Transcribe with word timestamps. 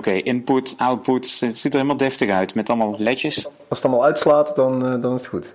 Oké, 0.00 0.10
input, 0.10 0.74
output. 0.76 1.40
Het 1.40 1.58
ziet 1.58 1.72
er 1.72 1.78
helemaal 1.78 1.96
deftig 1.96 2.30
uit 2.30 2.54
met 2.54 2.68
allemaal 2.68 2.94
ledjes. 2.98 3.46
Als 3.46 3.78
het 3.78 3.84
allemaal 3.84 4.04
uitslaat, 4.04 4.56
dan, 4.56 4.86
uh, 4.86 5.02
dan 5.02 5.14
is 5.14 5.20
het 5.20 5.30
goed. 5.30 5.54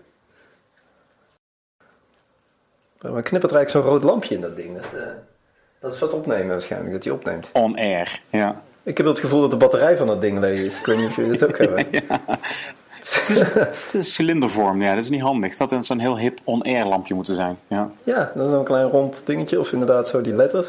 Maar 3.02 3.22
knippert 3.22 3.52
er 3.52 3.58
eigenlijk 3.58 3.70
zo'n 3.70 3.82
rood 3.82 4.04
lampje 4.04 4.36
in 4.36 4.42
dat 4.42 4.56
ding. 4.56 4.76
Dat, 4.76 5.02
uh, 5.02 5.02
dat 5.80 5.94
is 5.94 6.00
wat 6.00 6.14
opnemen 6.14 6.48
waarschijnlijk, 6.48 6.94
dat 6.94 7.04
hij 7.04 7.14
opneemt. 7.14 7.50
On 7.54 7.78
air, 7.78 8.22
ja. 8.30 8.62
Ik 8.84 8.98
heb 8.98 9.06
het 9.06 9.20
gevoel 9.20 9.42
dat 9.42 9.52
de 9.52 9.58
batterij 9.58 9.98
van 9.98 10.08
dat 10.08 10.22
ding 10.22 10.40
leeg 10.40 10.60
is. 10.60 10.80
Ik 10.80 10.86
weet 10.86 10.98
niet 10.98 11.08
of 11.08 11.16
jullie 11.16 11.38
dat 11.38 11.50
ook 11.50 11.58
hebben. 11.68 11.86
ja. 11.92 12.22
het, 12.90 13.26
is, 13.30 13.40
het 13.84 13.94
is 13.94 14.14
cilindervorm, 14.14 14.82
ja, 14.82 14.96
dat 14.96 15.04
is 15.04 15.10
niet 15.10 15.22
handig. 15.22 15.58
Dat 15.58 15.72
had 15.72 15.86
zo'n 15.86 16.00
heel 16.00 16.18
hip 16.18 16.40
on-air 16.44 16.86
lampje 16.86 17.14
moeten 17.14 17.36
zijn. 17.36 17.58
Ja, 17.68 17.90
ja 18.04 18.32
dat 18.36 18.48
is 18.48 18.52
een 18.52 18.64
klein 18.64 18.88
rond 18.88 19.22
dingetje, 19.26 19.60
of 19.60 19.72
inderdaad 19.72 20.08
zo 20.08 20.22
die 20.22 20.36
letters. 20.36 20.68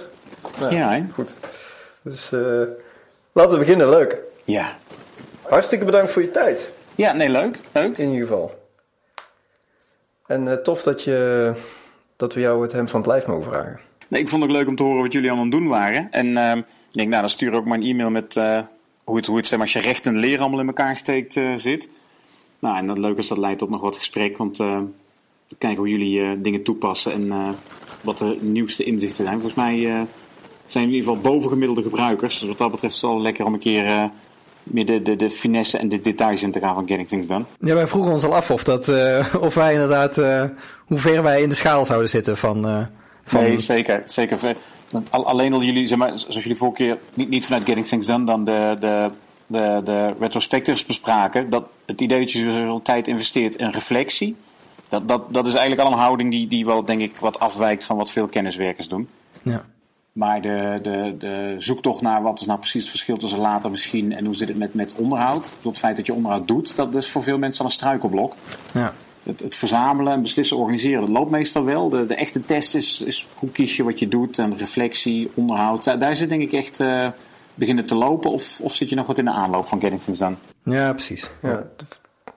Nou, 0.61 0.75
ja, 0.75 1.07
goed. 1.15 1.35
Dus 2.03 2.33
uh, 2.33 2.63
laten 3.37 3.53
we 3.53 3.65
beginnen, 3.65 3.89
leuk. 3.89 4.19
Ja. 4.45 4.77
Hartstikke 5.43 5.85
bedankt 5.85 6.13
voor 6.13 6.23
je 6.23 6.31
tijd. 6.31 6.73
Ja, 6.95 7.13
nee, 7.13 7.29
leuk. 7.29 7.61
Leuk. 7.73 7.99
In 7.99 8.11
ieder 8.11 8.27
geval. 8.27 8.65
En 10.27 10.47
uh, 10.47 10.53
tof 10.53 10.83
dat, 10.83 11.03
je, 11.03 11.53
dat 12.17 12.35
we 12.35 12.41
jou 12.41 12.63
het 12.63 12.73
hem 12.73 12.89
van 12.89 13.01
het 13.01 13.09
lijf 13.09 13.27
mogen 13.27 13.45
vragen. 13.45 13.81
Nee, 14.09 14.21
ik 14.21 14.29
vond 14.29 14.43
het 14.43 14.51
ook 14.51 14.57
leuk 14.57 14.69
om 14.69 14.77
te 14.77 14.83
horen 14.83 15.03
wat 15.03 15.13
jullie 15.13 15.29
allemaal 15.31 15.47
aan 15.47 15.53
het 15.53 15.61
doen 15.61 15.71
waren. 15.71 16.09
En 16.11 16.27
uh, 16.27 16.57
ik 16.57 16.65
denk, 16.91 17.09
nou, 17.09 17.21
dan 17.21 17.31
stuur 17.31 17.53
ook 17.53 17.65
maar 17.65 17.79
een 17.79 17.85
e-mail 17.85 18.11
met 18.11 18.35
hoe 19.05 19.17
het, 19.17 19.27
hoe 19.27 19.37
het 19.37 19.47
zeg 19.47 19.59
maar, 19.59 19.67
als 19.67 19.83
je 19.83 19.89
recht 19.89 20.07
en 20.07 20.17
leer 20.17 20.41
allemaal 20.41 20.61
in 20.61 20.67
elkaar 20.67 20.97
steekt 20.97 21.33
zit. 21.57 21.89
Nou, 22.59 22.77
en 22.77 22.87
dat 22.87 22.99
leuk 22.99 23.17
is 23.17 23.29
dat 23.29 23.39
leidt 23.39 23.59
tot 23.59 23.71
nog 23.71 23.81
wat 23.81 23.97
gesprek, 23.97 24.37
want 24.37 24.57
kijken 25.59 25.77
hoe 25.77 25.89
jullie 25.89 26.41
dingen 26.41 26.63
toepassen 26.63 27.13
en 27.13 27.57
wat 28.01 28.19
de 28.19 28.39
nieuwste 28.41 28.85
inzichten 28.85 29.25
zijn. 29.25 29.41
Volgens 29.41 29.55
mij 29.55 30.07
zijn 30.73 30.85
in 30.85 30.91
ieder 30.95 31.09
geval 31.09 31.33
bovengemiddelde 31.33 31.83
gebruikers. 31.83 32.39
Dus 32.39 32.49
wat 32.49 32.59
dat 32.59 32.71
betreft 32.71 32.95
is 32.95 33.01
het 33.01 33.11
wel 33.11 33.21
lekker 33.21 33.45
om 33.45 33.53
een 33.53 33.59
keer 33.59 34.11
meer 34.63 34.87
de, 34.87 35.03
de, 35.03 35.17
de 35.17 35.31
finesse 35.31 35.79
en 35.79 35.89
de 35.89 36.01
details 36.01 36.43
in 36.43 36.51
te 36.51 36.61
gaan 36.61 36.75
van 36.75 36.87
Getting 36.87 37.09
Things 37.09 37.27
Done. 37.27 37.45
Ja, 37.61 37.75
wij 37.75 37.87
vroegen 37.87 38.13
ons 38.13 38.25
al 38.25 38.35
af 38.35 38.51
of, 38.51 38.65
dat, 38.65 38.93
of 39.41 39.55
wij 39.55 39.73
inderdaad, 39.73 40.17
hoe 40.87 40.99
ver 40.99 41.23
wij 41.23 41.43
in 41.43 41.49
de 41.49 41.55
schaal 41.55 41.85
zouden 41.85 42.09
zitten 42.09 42.37
van... 42.37 42.89
van... 43.25 43.43
Nee, 43.43 43.59
zeker. 43.59 44.03
zeker. 44.07 44.57
Alleen 45.11 45.53
al 45.53 45.63
jullie, 45.63 45.87
zeg 45.87 45.99
maar, 45.99 46.19
zoals 46.19 46.43
jullie 46.43 46.57
vorige 46.57 46.83
keer, 46.83 46.99
niet, 47.15 47.29
niet 47.29 47.45
vanuit 47.45 47.65
Getting 47.65 47.87
Things 47.87 48.07
Done, 48.07 48.25
dan 48.25 48.45
de, 48.45 48.77
de 48.81 49.11
de, 49.47 49.81
de 49.85 50.15
retrospectives 50.21 50.85
bespraken, 50.85 51.51
dat 51.51 51.65
het 51.87 52.01
idee 52.01 52.19
dat 52.19 52.33
je 52.33 52.39
zoveel 52.39 52.83
tijd 52.83 53.09
investeert 53.09 53.57
in 53.57 53.71
reflectie, 53.71 54.37
dat, 54.89 55.09
dat, 55.09 55.33
dat 55.33 55.47
is 55.47 55.55
eigenlijk 55.55 55.89
al 55.89 55.93
een 55.93 56.03
houding 56.03 56.31
die, 56.31 56.47
die 56.47 56.67
wel, 56.67 56.85
denk 56.85 57.01
ik, 57.01 57.17
wat 57.17 57.39
afwijkt 57.39 57.85
van 57.85 57.97
wat 57.97 58.11
veel 58.11 58.27
kenniswerkers 58.27 58.89
doen. 58.89 59.09
Ja. 59.43 59.65
Maar 60.17 60.41
de, 60.41 60.79
de, 60.83 61.15
de 61.19 61.55
zoektocht 61.59 62.01
naar 62.01 62.23
wat 62.23 62.41
is 62.41 62.47
nou 62.47 62.59
precies 62.59 62.81
het 62.81 62.91
verschil 62.91 63.17
tussen 63.17 63.39
later 63.39 63.71
misschien 63.71 64.13
en 64.13 64.25
hoe 64.25 64.35
zit 64.35 64.49
het 64.49 64.59
met, 64.59 64.75
met 64.75 64.95
onderhoud. 64.95 65.57
Het 65.63 65.79
feit 65.79 65.97
dat 65.97 66.07
je 66.07 66.15
onderhoud 66.15 66.49
doet, 66.49 66.77
dat 66.77 66.95
is 66.95 67.11
voor 67.11 67.23
veel 67.23 67.39
mensen 67.39 67.61
al 67.61 67.67
een 67.67 67.77
struikelblok. 67.77 68.35
Ja. 68.73 68.93
Het, 69.23 69.41
het, 69.41 69.55
verzamelen 69.57 70.13
en 70.13 70.23
beslissen, 70.23 70.57
organiseren, 70.57 71.01
dat 71.01 71.09
loopt 71.09 71.31
meestal 71.31 71.65
wel. 71.65 71.89
De, 71.89 72.07
de 72.07 72.15
echte 72.15 72.45
test 72.45 72.75
is, 72.75 73.03
is 73.03 73.27
hoe 73.35 73.51
kies 73.51 73.77
je 73.77 73.85
wat 73.85 73.99
je 73.99 74.09
doet 74.09 74.39
en 74.39 74.57
reflectie, 74.57 75.31
onderhoud. 75.35 75.85
Daar, 75.85 75.99
daar 75.99 76.17
zit 76.17 76.29
denk 76.29 76.43
ik 76.43 76.53
echt... 76.53 76.81
Uh, 76.81 77.07
beginnen 77.57 77.87
te 77.87 77.95
lopen? 77.95 78.31
Of, 78.31 78.61
of 78.61 78.75
zit 78.75 78.89
je 78.89 78.97
nog 78.97 79.07
wat 79.07 79.19
in 79.19 79.25
de 79.25 79.31
aanloop 79.31 79.67
van 79.67 79.81
Getting 79.81 80.03
Things 80.03 80.19
Done? 80.19 80.37
Ja, 80.63 80.93
precies. 80.93 81.31
Ja, 81.43 81.63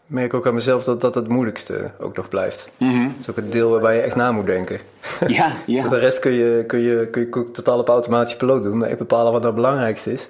merk 0.09 0.33
ook 0.33 0.47
aan 0.47 0.53
mezelf 0.53 0.83
dat 0.83 1.01
dat 1.01 1.15
het 1.15 1.27
moeilijkste 1.27 1.91
ook 1.99 2.15
nog 2.15 2.29
blijft. 2.29 2.69
Mm 2.77 2.91
-hmm. 2.91 3.07
Dat 3.07 3.15
is 3.19 3.29
ook 3.29 3.35
het 3.35 3.51
deel 3.51 3.69
waarbij 3.69 3.95
je 3.95 4.01
echt 4.01 4.15
na 4.15 4.31
moet 4.31 4.45
denken. 4.45 4.79
Ja, 5.27 5.51
ja. 5.65 5.87
De 5.87 5.97
rest 5.97 6.19
kun 6.19 6.31
je, 6.31 6.63
kun, 6.67 6.79
je, 6.79 7.07
kun 7.11 7.21
je 7.21 7.51
totaal 7.51 7.79
op 7.79 7.89
automatisch 7.89 8.35
piloot 8.35 8.63
doen, 8.63 8.77
maar 8.77 8.87
echt 8.87 8.97
bepalen 8.97 9.31
wat 9.31 9.41
nou 9.41 9.53
het 9.53 9.63
belangrijkste 9.63 10.11
is. 10.11 10.27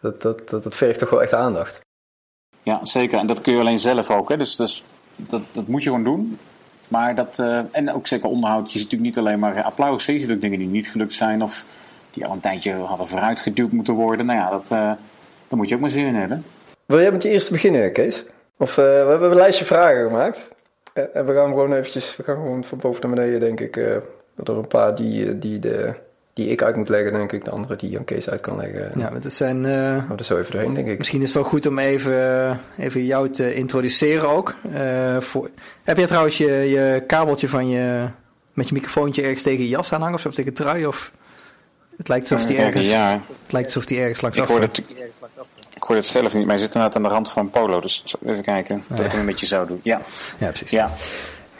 Dat, 0.00 0.22
dat, 0.22 0.48
dat, 0.48 0.62
dat 0.62 0.76
vergt 0.76 0.98
toch 0.98 1.10
wel 1.10 1.22
echt 1.22 1.32
aandacht. 1.32 1.80
Ja, 2.62 2.80
zeker. 2.82 3.18
En 3.18 3.26
dat 3.26 3.40
kun 3.40 3.52
je 3.52 3.60
alleen 3.60 3.78
zelf 3.78 4.10
ook. 4.10 4.28
Hè? 4.28 4.36
Dus, 4.36 4.56
dus 4.56 4.84
dat, 5.16 5.42
dat 5.52 5.66
moet 5.66 5.82
je 5.82 5.88
gewoon 5.88 6.04
doen. 6.04 6.38
Maar 6.88 7.14
dat, 7.14 7.38
uh, 7.40 7.60
en 7.72 7.92
ook 7.92 8.06
zeker 8.06 8.28
onderhoud. 8.28 8.72
Je 8.72 8.78
ziet 8.78 8.90
natuurlijk 8.90 9.16
niet 9.16 9.26
alleen 9.26 9.38
maar 9.38 9.62
applaus. 9.62 10.06
Je 10.06 10.18
ziet 10.18 10.30
ook 10.30 10.40
dingen 10.40 10.58
die 10.58 10.68
niet 10.68 10.90
gelukt 10.90 11.12
zijn. 11.12 11.42
Of 11.42 11.66
die 12.10 12.26
al 12.26 12.32
een 12.32 12.40
tijdje 12.40 12.72
hadden 12.72 13.08
vooruitgeduwd 13.08 13.72
moeten 13.72 13.94
worden. 13.94 14.26
Nou 14.26 14.38
ja, 14.38 14.50
dat, 14.50 14.62
uh, 14.62 14.68
daar 14.68 14.98
moet 15.48 15.68
je 15.68 15.74
ook 15.74 15.80
maar 15.80 15.90
zin 15.90 16.06
in 16.06 16.14
hebben. 16.14 16.44
Wil 16.86 17.00
jij 17.00 17.10
met 17.10 17.22
je 17.22 17.28
eerste 17.28 17.52
beginnen, 17.52 17.92
Kees? 17.92 18.24
Of 18.58 18.70
uh, 18.70 18.76
we 18.76 19.06
hebben 19.08 19.30
een 19.30 19.36
lijstje 19.36 19.64
vragen 19.64 20.06
gemaakt. 20.06 20.48
En 20.92 21.26
we 21.26 21.34
gaan 21.34 21.48
gewoon 21.48 21.72
eventjes, 21.72 22.16
we 22.16 22.22
gaan 22.22 22.34
gewoon 22.34 22.64
van 22.64 22.78
boven 22.78 23.02
naar 23.02 23.14
beneden, 23.14 23.40
denk 23.40 23.60
ik. 23.60 23.76
Uh, 23.76 23.94
er 24.44 24.56
een 24.56 24.66
paar 24.66 24.94
die, 24.94 25.38
die, 25.38 25.58
de, 25.58 25.94
die 26.32 26.48
ik 26.48 26.62
uit 26.62 26.76
moet 26.76 26.88
leggen, 26.88 27.12
denk 27.12 27.32
ik. 27.32 27.44
De 27.44 27.50
andere 27.50 27.76
die 27.76 27.98
aan 27.98 28.04
Kees 28.04 28.30
uit 28.30 28.40
kan 28.40 28.56
leggen. 28.56 28.92
Ja, 28.94 29.10
maar 29.10 29.20
dat 29.20 29.32
zijn... 29.32 29.64
Uh, 29.64 29.96
oh, 29.96 30.08
dat 30.08 30.20
is 30.20 30.26
zo 30.26 30.38
even 30.38 30.52
doorheen, 30.52 30.74
denk 30.74 30.88
ik. 30.88 30.98
Misschien 30.98 31.20
is 31.20 31.26
het 31.26 31.34
wel 31.34 31.50
goed 31.50 31.66
om 31.66 31.78
even, 31.78 32.60
even 32.78 33.04
jou 33.04 33.30
te 33.30 33.54
introduceren 33.54 34.28
ook. 34.28 34.54
voor, 35.18 35.50
heb 35.84 35.96
je 35.96 36.06
trouwens 36.06 36.38
je, 36.38 36.52
je 36.52 37.02
kabeltje 37.06 37.48
van 37.48 37.68
je... 37.68 38.06
met 38.52 38.68
je 38.68 38.74
microfoontje 38.74 39.22
ergens 39.22 39.42
tegen 39.42 39.62
je 39.62 39.68
jas 39.68 39.92
aanhangen 39.92 40.14
of 40.14 40.20
zo? 40.20 40.28
Of 40.28 40.34
tegen 40.34 40.54
trui? 40.54 40.86
Of... 40.86 41.12
Het 41.96 42.08
lijkt 42.08 42.30
alsof 42.30 42.46
die 42.46 42.58
ergens, 42.58 42.88
ja. 42.88 43.20
het 43.42 43.52
lijkt 43.52 43.66
alsof 43.66 43.84
die 43.84 44.00
ergens 44.00 44.20
langs 44.20 44.38
ik 44.38 44.44
hoor, 44.44 44.60
het, 44.60 44.82
ik 45.78 45.84
hoor 45.84 45.96
het 45.96 46.06
zelf 46.06 46.34
niet, 46.34 46.46
maar 46.46 46.54
hij 46.54 46.64
zit 46.64 46.74
inderdaad 46.74 46.96
aan 46.96 47.02
de 47.02 47.08
rand 47.08 47.30
van 47.30 47.50
Polo. 47.50 47.80
Dus 47.80 48.16
even 48.26 48.42
kijken 48.42 48.84
dat 48.88 49.04
ik 49.04 49.10
hem 49.10 49.20
een 49.20 49.26
beetje 49.26 49.46
zo 49.46 49.66
doe. 49.66 49.78
Ja, 49.82 50.00
ja 50.38 50.46
precies. 50.46 50.70
Ja. 50.70 50.90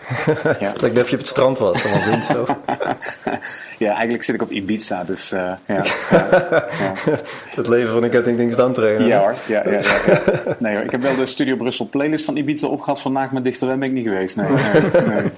ja. 0.64 0.72
Lijkt 0.80 0.94
net 0.94 1.02
of 1.02 1.08
je 1.08 1.14
op 1.14 1.18
het 1.18 1.26
strand 1.26 1.58
was. 1.58 1.82
Wind, 2.04 2.24
zo. 2.24 2.46
ja, 3.84 3.90
eigenlijk 3.92 4.22
zit 4.22 4.34
ik 4.34 4.42
op 4.42 4.50
Ibiza, 4.50 5.04
dus 5.04 5.32
uh, 5.32 5.52
ja. 5.66 5.84
ja. 6.10 6.28
Het 7.56 7.68
leven 7.68 7.92
van 7.92 8.02
een 8.02 8.10
kettingdings 8.10 8.56
dan 8.56 8.72
terug. 8.72 9.06
Ja 9.06 9.20
hoor, 9.20 9.34
ja, 9.46 9.70
ja, 9.70 9.80
ja, 10.06 10.56
Nee 10.58 10.74
hoor, 10.74 10.84
ik 10.84 10.90
heb 10.90 11.02
wel 11.02 11.16
de 11.16 11.26
Studio 11.26 11.56
Brussel 11.56 11.88
playlist 11.88 12.24
van 12.24 12.36
Ibiza 12.36 12.66
opgehad. 12.66 13.00
Vandaag 13.00 13.32
met 13.32 13.44
Dichter 13.44 13.66
ben 13.66 13.82
ik 13.82 13.92
niet 13.92 14.06
geweest. 14.06 14.36
Nee, 14.36 14.48
nee, 14.48 15.02
nee. 15.02 15.30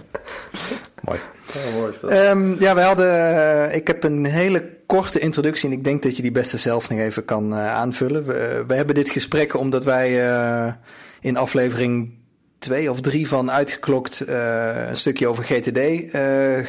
Mooi. 1.01 1.19
Ja, 1.53 1.79
mooi 1.79 1.91
is 1.91 2.01
dat. 2.01 2.13
Um, 2.13 2.57
ja, 2.59 2.75
we 2.75 2.81
hadden. 2.81 3.07
Uh, 3.07 3.75
ik 3.75 3.87
heb 3.87 4.05
een 4.05 4.25
hele 4.25 4.79
korte 4.97 5.19
introductie 5.19 5.69
en 5.69 5.75
ik 5.75 5.85
denk 5.85 6.03
dat 6.03 6.17
je 6.17 6.23
die 6.23 6.31
beste 6.31 6.59
zelf 6.59 6.91
nog 6.91 6.99
even 6.99 7.25
kan 7.25 7.53
uh, 7.53 7.75
aanvullen. 7.75 8.25
We, 8.25 8.65
we, 8.67 8.75
hebben 8.75 8.95
dit 8.95 9.11
gesprek 9.11 9.57
omdat 9.57 9.85
wij 9.85 10.31
uh, 10.31 10.73
in 11.21 11.37
aflevering 11.37 12.11
twee 12.59 12.91
of 12.91 13.01
drie 13.01 13.29
van 13.29 13.51
uitgeklokt 13.51 14.25
een 14.27 14.97
stukje 14.97 15.29
over 15.29 15.45
GTD 15.45 15.79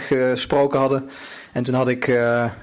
gesproken 0.07 0.79
hadden. 0.79 1.09
En 1.51 1.63
toen 1.63 1.75
had 1.75 1.87
ik, 1.87 2.11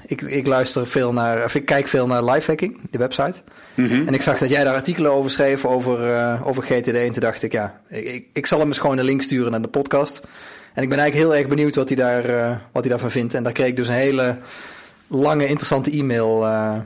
ik, 0.06 0.20
ik 0.22 0.46
luister 0.46 0.86
veel 0.86 1.12
naar, 1.12 1.44
of 1.44 1.54
ik 1.54 1.64
kijk 1.64 1.88
veel 1.88 2.06
naar 2.06 2.24
Lifehacking, 2.24 2.80
de 2.90 2.98
website. 2.98 3.42
Mm 3.74 3.88
-hmm. 3.88 4.06
En 4.06 4.14
ik 4.14 4.22
zag 4.22 4.38
dat 4.38 4.50
jij 4.50 4.64
daar 4.64 4.74
artikelen 4.74 5.12
over 5.12 5.30
schreef 5.30 5.64
over, 5.64 5.98
over 6.44 6.62
GTD. 6.62 6.88
En 6.88 7.12
toen 7.12 7.22
dacht 7.22 7.42
ik, 7.42 7.52
ja, 7.52 7.80
ik, 7.88 8.26
ik 8.32 8.46
zal 8.46 8.58
hem 8.58 8.68
eens 8.68 8.78
gewoon 8.78 8.98
een 8.98 9.04
link 9.04 9.22
sturen 9.22 9.50
naar 9.50 9.62
de 9.62 9.68
podcast. 9.68 10.20
En 10.74 10.82
ik 10.82 10.88
ben 10.88 10.98
eigenlijk 10.98 11.28
heel 11.28 11.38
erg 11.38 11.48
benieuwd 11.48 11.74
wat 11.74 11.88
hij, 11.88 11.96
daar, 11.96 12.22
wat 12.72 12.82
hij 12.82 12.90
daarvan 12.90 13.10
vindt. 13.10 13.34
En 13.34 13.42
daar 13.42 13.52
kreeg 13.52 13.68
ik 13.68 13.76
dus 13.76 13.88
een 13.88 13.94
hele 13.94 14.36
lange, 15.08 15.46
interessante 15.46 15.90
e-mail 15.90 16.42
uh, 16.42 16.76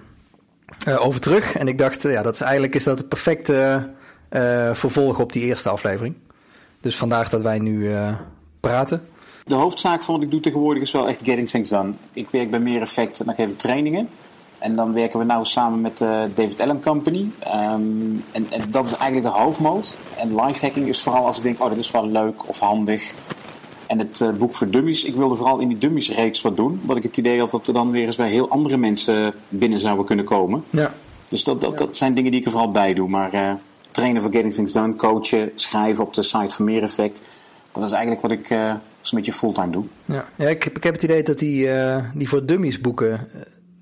uh, 0.89 1.07
over 1.07 1.21
terug. 1.21 1.57
En 1.57 1.69
ik 1.69 1.79
dacht, 1.79 2.03
ja, 2.03 2.23
dat 2.23 2.35
is 2.35 2.41
eigenlijk 2.41 2.75
is 2.75 2.85
dat 2.85 2.99
het 2.99 3.09
perfecte 3.09 3.89
vervolg 4.73 5.21
op 5.21 5.33
die 5.33 5.43
eerste 5.43 5.69
aflevering. 5.69 6.15
Dus 6.81 6.97
vandaar 6.97 7.31
dat 7.31 7.41
wij 7.41 7.59
nu 7.59 7.91
praten. 8.61 9.07
De 9.45 9.55
hoofdzaak 9.55 10.03
van 10.03 10.15
wat 10.15 10.25
ik 10.25 10.31
doe 10.31 10.41
tegenwoordig 10.41 10.83
is 10.83 10.93
wel 10.93 11.09
echt 11.09 11.23
getting 11.25 11.49
things 11.51 11.69
done. 11.69 11.93
Ik 12.13 12.31
werk 12.31 12.51
bij 12.51 12.61
Meer 12.61 12.81
Effect 12.81 13.21
en 13.21 13.27
dan 13.27 13.35
geef 13.35 13.57
trainingen. 13.57 14.09
En 14.63 14.77
dan 14.77 14.93
werken 14.93 15.19
we 15.19 15.25
nou 15.25 15.45
samen 15.45 15.81
met 15.81 15.99
de 15.99 16.31
David 16.35 16.61
Allen 16.61 16.83
Company. 16.83 17.31
Um, 17.47 18.25
en, 18.33 18.47
en, 18.51 18.71
dat 18.71 18.87
is 18.87 18.97
eigenlijk 18.97 19.35
de 19.35 19.41
hoofdmoot. 19.41 19.97
En 20.17 20.35
lifehacking 20.35 20.89
is 20.89 21.03
vooral 21.03 21.27
als 21.27 21.37
ik 21.37 21.43
denk, 21.43 21.63
oh, 21.63 21.69
dat 21.69 21.79
is 21.79 21.91
wel 21.91 22.07
leuk 22.07 22.49
of 22.49 22.59
handig. 22.59 23.13
En 23.93 23.99
het 23.99 24.21
uh, 24.21 24.31
boek 24.31 24.55
voor 24.55 24.71
dummies, 24.71 25.05
ik 25.05 25.15
wilde 25.15 25.37
vooral 25.37 25.59
in 25.59 25.69
die 25.69 25.79
dummies 25.79 26.11
reeks 26.11 26.41
wat 26.41 26.57
doen. 26.57 26.79
Omdat 26.81 26.97
ik 26.97 27.03
het 27.03 27.17
idee 27.17 27.39
had 27.39 27.51
dat 27.51 27.67
we 27.67 27.73
dan 27.73 27.91
weer 27.91 28.07
eens 28.07 28.17
bij 28.17 28.31
heel 28.31 28.49
andere 28.49 28.77
mensen 28.77 29.35
binnen 29.49 29.79
zouden 29.79 30.05
kunnen 30.05 30.25
komen. 30.25 30.65
Ja. 30.71 30.95
Dus 31.29 31.45
dat, 31.45 31.61
dat, 31.61 31.79
dat 31.79 31.97
zijn 31.97 32.15
dingen 32.15 32.31
die 32.31 32.41
ik 32.41 32.47
er 32.47 32.53
vooral 32.53 32.71
bij 32.71 32.95
doe. 32.95 33.09
Maar 33.09 33.35
uh, 33.35 33.53
trainen 33.91 34.23
voor 34.23 34.33
Getting 34.33 34.55
Things 34.55 34.73
Done, 34.73 34.95
coachen, 34.95 35.51
schrijven 35.55 36.05
op 36.05 36.15
de 36.15 36.23
site 36.23 36.55
van 36.55 36.65
Meer 36.65 36.83
Effect. 36.83 37.23
Dat 37.73 37.85
is 37.85 37.91
eigenlijk 37.91 38.23
wat 38.23 38.31
ik 38.31 38.51
uh, 38.51 38.75
zo'n 39.01 39.19
beetje 39.19 39.33
fulltime 39.33 39.71
doe. 39.71 39.85
Ja, 40.05 40.29
ja 40.37 40.49
ik, 40.49 40.63
heb, 40.63 40.77
ik 40.77 40.83
heb 40.83 40.95
het 40.95 41.03
idee 41.03 41.23
dat 41.23 41.39
die, 41.39 41.69
die 42.15 42.29
voor 42.29 42.47
dummies 42.47 42.81
boeken, 42.81 43.29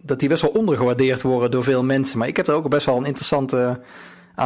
dat 0.02 0.20
die 0.20 0.28
best 0.28 0.42
wel 0.42 0.50
ondergewaardeerd 0.50 1.22
worden 1.22 1.50
door 1.50 1.64
veel 1.64 1.84
mensen. 1.84 2.18
Maar 2.18 2.28
ik 2.28 2.36
heb 2.36 2.46
er 2.46 2.54
ook 2.54 2.68
best 2.68 2.86
wel 2.86 2.96
een 2.96 3.04
interessant 3.04 3.54
aantal 3.54 3.80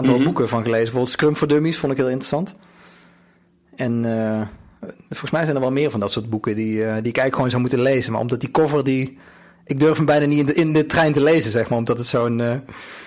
mm 0.02 0.14
-hmm. 0.14 0.24
boeken 0.24 0.48
van 0.48 0.62
gelezen. 0.62 0.82
Bijvoorbeeld 0.84 1.12
Scrum 1.12 1.36
voor 1.36 1.48
Dummies 1.48 1.78
vond 1.78 1.92
ik 1.92 1.98
heel 1.98 2.08
interessant. 2.08 2.54
En 3.76 4.04
volgens 5.08 5.30
mij 5.30 5.44
zijn 5.44 5.56
er 5.56 5.62
wel 5.62 5.70
meer 5.70 5.90
van 5.90 6.00
dat 6.00 6.12
soort 6.12 6.30
boeken 6.30 6.54
die, 6.54 6.72
uh, 6.72 6.82
die 6.82 6.86
ik 6.86 7.02
eigenlijk 7.04 7.34
gewoon 7.34 7.50
zou 7.50 7.60
moeten 7.60 7.80
lezen. 7.80 8.12
Maar 8.12 8.20
omdat 8.20 8.40
die 8.40 8.50
cover, 8.50 8.84
die, 8.84 9.18
ik 9.66 9.80
durf 9.80 9.96
hem 9.96 10.06
bijna 10.06 10.26
niet 10.26 10.38
in 10.38 10.46
de, 10.46 10.54
in 10.54 10.72
de 10.72 10.86
trein 10.86 11.12
te 11.12 11.20
lezen, 11.20 11.50
zeg 11.50 11.68
maar. 11.68 11.78
Omdat 11.78 11.98
het 11.98 12.06
zo'n... 12.06 12.38
Uh... 12.38 12.54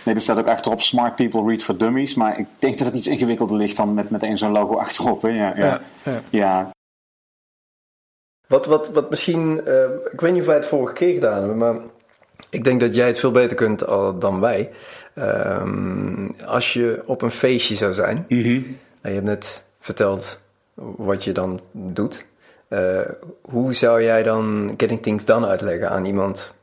Nee, 0.04 0.16
er 0.16 0.22
staat 0.22 0.38
ook 0.38 0.48
achterop 0.48 0.82
Smart 0.82 1.16
People 1.16 1.44
Read 1.48 1.64
for 1.64 1.78
Dummies. 1.78 2.16
Maar 2.16 2.40
ik 2.40 2.48
denk 2.60 2.78
dat 2.78 2.88
het 2.88 2.96
iets 2.96 3.08
ingewikkelder 3.08 3.58
ligt 3.58 3.78
dan 3.78 3.94
met 3.94 4.10
meteen 4.10 4.38
zo'n 4.38 4.52
logo 4.52 4.76
achterop. 4.78 5.22
Hè? 5.22 5.30
Ja, 5.30 5.54
ja. 5.56 5.66
Ja, 5.66 5.82
ja. 6.04 6.22
ja. 6.30 6.72
Wat, 8.48 8.66
wat, 8.66 8.90
wat 8.90 9.10
misschien... 9.10 9.62
Uh, 9.68 9.84
ik 10.12 10.22
weet 10.22 10.32
niet 10.32 10.42
of 10.42 10.48
wij 10.48 10.56
het 10.56 10.66
vorige 10.68 10.94
keer 10.94 11.14
gedaan 11.14 11.38
hebben, 11.38 11.58
maar... 11.58 11.76
Ik 12.50 12.64
denk 12.64 12.80
dat 12.80 12.96
jij 12.96 13.08
het 13.08 13.20
veel 13.20 13.32
beter 13.32 13.58
kunt 13.58 13.80
dan 14.20 14.40
wij. 14.40 14.70
Ehm, 15.14 16.28
als 16.46 16.74
je 16.74 17.04
op 17.06 17.22
een 17.22 17.32
feestje 17.32 17.76
zou 17.76 17.94
zijn, 17.94 18.26
Mhm. 18.28 18.62
en 19.02 19.10
je 19.10 19.14
hebt 19.14 19.26
net 19.26 19.64
verteld 19.80 20.40
wat 20.78 21.24
je 21.24 21.32
dan 21.32 21.60
doet. 21.72 22.28
Eh, 22.68 23.02
hoe 23.42 23.74
zou 23.74 24.04
jij 24.04 24.24
dan 24.24 24.74
Getting 24.78 25.02
Things 25.02 25.26
Done 25.26 25.48
uitleggen 25.48 25.90
aan 25.90 26.06
iemand 26.06 26.54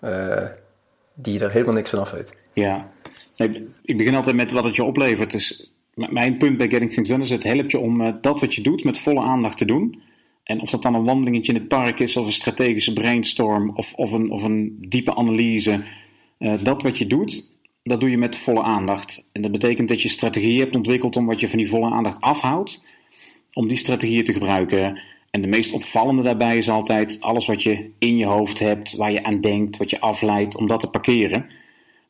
eh, 0.00 0.46
die 1.14 1.40
er 1.40 1.50
helemaal 1.50 1.74
niks 1.74 1.90
van 1.90 1.98
af 1.98 2.10
weet? 2.10 2.34
Ja, 2.52 2.90
ik 3.82 3.96
begin 3.96 4.14
altijd 4.14 4.36
met 4.36 4.52
wat 4.52 4.64
het 4.64 4.76
je 4.76 4.84
oplevert. 4.84 5.30
Dus 5.30 5.72
mijn 5.94 6.36
punt 6.36 6.58
bij 6.58 6.68
Getting 6.68 6.92
Things 6.92 7.08
Done 7.08 7.22
is: 7.22 7.30
het 7.30 7.42
helpt 7.42 7.70
je 7.70 7.78
om 7.78 8.00
eh, 8.00 8.14
dat 8.20 8.40
wat 8.40 8.54
je 8.54 8.62
doet 8.62 8.84
met 8.84 8.98
volle 8.98 9.20
aandacht 9.20 9.58
te 9.58 9.64
doen. 9.64 10.02
En 10.44 10.60
of 10.60 10.70
dat 10.70 10.82
dan 10.82 10.94
een 10.94 11.04
wandelingetje 11.04 11.52
in 11.52 11.58
het 11.58 11.68
park 11.68 12.00
is, 12.00 12.16
of 12.16 12.26
een 12.26 12.32
strategische 12.32 12.92
brainstorm, 12.92 13.70
of, 13.76 13.94
of, 13.94 14.12
een, 14.12 14.30
of 14.30 14.42
een 14.42 14.76
diepe 14.88 15.14
analyse. 15.14 15.84
dat 16.62 16.82
wat 16.82 16.98
je 16.98 17.06
doet, 17.06 17.56
dat 17.82 18.00
doe 18.00 18.10
je 18.10 18.18
met 18.18 18.36
volle 18.36 18.62
aandacht. 18.62 19.24
En 19.32 19.42
dat 19.42 19.50
betekent 19.52 19.88
dat 19.88 20.02
je 20.02 20.08
strategieën 20.08 20.58
hebt 20.58 20.76
ontwikkeld 20.76 21.16
om 21.16 21.26
wat 21.26 21.40
je 21.40 21.48
van 21.48 21.58
die 21.58 21.68
volle 21.68 21.90
aandacht 21.90 22.20
afhoudt, 22.20 22.82
om 23.52 23.68
die 23.68 23.76
strategieën 23.76 24.24
te 24.24 24.32
gebruiken. 24.32 25.00
En 25.30 25.40
de 25.40 25.46
meest 25.46 25.72
opvallende 25.72 26.22
daarbij 26.22 26.58
is 26.58 26.68
altijd 26.68 27.20
alles 27.20 27.46
wat 27.46 27.62
je 27.62 27.90
in 27.98 28.16
je 28.16 28.26
hoofd 28.26 28.58
hebt, 28.58 28.96
waar 28.96 29.12
je 29.12 29.24
aan 29.24 29.40
denkt, 29.40 29.76
wat 29.76 29.90
je 29.90 30.00
afleidt, 30.00 30.56
om 30.56 30.66
dat 30.66 30.80
te 30.80 30.90
parkeren. 30.90 31.46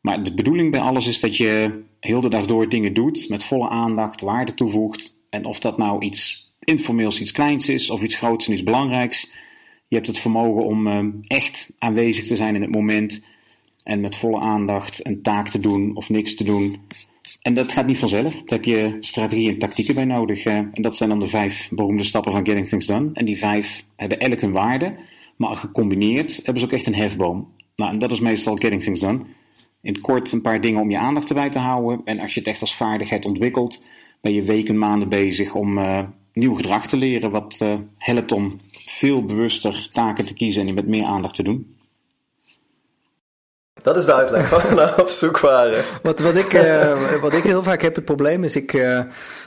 Maar 0.00 0.22
de 0.22 0.34
bedoeling 0.34 0.70
bij 0.70 0.80
alles 0.80 1.06
is 1.06 1.20
dat 1.20 1.36
je 1.36 1.82
heel 2.00 2.20
de 2.20 2.28
dag 2.28 2.46
door 2.46 2.68
dingen 2.68 2.94
doet 2.94 3.28
met 3.28 3.44
volle 3.44 3.68
aandacht, 3.68 4.20
waarde 4.20 4.54
toevoegt. 4.54 5.18
En 5.30 5.44
of 5.44 5.58
dat 5.58 5.78
nou 5.78 6.04
iets 6.04 6.50
informeels, 6.60 7.20
iets 7.20 7.32
kleins 7.32 7.68
is 7.68 7.90
of 7.90 8.02
iets 8.02 8.16
groots 8.16 8.46
en 8.46 8.52
iets 8.52 8.62
belangrijks. 8.62 9.30
Je 9.88 9.96
hebt 9.96 10.08
het 10.08 10.18
vermogen 10.18 10.64
om 10.64 10.86
eh, 10.86 11.04
echt 11.26 11.72
aanwezig 11.78 12.26
te 12.26 12.36
zijn 12.36 12.54
in 12.54 12.62
het 12.62 12.74
moment 12.74 13.24
en 13.82 14.00
met 14.00 14.16
volle 14.16 14.40
aandacht 14.40 15.06
een 15.06 15.22
taak 15.22 15.48
te 15.48 15.60
doen 15.60 15.96
of 15.96 16.10
niks 16.10 16.34
te 16.34 16.44
doen. 16.44 16.76
En 17.42 17.54
dat 17.54 17.72
gaat 17.72 17.86
niet 17.86 17.98
vanzelf. 17.98 18.32
Daar 18.32 18.42
heb 18.44 18.64
je 18.64 18.96
strategieën 19.00 19.52
en 19.52 19.58
tactieken 19.58 19.94
bij 19.94 20.04
nodig. 20.04 20.44
eh. 20.44 20.56
en 20.56 20.82
dat 20.82 20.96
zijn 20.96 21.08
dan 21.08 21.20
de 21.20 21.26
vijf 21.26 21.68
beroemde 21.72 22.04
stappen 22.04 22.32
van 22.32 22.46
Getting 22.46 22.68
Things 22.68 22.86
Done. 22.86 23.10
En 23.12 23.24
die 23.24 23.38
vijf 23.38 23.84
hebben 23.96 24.20
elk 24.20 24.40
hun 24.40 24.52
waarde, 24.52 24.94
maar 25.36 25.56
gecombineerd 25.56 26.36
hebben 26.36 26.60
ze 26.60 26.64
ook 26.64 26.72
echt 26.72 26.86
een 26.86 26.94
hefboom. 26.94 27.52
Nou, 27.76 27.92
en 27.92 27.98
dat 27.98 28.10
is 28.10 28.20
meestal 28.20 28.56
Getting 28.56 28.82
Things 28.82 29.00
Done. 29.00 29.20
In 29.82 29.92
het 29.92 30.02
kort 30.02 30.32
een 30.32 30.42
paar 30.42 30.60
dingen 30.60 30.80
om 30.80 30.90
je 30.90 30.98
aandacht 30.98 31.28
erbij 31.28 31.50
te 31.50 31.58
houden. 31.58 32.00
En 32.04 32.20
als 32.20 32.34
je 32.34 32.40
het 32.40 32.48
echt 32.48 32.60
als 32.60 32.76
vaardigheid 32.76 33.26
ontwikkelt, 33.26 33.84
ben 34.20 34.34
je 34.34 34.42
weken, 34.42 34.78
maanden 34.78 35.08
bezig 35.08 35.54
om 35.54 35.78
eh, 35.78 36.02
nieuw 36.32 36.54
gedrag 36.54 36.86
te 36.86 36.96
leren. 36.96 37.30
Wat 37.30 37.58
eh, 37.62 37.74
helpt 37.98 38.32
om 38.32 38.60
veel 38.84 39.24
bewuster 39.24 39.88
taken 39.90 40.26
te 40.26 40.34
kiezen 40.34 40.60
en 40.60 40.66
die 40.66 40.76
met 40.76 40.86
meer 40.86 41.04
aandacht 41.04 41.34
te 41.34 41.42
doen. 41.42 41.74
Dat 43.82 43.96
is 43.96 44.04
de 44.04 44.14
uitleg 44.14 44.50
waar 44.50 44.68
we 44.68 44.74
naar 44.74 45.00
op 45.00 45.08
zoek 45.08 45.38
waren. 45.38 45.82
Wat, 46.02 46.20
wat, 46.20 46.34
ik, 46.34 46.52
eh, 46.52 47.20
wat 47.20 47.32
ik 47.32 47.42
heel 47.42 47.62
vaak 47.62 47.82
heb, 47.82 47.94
het 47.94 48.04
probleem 48.04 48.44
is, 48.44 48.56
ik, 48.56 48.72
eh, 48.72 49.00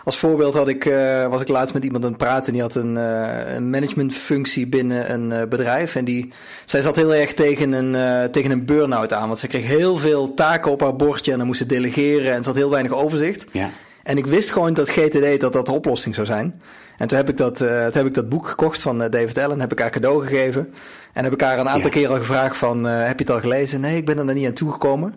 als 0.03 0.19
voorbeeld 0.19 0.53
had 0.53 0.67
ik, 0.67 0.85
eh, 0.85 1.27
was 1.27 1.41
ik 1.41 1.47
laatst 1.47 1.73
met 1.73 1.85
iemand 1.85 2.03
aan 2.03 2.09
het 2.09 2.19
praten. 2.19 2.53
Die 2.53 2.61
had 2.61 2.75
een, 2.75 2.97
eh, 2.97 3.55
een 3.55 3.69
managementfunctie 3.69 4.67
binnen 4.67 5.13
een 5.13 5.31
eh, 5.31 5.47
bedrijf. 5.47 5.95
En 5.95 6.05
die, 6.05 6.33
zij 6.65 6.81
zat 6.81 6.95
heel 6.95 7.13
erg 7.13 7.33
tegen 7.33 7.71
een, 7.71 7.95
eh, 7.95 8.29
tegen 8.29 8.51
een 8.51 8.65
burn-out 8.65 9.13
aan. 9.13 9.27
Want 9.27 9.39
ze 9.39 9.47
kreeg 9.47 9.65
heel 9.65 9.97
veel 9.97 10.33
taken 10.33 10.71
op 10.71 10.81
haar 10.81 10.95
bordje 10.95 11.31
en 11.31 11.37
dan 11.37 11.47
moest 11.47 11.59
ze 11.59 11.65
delegeren. 11.65 12.33
En 12.33 12.43
ze 12.43 12.49
had 12.49 12.57
heel 12.57 12.69
weinig 12.69 12.91
overzicht. 12.91 13.45
Ja. 13.51 13.69
En 14.03 14.17
ik 14.17 14.25
wist 14.25 14.51
gewoon 14.51 14.73
dat 14.73 14.89
GTD 14.89 15.39
dat 15.39 15.53
dat 15.53 15.65
de 15.65 15.71
oplossing 15.71 16.15
zou 16.15 16.27
zijn. 16.27 16.61
En 17.03 17.09
toen 17.09 17.17
heb 17.17 17.29
ik 17.29 17.37
dat, 17.37 17.61
eh, 17.61 17.83
toen 17.85 17.97
heb 17.97 18.05
ik 18.05 18.13
dat 18.13 18.29
boek 18.29 18.47
gekocht 18.47 18.81
van 18.81 19.01
eh, 19.03 19.09
David 19.09 19.37
Allen, 19.37 19.59
heb 19.59 19.71
ik 19.71 19.79
haar 19.79 19.89
cadeau 19.89 20.25
gegeven. 20.27 20.73
En 21.13 21.23
heb 21.23 21.33
ik 21.33 21.41
haar 21.41 21.59
een 21.59 21.69
aantal 21.69 21.91
Ja. 21.91 21.97
keer 21.97 22.09
al 22.09 22.15
gevraagd 22.15 22.57
van, 22.57 22.87
eh, 22.87 22.97
heb 22.97 23.19
je 23.19 23.25
het 23.25 23.33
al 23.33 23.39
gelezen? 23.39 23.81
Nee, 23.81 23.97
ik 23.97 24.05
ben 24.05 24.17
er 24.17 24.25
nog 24.25 24.35
niet 24.35 24.47
aan 24.47 24.53
toegekomen. 24.53 25.15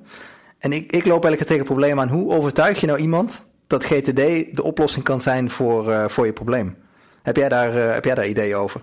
En 0.59 0.73
ik, 0.73 0.83
ik 0.83 1.05
loop 1.05 1.25
eigenlijk 1.25 1.43
tegen 1.43 1.57
het 1.57 1.65
probleem 1.65 2.01
aan, 2.01 2.09
hoe 2.09 2.35
overtuig 2.35 2.81
je 2.81 2.87
nou 2.87 2.99
iemand 2.99 3.47
dat 3.67 3.85
GTD 3.85 4.17
de 4.57 4.63
oplossing 4.63 5.05
kan 5.05 5.21
zijn 5.21 5.51
voor, 5.51 6.11
voor 6.11 6.27
je 6.27 6.33
probleem? 6.33 6.77
Heb 7.23 7.37
jij 7.37 7.49
daar, 7.49 7.73
heb 7.75 8.05
jij 8.05 8.15
daar 8.15 8.29
ideeën 8.29 8.57
over? 8.57 8.81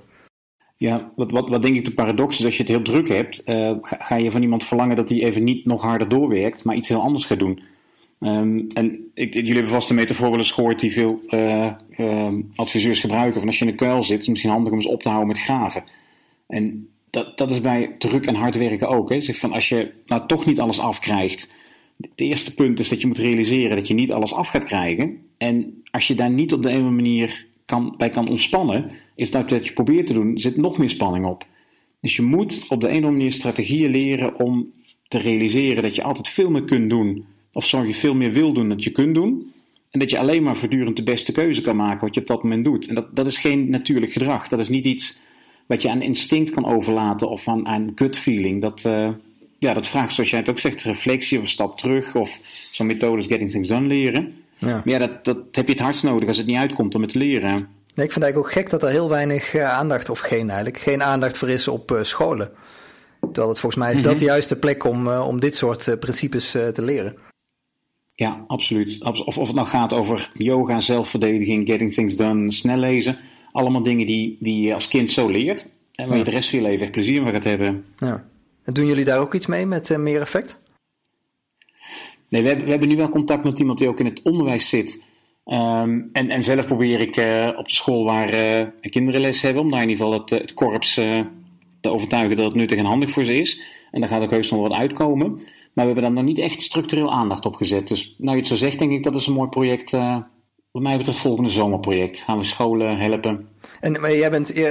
Ja, 0.77 1.11
wat, 1.15 1.31
wat, 1.31 1.49
wat 1.49 1.61
denk 1.61 1.75
ik 1.75 1.85
de 1.85 1.93
paradox 1.93 2.39
is, 2.39 2.45
als 2.45 2.57
je 2.57 2.63
het 2.63 2.71
heel 2.71 2.81
druk 2.81 3.07
hebt, 3.07 3.41
ga, 3.45 3.79
ga 3.81 4.15
je 4.15 4.31
van 4.31 4.41
iemand 4.41 4.63
verlangen 4.63 4.95
dat 4.95 5.09
hij 5.09 5.23
even 5.23 5.43
niet 5.43 5.65
nog 5.65 5.81
harder 5.81 6.09
doorwerkt, 6.09 6.63
maar 6.63 6.75
iets 6.75 6.89
heel 6.89 7.01
anders 7.01 7.25
gaat 7.25 7.39
doen. 7.39 7.63
Ehm, 8.23 8.61
en 8.73 9.11
ik, 9.13 9.33
jullie 9.33 9.53
hebben 9.53 9.71
vast 9.71 9.89
een 9.89 9.95
metafoor 9.95 10.29
wel 10.29 10.37
eens 10.37 10.51
gehoord 10.51 10.79
die 10.79 10.93
veel 10.93 11.21
eh, 11.27 11.71
ehm, 11.91 12.41
adviseurs 12.55 12.99
gebruiken. 12.99 13.39
Van 13.39 13.47
als 13.47 13.59
je 13.59 13.65
in 13.65 13.71
een 13.71 13.77
kuil 13.77 14.03
zit, 14.03 14.11
is 14.11 14.19
het 14.19 14.29
misschien 14.29 14.51
handig 14.51 14.71
om 14.71 14.77
eens 14.77 14.87
op 14.87 15.01
te 15.01 15.09
houden 15.09 15.27
met 15.27 15.39
graven. 15.39 15.83
En 16.47 16.87
dat, 17.09 17.37
dat 17.37 17.51
is 17.51 17.61
bij 17.61 17.95
druk 17.97 18.25
en 18.25 18.35
hard 18.35 18.55
werken 18.55 18.87
ook. 18.87 19.09
Hè. 19.09 19.21
Zeg 19.21 19.37
van 19.37 19.51
als 19.51 19.69
je 19.69 19.91
nou 20.05 20.27
toch 20.27 20.45
niet 20.45 20.59
alles 20.59 20.79
afkrijgt. 20.79 21.51
Het 22.01 22.11
eerste 22.15 22.53
punt 22.53 22.79
is 22.79 22.89
dat 22.89 23.01
je 23.01 23.07
moet 23.07 23.17
realiseren 23.17 23.75
dat 23.75 23.87
je 23.87 23.93
niet 23.93 24.11
alles 24.11 24.33
af 24.33 24.47
gaat 24.47 24.63
krijgen. 24.63 25.17
En 25.37 25.83
als 25.91 26.07
je 26.07 26.15
daar 26.15 26.31
niet 26.31 26.53
op 26.53 26.63
de 26.63 26.69
ene 26.69 26.89
manier 26.89 27.45
kan, 27.65 27.93
bij 27.97 28.09
kan 28.09 28.29
ontspannen, 28.29 28.91
is 29.15 29.31
dat 29.31 29.49
wat 29.49 29.65
je 29.67 29.73
probeert 29.73 30.07
te 30.07 30.13
doen, 30.13 30.37
zit 30.37 30.57
nog 30.57 30.77
meer 30.77 30.89
spanning 30.89 31.25
op. 31.25 31.45
Dus 32.01 32.15
je 32.15 32.21
moet 32.21 32.65
op 32.69 32.81
de 32.81 32.87
andere 32.87 33.11
manier 33.11 33.31
strategieën 33.31 33.91
leren 33.91 34.39
om 34.39 34.71
te 35.07 35.17
realiseren 35.17 35.83
dat 35.83 35.95
je 35.95 36.03
altijd 36.03 36.29
veel 36.29 36.49
meer 36.49 36.63
kunt 36.63 36.89
doen. 36.89 37.25
Of 37.53 37.65
zorg 37.65 37.87
je 37.87 37.93
veel 37.93 38.13
meer 38.13 38.31
wil 38.31 38.53
doen 38.53 38.69
dan 38.69 38.77
je 38.79 38.91
kunt 38.91 39.13
doen. 39.13 39.53
En 39.89 39.99
dat 39.99 40.09
je 40.09 40.19
alleen 40.19 40.43
maar 40.43 40.57
voortdurend 40.57 40.95
de 40.95 41.03
beste 41.03 41.31
keuze 41.31 41.61
kan 41.61 41.75
maken 41.75 42.05
wat 42.05 42.15
je 42.15 42.21
op 42.21 42.27
dat 42.27 42.43
moment 42.43 42.63
doet. 42.63 42.87
En 42.87 42.95
dat, 42.95 43.15
dat 43.15 43.25
is 43.25 43.37
geen 43.37 43.69
natuurlijk 43.69 44.11
gedrag. 44.11 44.47
Dat 44.47 44.59
is 44.59 44.69
niet 44.69 44.85
iets 44.85 45.21
wat 45.65 45.81
je 45.81 45.89
aan 45.89 46.01
instinct 46.01 46.51
kan 46.51 46.65
overlaten 46.65 47.29
of 47.29 47.47
aan, 47.47 47.67
aan 47.67 47.91
gut 47.95 48.17
feeling. 48.17 48.61
Dat, 48.61 48.83
uh, 48.87 49.09
ja, 49.57 49.73
dat 49.73 49.87
vraagt, 49.87 50.13
zoals 50.13 50.29
jij 50.29 50.39
het 50.39 50.49
ook 50.49 50.59
zegt, 50.59 50.81
reflectie 50.81 51.37
of 51.37 51.43
een 51.43 51.49
stap 51.49 51.77
terug. 51.77 52.15
Of 52.15 52.39
zo'n 52.71 52.87
methode 52.87 53.15
als 53.15 53.25
Getting 53.25 53.51
Things 53.51 53.67
Done 53.67 53.87
leren. 53.87 54.33
Ja. 54.57 54.67
Maar 54.67 54.93
ja, 54.93 54.99
dat, 54.99 55.25
dat 55.25 55.37
heb 55.51 55.65
je 55.65 55.71
het 55.71 55.81
hardst 55.81 56.03
nodig 56.03 56.27
als 56.27 56.37
het 56.37 56.45
niet 56.45 56.57
uitkomt 56.57 56.95
om 56.95 57.01
het 57.01 57.11
te 57.11 57.17
leren. 57.17 57.51
Nee, 57.95 58.05
ik 58.05 58.11
vind 58.11 58.13
het 58.13 58.23
eigenlijk 58.23 58.37
ook 58.37 58.51
gek 58.51 58.69
dat 58.69 58.83
er 58.83 58.89
heel 58.89 59.09
weinig 59.09 59.53
uh, 59.53 59.71
aandacht, 59.71 60.09
of 60.09 60.19
geen 60.19 60.47
eigenlijk, 60.47 60.77
geen 60.77 61.03
aandacht 61.03 61.37
voor 61.37 61.49
is 61.49 61.67
op 61.67 61.91
uh, 61.91 62.03
scholen. 62.03 62.51
Terwijl 63.19 63.49
het 63.49 63.59
volgens 63.59 63.83
mij 63.83 63.91
is 63.91 63.97
mm 63.97 64.01
-hmm. 64.01 64.11
dat 64.11 64.19
de 64.19 64.25
juiste 64.25 64.59
plek 64.59 64.83
om, 64.83 65.07
uh, 65.07 65.27
om 65.27 65.39
dit 65.39 65.55
soort 65.55 65.99
principes 65.99 66.51
te 66.51 66.81
leren. 66.81 67.15
Ja, 68.15 68.43
absoluut. 68.47 69.03
Of, 69.03 69.37
of 69.37 69.47
het 69.47 69.55
nou 69.55 69.67
gaat 69.67 69.93
over 69.93 70.31
yoga, 70.33 70.79
zelfverdediging, 70.79 71.67
getting 71.67 71.93
things 71.93 72.15
done, 72.15 72.51
snel 72.51 72.77
lezen. 72.77 73.17
Allemaal 73.51 73.83
dingen 73.83 74.05
die, 74.05 74.37
die 74.39 74.61
je 74.61 74.73
als 74.73 74.87
kind 74.87 75.11
zo 75.11 75.29
leert. 75.29 75.71
En 75.95 76.07
waar 76.07 76.17
ja. 76.17 76.23
je 76.23 76.29
de 76.29 76.35
rest 76.35 76.49
van 76.49 76.59
je 76.59 76.65
leven 76.65 76.81
echt 76.81 76.91
plezier 76.91 77.21
van 77.21 77.31
gaat 77.31 77.43
hebben. 77.43 77.85
Ja. 77.97 78.25
En 78.63 78.73
doen 78.73 78.85
jullie 78.85 79.05
daar 79.05 79.19
ook 79.19 79.33
iets 79.33 79.45
mee 79.45 79.65
met 79.65 79.89
uh, 79.89 79.97
meer 79.97 80.21
effect? 80.21 80.59
Nee, 82.29 82.41
we 82.41 82.47
hebben, 82.47 82.65
we 82.65 82.71
hebben 82.71 82.89
nu 82.89 82.95
wel 82.95 83.09
contact 83.09 83.43
met 83.43 83.59
iemand 83.59 83.77
die 83.77 83.87
ook 83.87 83.99
in 83.99 84.05
het 84.05 84.21
onderwijs 84.23 84.69
zit. 84.69 85.03
Um, 85.45 86.09
en, 86.13 86.29
en 86.29 86.43
zelf 86.43 86.65
probeer 86.65 86.99
ik 86.99 87.17
uh, 87.17 87.49
op 87.57 87.67
de 87.67 87.73
school 87.73 88.03
waar 88.03 88.33
uh, 88.33 88.67
kinderen 88.81 89.21
les 89.21 89.41
hebben, 89.41 89.61
om 89.61 89.71
daar 89.71 89.81
in 89.81 89.89
ieder 89.89 90.05
geval 90.05 90.19
het, 90.21 90.29
het 90.29 90.53
korps 90.53 90.93
te 91.81 91.89
overtuigen 91.89 92.37
dat 92.37 92.45
het 92.45 92.55
nuttig 92.55 92.77
en 92.77 92.85
handig 92.85 93.11
voor 93.11 93.25
ze 93.25 93.35
is. 93.37 93.61
En 93.91 93.99
daar 93.99 94.09
gaat 94.09 94.21
ook 94.21 94.31
heus 94.31 94.49
nog 94.49 94.61
wat 94.61 94.71
uitkomen. 94.71 95.41
Maar 95.73 95.85
we 95.85 95.91
hebben 95.91 96.03
daar 96.03 96.23
nog 96.23 96.33
niet 96.33 96.43
echt 96.43 96.61
structureel 96.61 97.11
aandacht 97.11 97.45
op 97.45 97.55
gezet. 97.55 97.87
Dus 97.87 98.15
nou 98.17 98.31
je 98.31 98.41
het 98.41 98.47
zo 98.47 98.55
zegt, 98.55 98.79
denk 98.79 98.91
ik 98.91 99.03
dat 99.03 99.15
is 99.15 99.27
een 99.27 99.33
mooi 99.33 99.49
project. 99.49 99.93
Uh, 99.93 100.17
wat 100.73 100.81
mij 100.81 100.97
betreft 100.97 101.17
het 101.17 101.27
volgende 101.27 101.49
zomerproject. 101.49 102.17
Gaan 102.19 102.37
we 102.37 102.43
scholen 102.43 102.97
helpen. 102.97 103.47
En 103.79 104.01
maar 104.01 104.15
jij 104.15 104.29
bent, 104.29 104.57
uh, 104.57 104.65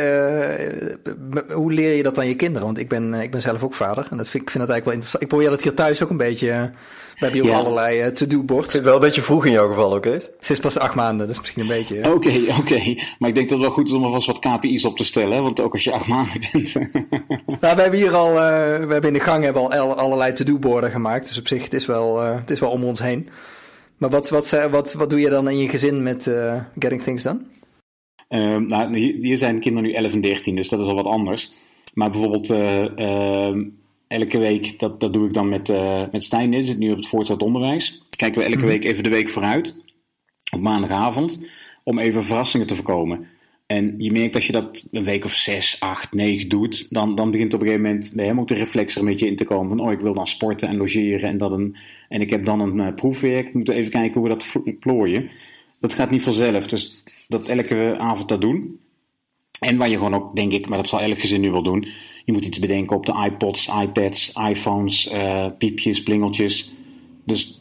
hoe 1.48 1.72
leer 1.72 1.96
je 1.96 2.02
dat 2.02 2.18
aan 2.18 2.26
je 2.26 2.36
kinderen? 2.36 2.66
Want 2.66 2.78
ik 2.78 2.88
ben, 2.88 3.14
ik 3.14 3.30
ben 3.30 3.40
zelf 3.40 3.62
ook 3.62 3.74
vader. 3.74 4.06
En 4.10 4.16
dat 4.16 4.28
vind, 4.28 4.42
ik 4.42 4.50
vind 4.50 4.66
dat 4.66 4.72
eigenlijk 4.72 4.84
wel 4.84 4.92
interessant. 4.92 5.22
Ik 5.22 5.28
probeer 5.28 5.50
dat 5.50 5.62
hier 5.62 5.74
thuis 5.74 6.02
ook 6.02 6.10
een 6.10 6.16
beetje. 6.16 6.48
Uh, 6.48 6.62
we 6.62 7.28
hebben 7.28 7.42
hier 7.42 7.50
ook 7.50 7.58
allerlei 7.58 8.04
uh, 8.04 8.06
to-do-bord. 8.06 8.70
Zit 8.70 8.82
wel 8.82 8.94
een 8.94 9.00
beetje 9.00 9.20
vroeg 9.20 9.46
in 9.46 9.52
jouw 9.52 9.68
geval 9.68 9.90
ook, 9.90 10.06
okay? 10.06 10.20
Ze 10.38 10.52
is 10.52 10.58
pas 10.58 10.78
acht 10.78 10.94
maanden, 10.94 11.26
dus 11.26 11.38
misschien 11.38 11.62
een 11.62 11.68
beetje. 11.68 11.96
Oké, 11.98 12.12
oké. 12.58 12.60
Okay. 12.60 13.02
Maar 13.18 13.28
ik 13.28 13.34
denk 13.34 13.48
dat 13.48 13.58
het 13.58 13.66
wel 13.66 13.76
goed 13.76 13.86
is 13.86 13.92
om 13.92 14.04
alvast 14.04 14.26
wat 14.26 14.38
KPI's 14.38 14.84
op 14.84 14.96
te 14.96 15.04
stellen. 15.04 15.36
Hè? 15.36 15.42
Want 15.42 15.60
ook 15.60 15.72
als 15.72 15.84
je 15.84 15.92
acht 15.92 16.06
maanden 16.06 16.40
bent. 16.52 16.74
nou, 17.60 17.76
we 17.76 17.82
hebben 17.82 17.98
hier 17.98 18.14
al, 18.14 18.32
we 18.32 18.40
hebben 18.88 19.02
in 19.02 19.12
de 19.12 19.20
gang 19.20 19.44
hebben 19.44 19.62
al 19.62 19.94
allerlei 19.94 20.32
to-do-borden 20.32 20.90
gemaakt. 20.90 21.28
Dus 21.28 21.38
op 21.38 21.48
zich, 21.48 21.62
het 21.62 21.74
is 21.74 21.86
wel, 21.86 22.20
het 22.20 22.50
is 22.50 22.60
wel 22.60 22.70
om 22.70 22.84
ons 22.84 22.98
heen. 22.98 23.28
Maar 24.02 24.10
wat, 24.10 24.28
wat, 24.28 24.50
wat, 24.70 24.92
wat 24.92 25.10
doe 25.10 25.20
je 25.20 25.28
dan 25.28 25.48
in 25.48 25.58
je 25.58 25.68
gezin 25.68 26.02
met 26.02 26.26
uh, 26.26 26.62
Getting 26.78 27.02
Things 27.02 27.22
Done? 27.22 27.40
Uh, 28.28 28.56
nou, 28.56 28.96
hier 28.98 29.38
zijn 29.38 29.60
kinderen 29.60 29.88
nu 29.88 29.94
11 29.94 30.12
en 30.12 30.20
13, 30.20 30.56
dus 30.56 30.68
dat 30.68 30.80
is 30.80 30.86
al 30.86 30.94
wat 30.94 31.06
anders. 31.06 31.52
Maar 31.94 32.10
bijvoorbeeld 32.10 32.50
uh, 32.50 33.54
elke 34.06 34.38
week, 34.38 34.78
dat, 34.78 35.00
dat 35.00 35.12
doe 35.12 35.26
ik 35.26 35.34
dan 35.34 35.48
met, 35.48 35.68
met 36.12 36.24
Stijn, 36.24 36.50
die 36.50 36.62
zit 36.62 36.78
nu 36.78 36.90
op 36.90 36.96
het 36.96 37.08
voortgezet 37.08 37.42
onderwijs. 37.42 38.04
Kijken 38.16 38.38
we 38.38 38.44
elke 38.44 38.56
mm 38.56 38.62
-hmm. 38.62 38.72
week 38.72 38.84
even 38.84 39.04
de 39.04 39.10
week 39.10 39.28
vooruit, 39.28 39.76
op 40.50 40.60
maandagavond, 40.60 41.40
om 41.84 41.98
even 41.98 42.24
verrassingen 42.24 42.66
te 42.66 42.74
voorkomen. 42.74 43.28
En 43.66 43.94
je 43.98 44.12
merkt 44.12 44.34
als 44.34 44.46
je 44.46 44.52
dat 44.52 44.88
een 44.90 45.04
week 45.04 45.24
of 45.24 45.32
zes, 45.32 45.76
acht, 45.80 46.12
negen 46.12 46.48
doet, 46.48 46.94
dan, 46.94 47.14
dan 47.14 47.30
begint 47.30 47.54
op 47.54 47.60
een 47.60 47.66
gegeven 47.66 47.88
moment 47.88 48.12
hem 48.16 48.40
ook 48.40 48.48
de 48.48 48.54
reflex 48.54 48.94
er 48.94 49.00
een 49.00 49.06
beetje 49.06 49.26
in 49.26 49.36
te 49.36 49.44
komen. 49.44 49.68
Van, 49.68 49.86
oh, 49.86 49.92
ik 49.92 50.00
wil 50.00 50.14
dan 50.14 50.26
sporten 50.26 50.68
en 50.68 50.76
logeren 50.76 51.28
en, 51.28 51.38
dat 51.38 51.50
een, 51.50 51.76
en 52.12 52.20
ik 52.20 52.30
heb 52.30 52.44
dan 52.44 52.60
een 52.60 52.76
uh, 52.76 52.94
proefwerk. 52.94 53.54
Moeten 53.54 53.74
even 53.74 53.90
kijken 53.90 54.20
hoe 54.20 54.28
we 54.28 54.36
dat 54.36 54.78
plooien. 54.80 55.30
Dat 55.80 55.94
gaat 55.94 56.10
niet 56.10 56.22
vanzelf, 56.22 56.66
dus 56.66 57.02
dat 57.28 57.48
elke 57.48 57.96
avond 57.98 58.28
dat 58.28 58.40
doen. 58.40 58.80
En 59.60 59.76
waar 59.76 59.88
je 59.88 59.96
gewoon 59.96 60.14
ook, 60.14 60.36
denk 60.36 60.52
ik, 60.52 60.68
maar 60.68 60.78
dat 60.78 60.88
zal 60.88 61.00
elk 61.00 61.18
gezin 61.18 61.40
nu 61.40 61.50
wel 61.50 61.62
doen. 61.62 61.86
Je 62.24 62.32
moet 62.32 62.44
iets 62.44 62.58
bedenken 62.58 62.96
op 62.96 63.06
de 63.06 63.24
iPods, 63.24 63.68
iPads, 63.82 64.32
iPhones, 64.48 65.12
uh, 65.12 65.46
piepjes, 65.58 66.02
plingeltjes. 66.02 66.72
Dus 67.24 67.60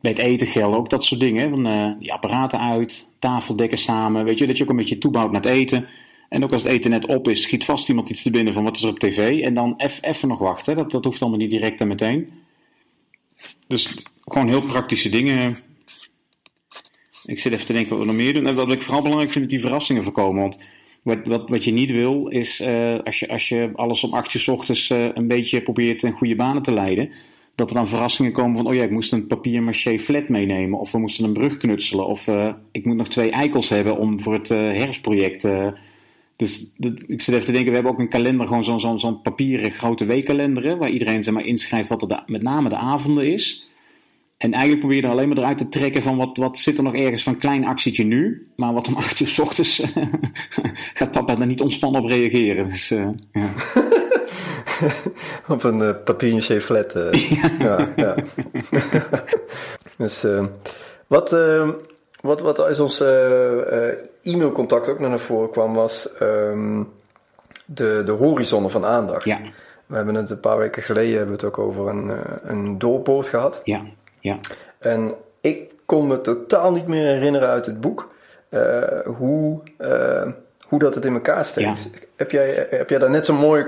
bij 0.00 0.10
het 0.10 0.20
eten 0.20 0.46
gelden 0.46 0.78
ook 0.78 0.90
dat 0.90 1.04
soort 1.04 1.20
dingen. 1.20 1.50
Van, 1.50 1.66
uh, 1.66 1.90
die 1.98 2.12
apparaten 2.12 2.60
uit, 2.60 3.14
tafeldekken 3.18 3.78
samen. 3.78 4.24
Weet 4.24 4.38
je, 4.38 4.46
dat 4.46 4.56
je 4.56 4.62
ook 4.62 4.70
een 4.70 4.76
beetje 4.76 4.98
toebouwt 4.98 5.32
naar 5.32 5.42
het 5.42 5.50
eten. 5.50 5.86
En 6.28 6.44
ook 6.44 6.52
als 6.52 6.62
het 6.62 6.72
eten 6.72 6.90
net 6.90 7.06
op 7.06 7.28
is, 7.28 7.42
schiet 7.42 7.64
vast 7.64 7.88
iemand 7.88 8.10
iets 8.10 8.22
te 8.22 8.30
binnen 8.30 8.52
van 8.52 8.64
wat 8.64 8.76
is 8.76 8.82
er 8.82 8.88
op 8.88 8.98
tv. 8.98 9.40
En 9.40 9.54
dan 9.54 9.74
even 10.00 10.28
nog 10.28 10.38
wachten. 10.38 10.76
Dat, 10.76 10.90
dat 10.90 11.04
hoeft 11.04 11.20
allemaal 11.20 11.38
niet 11.38 11.50
direct 11.50 11.80
en 11.80 11.88
meteen. 11.88 12.30
Dus 13.66 14.04
gewoon 14.24 14.48
heel 14.48 14.62
praktische 14.62 15.08
dingen. 15.08 15.56
Ik 17.24 17.38
zit 17.38 17.52
even 17.52 17.66
te 17.66 17.72
denken 17.72 17.90
wat 17.90 17.98
we 17.98 18.06
nog 18.06 18.16
meer 18.16 18.34
doen. 18.34 18.46
En 18.46 18.54
wat 18.54 18.72
ik 18.72 18.82
vooral 18.82 19.02
belangrijk 19.02 19.32
vind, 19.32 19.44
is 19.44 19.50
die 19.50 19.60
verrassingen 19.60 20.02
voorkomen. 20.02 20.42
Want 20.42 20.58
wat, 21.02 21.18
wat, 21.26 21.48
wat 21.48 21.64
je 21.64 21.72
niet 21.72 21.90
wil, 21.90 22.28
is 22.28 22.60
uh, 22.60 22.98
als, 23.04 23.18
je, 23.18 23.28
als 23.28 23.48
je 23.48 23.70
alles 23.74 24.04
om 24.04 24.14
acht 24.14 24.34
uur 24.34 24.44
ochtends 24.50 24.90
uh, 24.90 25.08
een 25.14 25.28
beetje 25.28 25.62
probeert 25.62 26.02
in 26.02 26.12
goede 26.12 26.36
banen 26.36 26.62
te 26.62 26.72
leiden. 26.72 27.10
Dat 27.54 27.68
er 27.68 27.76
dan 27.76 27.88
verrassingen 27.88 28.32
komen 28.32 28.56
van, 28.56 28.66
oh 28.66 28.74
ja, 28.74 28.82
ik 28.82 28.90
moest 28.90 29.12
een 29.12 29.26
papier 29.26 29.62
maché 29.62 29.98
flat 29.98 30.28
meenemen. 30.28 30.78
Of 30.78 30.92
we 30.92 30.98
moesten 30.98 31.24
een 31.24 31.32
brug 31.32 31.56
knutselen. 31.56 32.06
Of 32.06 32.26
uh, 32.26 32.52
ik 32.72 32.84
moet 32.84 32.96
nog 32.96 33.08
twee 33.08 33.30
eikels 33.30 33.68
hebben 33.68 33.98
om 33.98 34.20
voor 34.20 34.32
het 34.32 34.48
herfstproject. 34.48 35.46
Dus 36.42 36.66
ik 37.06 37.22
zit 37.22 37.34
even 37.34 37.46
te 37.46 37.52
denken, 37.52 37.68
we 37.68 37.74
hebben 37.74 37.92
ook 37.92 37.98
een 37.98 38.08
kalender, 38.08 38.46
gewoon 38.46 38.64
zo'n 38.64 38.80
zo, 38.80 38.96
zo 38.96 39.12
papieren 39.12 39.70
grote 39.70 40.04
weekkalender. 40.04 40.76
Waar 40.76 40.90
iedereen 40.90 41.22
zeg 41.22 41.34
maar, 41.34 41.44
inschrijft 41.44 41.88
wat 41.88 42.02
er 42.02 42.08
de, 42.08 42.22
met 42.26 42.42
name 42.42 42.68
de 42.68 42.76
avonden 42.76 43.32
is. 43.32 43.70
En 44.36 44.52
eigenlijk 44.52 44.80
probeer 44.80 44.98
je 44.98 45.06
er 45.06 45.12
alleen 45.12 45.28
maar 45.28 45.38
eruit 45.38 45.58
te 45.58 45.68
trekken 45.68 46.02
van 46.02 46.16
wat, 46.16 46.36
wat 46.36 46.58
zit 46.58 46.76
er 46.76 46.82
nog 46.82 46.94
ergens 46.94 47.22
van 47.22 47.38
klein 47.38 47.64
actietje 47.64 48.04
nu. 48.04 48.48
Maar 48.56 48.72
wat 48.72 48.88
om 48.88 48.96
acht 48.96 49.20
uur 49.20 49.28
s 49.28 49.38
ochtends 49.38 49.82
gaat 50.94 51.10
papa 51.10 51.34
daar 51.34 51.46
niet 51.46 51.60
ontspannen 51.60 52.02
op 52.02 52.08
reageren. 52.08 52.70
Dus, 52.70 52.90
uh, 52.90 53.08
ja. 53.32 53.48
op 55.54 55.64
een 55.64 55.78
uh, 55.78 55.90
papier 56.04 56.60
flat. 56.60 56.94
Uh. 56.96 57.12
ja. 57.12 57.50
ja, 57.58 57.92
ja. 57.96 58.14
dus 59.96 60.26
wat, 61.06 61.36
wat, 62.22 62.40
wat 62.40 62.60
uit 62.60 62.80
ons 62.80 63.00
e-mailcontact 64.22 64.88
ook 64.88 64.98
naar 64.98 65.18
voren 65.18 65.50
kwam 65.50 65.74
was 65.74 66.08
um, 66.22 66.92
de, 67.64 68.02
de 68.04 68.12
horizonnen 68.12 68.70
van 68.70 68.86
aandacht. 68.86 69.24
Ja. 69.24 69.38
We 69.86 69.96
hebben 69.96 70.14
het 70.14 70.30
een 70.30 70.40
paar 70.40 70.58
weken 70.58 70.82
geleden 70.82 71.16
hebben 71.16 71.36
we 71.36 71.44
het 71.44 71.44
ook 71.44 71.58
over 71.58 71.88
een, 71.88 72.12
een 72.42 72.78
doorpoort 72.78 73.28
gehad. 73.28 73.60
Ja. 73.64 73.82
Ja. 74.18 74.38
En 74.78 75.14
ik 75.40 75.72
kon 75.86 76.06
me 76.06 76.20
totaal 76.20 76.70
niet 76.70 76.86
meer 76.86 77.06
herinneren 77.06 77.48
uit 77.48 77.66
het 77.66 77.80
boek 77.80 78.10
uh, 78.50 78.82
hoe, 79.16 79.60
uh, 79.80 80.32
hoe 80.66 80.78
dat 80.78 80.94
het 80.94 81.04
in 81.04 81.12
elkaar 81.12 81.44
steekt. 81.44 81.90
Ja. 81.92 81.98
Heb, 82.16 82.30
jij, 82.30 82.66
heb 82.70 82.90
jij 82.90 82.98
daar 82.98 83.10
net 83.10 83.26
zo'n 83.26 83.36
mooie 83.36 83.64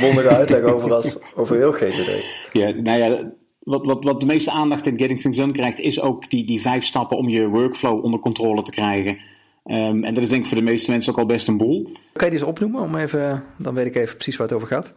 bondige 0.00 0.28
uitleg 0.28 0.62
over 0.62 0.92
als 0.92 1.18
over 1.36 1.56
heel 1.56 1.72
GTD? 1.72 2.10
Ja, 2.52 2.70
nou 2.70 2.98
ja, 2.98 3.30
wat, 3.60 3.84
wat, 3.84 4.04
wat 4.04 4.20
de 4.20 4.26
meeste 4.26 4.50
aandacht 4.50 4.86
in 4.86 4.98
Getting 4.98 5.20
Things 5.20 5.36
Done 5.36 5.52
krijgt, 5.52 5.80
is 5.80 6.00
ook 6.00 6.30
die, 6.30 6.46
die 6.46 6.60
vijf 6.60 6.84
stappen 6.84 7.16
om 7.16 7.28
je 7.28 7.48
workflow 7.48 8.04
onder 8.04 8.20
controle 8.20 8.62
te 8.62 8.70
krijgen. 8.70 9.18
Um, 9.64 10.04
en 10.04 10.14
dat 10.14 10.22
is 10.22 10.28
denk 10.28 10.42
ik 10.42 10.48
voor 10.48 10.56
de 10.56 10.62
meeste 10.62 10.90
mensen 10.90 11.12
ook 11.12 11.18
al 11.18 11.26
best 11.26 11.48
een 11.48 11.56
boel. 11.56 11.82
Kan 12.12 12.26
je 12.26 12.30
die 12.30 12.40
eens 12.40 12.48
opnoemen? 12.48 12.80
Om 12.80 12.96
even, 12.96 13.44
dan 13.58 13.74
weet 13.74 13.86
ik 13.86 13.96
even 13.96 14.14
precies 14.14 14.36
waar 14.36 14.46
het 14.46 14.56
over 14.56 14.68
gaat. 14.68 14.94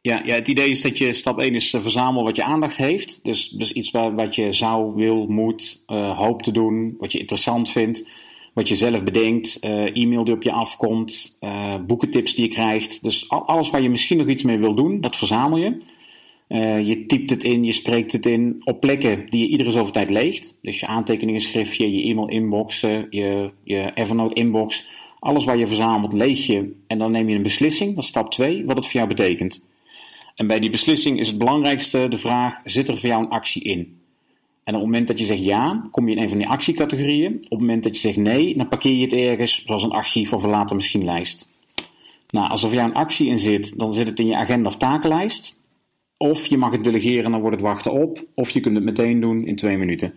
Ja, 0.00 0.22
ja, 0.24 0.34
het 0.34 0.48
idee 0.48 0.70
is 0.70 0.82
dat 0.82 0.98
je 0.98 1.12
stap 1.12 1.40
1 1.40 1.54
is 1.54 1.70
verzamel 1.70 2.24
wat 2.24 2.36
je 2.36 2.44
aandacht 2.44 2.76
heeft. 2.76 3.20
Dus, 3.22 3.48
dus 3.48 3.72
iets 3.72 3.90
waar, 3.90 4.14
wat 4.14 4.34
je 4.34 4.52
zou, 4.52 4.94
wil, 4.94 5.26
moet, 5.26 5.84
uh, 5.86 6.18
hoopt 6.18 6.44
te 6.44 6.52
doen, 6.52 6.94
wat 6.98 7.12
je 7.12 7.18
interessant 7.18 7.70
vindt, 7.70 8.08
wat 8.54 8.68
je 8.68 8.76
zelf 8.76 9.02
bedenkt, 9.02 9.64
uh, 9.64 9.96
e-mail 9.96 10.24
die 10.24 10.34
op 10.34 10.42
je 10.42 10.52
afkomt, 10.52 11.36
uh, 11.40 11.76
boekentips 11.86 12.34
die 12.34 12.44
je 12.44 12.50
krijgt. 12.50 13.02
Dus 13.02 13.28
alles 13.28 13.70
waar 13.70 13.82
je 13.82 13.90
misschien 13.90 14.18
nog 14.18 14.26
iets 14.26 14.42
mee 14.42 14.58
wil 14.58 14.74
doen, 14.74 15.00
dat 15.00 15.16
verzamel 15.16 15.58
je. 15.58 15.82
Je 16.86 17.04
typt 17.06 17.30
het 17.30 17.44
in, 17.44 17.64
je 17.64 17.72
spreekt 17.72 18.12
het 18.12 18.26
in 18.26 18.60
op 18.64 18.80
plekken 18.80 19.26
die 19.26 19.40
je 19.40 19.48
iedere 19.48 19.70
zoveel 19.70 19.92
tijd 19.92 20.10
leegt. 20.10 20.56
Dus 20.62 20.80
je 20.80 20.86
aantekeningen 20.86 21.40
schriftje, 21.40 21.92
je 21.92 22.10
e-mail 22.10 22.28
inboxen, 22.28 23.06
je, 23.10 23.50
je 23.62 23.90
Evernote 23.94 24.34
inbox. 24.34 24.88
Alles 25.18 25.44
waar 25.44 25.58
je 25.58 25.66
verzamelt, 25.66 26.12
leeg 26.12 26.46
je 26.46 26.76
en 26.86 26.98
dan 26.98 27.10
neem 27.10 27.28
je 27.28 27.36
een 27.36 27.42
beslissing, 27.42 27.94
dat 27.94 28.02
is 28.02 28.08
stap 28.08 28.30
2, 28.30 28.64
wat 28.64 28.76
het 28.76 28.84
voor 28.84 28.94
jou 28.94 29.08
betekent. 29.08 29.64
En 30.34 30.46
bij 30.46 30.60
die 30.60 30.70
beslissing 30.70 31.18
is 31.18 31.26
het 31.26 31.38
belangrijkste 31.38 32.08
de 32.08 32.18
vraag: 32.18 32.60
zit 32.64 32.88
er 32.88 32.98
voor 32.98 33.08
jou 33.08 33.22
een 33.22 33.30
actie 33.30 33.62
in? 33.62 34.02
En 34.64 34.74
op 34.74 34.80
het 34.80 34.90
moment 34.90 35.08
dat 35.08 35.18
je 35.18 35.24
zegt 35.24 35.44
ja, 35.44 35.88
kom 35.90 36.08
je 36.08 36.16
in 36.16 36.22
een 36.22 36.28
van 36.28 36.38
die 36.38 36.48
actiecategorieën. 36.48 37.34
Op 37.34 37.50
het 37.50 37.60
moment 37.60 37.82
dat 37.82 37.94
je 37.94 38.00
zegt 38.00 38.16
nee, 38.16 38.56
dan 38.56 38.68
parkeer 38.68 38.92
je 38.92 39.04
het 39.04 39.12
ergens, 39.12 39.62
zoals 39.66 39.82
een 39.82 39.90
archief 39.90 40.32
of 40.32 40.42
een 40.42 40.50
later 40.50 40.76
misschien 40.76 41.04
lijst. 41.04 41.50
Nou, 42.30 42.50
als 42.50 42.62
er 42.62 42.68
voor 42.68 42.76
jou 42.76 42.90
een 42.90 42.96
actie 42.96 43.28
in 43.28 43.38
zit, 43.38 43.78
dan 43.78 43.92
zit 43.92 44.08
het 44.08 44.20
in 44.20 44.26
je 44.26 44.36
agenda 44.36 44.68
of 44.68 44.76
takenlijst. 44.76 45.60
Of 46.16 46.46
je 46.46 46.56
mag 46.56 46.72
het 46.72 46.84
delegeren, 46.84 47.30
dan 47.30 47.40
wordt 47.40 47.56
het 47.56 47.64
wachten 47.64 47.92
op. 47.92 48.24
Of 48.34 48.50
je 48.50 48.60
kunt 48.60 48.74
het 48.74 48.84
meteen 48.84 49.20
doen 49.20 49.46
in 49.46 49.56
twee 49.56 49.76
minuten. 49.76 50.14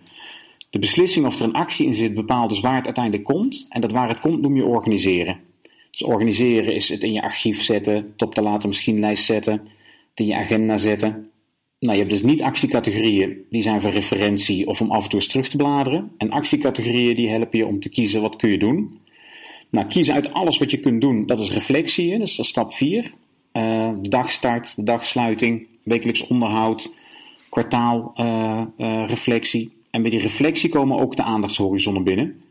De 0.69 0.79
beslissing 0.79 1.25
of 1.25 1.39
er 1.39 1.45
een 1.45 1.53
actie 1.53 1.85
in 1.85 1.93
zit 1.93 2.13
bepaalt 2.13 2.49
dus 2.49 2.59
waar 2.59 2.75
het 2.75 2.85
uiteindelijk 2.85 3.23
komt. 3.23 3.65
En 3.69 3.81
dat 3.81 3.91
waar 3.91 4.09
het 4.09 4.19
komt 4.19 4.41
noem 4.41 4.55
je 4.55 4.65
organiseren. 4.65 5.39
Dus 5.91 6.03
organiseren 6.03 6.75
is 6.75 6.89
het 6.89 7.03
in 7.03 7.13
je 7.13 7.21
archief 7.21 7.61
zetten, 7.61 8.13
top 8.15 8.35
de 8.35 8.41
later 8.41 8.67
misschien 8.67 8.99
lijst 8.99 9.25
zetten 9.25 9.61
in 10.13 10.25
je 10.25 10.35
agenda 10.35 10.77
zetten. 10.77 11.31
Nou, 11.79 11.93
je 11.93 11.99
hebt 11.99 12.09
dus 12.09 12.21
niet 12.21 12.41
actiecategorieën 12.41 13.45
die 13.49 13.61
zijn 13.61 13.81
voor 13.81 13.91
referentie 13.91 14.67
of 14.67 14.81
om 14.81 14.91
af 14.91 15.03
en 15.03 15.09
toe 15.09 15.19
eens 15.19 15.29
terug 15.29 15.49
te 15.49 15.57
bladeren. 15.57 16.11
En 16.17 16.31
actiecategorieën 16.31 17.15
die 17.15 17.29
helpen 17.29 17.59
je 17.59 17.65
om 17.65 17.79
te 17.79 17.89
kiezen 17.89 18.21
wat 18.21 18.35
kun 18.35 18.49
je 18.49 18.57
doen. 18.57 18.99
Nou, 19.69 19.87
kiezen 19.87 20.13
uit 20.13 20.33
alles 20.33 20.57
wat 20.57 20.71
je 20.71 20.79
kunt 20.79 21.01
doen, 21.01 21.25
dat 21.25 21.39
is 21.39 21.51
reflectie, 21.51 22.19
dus 22.19 22.35
dat 22.35 22.45
is 22.45 22.51
stap 22.51 22.73
4. 22.73 23.13
Uh, 23.53 23.89
de 24.01 24.09
dagstart, 24.09 24.75
de 24.75 24.83
dagsluiting, 24.83 25.67
wekelijks 25.87 26.27
onderhoud, 26.27 26.95
kwartaal 27.49 28.13
uh, 28.15 28.61
uh, 28.77 29.07
reflectie. 29.07 29.75
En 29.91 30.01
bij 30.01 30.11
die 30.11 30.19
reflectie 30.19 30.69
komen 30.69 30.99
ook 30.99 31.15
de 31.15 31.23
aandachtshorizon 31.23 32.03
binnen. 32.03 32.41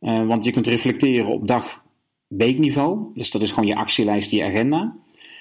want 0.00 0.44
je 0.44 0.50
kunt 0.50 0.66
reflecteren 0.66 1.26
op 1.26 1.46
dag-weekniveau, 1.46 2.98
dus 3.14 3.30
dat 3.30 3.42
is 3.42 3.50
gewoon 3.50 3.68
je 3.68 3.76
actielijst, 3.76 4.30
je 4.30 4.44
agenda. 4.44 4.94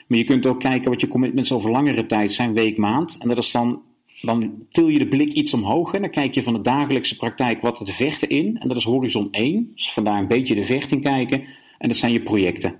Maar 0.07 0.17
je 0.17 0.23
kunt 0.23 0.45
ook 0.45 0.59
kijken 0.59 0.91
wat 0.91 1.01
je 1.01 1.07
commitments 1.07 1.51
over 1.51 1.71
langere 1.71 2.05
tijd 2.05 2.33
zijn, 2.33 2.53
week, 2.53 2.77
maand. 2.77 3.17
En 3.19 3.27
dat 3.27 3.37
is 3.37 3.51
dan, 3.51 3.81
dan 4.21 4.53
til 4.69 4.87
je 4.87 4.99
de 4.99 5.07
blik 5.07 5.33
iets 5.33 5.53
omhoog 5.53 5.93
en 5.93 6.01
dan 6.01 6.09
kijk 6.09 6.33
je 6.33 6.43
van 6.43 6.53
de 6.53 6.61
dagelijkse 6.61 7.15
praktijk 7.15 7.61
wat 7.61 7.85
te 7.85 7.93
vechten 7.93 8.29
in. 8.29 8.57
En 8.59 8.67
dat 8.67 8.77
is 8.77 8.83
horizon 8.83 9.27
1, 9.31 9.71
dus 9.75 9.91
vandaar 9.91 10.19
een 10.19 10.27
beetje 10.27 10.55
de 10.55 10.65
vecht 10.65 10.91
in 10.91 11.01
kijken. 11.01 11.43
En 11.77 11.87
dat 11.87 11.97
zijn 11.97 12.11
je 12.11 12.21
projecten. 12.21 12.75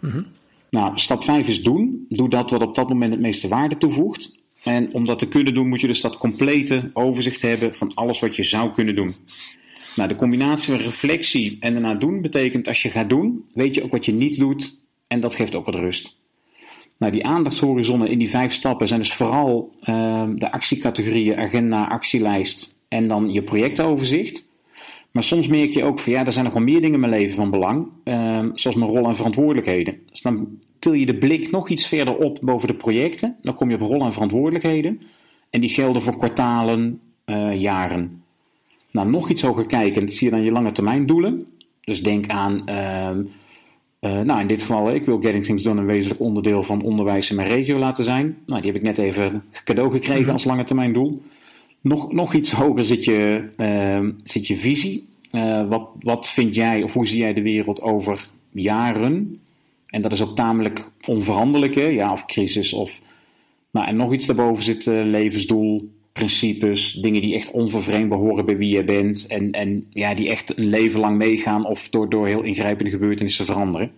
Mm 0.00 0.35
Nou, 0.76 0.98
stap 0.98 1.24
5 1.24 1.48
is 1.48 1.62
doen. 1.62 2.06
Doe 2.08 2.28
dat 2.28 2.50
wat 2.50 2.62
op 2.62 2.74
dat 2.74 2.88
moment 2.88 3.10
het 3.10 3.20
meeste 3.20 3.48
waarde 3.48 3.76
toevoegt. 3.76 4.38
En 4.62 4.94
om 4.94 5.04
dat 5.04 5.18
te 5.18 5.28
kunnen 5.28 5.54
doen, 5.54 5.68
moet 5.68 5.80
je 5.80 5.86
dus 5.86 6.00
dat 6.00 6.16
complete 6.16 6.90
overzicht 6.92 7.42
hebben 7.42 7.74
van 7.74 7.94
alles 7.94 8.20
wat 8.20 8.36
je 8.36 8.42
zou 8.42 8.72
kunnen 8.72 8.94
doen. 8.94 9.14
Nou, 9.94 10.08
de 10.08 10.14
combinatie 10.14 10.74
van 10.74 10.82
reflectie 10.82 11.56
en 11.60 11.72
daarna 11.72 11.94
doen 11.94 12.20
betekent 12.20 12.68
als 12.68 12.82
je 12.82 12.88
gaat 12.88 13.08
doen, 13.08 13.44
weet 13.54 13.74
je 13.74 13.82
ook 13.82 13.90
wat 13.90 14.04
je 14.04 14.12
niet 14.12 14.38
doet 14.38 14.78
en 15.08 15.20
dat 15.20 15.34
geeft 15.34 15.54
ook 15.54 15.66
wat 15.66 15.74
rust. 15.74 16.16
Nou, 16.98 17.12
die 17.12 17.26
aandachtshorizonnen 17.26 18.08
in 18.08 18.18
die 18.18 18.30
vijf 18.30 18.52
stappen 18.52 18.88
zijn 18.88 19.00
dus 19.00 19.12
vooral 19.12 19.72
uh, 19.80 20.28
de 20.34 20.52
actiecategorieën, 20.52 21.36
agenda, 21.36 21.86
actielijst 21.86 22.74
en 22.88 23.08
dan 23.08 23.32
je 23.32 23.42
projectoverzicht. 23.42 24.46
Maar 25.10 25.22
soms 25.22 25.46
merk 25.46 25.72
je 25.72 25.84
ook 25.84 25.98
van 25.98 26.12
ja, 26.12 26.24
er 26.26 26.32
zijn 26.32 26.44
nog 26.44 26.54
wel 26.54 26.62
meer 26.62 26.80
dingen 26.80 26.94
in 26.94 27.00
mijn 27.00 27.12
leven 27.12 27.36
van 27.36 27.50
belang, 27.50 27.86
uh, 28.04 28.40
zoals 28.54 28.76
mijn 28.76 28.90
rol 28.90 29.06
en 29.06 29.16
verantwoordelijkheden. 29.16 29.98
Dus 30.10 30.22
til 30.78 30.92
je 30.92 31.06
de 31.06 31.18
blik 31.18 31.50
nog 31.50 31.68
iets 31.68 31.86
verder 31.86 32.16
op 32.16 32.38
boven 32.42 32.68
de 32.68 32.74
projecten. 32.74 33.36
Dan 33.42 33.54
kom 33.54 33.68
je 33.70 33.74
op 33.74 33.80
rol 33.80 34.04
en 34.04 34.12
verantwoordelijkheden. 34.12 35.00
En 35.50 35.60
die 35.60 35.70
gelden 35.70 36.02
voor 36.02 36.16
kwartalen, 36.16 37.00
uh, 37.26 37.60
jaren. 37.60 38.22
Nou, 38.90 39.10
nog 39.10 39.30
iets 39.30 39.42
hoger 39.42 39.66
kijken, 39.66 40.00
dat 40.00 40.12
zie 40.12 40.26
je 40.26 40.32
dan 40.32 40.42
je 40.42 40.52
lange 40.52 40.72
termijn 40.72 41.06
doelen. 41.06 41.46
Dus 41.80 42.02
denk 42.02 42.28
aan 42.28 42.66
ehm, 42.66 43.22
uh, 44.00 44.20
nou, 44.20 44.40
in 44.40 44.46
dit 44.46 44.60
geval, 44.60 44.94
ik 44.94 45.04
wil 45.04 45.20
Getting 45.20 45.44
Things 45.44 45.62
Done 45.62 45.80
een 45.80 45.86
wezenlijk 45.86 46.20
onderdeel 46.20 46.62
van 46.62 46.82
onderwijs 46.82 47.30
in 47.30 47.36
mijn 47.36 47.48
regio 47.48 47.78
laten 47.78 48.04
zijn. 48.04 48.36
Nou, 48.46 48.60
die 48.60 48.72
heb 48.72 48.80
ik 48.80 48.86
net 48.86 48.98
even 48.98 49.42
cadeau 49.64 49.90
gekregen 49.90 50.22
mhm. 50.22 50.32
als 50.32 50.44
lange 50.44 50.64
termijn 50.64 50.92
doel. 50.92 51.22
Nog, 51.80 52.12
nog 52.12 52.34
iets 52.34 52.52
hoger 52.52 52.84
zit 52.84 53.04
je, 53.04 53.48
uh, 53.56 54.08
zit 54.24 54.46
je 54.46 54.56
visie. 54.56 55.06
Uh, 55.32 55.68
wat, 55.68 55.88
wat 56.00 56.28
vind 56.28 56.54
jij 56.54 56.82
of 56.82 56.92
hoe 56.92 57.06
zie 57.06 57.18
jij 57.18 57.32
de 57.32 57.42
wereld 57.42 57.82
over 57.82 58.28
jaren? 58.52 59.40
En 59.96 60.02
dat 60.02 60.12
is 60.12 60.22
ook 60.22 60.36
tamelijk 60.36 60.90
onveranderlijk, 61.06 61.74
hè? 61.74 61.84
ja, 61.86 62.12
of 62.12 62.26
crisis 62.26 62.72
of... 62.72 63.02
Nou, 63.70 63.86
en 63.86 63.96
nog 63.96 64.12
iets 64.12 64.26
daarboven 64.26 64.62
zit 64.62 64.86
levensdoel, 64.86 65.90
principes, 66.12 66.92
dingen 66.92 67.20
die 67.20 67.34
echt 67.34 67.50
onvervreemd 67.50 68.08
behoren 68.08 68.46
bij 68.46 68.56
wie 68.56 68.74
je 68.74 68.84
bent. 68.84 69.26
En, 69.26 69.50
en 69.50 69.86
ja, 69.90 70.14
die 70.14 70.30
echt 70.30 70.58
een 70.58 70.68
leven 70.68 71.00
lang 71.00 71.16
meegaan 71.16 71.66
of 71.66 71.88
door, 71.88 72.08
door 72.08 72.26
heel 72.26 72.42
ingrijpende 72.42 72.90
gebeurtenissen 72.90 73.44
veranderen. 73.44 73.90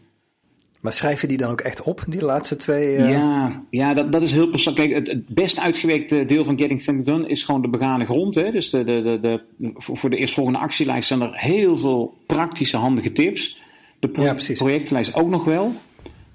Maar 0.81 0.93
schrijven 0.93 1.29
die 1.29 1.37
dan 1.37 1.51
ook 1.51 1.61
echt 1.61 1.83
op, 1.83 2.05
die 2.09 2.23
laatste 2.23 2.57
twee? 2.57 2.97
Uh... 2.97 3.11
Ja, 3.11 3.63
ja 3.71 3.95
dat, 3.95 4.13
dat 4.13 4.23
is 4.23 4.33
heel 4.33 4.49
persoonlijk. 4.49 4.89
Kijk, 4.89 5.07
het, 5.07 5.17
het 5.17 5.29
best 5.29 5.61
uitgewerkte 5.61 6.25
deel 6.25 6.45
van 6.45 6.59
Getting 6.59 6.83
Things 6.83 7.05
Done 7.05 7.29
is 7.29 7.43
gewoon 7.43 7.63
de 7.63 7.69
begane 7.69 8.05
grond. 8.05 8.35
Hè? 8.35 8.51
Dus 8.51 8.71
de, 8.71 8.85
de, 8.85 9.19
de, 9.21 9.43
de, 9.57 9.73
voor 9.75 10.11
de 10.11 10.17
eerstvolgende 10.17 10.59
actielijst 10.59 11.09
zijn 11.09 11.21
er 11.21 11.31
heel 11.33 11.77
veel 11.77 12.15
praktische, 12.27 12.77
handige 12.77 13.13
tips. 13.13 13.61
De 13.99 14.09
pro 14.09 14.23
Ja, 14.23 14.33
precies. 14.33 14.59
projectenlijst 14.59 15.15
ook 15.15 15.29
nog 15.29 15.45
wel. 15.45 15.73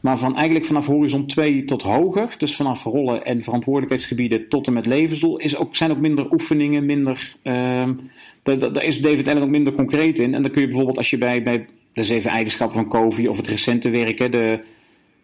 Maar 0.03 0.17
van 0.17 0.36
eigenlijk 0.36 0.65
vanaf 0.65 0.86
horizon 0.86 1.25
2 1.25 1.65
tot 1.65 1.81
hoger, 1.81 2.36
dus 2.38 2.55
vanaf 2.55 2.83
rollen 2.83 3.25
en 3.25 3.43
verantwoordelijkheidsgebieden 3.43 4.50
tot 4.50 4.67
en 4.67 4.74
met 4.74 4.86
levensdoel, 4.86 5.38
is 5.38 5.57
ook, 5.57 5.75
zijn 5.75 5.91
ook 5.91 6.00
minder 6.00 6.31
oefeningen, 6.31 6.86
minder. 6.86 7.36
ehm, 7.41 7.93
daar, 8.43 8.83
is 8.83 9.01
David 9.01 9.27
Allen 9.27 9.43
ook 9.43 9.50
minder 9.50 9.74
concreet 9.74 10.19
in. 10.19 10.33
En 10.33 10.41
dan 10.41 10.51
kun 10.51 10.62
je 10.62 10.67
bijvoorbeeld 10.67 10.98
als 10.98 11.10
je 11.10 11.17
bij, 11.17 11.43
bij 11.43 11.65
de 11.93 12.03
zeven 12.03 12.31
eigenschappen 12.31 12.75
van 12.75 12.89
Covey 12.89 13.27
of 13.27 13.38
het 13.38 13.48
recente 13.48 13.89
werk, 13.89 14.31
de, 14.31 14.60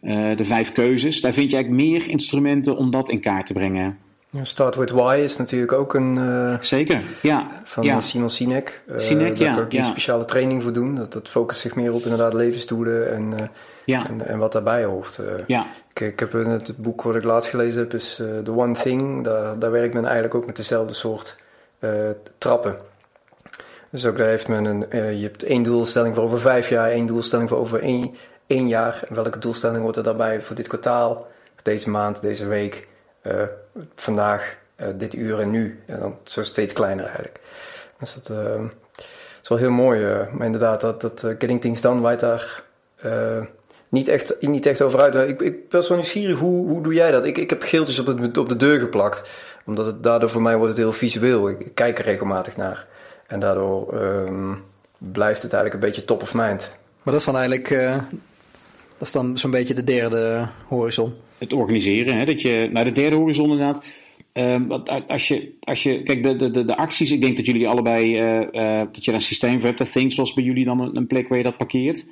eh, 0.02 0.38
de 0.38 0.46
vijf 0.46 0.72
keuzes, 0.72 1.22
daar 1.22 1.34
vind 1.34 1.52
je 1.52 1.56
eigenlijk 1.56 1.90
meer 1.90 2.10
instrumenten 2.10 2.78
om 2.78 2.92
dat 2.92 3.10
in 3.10 3.20
kaart 3.20 3.46
te 3.46 3.54
brengen. 3.54 3.98
Start 4.42 4.76
with 4.76 4.90
Why 4.90 5.20
is 5.24 5.38
natuurlijk 5.38 5.72
ook 5.72 5.94
een 5.94 6.18
eh, 6.18 6.62
Zeker, 6.62 7.02
ja. 7.22 7.48
van 7.64 7.84
ja. 7.84 8.00
Simon 8.00 8.30
Sinek. 8.30 8.82
Eh, 8.88 8.98
Sinek, 8.98 9.38
daar 9.38 9.48
ja, 9.48 9.54
kan 9.54 9.66
ik 9.66 9.74
een 9.74 9.86
speciale 9.86 10.26
training 10.26 10.64
voor 10.64 10.74
doen. 10.74 10.96
Dat, 10.96 11.14
dat 11.14 11.30
focust 11.30 11.60
zich 11.60 11.76
meer 11.76 11.94
op 11.94 12.04
inderdaad 12.04 12.34
levensdoelen 12.34 13.14
en, 13.14 13.40
eh, 13.40 13.48
ja, 13.86 14.08
en, 14.08 14.28
en 14.28 14.38
wat 14.38 14.52
daarbij 14.52 14.84
hoort. 14.84 15.20
Ja, 15.48 15.66
ik, 15.94 16.00
ik 16.00 16.20
heb 16.20 16.32
het 16.32 16.78
boek 16.78 17.02
wat 17.02 17.16
ik 17.16 17.24
laatst 17.24 17.50
gelezen 17.50 17.80
heb, 17.80 17.94
is 17.94 18.16
The 18.44 18.52
One 18.56 18.74
Thing. 18.74 19.24
Daar, 19.24 19.60
daar 19.60 19.72
werkt 19.72 19.94
men 19.94 20.04
eigenlijk 20.04 20.36
ook 20.36 20.46
met 20.46 20.56
dezelfde 20.56 20.94
soort 20.94 21.38
trappen. 22.38 22.78
Dus 23.90 24.06
ook 24.06 24.18
daar 24.18 24.28
heeft 24.28 24.48
men 24.48 24.66
een, 24.66 24.86
je 25.18 25.24
hebt 25.24 25.44
één 25.44 25.64
doelstelling 25.64 26.16
voor 26.16 26.24
over 26.24 26.40
vijf 26.40 26.70
jaar, 26.70 26.90
één 26.90 27.06
doelstelling 27.06 27.50
voor 27.50 27.58
over 27.58 27.82
één, 27.82 28.16
één 28.48 28.68
jaar. 28.68 29.04
En 29.08 29.16
welke 29.16 29.40
doelstelling 29.40 29.82
wordt 29.82 29.98
er 29.98 30.04
daarbij 30.04 30.42
voor 30.42 30.56
dit 30.56 30.68
kwartaal, 30.68 31.28
deze 31.62 31.90
maand, 31.90 32.22
deze 32.22 32.48
week, 32.48 32.88
eh, 33.22 33.44
vandaag, 33.96 34.58
eh, 34.76 34.88
dit 34.96 35.14
uur 35.14 35.40
en 35.40 35.50
nu. 35.50 35.84
En 35.86 36.00
dan 36.00 36.18
zo 36.24 36.44
steeds 36.44 36.74
kleiner 36.74 37.06
eigenlijk. 37.06 37.40
Dus 38.00 38.14
dat 38.14 38.30
eh, 38.30 38.62
is 39.42 39.50
wel 39.50 39.58
heel 39.58 39.72
mooi. 39.72 40.28
maar 40.32 40.46
inderdaad, 40.46 40.82
dat, 40.82 41.02
dat 41.02 41.20
Getting 41.20 41.62
Things 41.62 41.82
Done 41.82 42.02
wijdt 42.02 42.22
daar 42.22 42.64
niet, 43.90 44.08
echt, 44.08 44.42
niet 44.42 44.66
echt 44.66 44.82
over 44.82 45.02
uit. 45.02 45.30
Ik, 45.30 45.42
ik 45.42 45.70
ben 45.70 45.84
zo 45.84 45.96
nieuwsgierig, 45.96 46.40
hoe, 46.40 46.68
hoe 46.68 46.84
doe 46.84 46.94
jij 46.94 47.12
dat? 47.12 47.26
Ik, 47.26 47.38
ik 47.38 47.50
heb 47.50 47.62
geeltjes 47.62 48.00
op, 48.00 48.06
het, 48.06 48.38
op 48.38 48.50
de 48.50 48.56
deur 48.56 48.80
geplakt. 48.80 49.24
Omdat 49.66 49.86
het 49.86 50.04
daardoor 50.04 50.30
voor 50.30 50.42
mij 50.42 50.56
wordt 50.56 50.70
het 50.70 50.78
heel 50.78 50.94
visueel. 50.94 51.50
Ik, 51.50 51.60
ik 51.60 51.76
kijk 51.76 52.00
er 52.00 52.06
regelmatig 52.06 52.58
naar. 52.58 52.88
En 53.28 53.40
daardoor 53.40 53.94
ehm, 53.94 54.54
blijft 54.98 55.42
het 55.42 55.54
eigenlijk 55.54 55.84
een 55.84 55.90
beetje 55.90 56.06
top 56.06 56.22
of 56.22 56.34
mind. 56.34 56.72
Maar 57.04 57.14
dat 57.14 57.16
is 57.16 57.26
dan 57.26 57.38
eigenlijk, 57.38 57.70
dat 58.98 59.08
is 59.08 59.12
dan 59.12 59.38
zo'n 59.38 59.52
beetje 59.52 59.74
de 59.74 59.84
derde 59.84 60.48
horizon. 60.68 61.16
Het 61.40 61.54
organiseren. 61.54 62.18
Hè, 62.18 62.26
dat 62.26 62.42
je, 62.42 62.70
naar 62.72 62.84
de 62.84 62.92
derde 62.92 63.16
horizon 63.16 63.52
inderdaad. 63.52 63.86
Ehm, 64.34 64.72
als 65.08 65.28
je, 65.28 65.52
als 65.64 65.84
je, 65.84 66.04
kijk, 66.04 66.24
de, 66.24 66.36
de, 66.52 66.64
de, 66.64 66.78
acties, 66.78 67.12
ik 67.12 67.22
denk 67.22 67.38
dat 67.38 67.46
jullie 67.46 67.68
allebei, 67.68 68.16
eh, 68.16 68.82
eh, 68.82 68.88
dat 68.92 69.06
je 69.06 69.12
een 69.12 69.22
systeem 69.22 69.60
voor 69.60 69.66
hebt. 69.66 69.78
Dat 69.78 69.92
Things 69.92 70.16
was 70.16 70.34
bij 70.34 70.44
jullie 70.44 70.66
dan 70.66 70.80
een, 70.80 70.96
een 70.96 71.08
plek 71.08 71.28
waar 71.28 71.38
je 71.38 71.44
dat 71.44 71.58
parkeert. 71.58 72.08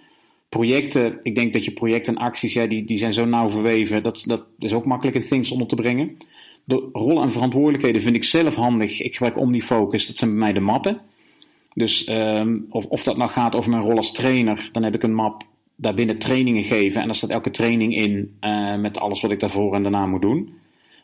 Projecten, 0.49 1.19
ik 1.23 1.35
denk 1.35 1.53
dat 1.53 1.65
je 1.65 1.71
projecten 1.71 2.15
en 2.15 2.21
acties, 2.21 2.53
ja, 2.53 2.67
die, 2.67 2.85
die 2.85 2.97
zijn 2.97 3.13
zo 3.13 3.25
nauw 3.25 3.49
verweven. 3.49 4.03
Dat, 4.03 4.23
dat 4.25 4.43
is 4.59 4.73
ook 4.73 4.85
makkelijk 4.85 5.17
in 5.17 5.27
Things 5.27 5.51
onder 5.51 5.67
te 5.67 5.75
brengen. 5.75 6.17
De 6.63 6.89
rollen 6.93 7.23
en 7.23 7.31
verantwoordelijkheden 7.31 8.01
vind 8.01 8.15
ik 8.15 8.23
zelf 8.23 8.55
handig. 8.55 9.01
Ik 9.01 9.13
gebruik 9.13 9.37
OmniFocus, 9.37 10.07
dat 10.07 10.17
zijn 10.17 10.29
bij 10.29 10.39
mij 10.39 10.53
de 10.53 10.59
mappen. 10.59 11.01
Dus 11.73 12.03
ehm, 12.03 12.57
of, 12.69 12.85
of 12.85 13.03
dat 13.03 13.17
nou 13.17 13.29
gaat 13.29 13.55
over 13.55 13.71
mijn 13.71 13.83
rol 13.83 13.97
als 13.97 14.11
trainer, 14.11 14.69
dan 14.71 14.83
heb 14.83 14.93
ik 14.93 15.03
een 15.03 15.13
map 15.13 15.43
daarbinnen 15.77 16.17
trainingen 16.17 16.63
geven. 16.63 17.01
En 17.01 17.07
daar 17.07 17.15
staat 17.15 17.29
elke 17.29 17.51
training 17.51 17.95
in 17.95 18.37
eh, 18.39 18.77
met 18.77 18.99
alles 18.99 19.21
wat 19.21 19.31
ik 19.31 19.39
daarvoor 19.39 19.73
en 19.73 19.81
daarna 19.81 20.05
moet 20.05 20.21
doen. 20.21 20.49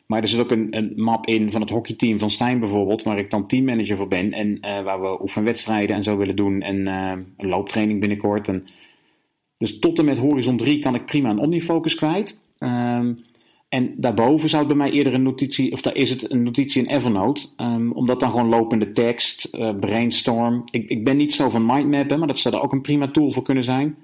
Maar 0.06 0.22
er 0.22 0.28
zit 0.28 0.40
ook 0.40 0.52
een, 0.52 0.68
een 0.78 0.94
map 0.96 1.26
in 1.26 1.52
van 1.52 1.62
het 1.62 1.70
hockeyteam 1.70 2.20
van 2.20 2.30
Stijn 2.30 2.60
bijvoorbeeld, 2.60 3.04
waar 3.04 3.18
ik 3.18 3.30
dan 3.30 3.48
teammanager 3.48 3.98
voor 3.98 4.08
ben. 4.08 4.32
En 4.32 4.60
eh, 4.60 4.84
waar 4.84 5.02
we 5.02 5.22
oefenwedstrijden 5.22 5.96
en 5.96 6.04
zo 6.04 6.18
willen 6.18 6.36
doen. 6.36 6.62
En 6.62 6.88
eh, 6.88 7.12
een 7.38 7.48
looptraining 7.48 8.00
binnenkort. 8.00 8.48
En, 8.48 8.68
dus 9.58 9.80
tot 9.80 10.00
en 10.00 10.06
met 10.06 10.18
Horizon 10.18 10.58
3 10.58 10.80
kan 10.80 10.96
ik 10.96 11.06
prima 11.06 11.30
een 11.30 11.40
Omnifocus 11.40 11.96
kwijt. 11.96 12.42
Ehm, 12.58 13.14
en 13.70 13.94
daarboven 13.98 14.50
zou 14.50 14.66
het 14.66 14.78
bij 14.78 14.88
mij 14.88 14.96
eerder 14.96 15.14
een 15.14 15.24
notitie, 15.24 15.72
of 15.72 15.82
daar 15.82 15.96
is 15.96 16.10
het 16.10 16.32
een 16.32 16.44
notitie 16.44 16.84
in 16.84 16.96
Evernote. 16.96 17.48
Ehm, 17.56 17.92
omdat 17.92 18.20
dan 18.20 18.32
gewoon 18.32 18.50
lopende 18.50 18.92
tekst, 18.92 19.50
brainstorm. 19.80 20.64
Ik, 20.72 20.90
ik 20.90 21.04
ben 21.04 21.18
niet 21.18 21.34
zo 21.34 21.50
van 21.50 21.66
mindmappen, 21.66 22.20
maar 22.20 22.28
dat 22.28 22.40
zou 22.40 22.56
er 22.56 22.62
ook 22.62 22.72
een 22.72 22.82
prima 22.82 23.08
tool 23.08 23.32
voor 23.32 23.44
kunnen 23.44 23.64
zijn. 23.64 23.96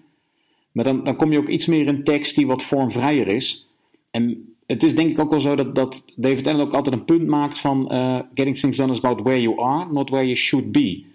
Maar 0.72 0.84
dan, 0.84 1.04
dan 1.04 1.16
kom 1.16 1.32
je 1.32 1.38
ook 1.38 1.48
iets 1.48 1.66
meer 1.66 1.88
in 1.88 2.04
tekst 2.04 2.36
die 2.36 2.48
wat 2.48 2.64
vormvrijer 2.64 3.28
is. 3.28 3.68
En 4.12 4.54
het 4.66 4.84
is 4.84 4.96
denk 4.96 5.10
ik 5.10 5.20
ook 5.20 5.30
wel 5.30 5.40
zo 5.40 5.56
dat, 5.56 5.76
dat 5.76 6.06
David 6.16 6.48
Allen 6.48 6.66
ook 6.66 6.74
altijd 6.74 6.96
een 6.96 7.06
punt 7.06 7.28
maakt 7.28 7.60
van 7.60 7.92
eh, 7.92 8.20
getting 8.34 8.58
things 8.58 8.78
done 8.78 8.92
is 8.92 8.98
about 8.98 9.22
where 9.22 9.42
you 9.42 9.62
are, 9.62 9.92
not 9.92 10.10
where 10.10 10.26
you 10.26 10.36
should 10.36 10.72
be. 10.72 11.06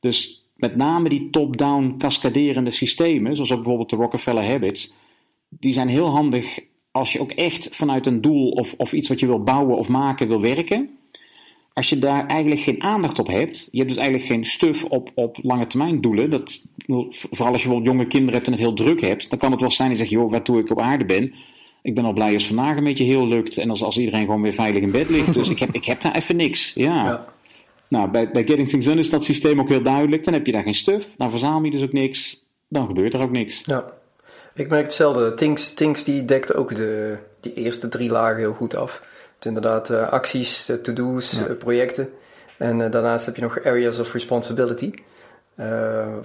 Dus 0.00 0.44
met 0.56 0.76
name 0.76 1.08
die 1.08 1.30
top-down 1.30 1.94
cascaderende 1.98 2.70
systemen, 2.70 3.34
zoals 3.34 3.50
ook 3.50 3.58
bijvoorbeeld 3.58 3.90
de 3.90 3.96
Rockefeller 3.96 4.44
Habits, 4.44 4.94
die 5.48 5.72
zijn 5.72 5.88
heel 5.88 6.08
handig 6.08 6.58
als 6.90 7.12
je 7.12 7.20
ook 7.20 7.30
echt 7.30 7.76
vanuit 7.76 8.06
een 8.06 8.20
doel 8.20 8.50
of, 8.50 8.74
of 8.76 8.92
iets 8.92 9.08
wat 9.08 9.20
je 9.20 9.26
wil 9.26 9.42
bouwen 9.42 9.76
of 9.76 9.88
maken 9.88 10.28
wil 10.28 10.40
werken. 10.40 10.90
Als 11.74 11.88
je 11.88 11.98
daar 11.98 12.26
eigenlijk 12.26 12.60
geen 12.60 12.82
aandacht 12.82 13.18
op 13.18 13.26
hebt, 13.26 13.68
je 13.70 13.78
hebt 13.78 13.88
dus 13.88 13.98
eigenlijk 13.98 14.32
geen 14.32 14.44
stuf 14.44 14.84
op, 14.84 15.10
op 15.14 15.38
lange 15.42 15.66
termijn 15.66 16.00
doelen. 16.00 16.30
Dat, 16.30 16.66
vooral 16.86 17.52
als 17.52 17.62
je 17.62 17.68
bijvoorbeeld 17.68 17.84
jonge 17.84 18.06
kinderen 18.06 18.34
hebt 18.34 18.46
en 18.46 18.52
het 18.52 18.60
heel 18.60 18.74
druk 18.74 19.00
hebt, 19.00 19.30
dan 19.30 19.38
kan 19.38 19.50
het 19.50 19.60
wel 19.60 19.70
zijn 19.70 19.88
dat 19.88 19.98
je 19.98 20.04
zegt, 20.04 20.16
joh, 20.16 20.30
waartoe 20.30 20.60
ik 20.60 20.70
op 20.70 20.80
aarde 20.80 21.04
ben. 21.04 21.34
Ik 21.82 21.94
ben 21.94 22.04
al 22.04 22.12
blij 22.12 22.32
als 22.34 22.46
vandaag 22.46 22.76
een 22.76 22.84
beetje 22.84 23.04
heel 23.04 23.26
lukt 23.26 23.58
en 23.58 23.70
als, 23.70 23.82
als 23.82 23.98
iedereen 23.98 24.24
gewoon 24.24 24.42
weer 24.42 24.52
veilig 24.52 24.82
in 24.82 24.90
bed 24.90 25.08
ligt. 25.08 25.34
Dus 25.34 25.48
ik 25.48 25.58
heb, 25.58 25.68
ik 25.72 25.84
heb 25.84 26.00
daar 26.00 26.14
even 26.14 26.36
niks. 26.36 26.72
Ja. 26.74 27.04
Ja. 27.04 27.24
Nou, 27.88 28.10
bij, 28.10 28.30
bij 28.30 28.44
Getting 28.44 28.68
Things 28.68 28.86
Done 28.86 29.00
is 29.00 29.10
dat 29.10 29.24
systeem 29.24 29.60
ook 29.60 29.68
heel 29.68 29.82
duidelijk. 29.82 30.24
Dan 30.24 30.32
heb 30.32 30.46
je 30.46 30.52
daar 30.52 30.62
geen 30.62 30.74
stuf, 30.74 31.14
dan 31.16 31.30
verzamel 31.30 31.64
je 31.64 31.70
dus 31.70 31.82
ook 31.82 31.92
niks. 31.92 32.44
Dan 32.68 32.86
gebeurt 32.86 33.14
er 33.14 33.22
ook 33.22 33.30
niks. 33.30 33.62
Ja, 33.64 33.84
ik 34.54 34.68
merk 34.68 34.82
hetzelfde. 34.84 35.34
Things, 35.34 35.74
Things 35.74 36.04
die 36.04 36.24
dekt 36.24 36.54
ook 36.54 36.74
de, 36.74 37.16
die 37.40 37.54
eerste 37.54 37.88
drie 37.88 38.10
lagen 38.10 38.38
heel 38.38 38.52
goed 38.52 38.76
af. 38.76 39.02
Inderdaad, 39.44 39.90
eh, 39.90 40.08
acties, 40.08 40.68
eh, 40.68 40.76
to-do's, 40.76 41.38
eh, 41.38 41.56
projecten. 41.58 42.12
En 42.56 42.90
daarnaast 42.90 43.26
heb 43.26 43.36
je 43.36 43.42
nog 43.42 43.64
areas 43.64 43.98
of 43.98 44.12
responsibility. 44.12 44.92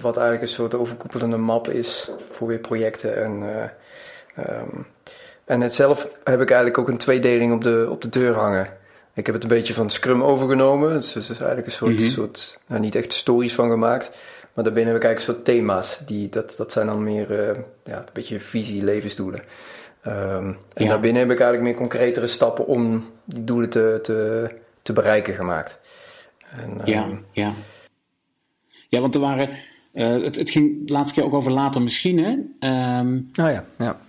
Wat 0.00 0.16
eigenlijk 0.16 0.42
een 0.42 0.48
soort 0.48 0.74
overkoepelende 0.74 1.36
map 1.36 1.68
is 1.68 2.08
voor 2.30 2.48
weer 2.48 2.58
projecten. 2.58 3.16
En, 3.16 3.42
ehm, 4.34 4.66
en 5.44 5.60
het 5.60 5.74
zelf 5.74 6.02
heb 6.24 6.40
ik 6.40 6.48
eigenlijk 6.48 6.78
ook 6.78 6.88
een 6.88 6.96
tweedeling 6.96 7.52
op 7.52 7.62
de, 7.62 7.86
op 7.90 8.02
de 8.02 8.08
deur 8.08 8.34
hangen. 8.34 8.68
Ik 9.14 9.26
heb 9.26 9.34
het 9.34 9.42
een 9.42 9.48
beetje 9.48 9.74
van 9.74 9.90
Scrum 9.90 10.22
overgenomen. 10.22 10.92
Dus 10.92 11.14
er 11.14 11.20
is 11.20 11.28
eigenlijk 11.28 11.66
een 11.66 11.72
soort, 11.72 12.00
Mhm. 12.00 12.08
soort 12.08 12.58
nou, 12.66 12.80
niet 12.80 12.94
echt 12.94 13.12
stories 13.12 13.54
van 13.54 13.70
gemaakt. 13.70 14.10
Maar 14.52 14.64
daarbinnen 14.64 14.92
heb 14.92 15.02
ik 15.02 15.08
eigenlijk 15.08 15.38
een 15.38 15.44
soort 15.44 15.56
thema's. 15.56 16.00
Die, 16.06 16.28
dat, 16.28 16.54
dat 16.56 16.72
zijn 16.72 16.86
dan 16.86 17.02
meer 17.02 17.56
ja, 17.84 17.96
een 17.96 18.04
beetje 18.12 18.40
visie, 18.40 18.84
levensdoelen. 18.84 19.40
Ehm, 20.08 20.46
en 20.74 20.84
Ja. 20.84 20.88
daarbinnen 20.88 21.22
heb 21.22 21.30
ik 21.30 21.40
eigenlijk 21.40 21.70
meer 21.70 21.88
concretere 21.88 22.26
stappen 22.26 22.66
om 22.66 23.04
die 23.24 23.44
doelen 23.44 23.70
te, 23.70 23.98
te, 24.02 24.48
te 24.82 24.92
bereiken 24.92 25.34
gemaakt. 25.34 25.78
En, 26.50 26.80
Ja, 26.84 27.02
ehm, 27.04 27.16
ja. 27.32 27.52
Ja, 28.88 29.00
want 29.00 29.14
er 29.14 29.20
waren. 29.20 29.48
eh, 29.92 30.22
het, 30.22 30.36
het 30.36 30.50
ging 30.50 30.86
de 30.86 30.92
laatste 30.92 31.14
keer 31.20 31.28
ook 31.28 31.34
over 31.34 31.52
later 31.52 31.82
misschien. 31.82 32.18
Hè? 32.18 32.34
Ehm, 32.58 33.16
Ah 33.34 33.52
ja, 33.52 33.64
ja. 33.78 34.00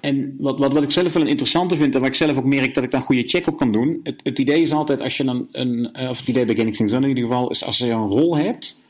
En 0.00 0.36
wat, 0.38 0.58
wat, 0.58 0.72
wat 0.72 0.82
ik 0.82 0.90
zelf 0.90 1.12
wel 1.12 1.22
een 1.22 1.28
interessante 1.28 1.76
vind, 1.76 1.94
en 1.94 2.00
waar 2.00 2.08
ik 2.08 2.14
zelf 2.16 2.36
ook 2.36 2.44
merk 2.44 2.74
dat 2.74 2.84
ik 2.84 2.90
daar 2.90 3.00
een 3.00 3.06
goede 3.06 3.28
check 3.28 3.46
op 3.46 3.56
kan 3.56 3.72
doen. 3.72 4.00
Het, 4.02 4.20
het 4.22 4.38
idee 4.38 4.60
is 4.62 4.72
altijd, 4.72 5.00
als 5.00 5.16
je 5.16 5.24
dan 5.24 5.48
een, 5.52 5.92
eh, 5.92 6.08
of 6.08 6.18
het 6.18 6.28
idee 6.28 6.44
bij 6.44 6.54
Getting 6.54 6.76
Things 6.76 6.92
Done 6.92 7.02
in 7.08 7.16
ieder 7.16 7.30
geval, 7.30 7.50
is 7.50 7.64
als 7.64 7.78
je 7.78 7.90
een 7.90 8.06
rol 8.06 8.36
hebt, 8.36 8.80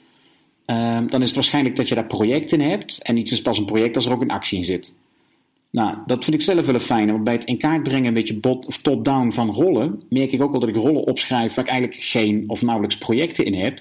ehm, 0.65 1.07
dan 1.09 1.21
is 1.21 1.27
het 1.27 1.35
waarschijnlijk 1.35 1.77
dat 1.77 1.89
je 1.89 1.95
daar 1.95 2.07
project 2.07 2.53
in 2.53 2.61
hebt. 2.61 3.03
En 3.03 3.17
iets 3.17 3.33
is 3.33 3.43
pas 3.43 3.59
een 3.59 3.65
project 3.65 3.97
als 3.97 4.07
er 4.07 4.13
ook 4.13 4.23
een 4.23 4.31
actie 4.31 4.59
in 4.59 4.65
zit. 4.65 4.95
Nou, 5.73 5.97
dat 6.07 6.25
vind 6.25 6.37
ik 6.37 6.43
zelf 6.43 6.67
wel 6.67 6.75
een 6.75 6.81
fijne, 6.81 7.13
want 7.13 7.25
bij 7.25 7.33
het 7.33 7.45
in 7.45 7.59
kaart 7.59 7.83
brengen, 7.83 8.07
een 8.07 8.15
beetje 8.15 8.41
bot- 8.41 8.67
of 8.67 8.79
top-down 8.79 9.31
van 9.31 9.51
rollen, 9.51 10.03
merk 10.09 10.33
ik 10.33 10.43
ook 10.43 10.51
wel 10.51 10.61
dat 10.61 10.69
ik 10.69 10.77
rollen 10.77 11.07
opschrijf 11.07 11.55
waar 11.55 11.65
ik 11.65 11.71
eigenlijk 11.71 12.01
geen 12.03 12.45
of 12.47 12.63
nauwelijks 12.63 12.99
projecten 12.99 13.45
in 13.45 13.55
heb. 13.55 13.81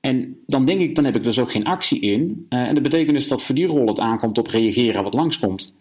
En 0.00 0.36
dan 0.46 0.64
denk 0.64 0.80
ik, 0.80 0.94
dan 0.94 1.04
heb 1.04 1.16
ik 1.16 1.24
dus 1.24 1.38
ook 1.38 1.50
geen 1.50 1.64
actie 1.64 2.00
in. 2.00 2.46
Eh, 2.48 2.58
en 2.58 2.74
dat 2.74 2.82
betekent 2.82 3.16
dus 3.16 3.28
dat 3.28 3.42
voor 3.42 3.54
die 3.54 3.66
rol 3.66 3.86
het 3.86 4.00
aankomt 4.00 4.38
op 4.38 4.46
reageren 4.46 5.02
wat 5.02 5.14
langskomt. 5.14 5.76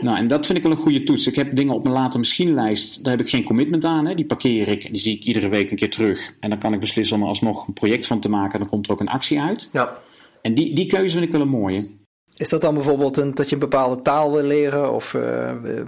Nou, 0.00 0.18
en 0.18 0.26
dat 0.26 0.46
vind 0.46 0.58
ik 0.58 0.64
wel 0.64 0.72
een 0.72 0.78
goede 0.78 1.02
toets. 1.02 1.26
Ik 1.26 1.34
heb 1.34 1.56
dingen 1.56 1.74
op 1.74 1.82
mijn 1.82 1.94
later 1.94 2.18
misschien-lijst, 2.18 3.04
daar 3.04 3.16
heb 3.16 3.26
ik 3.26 3.32
geen 3.32 3.44
commitment 3.44 3.84
aan. 3.84 4.06
Hè. 4.06 4.14
Die 4.14 4.24
parkeer 4.24 4.68
ik 4.68 4.84
en 4.84 4.92
die 4.92 5.00
zie 5.00 5.16
ik 5.16 5.24
iedere 5.24 5.48
week 5.48 5.70
een 5.70 5.76
keer 5.76 5.90
terug. 5.90 6.34
En 6.40 6.50
dan 6.50 6.58
kan 6.58 6.72
ik 6.72 6.80
beslissen 6.80 7.16
om 7.16 7.22
er 7.22 7.28
alsnog 7.28 7.66
een 7.66 7.72
project 7.72 8.06
van 8.06 8.20
te 8.20 8.28
maken. 8.28 8.58
Dan 8.58 8.68
komt 8.68 8.86
er 8.86 8.92
ook 8.92 9.00
een 9.00 9.08
actie 9.08 9.40
uit. 9.40 9.70
ja. 9.72 9.98
En 10.42 10.54
die, 10.54 10.74
die 10.74 10.86
keuze 10.86 11.10
vind 11.10 11.24
ik 11.24 11.32
wel 11.32 11.40
een 11.40 11.48
mooie. 11.48 12.00
Is 12.42 12.48
dat 12.48 12.60
dan 12.60 12.74
bijvoorbeeld 12.74 13.36
dat 13.36 13.48
je 13.48 13.54
een 13.54 13.60
bepaalde 13.60 14.02
taal 14.02 14.32
wil 14.32 14.42
leren 14.42 14.92
of 14.94 15.14
eh, 15.14 15.50
eh, 15.50 15.86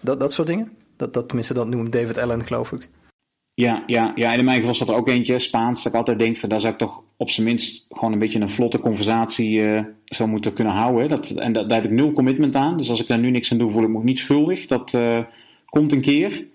dat, 0.00 0.20
dat 0.20 0.32
soort 0.32 0.48
dingen? 0.48 0.72
Dat, 0.96 1.12
dat, 1.14 1.26
tenminste, 1.26 1.54
dat 1.54 1.68
noemt 1.68 1.92
David 1.92 2.18
Allen, 2.18 2.44
geloof 2.44 2.72
ik. 2.72 2.88
Ja, 3.54 3.82
ja, 3.86 4.12
ja, 4.14 4.32
in 4.32 4.44
mijn 4.44 4.58
geval 4.58 4.74
zat 4.74 4.88
er 4.88 4.94
ook 4.94 5.08
eentje, 5.08 5.38
Spaans, 5.38 5.82
dat 5.82 5.92
ik 5.92 5.98
altijd 5.98 6.18
denk, 6.18 6.36
van, 6.36 6.48
daar 6.48 6.60
zou 6.60 6.72
ik 6.72 6.78
toch 6.78 7.02
op 7.16 7.30
zijn 7.30 7.46
minst 7.46 7.86
gewoon 7.90 8.12
een 8.12 8.18
beetje 8.18 8.40
een 8.40 8.48
vlotte 8.48 8.78
conversatie 8.78 9.66
eh, 9.66 9.84
zou 10.04 10.28
moeten 10.28 10.52
kunnen 10.52 10.72
houden. 10.72 11.08
Dat, 11.08 11.30
en 11.30 11.52
dat, 11.52 11.68
daar 11.68 11.82
heb 11.82 11.90
ik 11.90 11.96
nul 11.96 12.12
commitment 12.12 12.54
aan. 12.54 12.76
Dus 12.76 12.90
als 12.90 13.00
ik 13.00 13.06
daar 13.06 13.18
nu 13.18 13.30
niks 13.30 13.52
aan 13.52 13.58
doe, 13.58 13.68
voel 13.68 13.82
ik 13.82 13.88
me 13.88 13.96
ook 13.96 14.04
niet 14.04 14.18
schuldig. 14.18 14.66
Dat 14.66 14.98
komt 15.64 15.92
een 15.92 16.00
keer. 16.00 16.46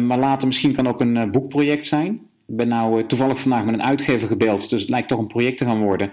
Maar 0.00 0.18
later 0.18 0.46
misschien 0.46 0.74
kan 0.74 0.88
ook 0.88 1.00
een 1.00 1.30
boekproject 1.30 1.86
zijn. 1.86 2.12
Ik 2.46 2.56
ben 2.56 2.68
nou 2.68 3.06
toevallig 3.06 3.40
vandaag 3.40 3.64
met 3.64 3.74
een 3.74 3.84
uitgever 3.84 4.28
gebeld, 4.28 4.70
dus 4.70 4.80
het 4.80 4.90
lijkt 4.90 5.08
toch 5.08 5.18
een 5.18 5.26
project 5.26 5.58
te 5.58 5.64
gaan 5.64 5.82
worden. 5.82 6.10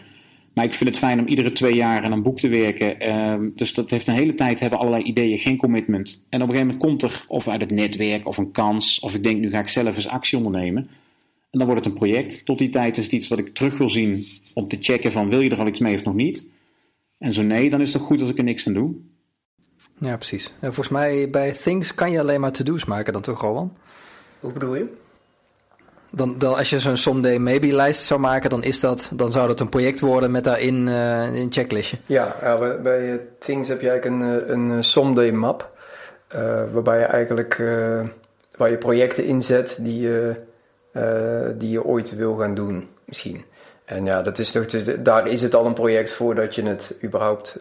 Maar 0.53 0.65
ik 0.65 0.73
vind 0.73 0.89
het 0.89 0.99
fijn 0.99 1.19
om 1.19 1.27
iedere 1.27 1.51
twee 1.51 1.75
jaar 1.75 2.03
aan 2.03 2.11
een 2.11 2.23
boek 2.23 2.39
te 2.39 2.47
werken. 2.47 2.99
Ehm, 2.99 3.49
dus 3.55 3.73
dat 3.73 3.89
heeft 3.89 4.07
een 4.07 4.13
hele 4.13 4.33
tijd, 4.33 4.59
hebben 4.59 4.79
allerlei 4.79 5.03
ideeën, 5.03 5.37
geen 5.37 5.57
commitment. 5.57 6.25
En 6.29 6.41
op 6.41 6.49
een 6.49 6.55
gegeven 6.55 6.77
moment 6.77 6.85
komt 6.85 7.03
er 7.03 7.25
of 7.27 7.47
uit 7.47 7.61
het 7.61 7.71
netwerk 7.71 8.27
of 8.27 8.37
een 8.37 8.51
kans. 8.51 8.99
Of 8.99 9.15
ik 9.15 9.23
denk, 9.23 9.39
nu 9.39 9.49
ga 9.49 9.59
ik 9.59 9.67
zelf 9.67 9.95
eens 9.95 10.07
actie 10.07 10.37
ondernemen. 10.37 10.89
En 11.51 11.59
dan 11.59 11.67
wordt 11.67 11.85
het 11.85 11.93
een 11.93 11.99
project. 11.99 12.45
Tot 12.45 12.57
die 12.57 12.69
tijd 12.69 12.97
is 12.97 13.03
het 13.03 13.13
iets 13.13 13.27
wat 13.27 13.39
ik 13.39 13.53
terug 13.53 13.77
wil 13.77 13.89
zien 13.89 14.27
om 14.53 14.67
te 14.67 14.77
checken 14.79 15.11
van 15.11 15.29
wil 15.29 15.41
je 15.41 15.49
er 15.49 15.59
al 15.59 15.67
iets 15.67 15.79
mee 15.79 15.95
of 15.95 16.03
nog 16.03 16.13
niet. 16.13 16.47
En 17.17 17.33
zo 17.33 17.41
nee, 17.41 17.69
dan 17.69 17.81
is 17.81 17.93
het 17.93 18.01
goed 18.01 18.21
als 18.21 18.29
ik 18.29 18.37
er 18.37 18.43
niks 18.43 18.67
aan 18.67 18.73
doe. 18.73 18.93
Ja, 19.97 20.15
precies. 20.15 20.45
En 20.45 20.73
volgens 20.73 20.89
mij 20.89 21.29
bij 21.29 21.51
Things 21.51 21.93
kan 21.93 22.11
je 22.11 22.19
alleen 22.19 22.39
maar 22.39 22.51
to-do's 22.51 22.85
maken 22.85 23.13
dan 23.13 23.21
toch, 23.21 23.41
Rowan? 23.41 23.77
Hoe 24.39 24.51
bedoel 24.51 24.75
je? 24.75 25.01
Dan, 26.15 26.37
dan, 26.37 26.55
als 26.55 26.69
je 26.69 26.79
zo'n 26.79 26.97
someday 26.97 27.37
maybe 27.37 27.67
lijst 27.67 28.01
zou 28.01 28.19
maken, 28.19 28.49
dan, 28.49 28.63
is 28.63 28.79
dat, 28.79 29.11
dan 29.13 29.31
zou 29.31 29.47
dat 29.47 29.59
een 29.59 29.69
project 29.69 29.99
worden 29.99 30.31
met 30.31 30.43
daarin 30.43 30.87
uh, 30.87 31.41
een 31.41 31.51
checklistje. 31.51 31.97
Ja, 32.05 32.35
ja 32.41 32.57
bij, 32.57 32.81
bij, 32.81 33.19
Things 33.39 33.67
heb 33.67 33.81
je 33.81 33.89
eigenlijk 33.89 34.21
een, 34.21 34.51
een, 34.69 34.83
someday 34.83 35.31
map. 35.31 35.71
Uh, 36.35 36.41
waarbij 36.71 36.99
je 36.99 37.05
eigenlijk 37.05 37.57
waar 38.57 38.69
je 38.69 38.77
projecten 38.77 39.25
inzet 39.25 39.77
die 39.79 39.99
je, 39.99 40.35
die 41.57 41.69
je 41.69 41.83
ooit 41.83 42.15
wil 42.15 42.35
gaan 42.35 42.55
doen, 42.55 42.89
misschien. 43.05 43.45
En 43.85 44.05
ja, 44.05 44.21
dat 44.21 44.39
is 44.39 44.51
toch, 44.51 44.65
daar 44.99 45.27
is 45.27 45.41
het 45.41 45.55
al 45.55 45.65
een 45.65 45.73
project 45.73 46.11
voor 46.11 46.35
dat 46.35 46.55
je 46.55 46.63
het 46.63 46.95
überhaupt 47.03 47.59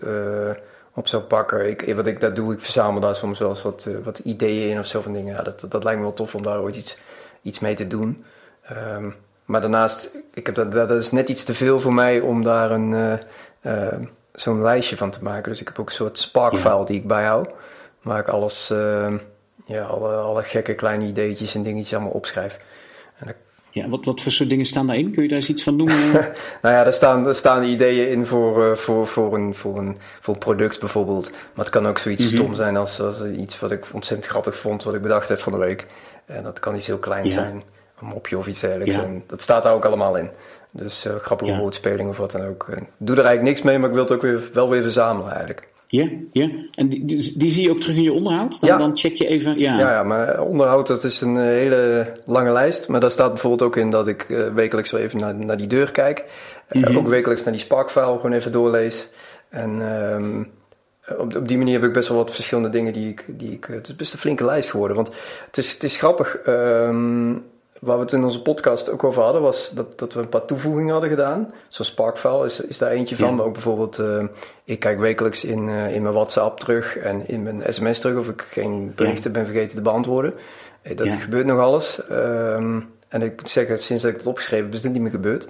op 0.95 1.09
zou 1.09 1.23
pakken. 1.23 1.69
Ik, 1.69 1.95
wat 1.95 2.07
ik 2.07 2.21
dat 2.21 2.37
doe, 2.37 2.53
ik 2.53 2.61
verzamel 2.61 3.01
daar 3.01 3.17
soms 3.17 3.38
wel 3.38 3.49
eens 3.49 3.62
wat, 3.62 3.88
wat 4.05 4.19
ideeën 4.19 4.71
in 4.71 4.79
of 4.79 4.87
zo 4.87 5.01
van 5.01 5.12
dingen. 5.12 5.35
Ja, 5.35 5.43
dat, 5.43 5.65
dat 5.69 5.85
lijkt 5.85 5.99
me 5.99 6.05
wel 6.05 6.15
tof 6.15 6.35
om 6.35 6.43
daar 6.43 6.61
ooit 6.61 6.77
iets, 6.77 6.99
iets 7.43 7.59
mee 7.59 7.75
te 7.75 7.87
doen. 7.87 8.25
Um, 8.70 9.14
maar 9.44 9.61
daarnaast, 9.61 10.11
ik 10.35 10.46
heb 10.46 10.55
dat, 10.55 10.72
dat 10.72 10.90
is 10.90 11.11
net 11.11 11.29
iets 11.29 11.44
te 11.44 11.55
veel 11.55 11.81
voor 11.81 11.94
mij 11.94 12.20
om 12.20 12.42
daar 12.42 12.70
een, 12.70 12.92
uh, 12.92 13.12
uh, 13.62 13.87
zo'n 14.33 14.62
lijstje 14.62 14.96
van 14.96 15.11
te 15.11 15.22
maken. 15.22 15.51
Dus 15.51 15.61
ik 15.61 15.66
heb 15.66 15.79
ook 15.79 15.88
een 15.88 15.94
soort 15.94 16.18
Spark-file 16.18 16.79
ja. 16.79 16.85
die 16.85 16.96
ik 16.96 17.07
bijhoud. 17.07 17.48
Waar 18.03 18.18
ik 18.18 18.29
alles, 18.29 18.70
uh, 18.72 19.14
ja, 19.66 19.85
alle, 19.85 20.14
alle 20.14 20.42
gekke 20.42 20.75
kleine 20.75 21.07
ideetjes 21.07 21.55
en 21.55 21.62
dingetjes 21.62 21.94
allemaal 21.94 22.12
opschrijf. 22.12 22.59
En 23.18 23.35
ja, 23.70 23.88
wat, 23.88 24.05
wat 24.05 24.20
voor 24.20 24.33
soort 24.33 24.48
dingen 24.48 24.64
staan 24.64 24.87
daarin? 24.87 25.11
Kun 25.11 25.22
je 25.22 25.29
daar 25.29 25.38
eens 25.38 25.48
iets 25.48 25.62
van 25.62 25.77
noemen? 25.77 26.11
nou 26.62 26.75
ja, 26.75 26.85
er 26.85 26.92
staan, 26.92 27.27
er 27.27 27.35
staan 27.35 27.62
ideeën 27.62 28.09
in 28.09 28.27
voor, 28.27 28.79
voor, 28.79 29.07
voor, 29.07 29.35
een, 29.35 29.55
voor, 29.55 29.79
een, 29.79 29.96
voor 30.20 30.35
een 30.35 30.40
product 30.40 30.81
bijvoorbeeld. 30.81 31.31
Maar 31.31 31.64
het 31.64 31.70
kan 31.70 31.87
ook 31.87 31.98
zoiets 31.98 32.22
mm-hmm. 32.22 32.38
stom 32.38 32.55
zijn 32.55 32.77
als, 32.77 33.01
als 33.01 33.25
iets 33.25 33.61
wat 33.61 33.70
ik 33.70 33.87
ontzettend 33.92 34.31
grappig 34.31 34.57
vond, 34.57 34.83
wat 34.83 34.94
ik 34.94 35.03
bedacht 35.03 35.29
heb 35.29 35.40
van 35.40 35.53
de 35.53 35.59
week. 35.59 35.87
En 36.27 36.42
dat 36.42 36.59
kan 36.59 36.75
iets 36.75 36.87
heel 36.87 36.98
kleins 36.98 37.33
ja. 37.33 37.38
zijn 37.38 37.62
een 38.03 38.09
mopje 38.09 38.38
of 38.38 38.47
iets 38.47 38.61
dergelijks. 38.61 38.95
Ja. 38.95 39.03
En 39.03 39.25
dat 39.27 39.43
staat 39.43 39.62
daar 39.62 39.75
ook 39.75 39.85
allemaal 39.85 40.17
in. 40.17 40.31
Dus 40.71 41.07
uh, 41.07 41.15
grappige 41.15 41.51
ja. 41.51 41.59
woordspeling 41.59 42.09
of 42.09 42.17
wat 42.17 42.31
dan 42.31 42.47
ook. 42.47 42.67
Uh, 42.71 42.77
doe 42.99 43.17
er 43.17 43.25
eigenlijk 43.25 43.43
niks 43.43 43.62
mee, 43.62 43.79
maar 43.79 43.88
ik 43.88 43.95
wil 43.95 44.05
het 44.05 44.12
ook 44.12 44.23
weer, 44.23 44.43
wel 44.53 44.69
weer 44.69 44.83
verzamelen 44.83 45.31
eigenlijk. 45.31 45.71
Ja, 45.87 46.09
ja. 46.33 46.49
En 46.75 46.88
die, 46.88 47.05
die, 47.05 47.38
die 47.38 47.51
zie 47.51 47.62
je 47.62 47.71
ook 47.71 47.81
terug 47.81 47.97
in 47.97 48.03
je 48.03 48.12
onderhoud? 48.12 48.61
Dan, 48.61 48.71
ja. 48.71 48.77
dan 48.77 48.97
check 48.97 49.17
je 49.17 49.27
even. 49.27 49.59
Ja. 49.59 49.79
ja, 49.79 49.91
ja, 49.91 50.03
maar 50.03 50.41
onderhoud 50.41 50.87
dat 50.87 51.05
is 51.05 51.21
een 51.21 51.37
hele 51.37 52.12
lange 52.25 52.53
lijst. 52.53 52.88
Maar 52.88 53.01
daar 53.01 53.11
staat 53.11 53.31
bijvoorbeeld 53.31 53.62
ook 53.62 53.77
in 53.77 53.91
dat 53.91 54.09
ik 54.09 54.29
uh, 54.29 54.49
wekelijks 54.49 54.91
wel 54.91 55.01
even 55.01 55.19
naar, 55.19 55.35
naar 55.35 55.57
die 55.57 55.67
deur 55.67 55.91
kijk. 55.91 56.25
Mm-hmm. 56.71 56.97
Ook 56.97 57.09
wekelijks 57.09 57.43
naar 57.45 57.53
die 57.53 57.62
Spark-file 57.62 58.17
gewoon 58.17 58.33
even 58.33 58.53
doorlees. 58.53 59.09
En 59.49 59.81
um, 59.81 60.51
op, 61.19 61.37
op 61.37 61.49
die 61.49 61.59
manier 61.59 61.75
heb 61.75 61.85
ik 61.85 61.93
best 61.93 62.09
wel 62.09 62.19
wat 62.19 62.35
verschillende 62.35 62.69
dingen 62.69 62.93
die 62.93 63.09
ik. 63.09 63.25
Die 63.29 63.53
ik 63.53 63.65
het 63.71 63.88
is 63.88 63.97
best 63.97 64.12
een 64.12 64.19
flinke 64.19 64.45
lijst 64.45 64.71
geworden. 64.71 64.97
Want 64.97 65.11
het 65.47 65.57
is, 65.57 65.73
het 65.73 65.83
is 65.83 65.97
grappig. 65.97 66.38
Um, 66.47 67.45
Waar 67.83 67.97
we 67.97 68.03
het 68.03 68.12
in 68.12 68.23
onze 68.23 68.42
podcast 68.42 68.90
ook 68.90 69.05
over 69.05 69.23
hadden, 69.23 69.42
was 69.42 69.71
dat, 69.71 69.99
dat 69.99 70.12
we 70.12 70.21
een 70.21 70.29
paar 70.29 70.45
toevoegingen 70.45 70.92
hadden 70.92 71.11
gedaan. 71.11 71.55
Zoals 71.68 71.90
Sparkfile 71.90 72.45
is, 72.45 72.61
is 72.61 72.79
daar 72.79 72.90
eentje 72.90 73.16
van. 73.16 73.35
Maar 73.35 73.45
ook 73.47 73.53
bijvoorbeeld, 73.53 73.99
uh, 73.99 74.25
ik 74.64 74.81
kijk 74.81 74.99
wekelijks 74.99 75.45
in, 75.45 75.68
uh, 75.68 75.95
in 75.95 76.03
mijn 76.03 76.14
WhatsApp 76.14 76.61
terug 76.61 76.97
en 76.97 77.29
in 77.29 77.42
mijn 77.42 77.62
sms 77.68 77.99
terug 77.99 78.18
of 78.18 78.29
ik 78.29 78.40
geen 78.40 78.92
berichten 78.95 79.33
ja. 79.33 79.38
ben 79.38 79.47
vergeten 79.47 79.77
te 79.77 79.83
beantwoorden. 79.83 80.35
Hey, 80.83 80.95
dat 80.95 81.07
ja. 81.07 81.18
gebeurt 81.18 81.47
nog 81.47 81.61
alles. 81.61 82.01
Um, 82.11 82.90
en 83.09 83.23
ik 83.23 83.40
moet 83.40 83.51
zeggen, 83.51 83.79
sinds 83.79 84.03
dat 84.03 84.11
ik 84.11 84.18
het 84.18 84.27
opgeschreven 84.27 84.64
heb, 84.64 84.75
is 84.75 84.83
dit 84.83 84.92
niet 84.92 85.03
meer 85.03 85.11
gebeurd. 85.11 85.49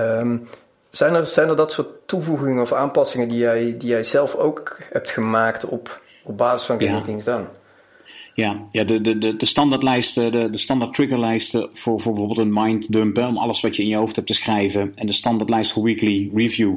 Um, 0.00 0.48
zijn, 0.90 1.14
er, 1.14 1.26
zijn 1.26 1.48
er 1.48 1.56
dat 1.56 1.72
soort 1.72 1.88
toevoegingen 2.06 2.62
of 2.62 2.72
aanpassingen 2.72 3.28
die 3.28 3.38
jij, 3.38 3.74
die 3.78 3.88
jij 3.88 4.02
zelf 4.02 4.36
ook 4.36 4.78
hebt 4.90 5.10
gemaakt 5.10 5.64
op, 5.64 6.00
op 6.24 6.36
basis 6.36 6.66
van 6.66 6.78
Getting 6.80 7.04
Things 7.04 7.24
Done? 7.24 7.44
Ja, 8.34 8.66
ja 8.70 8.84
de, 8.84 9.00
de, 9.00 9.18
de, 9.18 9.36
de 9.36 9.46
standaardlijsten, 9.46 10.32
de, 10.32 10.50
de 10.50 10.58
standaard 10.58 10.92
triggerlijsten 10.92 11.68
voor, 11.72 12.00
voor 12.00 12.12
bijvoorbeeld 12.12 12.46
een 12.46 12.52
minddumpen, 12.52 13.26
om 13.26 13.36
alles 13.36 13.60
wat 13.60 13.76
je 13.76 13.82
in 13.82 13.88
je 13.88 13.96
hoofd 13.96 14.16
hebt 14.16 14.26
te 14.26 14.34
schrijven. 14.34 14.92
En 14.94 15.06
de 15.06 15.12
standaardlijst 15.12 15.72
voor 15.72 15.82
weekly 15.82 16.30
review. 16.34 16.74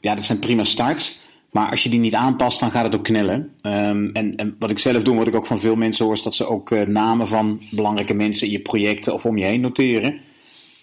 Ja, 0.00 0.14
dat 0.14 0.24
zijn 0.24 0.38
prima 0.38 0.64
starts. 0.64 1.24
Maar 1.50 1.70
als 1.70 1.82
je 1.82 1.88
die 1.88 2.00
niet 2.00 2.14
aanpast, 2.14 2.60
dan 2.60 2.70
gaat 2.70 2.84
het 2.84 2.94
ook 2.94 3.04
knellen. 3.04 3.50
Um, 3.62 4.10
en, 4.12 4.36
en 4.36 4.56
wat 4.58 4.70
ik 4.70 4.78
zelf 4.78 5.02
doe, 5.02 5.16
wat 5.16 5.26
ik 5.26 5.34
ook 5.34 5.46
van 5.46 5.58
veel 5.58 5.76
mensen 5.76 6.04
hoor, 6.04 6.14
is 6.14 6.22
dat 6.22 6.34
ze 6.34 6.46
ook 6.46 6.70
uh, 6.70 6.82
namen 6.82 7.28
van 7.28 7.62
belangrijke 7.70 8.14
mensen 8.14 8.46
in 8.46 8.52
je 8.52 8.60
projecten 8.60 9.12
of 9.12 9.26
om 9.26 9.38
je 9.38 9.44
heen 9.44 9.60
noteren. 9.60 10.12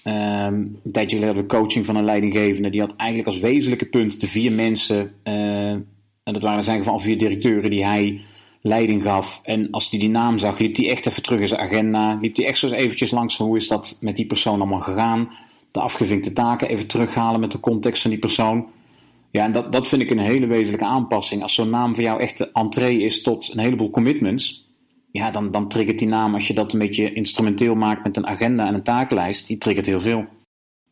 Um, 0.04 0.80
een 0.84 0.92
tijdje 0.92 1.18
geleden 1.18 1.42
we 1.42 1.46
coaching 1.46 1.86
van 1.86 1.96
een 1.96 2.06
leidinggevende. 2.06 2.70
Die 2.70 2.80
had 2.80 2.96
eigenlijk 2.96 3.30
als 3.30 3.40
wezenlijke 3.40 3.86
punt 3.86 4.22
de 4.22 4.28
vier 4.28 4.52
mensen, 4.52 5.12
uh, 5.24 5.70
en 6.24 6.34
dat 6.34 6.42
waren 6.42 6.64
zijn 6.64 6.84
van 6.84 7.02
vier 7.02 7.18
directeuren, 7.18 7.70
die 7.70 7.86
hij 7.86 8.22
leiding 8.64 9.04
gaf. 9.04 9.42
En 9.44 9.68
als 9.72 9.90
hij 9.90 10.00
die 10.00 10.10
naam 10.10 10.38
zag, 10.38 10.60
liep 10.60 10.76
hij 10.76 10.90
echt 10.90 11.06
even 11.06 11.24
terug 11.24 11.40
in 11.40 11.48
zijn 11.48 11.62
agenda. 11.62 12.18
Liep 12.22 12.36
hij 12.36 12.46
echt 12.46 12.58
zo 12.58 12.66
eens 12.66 12.76
eventjes 12.76 13.12
langs 13.12 13.36
van 13.36 13.46
hoe 13.46 13.58
is 13.58 13.68
dat 13.68 13.98
met 14.02 14.16
die 14.16 14.26
persoon 14.26 14.60
allemaal 14.60 14.80
gegaan. 14.80 15.30
De 15.72 15.80
afgevinkte 15.80 16.34
taken 16.34 16.70
even 16.70 16.88
terughalen 16.88 17.40
met 17.40 17.52
de 17.52 17.60
context 17.60 18.02
van 18.02 18.12
die 18.12 18.20
persoon. 18.20 18.68
Ja, 19.32 19.44
en 19.44 19.52
dat, 19.52 19.72
dat 19.72 19.88
vind 19.88 20.02
ik 20.02 20.10
een 20.10 20.20
hele 20.20 20.46
wezenlijke 20.46 20.86
aanpassing. 20.86 21.42
Als 21.42 21.54
zo'n 21.54 21.70
naam 21.70 21.96
voor 21.96 22.04
jou 22.04 22.20
echt 22.20 22.38
de 22.38 22.50
entree 22.52 23.02
is 23.02 23.22
tot 23.22 23.52
een 23.54 23.60
heleboel 23.60 23.90
commitments. 23.90 24.68
Ja, 25.12 25.32
dan, 25.32 25.52
dan 25.52 25.68
triggert 25.68 26.00
die 26.00 26.08
naam, 26.08 26.34
als 26.34 26.48
je 26.48 26.54
dat 26.54 26.74
een 26.74 26.80
beetje 26.80 27.14
instrumenteel 27.14 27.76
maakt 27.76 28.04
met 28.04 28.18
een 28.18 28.28
agenda 28.28 28.68
en 28.68 28.74
een 28.74 28.84
takenlijst, 28.84 29.48
die 29.48 29.58
triggert 29.58 29.86
heel 29.86 30.02
veel. 30.02 30.26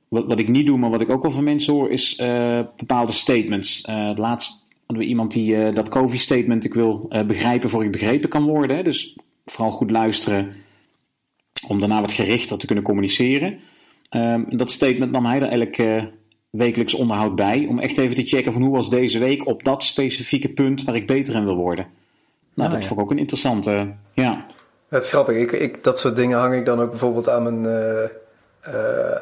Wat, 0.08 0.26
wat 0.26 0.40
ik 0.40 0.48
niet 0.48 0.66
doe, 0.66 0.78
maar 0.78 0.90
wat 0.90 1.02
ik 1.02 1.10
ook 1.10 1.22
wel 1.22 1.32
van 1.32 1.44
mensen 1.44 1.74
hoor, 1.74 1.90
is 1.90 2.20
uh, 2.20 2.60
bepaalde 2.78 3.12
statements. 3.12 3.84
Uh, 3.90 4.08
het 4.08 4.18
laatst 4.18 4.61
hadden 4.92 5.10
we 5.10 5.16
iemand 5.16 5.32
die 5.32 5.56
uh, 5.56 5.76
dat 5.76 5.90
COVID-statement 5.90 6.66
ik 6.66 6.74
wil 6.74 7.06
uh, 7.10 7.24
begrijpen 7.24 7.70
voor 7.70 7.84
ik 7.84 7.92
begrepen 7.92 8.30
kan 8.30 8.46
worden. 8.46 8.76
Hè? 8.76 8.84
Dus 8.84 9.18
vooral 9.46 9.72
goed 9.72 9.92
luisteren 9.92 10.54
om 11.68 11.80
daarna 11.80 12.02
wat 12.02 12.12
gerichter 12.12 12.58
te 12.58 12.66
kunnen 12.66 12.84
communiceren. 12.84 13.60
Um, 14.10 14.58
dat 14.58 14.72
statement 14.72 15.12
nam 15.12 15.26
hij 15.26 15.42
er 15.42 15.50
elk 15.50 15.78
uh, 15.78 16.04
wekelijks 16.50 16.94
onderhoud 16.94 17.36
bij. 17.36 17.66
Om 17.70 17.80
echt 17.80 17.98
even 17.98 18.16
te 18.16 18.26
checken 18.26 18.54
van 18.54 18.62
hoe 18.62 18.76
was 18.76 18.90
deze 18.90 19.20
week 19.20 19.48
op 19.48 19.64
dat 19.64 19.84
specifieke 19.84 20.50
punt 20.50 20.84
waar 20.84 20.96
ik 20.96 21.08
beter 21.08 21.36
in 21.36 21.44
wil 21.44 21.56
worden. 21.56 21.88
Nou, 22.54 22.68
ah, 22.68 22.74
dat 22.74 22.82
ja. 22.82 22.88
vond 22.88 23.00
ik 23.00 23.06
ook 23.06 23.12
een 23.12 23.20
interessante, 23.20 23.94
ja. 24.14 24.46
Het 24.90 25.04
is 25.04 25.10
grappig. 25.10 25.36
Ik, 25.36 25.52
ik, 25.52 25.84
dat 25.84 26.00
soort 26.00 26.16
dingen 26.16 26.40
hang 26.40 26.56
ik 26.56 26.66
dan 26.66 26.80
ook 26.80 26.90
bijvoorbeeld 26.90 27.30
aan 27.30 27.44
mijn, 27.44 28.10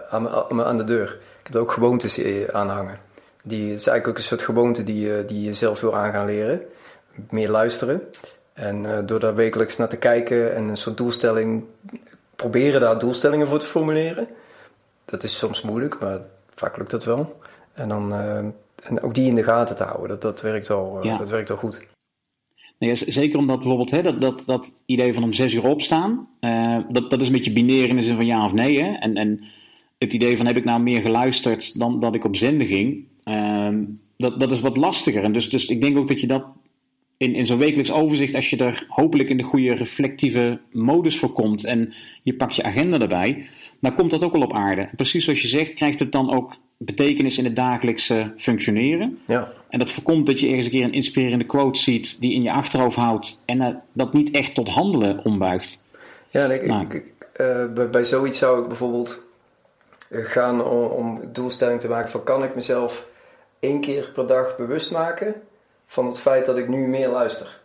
aan, 0.10 0.24
mijn, 0.50 0.68
aan 0.68 0.78
de 0.78 0.84
deur. 0.84 1.18
Ik 1.40 1.46
heb 1.46 1.54
er 1.54 1.62
ook 1.62 1.72
gewoontes 1.72 2.22
aan 2.52 2.70
hangen. 2.70 3.00
Die 3.44 3.64
is 3.64 3.88
eigenlijk 3.88 4.08
ook 4.08 4.18
een 4.18 4.24
soort 4.24 4.42
gewoonte 4.42 4.84
die, 4.84 5.26
die 5.26 5.44
je 5.44 5.54
zelf 5.54 5.82
wil 5.82 5.96
aan 5.96 6.12
gaan 6.12 6.26
leren. 6.26 6.62
Meer 7.30 7.50
luisteren. 7.50 8.02
En 8.60 8.84
uh, 8.84 8.98
door 9.06 9.20
daar 9.20 9.36
wekelijks 9.36 9.78
naar 9.78 9.90
te 9.90 9.98
kijken 9.98 10.56
en 10.56 10.64
een 10.64 10.78
soort 10.78 10.98
doelstelling, 10.98 11.64
proberen 12.36 12.82
daar 12.82 13.00
doelstellingen 13.00 13.48
voor 13.48 13.60
te 13.60 13.66
formuleren. 13.66 14.28
Dat 15.06 15.24
is 15.24 15.38
soms 15.38 15.62
moeilijk, 15.62 16.00
maar 16.00 16.20
vaak 16.56 16.78
lukt 16.78 16.92
dat 16.92 17.04
wel. 17.04 17.40
En, 17.74 17.90
dan, 17.90 18.12
uh, 18.12 18.38
en 18.84 19.02
ook 19.02 19.16
die 19.16 19.28
in 19.28 19.36
de 19.36 19.44
gaten 19.44 19.76
te 19.76 19.84
houden, 19.84 20.08
dat, 20.08 20.22
dat, 20.22 20.42
werkt, 20.42 20.68
wel, 20.68 21.00
ja. 21.04 21.18
dat 21.18 21.30
werkt 21.30 21.50
wel 21.50 21.58
goed. 21.58 21.88
Nee, 22.78 22.96
zeker 22.96 23.40
omdat 23.40 23.60
bijvoorbeeld 23.60 23.92
hè, 23.92 24.02
dat, 24.02 24.22
dat, 24.22 24.44
dat 24.46 24.76
idee 24.86 25.14
van 25.14 25.24
om 25.24 25.34
zes 25.34 25.54
uur 25.54 25.66
opstaan, 25.66 26.28
dat, 26.90 27.10
dat 27.10 27.22
is 27.22 27.28
een 27.28 27.34
beetje 27.34 27.54
binair 27.54 27.90
in 27.90 27.96
de 27.96 28.04
zin 28.04 28.16
van 28.16 28.26
ja 28.26 28.46
of 28.46 28.54
nee. 28.54 28.84
Hè? 28.84 28.98
En, 28.98 29.16
en 29.16 29.44
het 29.98 30.14
idee 30.14 30.38
van 30.38 30.46
heb 30.46 30.58
ik 30.58 30.64
nou 30.64 30.82
meer 30.82 31.02
geluisterd 31.02 31.80
dan 31.80 32.00
dat 32.00 32.16
ik 32.16 32.24
op 32.24 32.36
zenden 32.36 32.68
ging, 32.68 33.08
Um, 33.30 34.00
dat, 34.18 34.40
dat 34.40 34.52
is 34.52 34.60
wat 34.60 34.78
lastiger. 34.78 35.24
En 35.24 35.32
dus, 35.32 35.50
dus 35.50 35.68
ik 35.68 35.82
denk 35.82 35.98
ook 35.98 36.08
dat 36.08 36.22
je 36.22 36.28
dat 36.28 36.44
in, 37.18 37.36
in 37.36 37.46
zo'n 37.46 37.58
wekelijks 37.58 37.92
overzicht, 37.92 38.36
als 38.36 38.50
je 38.50 38.58
er 38.58 38.86
hopelijk 38.88 39.30
in 39.30 39.38
de 39.38 39.44
goede 39.44 39.74
reflectieve 39.74 40.60
modus 40.72 41.20
voor 41.20 41.32
komt 41.32 41.64
en 41.64 41.94
je 42.24 42.34
pakt 42.34 42.56
je 42.56 42.64
agenda 42.64 43.00
erbij, 43.00 43.48
dan 43.80 43.96
komt 43.96 44.12
dat 44.12 44.24
ook 44.24 44.32
wel 44.32 44.42
op 44.42 44.54
aarde. 44.54 44.82
En 44.82 44.96
precies 44.96 45.24
zoals 45.24 45.42
je 45.42 45.48
zegt, 45.48 45.74
krijgt 45.74 46.00
het 46.00 46.12
dan 46.12 46.32
ook 46.32 46.56
betekenis 46.78 47.38
in 47.38 47.44
het 47.44 47.56
dagelijkse 47.56 48.34
functioneren. 48.38 49.20
Ja. 49.28 49.52
En 49.70 49.80
dat 49.80 49.92
voorkomt 49.92 50.26
dat 50.26 50.40
je 50.40 50.48
ergens 50.48 50.66
een 50.66 50.72
keer 50.72 50.84
een 50.84 50.94
inspirerende 50.94 51.46
quote 51.46 51.80
ziet 51.80 52.20
die 52.20 52.34
in 52.34 52.42
je 52.42 52.52
achterhoofd 52.52 52.96
houdt 52.96 53.44
en 53.46 53.82
dat 53.94 54.14
niet 54.14 54.32
echt 54.32 54.54
tot 54.54 54.70
handelen 54.70 55.26
ombuigt. 55.26 55.84
Ja, 56.30 56.46
ik, 56.46 56.66
nou. 56.66 56.86
ik, 56.90 57.14
uh, 57.42 57.74
bij, 57.74 57.90
bij 57.90 58.04
zoiets 58.04 58.38
zou 58.38 58.62
ik 58.62 58.68
bijvoorbeeld 58.68 59.22
gaan 60.10 60.64
om, 60.64 60.84
om 60.84 61.22
doelstelling 61.34 61.80
te 61.80 61.88
maken 61.88 62.10
van 62.10 62.24
kan 62.24 62.44
ik 62.44 62.56
mezelf 62.56 63.08
één 63.60 63.82
keer 63.82 64.12
per 64.14 64.28
dag 64.28 64.56
bewust 64.58 64.92
maken 64.92 65.36
van 65.86 66.06
het 66.06 66.20
feit 66.20 66.46
dat 66.46 66.58
ik 66.58 66.68
nu 66.68 66.88
meer 66.88 67.08
luister. 67.10 67.60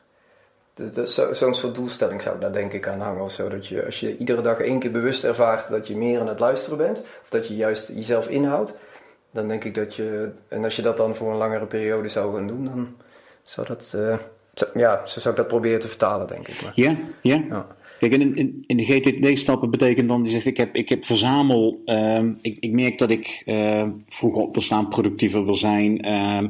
Zo'n 1.04 1.34
zo 1.34 1.52
soort 1.52 1.74
doelstelling 1.74 2.22
zou 2.22 2.38
daar 2.40 2.52
denk 2.52 2.72
ik 2.72 2.88
aan 2.88 3.00
hangen 3.00 3.22
of 3.22 3.32
zo. 3.32 3.48
Dat 3.48 3.66
je, 3.66 3.84
als 3.84 4.00
je 4.00 4.16
iedere 4.16 4.40
dag 4.40 4.58
één 4.60 4.78
keer 4.78 4.90
bewust 4.90 5.24
ervaart 5.24 5.68
dat 5.68 5.86
je 5.86 5.96
meer 5.96 6.20
aan 6.20 6.28
het 6.28 6.38
luisteren 6.38 6.78
bent, 6.78 6.98
of 7.00 7.28
dat 7.28 7.48
je 7.48 7.56
juist 7.56 7.88
jezelf 7.88 8.28
inhoudt, 8.28 8.74
dan 9.30 9.48
denk 9.48 9.64
ik 9.64 9.74
dat 9.74 9.94
je... 9.94 10.30
En 10.48 10.64
als 10.64 10.76
je 10.76 10.82
dat 10.82 10.96
dan 10.96 11.14
voor 11.14 11.30
een 11.30 11.36
langere 11.36 11.66
periode 11.66 12.08
zou 12.08 12.34
gaan 12.34 12.46
doen, 12.46 12.64
dan 12.64 12.96
zou 13.42 13.66
dat... 13.66 13.92
eh, 13.96 14.18
zo- 14.54 14.66
ja, 14.74 15.06
zo 15.06 15.20
zou 15.20 15.34
ik 15.34 15.40
dat 15.40 15.48
proberen 15.48 15.80
te 15.80 15.88
vertalen, 15.88 16.26
denk 16.26 16.48
ik. 16.48 16.62
Maar, 16.62 16.72
Ja, 16.74 16.96
ja. 17.20 17.42
ja. 17.48 17.66
In, 18.12 18.36
in, 18.36 18.64
in 18.66 18.76
de 18.76 18.84
GTD-stappen 18.84 19.70
betekent 19.70 20.08
dan, 20.08 20.22
die 20.22 20.32
zegt, 20.32 20.46
ik 20.46 20.56
heb, 20.56 20.74
ik 20.74 20.88
heb 20.88 21.04
verzamel, 21.04 21.82
ehm, 21.84 22.32
ik, 22.40 22.56
ik 22.60 22.72
merk 22.72 22.98
dat 22.98 23.10
ik 23.10 23.42
ehm, 23.44 23.90
vroeger 24.08 24.42
op 24.42 24.54
wil 24.54 24.62
staan, 24.62 24.88
productiever 24.88 25.44
wil 25.44 25.56
zijn. 25.56 26.00
ehm, 26.00 26.48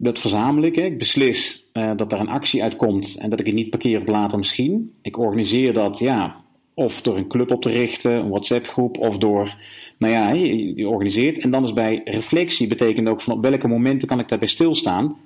dat 0.00 0.18
verzamel 0.18 0.62
ik, 0.62 0.76
ik 0.76 0.98
beslis 0.98 1.66
eh, 1.72 1.92
dat 1.96 2.10
daar 2.10 2.20
een 2.20 2.28
actie 2.28 2.62
uitkomt 2.62 3.16
en 3.16 3.30
dat 3.30 3.40
ik 3.40 3.46
het 3.46 3.54
niet 3.54 3.70
parkeer 3.70 4.00
op 4.00 4.08
later 4.08 4.38
misschien. 4.38 4.94
Ik 5.02 5.18
organiseer 5.18 5.72
dat, 5.72 5.98
ja, 5.98 6.44
of 6.74 7.02
door 7.02 7.16
een 7.16 7.28
club 7.28 7.50
op 7.50 7.62
te 7.62 7.70
richten, 7.70 8.12
een 8.12 8.28
WhatsApp-groep, 8.28 8.98
of 8.98 9.18
door, 9.18 9.56
nou 9.98 10.12
ja, 10.12 10.30
je, 10.30 10.76
je 10.76 10.88
organiseert. 10.88 11.38
En 11.38 11.50
dan 11.50 11.64
is 11.64 11.72
bij 11.72 12.00
reflectie, 12.04 12.66
betekent 12.66 13.08
ook 13.08 13.20
van 13.20 13.32
op 13.32 13.42
welke 13.42 13.68
momenten 13.68 14.08
kan 14.08 14.20
ik 14.20 14.28
daarbij 14.28 14.48
stilstaan. 14.48 15.16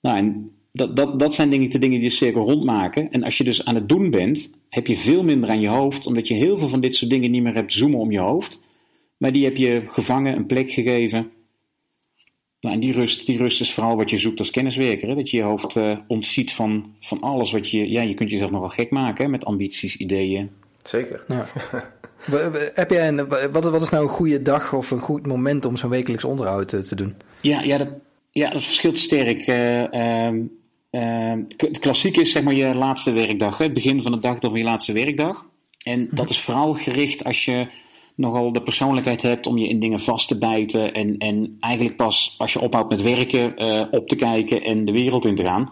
Nou, 0.00 0.16
en 0.16 0.50
dat, 0.72 0.96
dat, 0.96 1.18
dat 1.18 1.34
zijn 1.34 1.50
denk 1.50 1.62
ik 1.62 1.72
de 1.72 1.78
dingen 1.78 2.00
die 2.00 2.08
de 2.08 2.14
cirkel 2.14 2.42
rondmaken. 2.42 3.10
En 3.10 3.22
als 3.22 3.38
je 3.38 3.44
dus 3.44 3.64
aan 3.64 3.74
het 3.74 3.88
doen 3.88 4.10
bent, 4.10 4.50
heb 4.68 4.86
je 4.86 4.96
veel 4.96 5.22
minder 5.22 5.50
aan 5.50 5.60
je 5.60 5.68
hoofd, 5.68 6.06
omdat 6.06 6.28
je 6.28 6.34
heel 6.34 6.56
veel 6.56 6.68
van 6.68 6.80
dit 6.80 6.94
soort 6.94 7.10
dingen 7.10 7.30
niet 7.30 7.42
meer 7.42 7.54
hebt 7.54 7.72
zoomen 7.72 7.98
om 7.98 8.10
je 8.10 8.18
hoofd. 8.18 8.62
Maar 9.16 9.32
die 9.32 9.44
heb 9.44 9.56
je 9.56 9.82
gevangen, 9.86 10.36
een 10.36 10.46
plek 10.46 10.70
gegeven. 10.70 11.30
Nou, 12.60 12.74
en 12.74 12.80
die 12.80 12.92
rust, 12.92 13.26
die 13.26 13.38
rust 13.38 13.60
is 13.60 13.72
vooral 13.74 13.96
wat 13.96 14.10
je 14.10 14.18
zoekt 14.18 14.38
als 14.38 14.50
kenniswerker. 14.50 15.08
Hè? 15.08 15.14
Dat 15.14 15.30
je 15.30 15.36
je 15.36 15.42
hoofd 15.42 15.76
eh, 15.76 15.98
ontziet 16.08 16.52
van, 16.52 16.94
van 17.00 17.20
alles 17.20 17.52
wat 17.52 17.70
je... 17.70 17.90
Ja, 17.90 18.02
je 18.02 18.14
kunt 18.14 18.30
jezelf 18.30 18.50
nogal 18.50 18.68
gek 18.68 18.90
maken 18.90 19.24
hè? 19.24 19.30
met 19.30 19.44
ambities, 19.44 19.96
ideeën. 19.96 20.50
Zeker. 20.82 21.24
Ja. 21.28 21.46
Heb 22.74 22.90
jij 22.90 23.08
een, 23.08 23.28
wa- 23.28 23.50
wat, 23.50 23.64
wat 23.64 23.82
is 23.82 23.88
nou 23.88 24.02
een 24.02 24.10
goede 24.10 24.42
dag 24.42 24.72
of 24.72 24.90
een 24.90 25.00
goed 25.00 25.26
moment 25.26 25.64
om 25.64 25.76
zo'n 25.76 25.90
wekelijks 25.90 26.24
onderhoud 26.24 26.72
eh, 26.72 26.80
te 26.80 26.94
doen? 26.94 27.14
Ja, 27.40 27.62
ja, 27.62 27.78
dat, 27.78 27.88
ja, 28.30 28.50
dat 28.50 28.64
verschilt 28.64 28.98
sterk. 28.98 29.46
Eh, 29.46 29.92
ehm, 29.92 30.40
het 31.56 31.78
klassiek 31.78 32.16
is 32.16 32.32
zeg 32.32 32.42
maar 32.42 32.54
je 32.54 32.74
laatste 32.74 33.12
werkdag. 33.12 33.58
Hè? 33.58 33.64
Het 33.64 33.74
begin 33.74 34.02
van 34.02 34.12
de 34.12 34.18
dag 34.18 34.38
van 34.40 34.52
je 34.58 34.64
laatste 34.64 34.92
werkdag. 34.92 35.46
En 35.82 36.08
dat 36.10 36.30
is 36.30 36.40
vooral 36.40 36.74
gericht 36.74 37.24
als 37.24 37.44
je 37.44 37.66
nogal 38.14 38.52
de 38.52 38.62
persoonlijkheid 38.62 39.22
hebt 39.22 39.46
om 39.46 39.58
je 39.58 39.68
in 39.68 39.80
dingen 39.80 40.00
vast 40.00 40.28
te 40.28 40.38
bijten. 40.38 40.94
En, 40.94 41.18
en 41.18 41.56
eigenlijk 41.60 41.96
pas 41.96 42.34
als 42.38 42.52
je 42.52 42.60
ophoudt 42.60 42.90
met 42.90 43.02
werken, 43.02 43.56
eh, 43.56 43.82
op 43.90 44.08
te 44.08 44.16
kijken 44.16 44.62
en 44.62 44.84
de 44.84 44.92
wereld 44.92 45.24
in 45.24 45.36
te 45.36 45.44
gaan. 45.44 45.70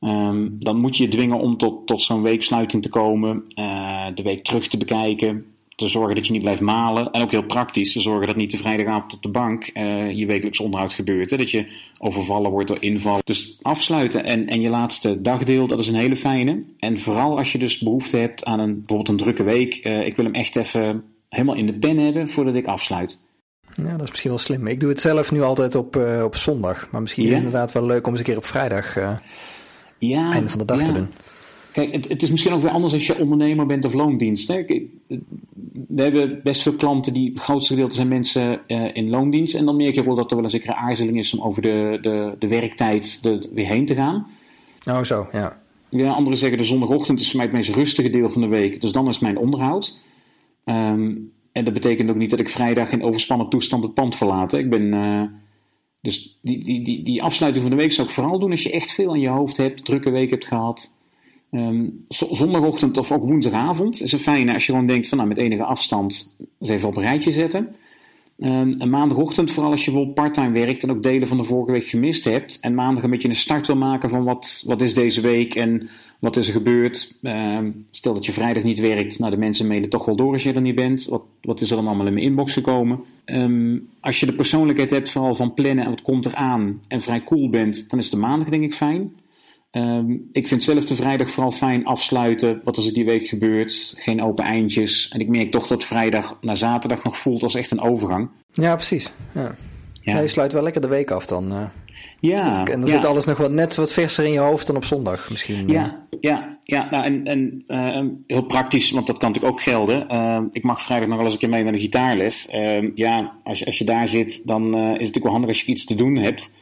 Ehm, 0.00 0.48
dan 0.52 0.80
moet 0.80 0.96
je 0.96 1.02
je 1.02 1.08
dwingen 1.08 1.38
om 1.38 1.56
tot, 1.56 1.86
tot 1.86 2.02
zo'n 2.02 2.22
weeksluiting 2.22 2.82
te 2.82 2.88
komen, 2.88 3.44
eh, 3.54 4.06
de 4.14 4.22
week 4.22 4.44
terug 4.44 4.68
te 4.68 4.76
bekijken, 4.76 5.51
te 5.74 5.88
zorgen 5.88 6.14
dat 6.14 6.26
je 6.26 6.32
niet 6.32 6.42
blijft 6.42 6.60
malen. 6.60 7.10
En 7.10 7.22
ook 7.22 7.30
heel 7.30 7.46
praktisch, 7.46 7.92
te 7.92 8.00
zorgen 8.00 8.26
dat 8.26 8.36
niet 8.36 8.50
de 8.50 8.56
vrijdagavond 8.56 9.14
op 9.14 9.22
de 9.22 9.28
bank 9.28 9.66
eh, 9.66 10.10
je 10.10 10.26
wekelijks 10.26 10.60
onderhoud 10.60 10.92
gebeurt. 10.92 11.30
Hè? 11.30 11.36
Dat 11.36 11.50
je 11.50 11.66
overvallen 11.98 12.50
wordt 12.50 12.68
door 12.68 12.76
inval. 12.82 13.20
Dus 13.24 13.58
afsluiten 13.62 14.24
en, 14.24 14.46
en 14.46 14.60
je 14.60 14.68
laatste 14.68 15.20
dagdeel, 15.20 15.66
dat 15.66 15.78
is 15.78 15.88
een 15.88 15.94
hele 15.94 16.16
fijne. 16.16 16.62
En 16.78 16.98
vooral 16.98 17.38
als 17.38 17.52
je 17.52 17.58
dus 17.58 17.78
behoefte 17.78 18.16
hebt 18.16 18.44
aan 18.44 18.60
een, 18.60 18.74
bijvoorbeeld 18.78 19.08
een 19.08 19.16
drukke 19.16 19.42
week. 19.42 19.74
eh, 19.74 20.06
ik 20.06 20.16
wil 20.16 20.24
hem 20.24 20.34
echt 20.34 20.56
even 20.56 21.04
helemaal 21.28 21.54
in 21.56 21.66
de 21.66 21.74
pen 21.74 21.98
hebben 21.98 22.30
voordat 22.30 22.54
ik 22.54 22.66
afsluit. 22.66 23.20
Ja, 23.76 23.90
dat 23.90 24.02
is 24.02 24.08
misschien 24.08 24.30
wel 24.30 24.38
slim. 24.38 24.66
Ik 24.66 24.80
doe 24.80 24.88
het 24.88 25.00
zelf 25.00 25.32
nu 25.32 25.42
altijd 25.42 25.74
op, 25.74 25.96
eh, 25.96 26.24
op 26.24 26.36
zondag. 26.36 26.88
Maar 26.90 27.00
misschien 27.00 27.24
is 27.24 27.28
het 27.30 27.38
inderdaad 27.38 27.72
wel 27.72 27.86
leuk 27.86 28.06
om 28.06 28.10
eens 28.10 28.20
een 28.20 28.26
keer 28.26 28.36
op 28.36 28.44
vrijdag, 28.44 28.94
Ja, 29.98 30.32
einde 30.32 30.48
van 30.48 30.58
de 30.58 30.64
dag 30.64 30.80
ja. 30.80 30.84
te 30.86 30.92
doen. 30.92 31.08
Kijk, 31.72 31.92
het, 31.92 32.08
het 32.08 32.22
is 32.22 32.30
misschien 32.30 32.52
ook 32.52 32.62
weer 32.62 32.70
anders 32.70 32.92
als 32.92 33.06
je 33.06 33.18
ondernemer 33.18 33.66
bent 33.66 33.84
of 33.84 33.92
loondienst. 33.92 34.48
Hè? 34.48 34.64
We 35.88 36.02
hebben 36.02 36.40
best 36.42 36.62
veel 36.62 36.72
klanten 36.74 37.12
die, 37.12 37.30
het 37.30 37.42
grootste 37.42 37.72
gedeelte 37.72 37.94
zijn 37.94 38.08
mensen 38.08 38.60
eh, 38.66 38.96
in 38.96 39.10
loondienst. 39.10 39.54
En 39.54 39.64
dan 39.64 39.76
merk 39.76 39.94
je 39.94 40.00
ook 40.00 40.06
wel 40.06 40.14
dat 40.14 40.30
er 40.30 40.36
wel 40.36 40.44
een 40.44 40.50
zekere 40.50 40.74
aarzeling 40.74 41.18
is 41.18 41.34
om 41.34 41.40
over 41.40 41.62
de, 41.62 41.98
de, 42.02 42.34
de 42.38 42.48
werktijd 42.48 43.20
er 43.22 43.46
weer 43.52 43.66
heen 43.66 43.86
te 43.86 43.94
gaan. 43.94 44.26
Oh, 44.88 45.02
zo, 45.02 45.28
ja. 45.32 45.60
Ja, 45.88 46.12
anderen 46.12 46.38
zeggen 46.38 46.58
de 46.58 46.64
zondagochtend 46.64 47.20
is 47.20 47.26
voor 47.30 47.36
mij 47.36 47.46
het 47.46 47.54
meest 47.54 47.74
rustige 47.74 48.10
deel 48.10 48.28
van 48.28 48.42
de 48.42 48.48
week. 48.48 48.80
Dus 48.80 48.92
dan 48.92 49.08
is 49.08 49.18
mijn 49.18 49.38
onderhoud. 49.38 50.00
Ehm, 50.64 51.14
en 51.52 51.64
dat 51.64 51.72
betekent 51.72 52.10
ook 52.10 52.16
niet 52.16 52.30
dat 52.30 52.40
ik 52.40 52.48
vrijdag 52.48 52.92
in 52.92 53.02
overspannen 53.02 53.48
toestand 53.48 53.82
het 53.82 53.94
pand 53.94 54.14
verlaat. 54.14 54.52
hè. 54.52 54.58
Ik 54.58 54.70
ben, 54.70 54.92
eh, 54.94 55.22
dus 56.00 56.38
die, 56.42 56.64
die, 56.64 56.84
die, 56.84 57.02
die 57.02 57.22
afsluiting 57.22 57.64
van 57.64 57.76
de 57.76 57.82
week 57.82 57.92
zou 57.92 58.06
ik 58.06 58.14
vooral 58.14 58.38
doen 58.38 58.50
als 58.50 58.62
je 58.62 58.72
echt 58.72 58.92
veel 58.92 59.10
aan 59.10 59.20
je 59.20 59.28
hoofd 59.28 59.56
hebt, 59.56 59.84
drukke 59.84 60.10
week 60.10 60.30
hebt 60.30 60.46
gehad. 60.46 60.94
Ehm, 61.52 61.86
zo- 62.08 62.34
zondagochtend 62.34 62.98
of 62.98 63.12
ook 63.12 63.22
woensdagavond 63.22 64.02
is 64.02 64.12
een 64.12 64.18
fijne 64.18 64.54
als 64.54 64.66
je 64.66 64.72
gewoon 64.72 64.86
denkt 64.86 65.08
van 65.08 65.18
nou 65.18 65.28
met 65.28 65.38
enige 65.38 65.64
afstand 65.64 66.34
even 66.60 66.88
op 66.88 66.96
een 66.96 67.02
rijtje 67.02 67.32
zetten. 67.32 67.74
En 68.38 68.90
maandagochtend, 68.90 69.50
vooral 69.50 69.70
als 69.72 69.84
je 69.84 69.90
bijvoorbeeld 69.90 70.20
parttime 70.20 70.58
werkt 70.58 70.82
en 70.82 70.90
ook 70.90 71.02
delen 71.02 71.28
van 71.28 71.36
de 71.36 71.44
vorige 71.44 71.72
week 71.72 71.86
gemist 71.86 72.24
hebt. 72.24 72.58
En 72.60 72.74
maandag 72.74 73.02
een 73.02 73.10
beetje 73.10 73.28
een 73.28 73.34
start 73.34 73.66
wil 73.66 73.76
maken 73.76 74.10
van 74.10 74.24
wat, 74.24 74.62
wat 74.66 74.80
is 74.80 74.94
deze 74.94 75.20
week 75.20 75.54
en 75.54 75.88
wat 76.18 76.36
is 76.36 76.46
er 76.46 76.52
gebeurd. 76.52 77.18
Ehm, 77.22 77.70
stel 77.90 78.14
dat 78.14 78.26
je 78.26 78.32
vrijdag 78.32 78.62
niet 78.62 78.78
werkt, 78.78 79.18
nou 79.18 79.30
de 79.30 79.36
mensen 79.36 79.66
mailen 79.66 79.88
toch 79.88 80.04
wel 80.04 80.16
door 80.16 80.32
als 80.32 80.42
je 80.42 80.52
er 80.52 80.60
niet 80.60 80.74
bent. 80.74 81.06
Wat, 81.06 81.22
wat 81.42 81.60
is 81.60 81.70
er 81.70 81.76
dan 81.76 81.86
allemaal 81.86 82.06
in 82.06 82.12
mijn 82.14 82.26
inbox 82.26 82.52
gekomen? 82.52 83.00
Als 84.00 84.20
je 84.20 84.26
de 84.26 84.34
persoonlijkheid 84.34 84.90
hebt 84.90 85.10
vooral 85.10 85.34
van 85.34 85.54
plannen 85.54 85.84
en 85.84 85.90
wat 85.90 86.02
komt 86.02 86.24
er 86.24 86.34
aan 86.34 86.80
en 86.88 87.00
vrij 87.02 87.24
cool 87.24 87.48
bent, 87.48 87.90
dan 87.90 87.98
is 87.98 88.10
de 88.10 88.16
maandag 88.16 88.48
denk 88.48 88.62
ik 88.62 88.74
fijn. 88.74 89.12
Ehm, 89.72 90.12
ik 90.32 90.48
vind 90.48 90.64
zelf 90.64 90.84
de 90.84 90.94
vrijdag 90.94 91.30
vooral 91.30 91.50
fijn 91.52 91.84
afsluiten. 91.86 92.60
Wat 92.64 92.76
is 92.76 92.86
er 92.86 92.92
die 92.92 93.04
week 93.04 93.26
gebeurd? 93.26 93.94
Geen 93.96 94.22
open 94.22 94.44
eindjes. 94.44 95.08
En 95.12 95.20
ik 95.20 95.28
merk 95.28 95.50
toch 95.50 95.66
dat 95.66 95.84
vrijdag 95.84 96.38
naar 96.40 96.56
zaterdag 96.56 97.04
nog 97.04 97.16
voelt 97.18 97.42
als 97.42 97.54
echt 97.54 97.70
een 97.70 97.80
overgang. 97.80 98.28
Ja, 98.52 98.74
precies. 98.74 99.12
Ja. 99.34 99.54
Ja. 100.00 100.20
je 100.20 100.28
sluit 100.28 100.52
wel 100.52 100.62
lekker 100.62 100.80
de 100.80 100.88
week 100.88 101.10
af 101.10 101.26
dan. 101.26 101.52
eh. 101.52 101.62
ja, 102.20 102.58
en 102.58 102.80
dan 102.80 102.80
ja. 102.80 102.86
zit 102.86 103.04
alles 103.04 103.24
nog 103.24 103.36
wat, 103.36 103.50
net 103.50 103.74
wat 103.74 103.92
verser 103.92 104.24
in 104.24 104.32
je 104.32 104.38
hoofd 104.38 104.66
dan 104.66 104.76
op 104.76 104.84
zondag 104.84 105.30
misschien. 105.30 105.68
eh. 105.68 105.74
Ja, 105.74 106.06
ja, 106.20 106.58
ja 106.64 106.86
nou, 106.90 107.04
en, 107.04 107.24
en 107.26 107.64
eh, 107.66 108.04
heel 108.26 108.42
praktisch, 108.46 108.90
want 108.90 109.06
dat 109.06 109.18
kan 109.18 109.28
natuurlijk 109.28 109.54
ook 109.54 109.62
gelden. 109.62 110.08
Eh, 110.08 110.40
ik 110.50 110.62
mag 110.62 110.82
vrijdag 110.82 111.08
nog 111.08 111.16
wel 111.16 111.24
eens 111.24 111.34
een 111.34 111.40
keer 111.40 111.48
mee 111.50 111.62
naar 111.62 111.72
de 111.72 111.78
gitaarles. 111.80 112.48
Ja, 112.94 113.32
als 113.44 113.58
je, 113.58 113.66
als 113.66 113.78
je 113.78 113.84
daar 113.84 114.08
zit, 114.08 114.42
dan 114.46 114.62
eh, 114.74 114.80
is 114.80 114.88
het 114.88 114.98
natuurlijk 114.98 115.24
wel 115.24 115.32
handig 115.32 115.50
als 115.50 115.60
je 115.62 115.72
iets 115.72 115.84
te 115.84 115.94
doen 115.94 116.16
hebt. 116.16 116.54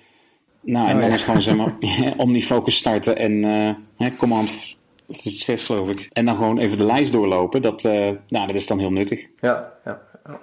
Nou, 0.61 0.87
en 0.89 0.95
Oh, 0.95 1.01
dan 1.01 1.09
ja. 1.09 1.15
is 1.15 1.23
gewoon 1.23 1.43
zeg 1.43 1.57
maar 1.61 1.75
omnifocus 2.17 2.77
starten 2.77 3.17
en 3.17 3.45
eh 3.45 3.75
hè, 4.07 4.17
command, 4.17 4.77
wat 5.07 5.17
is 5.17 5.25
het 5.25 5.37
zes 5.39 5.63
geloof 5.65 5.89
ik. 5.91 6.09
En 6.13 6.25
dan 6.25 6.35
gewoon 6.37 6.59
even 6.59 6.79
de 6.79 6.85
lijst 6.87 7.13
doorlopen. 7.13 7.63
Dat, 7.63 7.85
eh, 7.85 8.09
nou, 8.29 8.47
dat 8.47 8.55
is 8.57 8.67
dan 8.67 8.79
heel 8.79 8.91
nuttig. 8.91 9.27
Ja, 9.41 9.73
ja. 9.85 10.01
ja. 10.27 10.41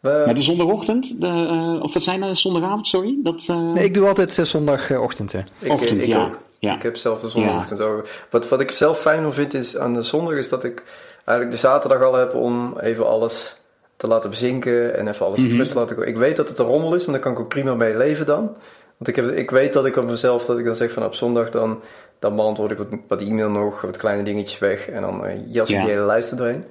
We- 0.00 0.22
Maar 0.24 0.34
de 0.34 0.42
zondagochtend, 0.42 1.20
de, 1.20 1.26
eh, 1.26 1.82
of 1.82 1.94
wat 1.94 2.02
zijn 2.02 2.20
dat, 2.20 2.38
zondagavond, 2.38 2.86
sorry? 2.86 3.18
Dat, 3.22 3.44
eh, 3.48 3.72
Nee, 3.72 3.84
ik 3.84 3.94
doe 3.94 4.06
altijd 4.08 4.34
zondagochtend. 4.42 5.32
hè. 5.32 5.40
Ik, 5.58 5.72
Ochtend, 5.72 6.00
ik 6.00 6.06
ja. 6.06 6.24
ook. 6.24 6.42
Ja. 6.58 6.74
Ik 6.74 6.82
heb 6.82 6.96
zelf 6.96 7.20
de 7.20 7.28
zondagochtend 7.28 7.80
ook. 7.80 8.08
Wat, 8.30 8.48
wat 8.48 8.60
ik 8.60 8.70
zelf 8.70 9.00
fijn 9.00 9.32
vind 9.32 9.54
is 9.54 9.76
aan 9.76 9.92
de 9.94 10.02
zondag 10.02 10.34
is 10.34 10.48
dat 10.48 10.64
ik 10.64 10.82
eigenlijk 11.24 11.50
de 11.50 11.56
zaterdag 11.68 12.02
al 12.02 12.14
heb 12.14 12.34
om 12.34 12.78
even 12.78 13.08
alles 13.08 13.56
te 13.96 14.06
laten 14.06 14.30
bezinken 14.30 14.96
en 14.98 15.08
even 15.08 15.26
alles 15.26 15.38
Mhm. 15.40 15.48
tot 15.48 15.58
rust 15.58 15.72
te 15.72 15.78
laten 15.78 15.94
komen. 15.96 16.10
Ik 16.10 16.16
weet 16.16 16.36
dat 16.36 16.48
het 16.48 16.58
een 16.58 16.66
rommel 16.66 16.94
is, 16.94 17.04
maar 17.04 17.14
daar 17.14 17.22
kan 17.22 17.32
ik 17.32 17.38
ook 17.38 17.48
prima 17.48 17.74
mee 17.74 17.96
leven 17.96 18.26
dan. 18.26 18.56
Want 18.98 19.10
ik, 19.10 19.16
heb, 19.16 19.30
ik 19.36 19.50
weet 19.50 19.72
dat 19.72 19.86
ik 19.86 19.96
op 19.96 20.04
mezelf, 20.04 20.44
dat 20.44 20.58
ik 20.58 20.64
dan 20.64 20.74
zeg 20.74 20.92
van 20.92 21.04
op 21.04 21.14
zondag 21.14 21.50
dan, 21.50 21.80
dan 22.18 22.36
beantwoord 22.36 22.70
ik 22.70 22.78
wat, 22.78 22.86
wat 23.08 23.20
e-mail 23.22 23.50
nog, 23.50 23.80
wat 23.80 23.96
kleine 23.96 24.22
dingetjes 24.22 24.58
weg 24.58 24.88
en 24.88 25.00
dan 25.02 25.24
eh, 25.26 25.38
jas 25.46 25.70
ik 25.70 25.76
Ja. 25.76 25.82
die 25.84 25.90
hele 25.92 26.04
lijst 26.06 26.30
er 26.30 26.36
doorheen. 26.36 26.64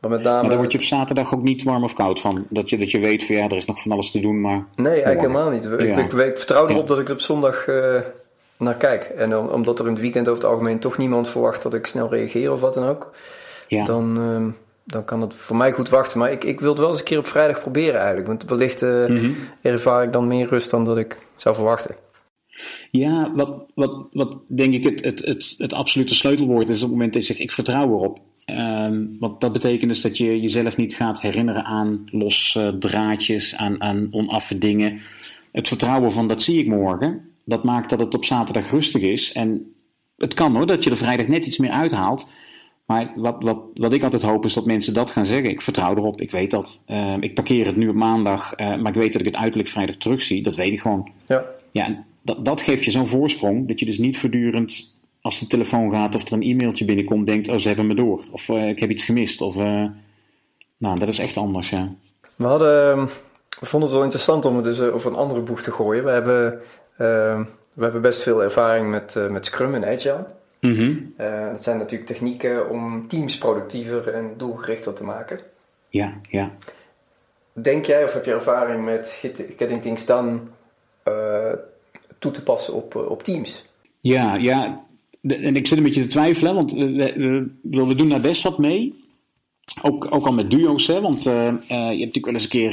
Maar 0.00 0.10
met 0.10 0.22
name... 0.22 0.40
maar 0.40 0.48
daar 0.50 0.58
word 0.58 0.72
je 0.72 0.78
op 0.78 0.84
zaterdag 0.84 1.34
ook 1.34 1.42
niet 1.42 1.62
warm 1.62 1.84
of 1.84 1.94
koud 1.94 2.20
van. 2.20 2.46
Dat 2.48 2.70
je, 2.70 2.78
dat 2.78 2.90
je 2.90 2.98
weet 3.00 3.26
van 3.26 3.34
ja, 3.36 3.44
er 3.44 3.56
is 3.56 3.64
nog 3.64 3.82
van 3.82 3.92
alles 3.92 4.10
te 4.10 4.20
doen, 4.20 4.40
maar... 4.40 4.64
Nee, 4.76 4.92
eigenlijk 4.92 5.20
helemaal 5.20 5.50
niet. 5.50 5.64
Ik, 5.64 5.80
Ja. 5.80 5.98
ik, 5.98 6.12
ik 6.12 6.36
vertrouw 6.38 6.68
erop 6.68 6.86
dat 6.86 6.98
ik 6.98 7.06
er 7.06 7.12
op 7.12 7.20
zondag 7.20 7.66
eh, 7.66 8.00
naar 8.56 8.74
kijk. 8.74 9.04
En 9.04 9.36
om- 9.36 9.48
omdat 9.48 9.78
er 9.78 9.84
in 9.86 9.92
het 9.92 10.00
weekend 10.00 10.28
over 10.28 10.42
het 10.42 10.52
algemeen 10.52 10.78
toch 10.78 10.98
niemand 10.98 11.28
verwacht 11.28 11.62
dat 11.62 11.74
ik 11.74 11.86
snel 11.86 12.08
reageer 12.10 12.52
of 12.52 12.60
wat 12.60 12.74
dan 12.74 12.88
ook, 12.88 13.10
Ja. 13.68 13.84
dan, 13.84 14.16
ehm, 14.18 14.48
dan 14.84 15.04
kan 15.04 15.20
het 15.20 15.34
voor 15.34 15.56
mij 15.56 15.72
goed 15.72 15.88
wachten. 15.88 16.18
Maar 16.18 16.32
ik, 16.32 16.44
ik 16.44 16.60
wil 16.60 16.68
het 16.70 16.78
wel 16.78 16.88
eens 16.88 16.98
een 16.98 17.04
keer 17.04 17.18
op 17.18 17.26
vrijdag 17.26 17.60
proberen 17.60 17.98
eigenlijk. 17.98 18.26
Want 18.26 18.44
wellicht 18.44 18.82
eh, 18.82 19.06
Mhm. 19.06 19.30
ervaar 19.62 20.04
ik 20.04 20.12
dan 20.12 20.26
meer 20.26 20.48
rust 20.48 20.70
dan 20.70 20.84
dat 20.84 20.96
ik 20.96 21.18
zou 21.36 21.54
verwachten. 21.54 21.94
Ja, 22.90 23.32
wat, 23.34 23.64
wat, 23.74 24.06
wat 24.12 24.36
denk 24.48 24.74
ik 24.74 24.84
het, 24.84 25.04
het, 25.04 25.24
het, 25.24 25.54
het 25.58 25.72
absolute 25.72 26.14
sleutelwoord 26.14 26.68
is 26.68 26.76
op 26.76 26.82
het 26.82 26.90
moment 26.90 27.12
dat 27.12 27.22
je 27.22 27.28
zegt 27.28 27.40
ik 27.44 27.52
vertrouw 27.52 27.88
erop. 27.88 28.20
Ehm, 28.44 29.04
want 29.18 29.40
dat 29.40 29.52
betekent 29.52 29.90
dus 29.90 30.00
dat 30.00 30.18
je 30.18 30.40
jezelf 30.40 30.76
niet 30.76 30.94
gaat 30.94 31.20
herinneren 31.20 31.64
aan 31.64 32.04
losse 32.10 32.76
draadjes, 32.78 33.56
aan, 33.56 33.82
aan 33.82 34.08
onaffe 34.10 34.58
dingen. 34.58 35.00
Het 35.52 35.68
vertrouwen 35.68 36.12
van 36.12 36.28
dat 36.28 36.42
zie 36.42 36.58
ik 36.58 36.66
morgen, 36.66 37.28
dat 37.44 37.64
maakt 37.64 37.90
dat 37.90 37.98
het 38.00 38.14
op 38.14 38.24
zaterdag 38.24 38.70
rustig 38.70 39.02
is. 39.02 39.32
En 39.32 39.74
het 40.16 40.34
kan 40.34 40.56
hoor, 40.56 40.66
dat 40.66 40.84
je 40.84 40.90
er 40.90 40.96
vrijdag 40.96 41.26
net 41.26 41.46
iets 41.46 41.58
meer 41.58 41.70
uithaalt. 41.70 42.28
Maar 42.86 43.12
wat, 43.14 43.36
wat, 43.42 43.58
wat 43.74 43.92
ik 43.92 44.02
altijd 44.02 44.22
hoop 44.22 44.44
is 44.44 44.54
dat 44.54 44.66
mensen 44.66 44.94
dat 44.94 45.10
gaan 45.10 45.26
zeggen. 45.26 45.50
Ik 45.50 45.62
vertrouw 45.62 45.96
erop, 45.96 46.20
ik 46.20 46.30
weet 46.30 46.50
dat. 46.50 46.82
Ehm, 46.86 47.22
ik 47.22 47.34
parkeer 47.34 47.66
het 47.66 47.76
nu 47.76 47.88
op 47.88 47.94
maandag, 47.94 48.54
eh, 48.54 48.76
maar 48.76 48.92
ik 48.92 49.00
weet 49.00 49.12
dat 49.12 49.20
ik 49.20 49.26
het 49.26 49.36
uiterlijk 49.36 49.68
vrijdag 49.68 49.96
terugzie. 49.96 50.42
Dat 50.42 50.56
weet 50.56 50.72
ik 50.72 50.80
gewoon. 50.80 51.10
Ja, 51.26 51.44
Ja, 51.70 51.84
en 51.84 52.04
dat, 52.22 52.44
dat 52.44 52.60
geeft 52.60 52.84
je 52.84 52.90
zo'n 52.90 53.08
voorsprong 53.08 53.68
dat 53.68 53.80
je 53.80 53.86
dus 53.86 53.98
niet 53.98 54.18
voortdurend 54.18 54.96
als 55.20 55.38
de 55.38 55.46
telefoon 55.46 55.90
gaat 55.90 56.14
of 56.14 56.26
er 56.26 56.32
een 56.32 56.42
e-mailtje 56.42 56.84
binnenkomt, 56.84 57.26
denkt: 57.26 57.48
Oh, 57.48 57.58
ze 57.58 57.66
hebben 57.66 57.86
me 57.86 57.94
door. 57.94 58.24
Of 58.30 58.48
eh, 58.48 58.68
ik 58.68 58.78
heb 58.78 58.90
iets 58.90 59.04
gemist. 59.04 59.40
Of, 59.40 59.56
eh, 59.56 59.84
nou, 60.76 60.98
dat 60.98 61.08
is 61.08 61.18
echt 61.18 61.36
anders, 61.36 61.70
ja. 61.70 61.88
we 62.36 62.46
hadden, 62.46 62.90
ehm, 62.90 63.06
we 63.60 63.66
vonden 63.66 63.88
het 63.88 63.96
wel 63.96 64.04
interessant 64.04 64.44
om 64.44 64.54
het 64.54 64.64
dus 64.64 64.80
over 64.80 65.10
een 65.10 65.16
andere 65.16 65.40
boeg 65.40 65.62
te 65.62 65.72
gooien. 65.72 66.04
We 66.04 66.10
hebben, 66.10 66.60
we 67.74 67.82
hebben 67.82 68.02
best 68.02 68.22
veel 68.22 68.42
ervaring 68.42 68.90
met, 68.90 69.14
met 69.30 69.46
Scrum 69.46 69.74
en 69.74 69.84
Agile. 69.84 70.26
Mm 70.66 71.12
dat 71.52 71.62
zijn 71.62 71.78
natuurlijk 71.78 72.10
technieken 72.10 72.70
om 72.70 73.08
teams 73.08 73.38
productiever 73.38 74.08
en 74.08 74.34
doelgerichter 74.36 74.94
te 74.94 75.04
maken. 75.04 75.40
Ja, 75.90 76.20
ja. 76.30 76.50
Denk 77.52 77.86
jij 77.86 78.04
of 78.04 78.12
heb 78.12 78.24
je 78.24 78.32
ervaring 78.32 78.84
met 78.84 79.20
Getting 79.56 79.82
Things 79.82 80.06
Done 80.06 80.40
toe 82.18 82.32
te 82.32 82.42
passen 82.42 82.74
op, 82.74 82.94
op 82.94 83.22
teams? 83.22 83.64
Ja, 84.00 84.34
ja. 84.34 84.84
en 85.22 85.56
ik 85.56 85.66
zit 85.66 85.78
een 85.78 85.84
beetje 85.84 86.02
te 86.02 86.08
twijfelen, 86.08 86.54
want 86.54 86.72
we, 86.72 87.50
we, 87.62 87.86
we, 87.86 87.94
doen 87.94 88.08
daar 88.08 88.20
best 88.20 88.42
wat 88.42 88.58
mee. 88.58 89.02
Ook, 89.82 90.14
ook 90.14 90.26
al 90.26 90.32
met 90.32 90.50
duo's, 90.50 90.86
hè, 90.86 91.00
want 91.00 91.26
uh, 91.26 91.32
je 91.34 91.74
hebt 91.74 91.98
natuurlijk 91.98 92.24
wel 92.24 92.34
eens 92.34 92.44
een 92.44 92.48
keer 92.48 92.70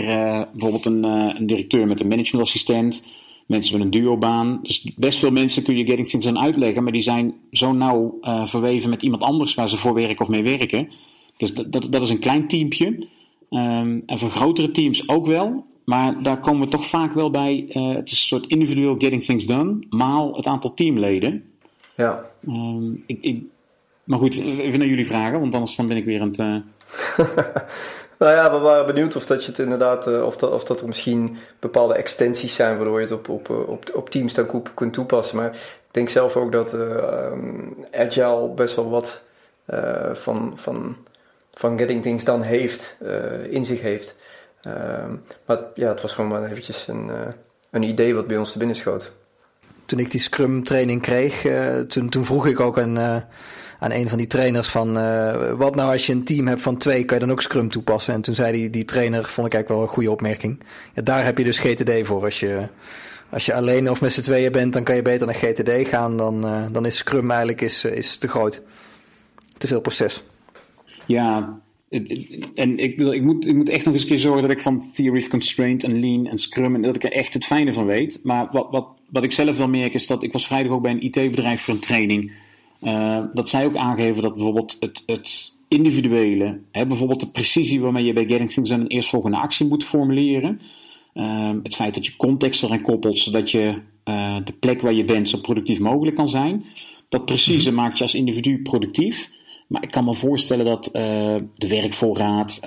bijvoorbeeld 0.52 0.86
een, 0.86 1.04
een, 1.04 1.46
directeur 1.46 1.88
met 1.88 2.00
een 2.00 2.08
managementassistent, 2.08 3.06
mensen 3.52 3.78
met 3.78 3.86
een 3.86 4.02
duobaan. 4.02 4.60
Dus 4.62 4.92
best 4.96 5.20
veel 5.20 5.32
mensen 5.32 5.64
kun 5.64 5.78
je 5.78 5.86
Getting 5.86 6.10
Things 6.10 6.28
aan 6.28 6.40
uitleggen, 6.40 6.84
maar 6.84 6.92
die 6.92 7.02
zijn 7.02 7.34
zo 7.52 7.72
nauw 7.72 8.18
verweven 8.44 8.90
met 8.90 9.02
iemand 9.02 9.24
anders 9.24 9.54
waar 9.54 9.70
ze 9.70 9.78
voor 9.78 9.94
werken 9.94 10.20
of 10.20 10.30
mee 10.30 10.44
werken. 10.44 10.90
Dus 11.38 11.54
dat, 11.54 11.72
dat, 11.72 11.92
dat 11.92 12.02
is 12.02 12.10
een 12.10 12.20
klein 12.20 12.48
teampje. 12.48 12.86
Um, 13.50 14.04
en 14.06 14.20
voor 14.20 14.30
grotere 14.30 14.72
teams 14.72 15.10
ook 15.10 15.26
wel. 15.26 15.66
Maar 15.86 16.24
daar 16.24 16.40
komen 16.40 16.62
we 16.62 16.68
toch 16.68 16.86
vaak 16.86 17.14
wel 17.14 17.30
bij. 17.30 17.66
het 17.70 18.12
is 18.12 18.20
een 18.20 18.28
soort 18.28 18.48
individueel 18.48 18.96
Getting 18.98 19.24
Things 19.24 19.46
Done, 19.46 19.86
maal 19.90 20.36
het 20.36 20.46
aantal 20.46 20.74
teamleden. 20.74 21.44
Ja. 21.96 22.26
Um, 22.48 23.04
ik, 23.06 23.18
ik, 23.22 23.44
maar 24.04 24.20
goed, 24.20 24.38
even 24.38 24.80
naar 24.80 24.88
jullie 24.88 25.06
vragen, 25.06 25.40
want 25.40 25.54
anders 25.54 25.76
dan 25.76 25.88
ben 25.88 25.98
ik 25.98 26.06
weer 26.06 26.22
aan 26.22 26.34
het. 26.38 26.64
nou 28.28 28.36
ja, 28.36 28.52
we 28.52 28.58
waren 28.58 28.86
benieuwd 28.86 29.16
of 29.16 29.26
dat 29.26 29.44
je 29.44 29.50
het 29.50 29.60
inderdaad, 29.60 30.08
uh, 30.08 30.26
of, 30.26 30.38
dat, 30.38 30.52
of 30.52 30.64
dat 30.64 30.82
er 30.82 30.88
misschien 30.88 31.38
bepaalde 31.60 31.94
extensies 31.94 32.56
zijn 32.56 32.76
waardoor 32.76 33.00
je 33.02 33.06
het 33.06 33.16
op, 33.16 33.30
op, 33.30 33.50
op, 33.50 33.92
op 33.94 34.10
teams 34.10 34.34
dan 34.34 34.64
kunt 34.74 34.94
toepassen. 34.94 35.38
Maar 35.38 35.50
ik 35.52 35.92
denk 35.92 36.10
zelf 36.10 36.36
ook 36.36 36.52
dat 36.52 36.74
uh, 36.74 37.32
Agile 37.92 38.48
best 38.48 38.76
wel 38.76 38.90
wat 38.90 39.22
van, 40.12 40.54
van, 40.56 40.98
van 41.54 41.78
Getting 41.78 42.02
Things 42.02 42.24
Done 42.24 42.46
heeft, 42.46 42.98
in 43.50 43.66
zich 43.66 43.82
heeft. 43.82 44.16
Ehm, 44.62 45.16
maar 45.46 45.60
ja, 45.74 45.90
het 45.90 46.02
was 46.02 46.14
gewoon 46.14 46.30
maar 46.30 46.50
eventjes 46.50 46.88
een, 46.88 47.12
een 47.70 47.84
idee 47.84 48.16
wat 48.16 48.28
bij 48.28 48.38
ons 48.38 48.52
te 48.52 48.58
binnen 48.58 48.76
schoot. 48.76 49.12
Toen 49.92 50.00
ik 50.00 50.12
die 50.12 50.20
Scrum 50.20 50.64
training 50.64 51.02
kreeg, 51.02 51.46
toen, 51.88 52.10
toen 52.10 52.26
vroeg 52.26 52.48
ik 52.48 52.60
ook 52.60 52.80
aan 52.80 53.24
aan 53.82 53.92
een 53.92 54.10
van 54.10 54.18
die 54.18 54.28
trainers 54.28 54.68
van 54.68 54.98
uh, 54.98 55.52
wat 55.52 55.76
nou 55.76 55.92
als 55.92 56.06
je 56.06 56.14
een 56.14 56.24
team 56.24 56.48
hebt 56.48 56.62
van 56.62 56.78
twee, 56.78 57.06
kan 57.06 57.20
je 57.20 57.26
dan 57.26 57.32
ook 57.32 57.42
Scrum 57.42 57.70
toepassen? 57.70 58.14
En 58.14 58.22
toen 58.22 58.36
zei 58.36 58.52
die, 58.52 58.70
die 58.70 58.86
trainer, 58.86 59.24
vond 59.24 59.48
ik 59.48 59.54
eigenlijk 59.54 59.68
wel 59.68 59.82
een 59.82 59.88
goede 59.88 60.12
opmerking. 60.12 60.64
Ja, 60.94 61.02
daar 61.02 61.26
heb 61.26 61.38
je 61.38 61.44
dus 61.44 61.60
GTD 61.60 62.08
voor. 62.08 62.24
Als 62.24 62.40
je, 62.40 62.68
als 63.30 63.46
je 63.46 63.54
alleen 63.54 63.90
of 63.90 64.02
met 64.02 64.14
z'n 64.14 64.22
tweeën 64.22 64.52
bent, 64.52 64.74
dan 64.74 64.84
kan 64.84 64.96
je 64.96 65.02
beter 65.02 65.26
naar 65.26 65.36
GTD 65.36 65.88
gaan. 65.88 66.18
Dan, 66.18 66.42
dan 66.72 66.86
is 66.86 66.98
Scrum 66.98 67.30
eigenlijk 67.30 67.62
is, 67.62 67.86
is 67.86 68.18
te 68.18 68.28
groot. 68.28 68.62
Te 69.58 69.68
veel 69.68 69.82
proces. 69.82 70.24
Ja, 71.06 71.60
en 71.92 72.78
ik, 72.78 73.00
ik, 73.00 73.22
moet, 73.22 73.48
ik 73.48 73.56
moet 73.56 73.70
echt 73.70 73.86
nog 73.86 73.94
eens 73.94 74.04
een 74.04 74.10
keer 74.10 74.20
zorgen 74.20 74.42
dat 74.42 74.52
ik 74.52 74.62
van 74.62 74.92
Theory 74.92 75.20
of 75.20 75.28
Constraint 75.28 75.84
en 75.84 76.00
Lean 76.00 76.28
en 76.28 76.38
Scrum 76.38 76.76
en 76.76 76.82
dat 76.82 76.96
ik 76.96 77.04
er 77.04 77.12
echt 77.12 77.34
het 77.34 77.46
fijne 77.46 77.74
van 77.74 77.86
weet. 77.86 78.20
Maar 78.24 78.48
wat, 78.52 78.68
wat, 78.72 78.88
wat 79.10 79.24
ik 79.24 79.32
zelf 79.32 79.58
wel 79.58 79.68
merk 79.68 79.94
is 79.94 80.08
dat 80.08 80.24
ik 80.24 80.34
was 80.34 80.48
vrijdag 80.48 80.72
ook 80.72 80.82
bij 80.82 80.92
een 80.92 81.04
IT-bedrijf 81.04 81.62
voor 81.62 81.74
een 81.74 81.80
training. 81.80 82.32
Uh, 82.82 83.24
dat 83.34 83.50
zij 83.50 83.66
ook 83.66 83.76
aangeven 83.76 84.22
dat 84.22 84.34
bijvoorbeeld 84.34 84.78
het, 84.80 85.04
het 85.06 85.54
individuele, 85.68 86.60
hè, 86.72 86.86
bijvoorbeeld 86.86 87.20
de 87.20 87.32
precisie 87.32 87.82
waarmee 87.82 88.06
je 88.06 88.14
bij 88.14 88.28
Getting 88.28 88.52
Things 88.52 88.70
een 88.70 88.88
eerstvolgende 88.88 89.38
actie 89.38 89.68
moet 89.68 89.84
formuleren. 89.84 90.60
Uh, 91.14 91.52
het 91.64 91.76
feit 91.76 91.94
dat 91.94 92.06
je 92.06 92.16
context 92.16 92.64
eraan 92.64 92.82
koppelt, 92.82 93.20
zodat 93.20 93.52
je 93.52 93.82
uh, 94.06 94.38
de 94.44 94.54
plek 94.60 94.82
waar 94.82 94.94
je 94.94 95.06
bent 95.06 95.30
zo 95.30 95.38
productief 95.38 95.80
mogelijk 95.80 96.16
kan 96.16 96.30
zijn. 96.30 96.66
Dat 97.10 97.26
precieze 97.26 97.72
mhm. 97.72 97.80
maakt 97.80 97.98
je 97.98 98.04
als 98.04 98.16
individu 98.16 98.62
productief. 98.62 99.30
Maar 99.72 99.84
ik 99.84 99.92
kan 99.92 100.06
me 100.06 100.14
voorstellen 100.14 100.66
dat 100.66 100.90
de 101.56 101.68
werkvoorraad, 101.68 102.60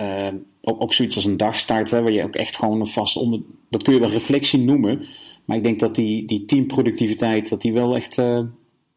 ook, 0.61 0.83
ook 0.83 0.93
zoiets 0.93 1.17
als 1.17 1.25
een 1.25 1.37
dagstart, 1.37 1.91
hè, 1.91 2.03
waar 2.03 2.13
je 2.13 2.23
ook 2.23 2.35
echt 2.35 2.57
gewoon 2.57 2.81
een 2.81 2.87
vast 2.87 3.17
onder. 3.17 3.41
Dat 3.71 3.83
kun 3.83 3.95
je 3.95 4.01
wel 4.01 4.11
reflectie 4.11 4.59
noemen. 4.59 5.07
Maar 5.45 5.57
ik 5.57 5.63
denk 5.63 5.81
dat 5.81 5.95
die, 5.95 6.27
die 6.27 6.45
teamproductiviteit, 6.45 7.49
dat 7.49 7.61
die 7.61 7.73
wel 7.73 7.95
echt 7.95 8.23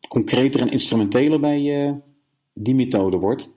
concreter 0.08 0.62
en 0.62 0.72
instrumenteler 0.72 1.40
bij 1.40 2.02
die 2.54 2.76
methode 2.76 3.18
wordt. 3.18 3.54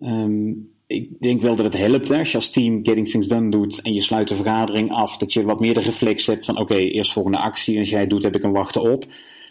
Um, 0.00 0.70
ik 0.86 1.20
denk 1.20 1.40
wel 1.40 1.56
dat 1.56 1.64
het 1.64 1.76
helpt 1.76 2.08
hè, 2.08 2.18
als 2.18 2.30
je 2.30 2.36
als 2.36 2.50
team 2.50 2.80
Getting 2.82 3.08
Things 3.08 3.26
Done 3.26 3.50
doet 3.50 3.82
en 3.82 3.94
je 3.94 4.02
sluit 4.02 4.28
de 4.28 4.36
vergadering 4.36 4.92
af, 4.92 5.16
dat 5.16 5.32
je 5.32 5.42
wat 5.42 5.60
meer 5.60 5.74
de 5.74 5.80
reflex 5.80 6.26
hebt 6.26 6.44
van 6.44 6.58
oké, 6.58 6.74
eerst 6.74 7.12
volgende 7.12 7.38
actie 7.38 7.74
en 7.74 7.80
als 7.80 7.90
jij 7.90 8.06
doet 8.06 8.22
heb 8.22 8.36
ik 8.36 8.42
een 8.42 8.52
wachten 8.52 8.92
op. 8.92 9.04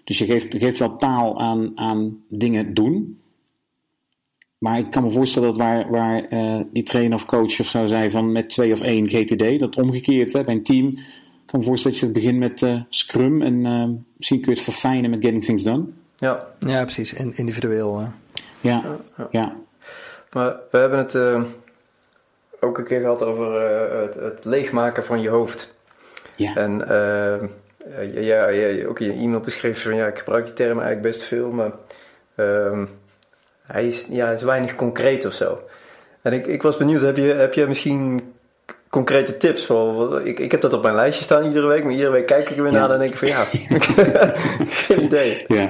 Dus 0.04 0.18
je 0.18 0.26
geeft, 0.26 0.56
geeft 0.58 0.80
wel 0.80 0.98
taal 0.98 1.40
aan, 1.40 1.72
aan 1.76 2.18
dingen 2.30 2.74
doen. 2.74 3.20
Maar 4.58 4.78
ik 4.78 4.92
kan 4.92 5.04
me 5.04 5.12
voorstellen 5.12 5.48
dat 5.48 5.58
waar, 5.58 5.90
waar 5.90 6.34
uh, 6.34 6.62
die 6.72 6.84
trainer 6.84 7.18
of 7.18 7.26
coach 7.26 7.60
of 7.60 7.66
zo 7.66 7.88
zei 7.88 8.12
van 8.12 8.32
met 8.32 8.50
twee 8.50 8.74
of 8.74 8.82
één 8.82 9.10
GTD, 9.10 9.60
dat 9.60 9.76
omgekeerd 9.76 10.34
hè, 10.34 10.44
bij 10.44 10.54
een 10.54 10.64
team 10.64 10.98
ik 11.48 11.54
kan 11.54 11.62
me 11.62 11.68
voorstellen 11.70 11.98
dat 11.98 12.08
je 12.08 12.14
het 12.14 12.24
begint 12.24 12.40
met 12.40 12.62
uh, 12.62 12.82
Scrum 12.90 13.42
en 13.42 13.66
uh, 13.66 14.00
misschien 14.18 14.42
kun 14.42 14.52
je 14.52 14.58
het 14.58 14.64
verfijnen 14.64 15.10
met 15.10 15.24
Getting 15.24 15.44
Things 15.44 15.64
Done. 15.64 15.86
Ja, 16.16 16.48
ja 16.60 16.82
precies. 16.82 17.14
individueel. 17.14 18.00
Ja, 18.62 18.84
ja, 19.18 19.28
ja, 19.32 19.56
Maar 20.32 20.56
we 20.72 20.78
hebben 20.78 21.00
het 21.00 21.16
ook 22.60 22.78
een 22.78 22.84
keer 22.84 23.00
gehad 23.00 23.24
over 23.24 23.62
het, 24.02 24.14
het, 24.14 24.46
leegmaken 24.46 25.06
van 25.06 25.22
je 25.22 25.30
hoofd. 25.30 25.76
Ja. 26.36 26.56
En 26.56 26.84
ja, 28.14 28.48
ja, 28.48 28.86
ook 28.88 29.00
in 29.00 29.06
je 29.06 29.22
e-mail 29.22 29.40
beschreef 29.40 29.82
van 29.82 29.96
ja, 29.96 30.08
ik 30.08 30.18
gebruik 30.18 30.46
die 30.46 30.54
term 30.54 30.80
eigenlijk 30.80 31.02
best 31.02 31.24
veel, 31.24 31.52
maar 31.52 31.72
ehm, 32.36 32.86
hij, 33.68 33.86
is, 33.86 34.06
ja, 34.10 34.30
is 34.30 34.42
weinig 34.42 34.76
concreet 34.76 35.26
of 35.26 35.34
zo. 35.34 35.60
En 36.22 36.34
ik, 36.34 36.48
ik 36.48 36.62
was 36.62 36.78
benieuwd, 36.78 37.02
heb 37.02 37.18
je, 37.18 37.24
heb 37.24 37.54
je 37.54 37.68
misschien 37.68 38.34
concrete 38.90 39.38
tips. 39.38 39.66
Voor, 39.66 40.22
ik, 40.22 40.40
ik 40.40 40.52
heb 40.52 40.62
dat 40.62 40.74
op 40.74 40.84
mijn 40.84 40.96
lijstje 40.96 41.24
staan 41.24 41.46
iedere 41.46 41.68
week, 41.68 41.84
maar 41.84 41.92
iedere 41.92 42.12
week 42.12 42.26
kijk 42.26 42.50
ik 42.50 42.58
er 42.58 42.64
weer 42.64 42.72
naar 42.72 42.92
en 42.92 43.00
denk 43.00 43.12
ik 43.12 43.18
van 43.18 43.28
ja, 43.28 43.48
geen 44.86 45.04
idee. 45.04 45.46
Ja. 45.48 45.70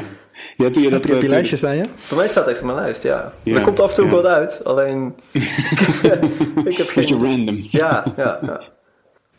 Je 0.57 0.63
hebt 0.63 0.75
je 0.75 0.89
dat 0.89 0.99
op 0.99 1.07
je 1.07 1.15
eh, 1.15 1.29
lijstje 1.29 1.57
staan, 1.57 1.75
ja? 1.75 1.85
Voor 1.95 2.17
mij 2.17 2.27
staat 2.27 2.47
echt 2.47 2.59
op 2.59 2.65
mijn 2.65 2.77
lijst, 2.77 3.03
ja. 3.03 3.33
ja 3.43 3.55
er 3.55 3.61
komt 3.61 3.79
af 3.79 3.89
en 3.89 3.95
toe 3.95 4.05
ja. 4.05 4.11
wat 4.11 4.25
uit, 4.25 4.63
alleen 4.63 5.15
ik 6.65 6.77
heb 6.77 6.87
geen... 6.87 7.03
Beetje 7.03 7.17
random. 7.17 7.67
Ja, 7.69 8.13
ja, 8.17 8.39
ja. 8.41 8.61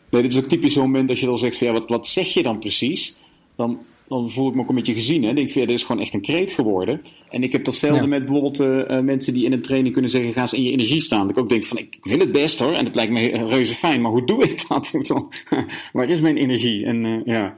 Nee, 0.09 0.21
dit 0.21 0.31
is 0.31 0.37
ook 0.37 0.49
typisch 0.49 0.73
zo'n 0.73 0.83
moment 0.83 1.09
als 1.09 1.19
je 1.19 1.25
dan 1.25 1.37
zegt 1.37 1.57
van 1.57 1.67
ja, 1.67 1.73
wat, 1.73 1.83
wat 1.87 2.07
zeg 2.07 2.33
je 2.33 2.43
dan 2.43 2.59
precies? 2.59 3.17
Dan 3.55 3.79
dan 4.09 4.31
voel 4.31 4.49
ik 4.49 4.55
me 4.55 4.61
ook 4.61 4.69
een 4.69 4.75
beetje 4.75 4.93
gezien. 4.93 5.23
Hè? 5.23 5.33
denk, 5.33 5.49
ja, 5.49 5.65
dit 5.65 5.75
is 5.75 5.83
gewoon 5.83 6.01
echt 6.01 6.13
een 6.13 6.21
kreet 6.21 6.51
geworden. 6.51 7.01
En 7.29 7.43
ik 7.43 7.51
heb 7.51 7.63
datzelfde 7.63 8.07
met 8.07 8.25
bijvoorbeeld 8.25 8.59
uh, 8.59 8.99
mensen 8.99 9.33
die 9.33 9.45
in 9.45 9.51
een 9.51 9.61
training 9.61 9.93
kunnen 9.93 10.11
zeggen: 10.11 10.33
ga 10.33 10.41
eens 10.41 10.53
in 10.53 10.63
je 10.63 10.71
energie 10.71 11.01
staan. 11.01 11.27
Dat 11.27 11.37
ik 11.37 11.43
ook 11.43 11.49
denk: 11.49 11.63
van 11.63 11.77
ik 11.77 11.97
wil 12.01 12.19
het 12.19 12.31
best 12.31 12.59
hoor. 12.59 12.73
En 12.73 12.85
het 12.85 12.95
lijkt 12.95 13.11
me 13.11 13.27
reuze 13.27 13.73
fijn, 13.73 14.01
maar 14.01 14.11
hoe 14.11 14.25
doe 14.25 14.43
ik 14.43 14.67
dat? 14.67 14.91
Waar 15.93 16.09
is 16.09 16.21
mijn 16.21 16.37
energie? 16.37 16.85
En 16.85 17.05
uh, 17.05 17.19
ja. 17.25 17.57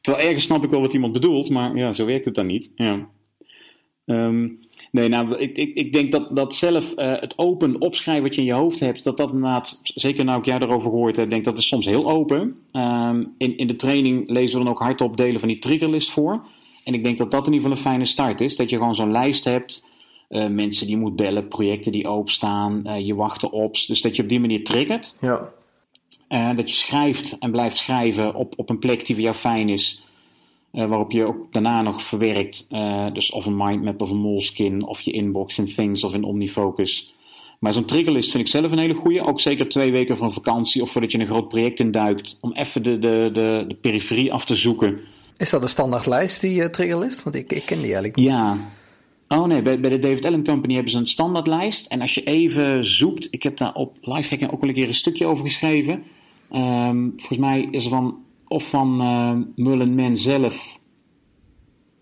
Terwijl 0.00 0.26
ergens 0.26 0.44
snap 0.44 0.64
ik 0.64 0.70
wel 0.70 0.80
wat 0.80 0.92
iemand 0.92 1.12
bedoelt, 1.12 1.50
maar 1.50 1.76
ja, 1.76 1.92
zo 1.92 2.06
werkt 2.06 2.24
het 2.24 2.34
dan 2.34 2.46
niet. 2.46 2.70
Ja. 2.74 3.08
Um, 4.04 4.58
Nee, 4.90 5.08
nou, 5.08 5.36
ik, 5.36 5.56
ik, 5.56 5.74
ik 5.74 5.92
denk 5.92 6.12
dat, 6.12 6.36
dat 6.36 6.54
zelf 6.54 6.92
uh, 6.96 7.20
het 7.20 7.38
open 7.38 7.80
opschrijven 7.80 8.24
wat 8.24 8.34
je 8.34 8.40
in 8.40 8.46
je 8.46 8.52
hoofd 8.52 8.80
hebt, 8.80 9.04
dat 9.04 9.16
dat 9.16 9.32
inderdaad, 9.32 9.80
zeker 9.82 10.24
nou 10.24 10.38
ik 10.38 10.44
jij 10.44 10.58
daarover 10.58 10.90
gehoord 10.90 11.16
heb, 11.16 11.30
denk 11.30 11.44
dat 11.44 11.58
is 11.58 11.66
soms 11.66 11.86
heel 11.86 12.10
open. 12.10 12.56
Um, 12.72 13.34
in, 13.38 13.56
in 13.56 13.66
de 13.66 13.76
training 13.76 14.28
lezen 14.28 14.58
we 14.58 14.64
dan 14.64 14.72
ook 14.72 14.80
hardop 14.80 15.16
delen 15.16 15.40
van 15.40 15.48
die 15.48 15.58
triggerlist 15.58 16.10
voor. 16.10 16.46
En 16.84 16.94
ik 16.94 17.04
denk 17.04 17.18
dat 17.18 17.30
dat 17.30 17.46
in 17.46 17.52
ieder 17.52 17.68
geval 17.68 17.84
een 17.84 17.90
fijne 17.90 18.04
start 18.04 18.40
is. 18.40 18.56
Dat 18.56 18.70
je 18.70 18.76
gewoon 18.76 18.94
zo'n 18.94 19.12
lijst 19.12 19.44
hebt. 19.44 19.86
Uh, 20.28 20.46
mensen 20.46 20.86
die 20.86 20.94
je 20.94 21.02
moet 21.02 21.16
bellen, 21.16 21.48
projecten 21.48 21.92
die 21.92 22.08
openstaan, 22.08 22.82
uh, 22.86 23.06
je 23.06 23.14
wachten 23.14 23.52
op. 23.52 23.76
Dus 23.86 24.00
dat 24.00 24.16
je 24.16 24.22
op 24.22 24.28
die 24.28 24.40
manier 24.40 24.64
triggert. 24.64 25.16
Ja. 25.20 25.52
dat 26.54 26.70
je 26.70 26.76
schrijft 26.76 27.38
en 27.38 27.50
blijft 27.50 27.78
schrijven 27.78 28.34
op, 28.34 28.52
op 28.56 28.70
een 28.70 28.78
plek 28.78 29.06
die 29.06 29.14
voor 29.14 29.24
jou 29.24 29.36
fijn 29.36 29.68
is. 29.68 30.04
Uh, 30.72 30.88
waarop 30.88 31.10
je 31.10 31.24
ook 31.24 31.52
daarna 31.52 31.82
nog 31.82 32.02
verwerkt, 32.02 32.66
uh, 32.70 33.12
dus 33.12 33.30
of 33.30 33.46
een 33.46 33.56
mindmap 33.56 34.00
of 34.00 34.10
een 34.10 34.16
moleskin, 34.16 34.84
of 34.86 35.00
je 35.00 35.12
inbox 35.12 35.58
in 35.58 35.64
Things 35.64 36.04
of 36.04 36.14
in 36.14 36.24
Omnifocus. 36.24 37.14
Maar 37.58 37.72
zo'n 37.72 37.84
triggerlist 37.84 38.30
vind 38.30 38.42
ik 38.42 38.50
zelf 38.50 38.72
een 38.72 38.78
hele 38.78 38.94
goede. 38.94 39.26
Ook 39.26 39.40
zeker 39.40 39.68
twee 39.68 39.92
weken 39.92 40.16
van 40.16 40.32
vakantie 40.32 40.82
of 40.82 40.90
voordat 40.90 41.12
je 41.12 41.20
een 41.20 41.26
groot 41.26 41.48
project 41.48 41.80
induikt. 41.80 42.38
Om 42.40 42.52
even 42.52 42.82
de, 42.82 42.98
de, 42.98 43.30
de, 43.32 43.64
de 43.68 43.74
periferie 43.74 44.32
af 44.32 44.44
te 44.44 44.54
zoeken. 44.54 45.00
Is 45.36 45.50
dat 45.50 45.62
een 45.62 45.68
standaardlijst, 45.68 46.40
die 46.40 46.60
uh, 46.60 46.64
triggerlist? 46.64 47.22
Want 47.22 47.36
ik, 47.36 47.52
ik 47.52 47.64
ken 47.64 47.76
die 47.76 47.84
eigenlijk 47.84 48.16
niet. 48.16 48.26
Ja. 48.26 48.56
Oh 49.28 49.44
nee, 49.44 49.62
bij, 49.62 49.80
bij 49.80 49.90
de 49.90 49.98
David 49.98 50.24
Allen 50.24 50.44
Company 50.44 50.74
hebben 50.74 50.92
ze 50.92 50.98
een 50.98 51.06
standaardlijst. 51.06 51.86
En 51.86 52.00
als 52.00 52.14
je 52.14 52.22
even 52.22 52.84
zoekt, 52.84 53.28
ik 53.30 53.42
heb 53.42 53.56
daar 53.56 53.74
op 53.74 53.96
Lifehacking 54.00 54.52
ook 54.52 54.62
al 54.62 54.68
een 54.68 54.74
keer 54.74 54.88
een 54.88 54.94
stukje 54.94 55.26
over 55.26 55.44
geschreven. 55.44 56.02
Um, 56.52 57.12
volgens 57.16 57.38
mij 57.38 57.68
is 57.70 57.84
er 57.84 57.90
van 57.90 58.16
of 58.52 58.68
van 58.68 59.00
uh, 59.00 59.64
Mullen 59.64 59.94
Man 59.94 60.16
zelf, 60.16 60.78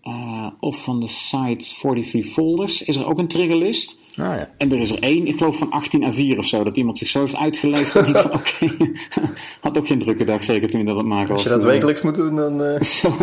uh, 0.03 0.47
of 0.59 0.83
van 0.83 0.99
de 0.99 1.07
site 1.07 1.65
43 1.81 2.25
Folders, 2.25 2.83
is 2.83 2.95
er 2.95 3.05
ook 3.05 3.19
een 3.19 3.27
triggerlist. 3.27 3.99
Nou 4.15 4.35
ja. 4.35 4.49
En 4.57 4.71
er 4.71 4.79
is 4.79 4.91
er 4.91 4.99
één, 4.99 5.27
ik 5.27 5.37
geloof 5.37 5.57
van 5.57 5.71
18 5.71 6.03
à 6.03 6.11
4 6.11 6.37
of 6.37 6.47
zo, 6.47 6.63
dat 6.63 6.77
iemand 6.77 6.97
zich 6.97 7.07
zo 7.07 7.19
heeft 7.19 7.35
uitgeleefd. 7.35 7.93
dat 7.93 8.07
ik 8.07 8.17
van, 8.27 8.33
oké, 8.33 8.91
had 9.61 9.77
ook 9.77 9.87
geen 9.87 9.99
drukke 9.99 10.23
dag, 10.23 10.43
zeker 10.43 10.69
toen 10.69 10.79
je 10.79 10.85
dat 10.85 10.95
aan 10.95 11.01
het 11.01 11.09
maken 11.09 11.33
was. 11.33 11.43
Als 11.43 11.53
je 11.53 11.59
dat 11.59 11.63
wekelijks 11.63 12.01
moet 12.01 12.15
doen, 12.15 12.35
dan... 12.35 12.63
eh, 12.63 12.81
Zo. 12.99 13.15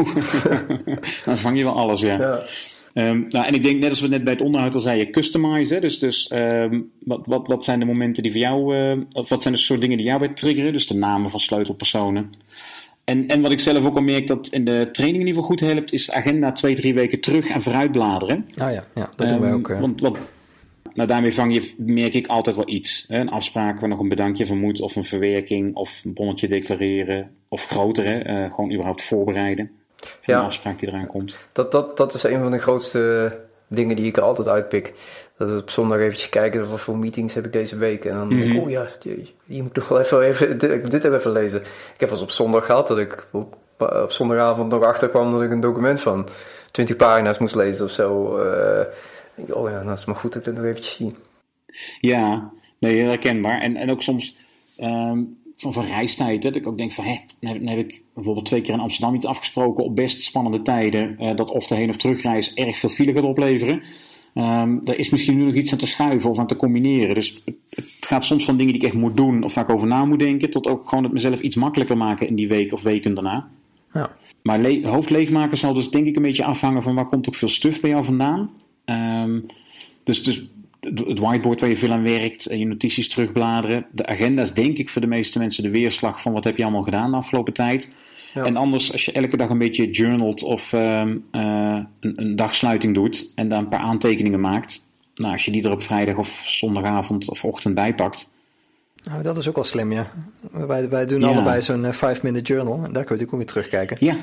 dan 1.24 1.38
vang 1.38 1.58
je 1.58 1.64
wel 1.64 1.76
alles, 1.76 2.00
ja. 2.00 2.18
ja. 2.18 2.44
Ehm, 2.92 3.24
nou, 3.28 3.46
en 3.46 3.54
ik 3.54 3.64
denk, 3.64 3.80
net 3.80 3.90
als 3.90 4.00
we 4.00 4.08
net 4.08 4.24
bij 4.24 4.32
het 4.32 4.42
onderhoud 4.42 4.74
al 4.74 4.80
zeiden, 4.80 5.10
customize. 5.10 5.74
Hè? 5.74 5.80
Dus, 5.80 5.98
dus 5.98 6.28
ehm, 6.28 6.80
wat, 6.98 7.26
wat, 7.26 7.46
wat 7.46 7.64
zijn 7.64 7.78
de 7.78 7.84
momenten 7.84 8.22
die 8.22 8.32
voor 8.32 8.40
jou, 8.40 8.76
eh, 8.76 8.98
of 9.12 9.28
wat 9.28 9.42
zijn 9.42 9.54
de 9.54 9.60
soort 9.60 9.80
dingen 9.80 9.96
die 9.96 10.06
jou 10.06 10.18
bij 10.18 10.28
triggeren? 10.28 10.72
Dus 10.72 10.86
de 10.86 10.94
namen 10.94 11.30
van 11.30 11.40
sleutelpersonen. 11.40 12.32
En, 13.08 13.26
en 13.28 13.40
wat 13.40 13.52
ik 13.52 13.60
zelf 13.60 13.84
ook 13.84 13.96
al 13.96 14.02
merk 14.02 14.26
dat 14.26 14.48
in 14.48 14.64
de 14.64 14.88
training 14.92 15.20
in 15.20 15.26
ieder 15.26 15.42
geval 15.42 15.56
goed 15.56 15.60
helpt, 15.60 15.92
is 15.92 16.06
de 16.06 16.12
agenda 16.12 16.52
twee, 16.52 16.74
drie 16.74 16.94
weken 16.94 17.20
terug 17.20 17.48
en 17.48 17.62
vooruit 17.62 17.92
bladeren. 17.92 18.46
Nou 18.54 18.72
ja, 18.72 18.84
ja 18.94 19.10
dat 19.16 19.28
doen 19.28 19.40
wij 19.40 19.48
Ehm, 19.48 19.58
ook. 19.58 19.68
Want, 19.68 20.00
want 20.00 20.16
nou, 20.94 21.08
daarmee 21.08 21.34
vang 21.34 21.54
je, 21.54 21.72
merk 21.76 22.14
ik 22.14 22.26
altijd 22.26 22.56
wel 22.56 22.68
iets. 22.68 23.04
Hè? 23.08 23.18
Een 23.20 23.30
afspraak 23.30 23.80
waar 23.80 23.88
nog 23.88 23.98
een 24.00 24.08
bedankje 24.08 24.46
voor 24.46 24.56
moet, 24.56 24.80
of 24.80 24.96
een 24.96 25.04
verwerking, 25.04 25.74
of 25.76 26.00
een 26.04 26.12
bonnetje 26.12 26.48
declareren, 26.48 27.30
of 27.48 27.64
groter, 27.66 28.04
hè? 28.04 28.18
Eh, 28.18 28.54
gewoon 28.54 28.72
überhaupt 28.72 29.02
voorbereiden. 29.02 29.70
Voor 29.96 30.34
Ja. 30.34 30.40
een 30.40 30.46
afspraak 30.46 30.78
die 30.80 30.88
eraan 30.88 31.06
komt. 31.06 31.34
Dat, 31.52 31.72
dat, 31.72 31.96
dat 31.96 32.14
is 32.14 32.22
een 32.22 32.40
van 32.40 32.50
de 32.50 32.58
grootste 32.58 33.32
dingen 33.68 33.96
die 33.96 34.06
ik 34.06 34.16
er 34.16 34.22
altijd 34.22 34.48
uitpik. 34.48 34.92
Dat 35.38 35.50
we 35.50 35.56
op 35.60 35.70
zondag 35.70 35.98
eventjes 35.98 36.28
kijken 36.28 36.68
wat 36.70 36.80
voor 36.80 36.96
meetings 36.98 37.34
heb 37.34 37.46
ik 37.46 37.52
deze 37.52 37.76
week. 37.76 38.04
En 38.04 38.14
dan 38.16 38.28
denk 38.28 38.42
ik, 38.42 38.48
Mhm. 38.48 38.58
oh 38.58 38.70
ja, 38.70 38.86
die 39.44 39.62
moet 39.62 39.70
ik 39.70 39.76
nog 39.76 39.88
wel 39.88 40.00
even, 40.00 40.20
even 40.20 40.58
dit, 40.58 40.90
dit 40.90 41.04
even 41.04 41.32
lezen. 41.32 41.60
Ik 41.94 42.00
heb 42.00 42.10
eens 42.10 42.22
op 42.22 42.30
zondag 42.30 42.64
gehad 42.66 42.86
dat 42.88 42.98
ik 42.98 43.26
op, 43.32 43.56
op 43.78 44.12
zondagavond 44.12 44.70
nog 44.72 44.82
achter 44.82 45.08
kwam 45.08 45.30
dat 45.30 45.42
ik 45.42 45.50
een 45.50 45.60
document 45.60 46.00
van 46.00 46.28
20 46.70 46.96
pagina's 46.96 47.38
moest 47.38 47.54
lezen 47.54 47.84
of 47.84 47.90
zo. 47.90 48.36
Eh, 48.38 48.84
ik 49.34 49.54
oh 49.56 49.70
ja, 49.70 49.82
nou 49.82 49.92
is 49.94 50.04
maar 50.04 50.16
goed 50.16 50.32
dat 50.32 50.40
ik 50.40 50.44
dat 50.46 50.54
nog 50.54 50.64
eventjes 50.64 50.94
zie. 50.96 51.14
Ja, 52.00 52.50
nee, 52.78 52.94
heel 52.96 53.08
herkenbaar. 53.08 53.60
En, 53.60 53.76
en 53.76 53.90
ook 53.90 54.02
soms 54.02 54.36
ehm, 54.76 55.18
van, 55.56 55.72
van 55.72 55.84
reistijd, 55.84 56.42
hè, 56.42 56.50
dat 56.50 56.60
ik 56.60 56.66
ook 56.66 56.78
denk 56.78 56.92
van, 56.92 57.04
hè, 57.04 57.18
dan 57.40 57.50
heb, 57.50 57.58
dan 57.58 57.68
heb 57.76 57.78
ik 57.78 58.02
bijvoorbeeld 58.14 58.46
twee 58.46 58.60
keer 58.60 58.74
in 58.74 58.80
Amsterdam 58.80 59.14
iets 59.14 59.26
afgesproken 59.26 59.84
op 59.84 59.96
best 59.96 60.22
spannende 60.22 60.62
tijden, 60.62 61.16
eh, 61.18 61.36
dat 61.36 61.50
of 61.50 61.66
de 61.66 61.74
heen- 61.74 61.88
of 61.88 61.96
terugreis 61.96 62.54
erg 62.54 62.78
veel 62.78 62.88
file 62.90 63.12
gaat 63.12 63.22
opleveren. 63.24 63.82
Ehm 64.38 64.78
daar 64.84 64.96
is 64.96 65.10
misschien 65.10 65.36
nu 65.36 65.44
nog 65.44 65.54
iets 65.54 65.72
aan 65.72 65.78
te 65.78 65.86
schuiven 65.86 66.30
of 66.30 66.38
aan 66.38 66.46
te 66.46 66.56
combineren. 66.56 67.14
Dus 67.14 67.42
het, 67.44 67.56
het 67.70 68.06
gaat 68.06 68.24
soms 68.24 68.44
van 68.44 68.56
dingen 68.56 68.72
die 68.72 68.82
ik 68.82 68.88
echt 68.88 68.98
moet 68.98 69.16
doen 69.16 69.42
of 69.42 69.54
waar 69.54 69.64
ik 69.64 69.70
over 69.70 69.88
na 69.88 70.04
moet 70.04 70.18
denken, 70.18 70.50
tot 70.50 70.66
ook 70.66 70.88
gewoon 70.88 71.04
het 71.04 71.12
mezelf 71.12 71.40
iets 71.40 71.56
makkelijker 71.56 71.96
maken 71.96 72.28
in 72.28 72.34
die 72.34 72.48
week 72.48 72.72
of 72.72 72.82
weken 72.82 73.14
daarna. 73.14 73.48
Ja. 73.92 74.10
Maar 74.42 74.58
le- 74.58 74.88
hoofd 74.88 75.10
leegmaken 75.10 75.58
zal 75.58 75.74
dus 75.74 75.90
denk 75.90 76.06
ik 76.06 76.16
een 76.16 76.22
beetje 76.22 76.44
afhangen 76.44 76.82
van 76.82 76.94
waar 76.94 77.06
komt 77.06 77.28
ook 77.28 77.34
veel 77.34 77.48
stuf 77.48 77.80
bij 77.80 77.90
jou 77.90 78.04
vandaan. 78.04 78.50
Ehm, 78.84 79.40
dus, 80.04 80.22
dus 80.22 80.44
het 80.80 81.18
whiteboard 81.18 81.60
waar 81.60 81.70
je 81.70 81.76
veel 81.76 81.92
aan 81.92 82.02
werkt, 82.02 82.46
en 82.46 82.58
je 82.58 82.66
notities 82.66 83.08
terugbladeren. 83.08 83.86
De 83.92 84.06
agenda 84.06 84.42
is 84.42 84.52
denk 84.52 84.76
ik 84.76 84.88
voor 84.88 85.00
de 85.00 85.06
meeste 85.06 85.38
mensen 85.38 85.62
de 85.62 85.70
weerslag 85.70 86.22
van 86.22 86.32
wat 86.32 86.44
heb 86.44 86.56
je 86.56 86.62
allemaal 86.62 86.82
gedaan 86.82 87.10
de 87.10 87.16
afgelopen 87.16 87.52
tijd. 87.52 87.94
Ja. 88.34 88.44
En 88.44 88.56
anders, 88.56 88.92
als 88.92 89.04
je 89.04 89.12
elke 89.12 89.36
dag 89.36 89.48
een 89.48 89.58
beetje 89.58 89.90
journalt 89.90 90.42
of 90.42 90.72
ehm, 90.72 91.16
eh, 91.30 91.78
een, 92.00 92.12
een 92.16 92.36
dagsluiting 92.36 92.94
doet 92.94 93.32
en 93.34 93.48
daar 93.48 93.58
een 93.58 93.68
paar 93.68 93.80
aantekeningen 93.80 94.40
maakt. 94.40 94.86
Nou, 95.14 95.32
als 95.32 95.44
je 95.44 95.50
die 95.50 95.64
er 95.64 95.70
op 95.70 95.82
vrijdag 95.82 96.16
of 96.16 96.42
zondagavond 96.46 97.28
of 97.30 97.44
ochtend 97.44 97.74
bijpakt. 97.74 98.30
Nou, 99.04 99.22
dat 99.22 99.36
is 99.36 99.48
ook 99.48 99.54
wel 99.54 99.64
slim, 99.64 99.92
ja. 99.92 100.10
Wij, 100.50 100.88
wij 100.88 101.06
doen 101.06 101.20
Ja. 101.20 101.26
allebei 101.26 101.62
zo'n 101.62 101.84
5-minute 101.94 102.52
journal. 102.52 102.84
En 102.84 102.92
daar 102.92 103.04
kun 103.04 103.18
je 103.18 103.24
ook 103.24 103.30
weer 103.30 103.46
terugkijken. 103.46 103.96
Ja, 104.00 104.16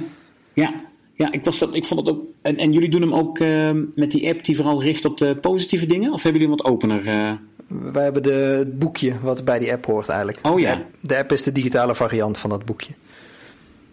ja. 0.53 0.73
Ja, 1.17 1.31
ik, 1.31 1.43
was 1.43 1.59
dat, 1.59 1.73
ik 1.75 1.85
vond 1.85 1.99
het 2.07 2.15
ook. 2.15 2.23
En, 2.41 2.57
en 2.57 2.73
jullie 2.73 2.89
doen 2.89 3.01
hem 3.01 3.13
ook 3.13 3.39
ehm, 3.39 3.83
met 3.95 4.11
die 4.11 4.29
app 4.29 4.43
die 4.45 4.55
vooral 4.55 4.81
richt 4.83 5.05
op 5.05 5.17
de 5.17 5.35
positieve 5.35 5.85
dingen? 5.85 6.13
Of 6.13 6.23
hebben 6.23 6.41
jullie 6.41 6.55
hem 6.55 6.63
wat 6.65 6.73
opener? 6.73 7.07
eh? 7.07 7.31
Wij 7.93 8.03
hebben 8.03 8.23
de, 8.23 8.31
het 8.31 8.79
boekje 8.79 9.13
wat 9.21 9.45
bij 9.45 9.59
die 9.59 9.71
app 9.73 9.85
hoort 9.85 10.09
eigenlijk. 10.09 10.39
Oh 10.41 10.59
ja. 10.59 10.75
De 10.75 10.81
app, 10.81 10.87
de 11.01 11.17
app 11.17 11.31
is 11.31 11.43
de 11.43 11.51
digitale 11.51 11.95
variant 11.95 12.37
van 12.37 12.49
dat 12.49 12.65
boekje. 12.65 12.93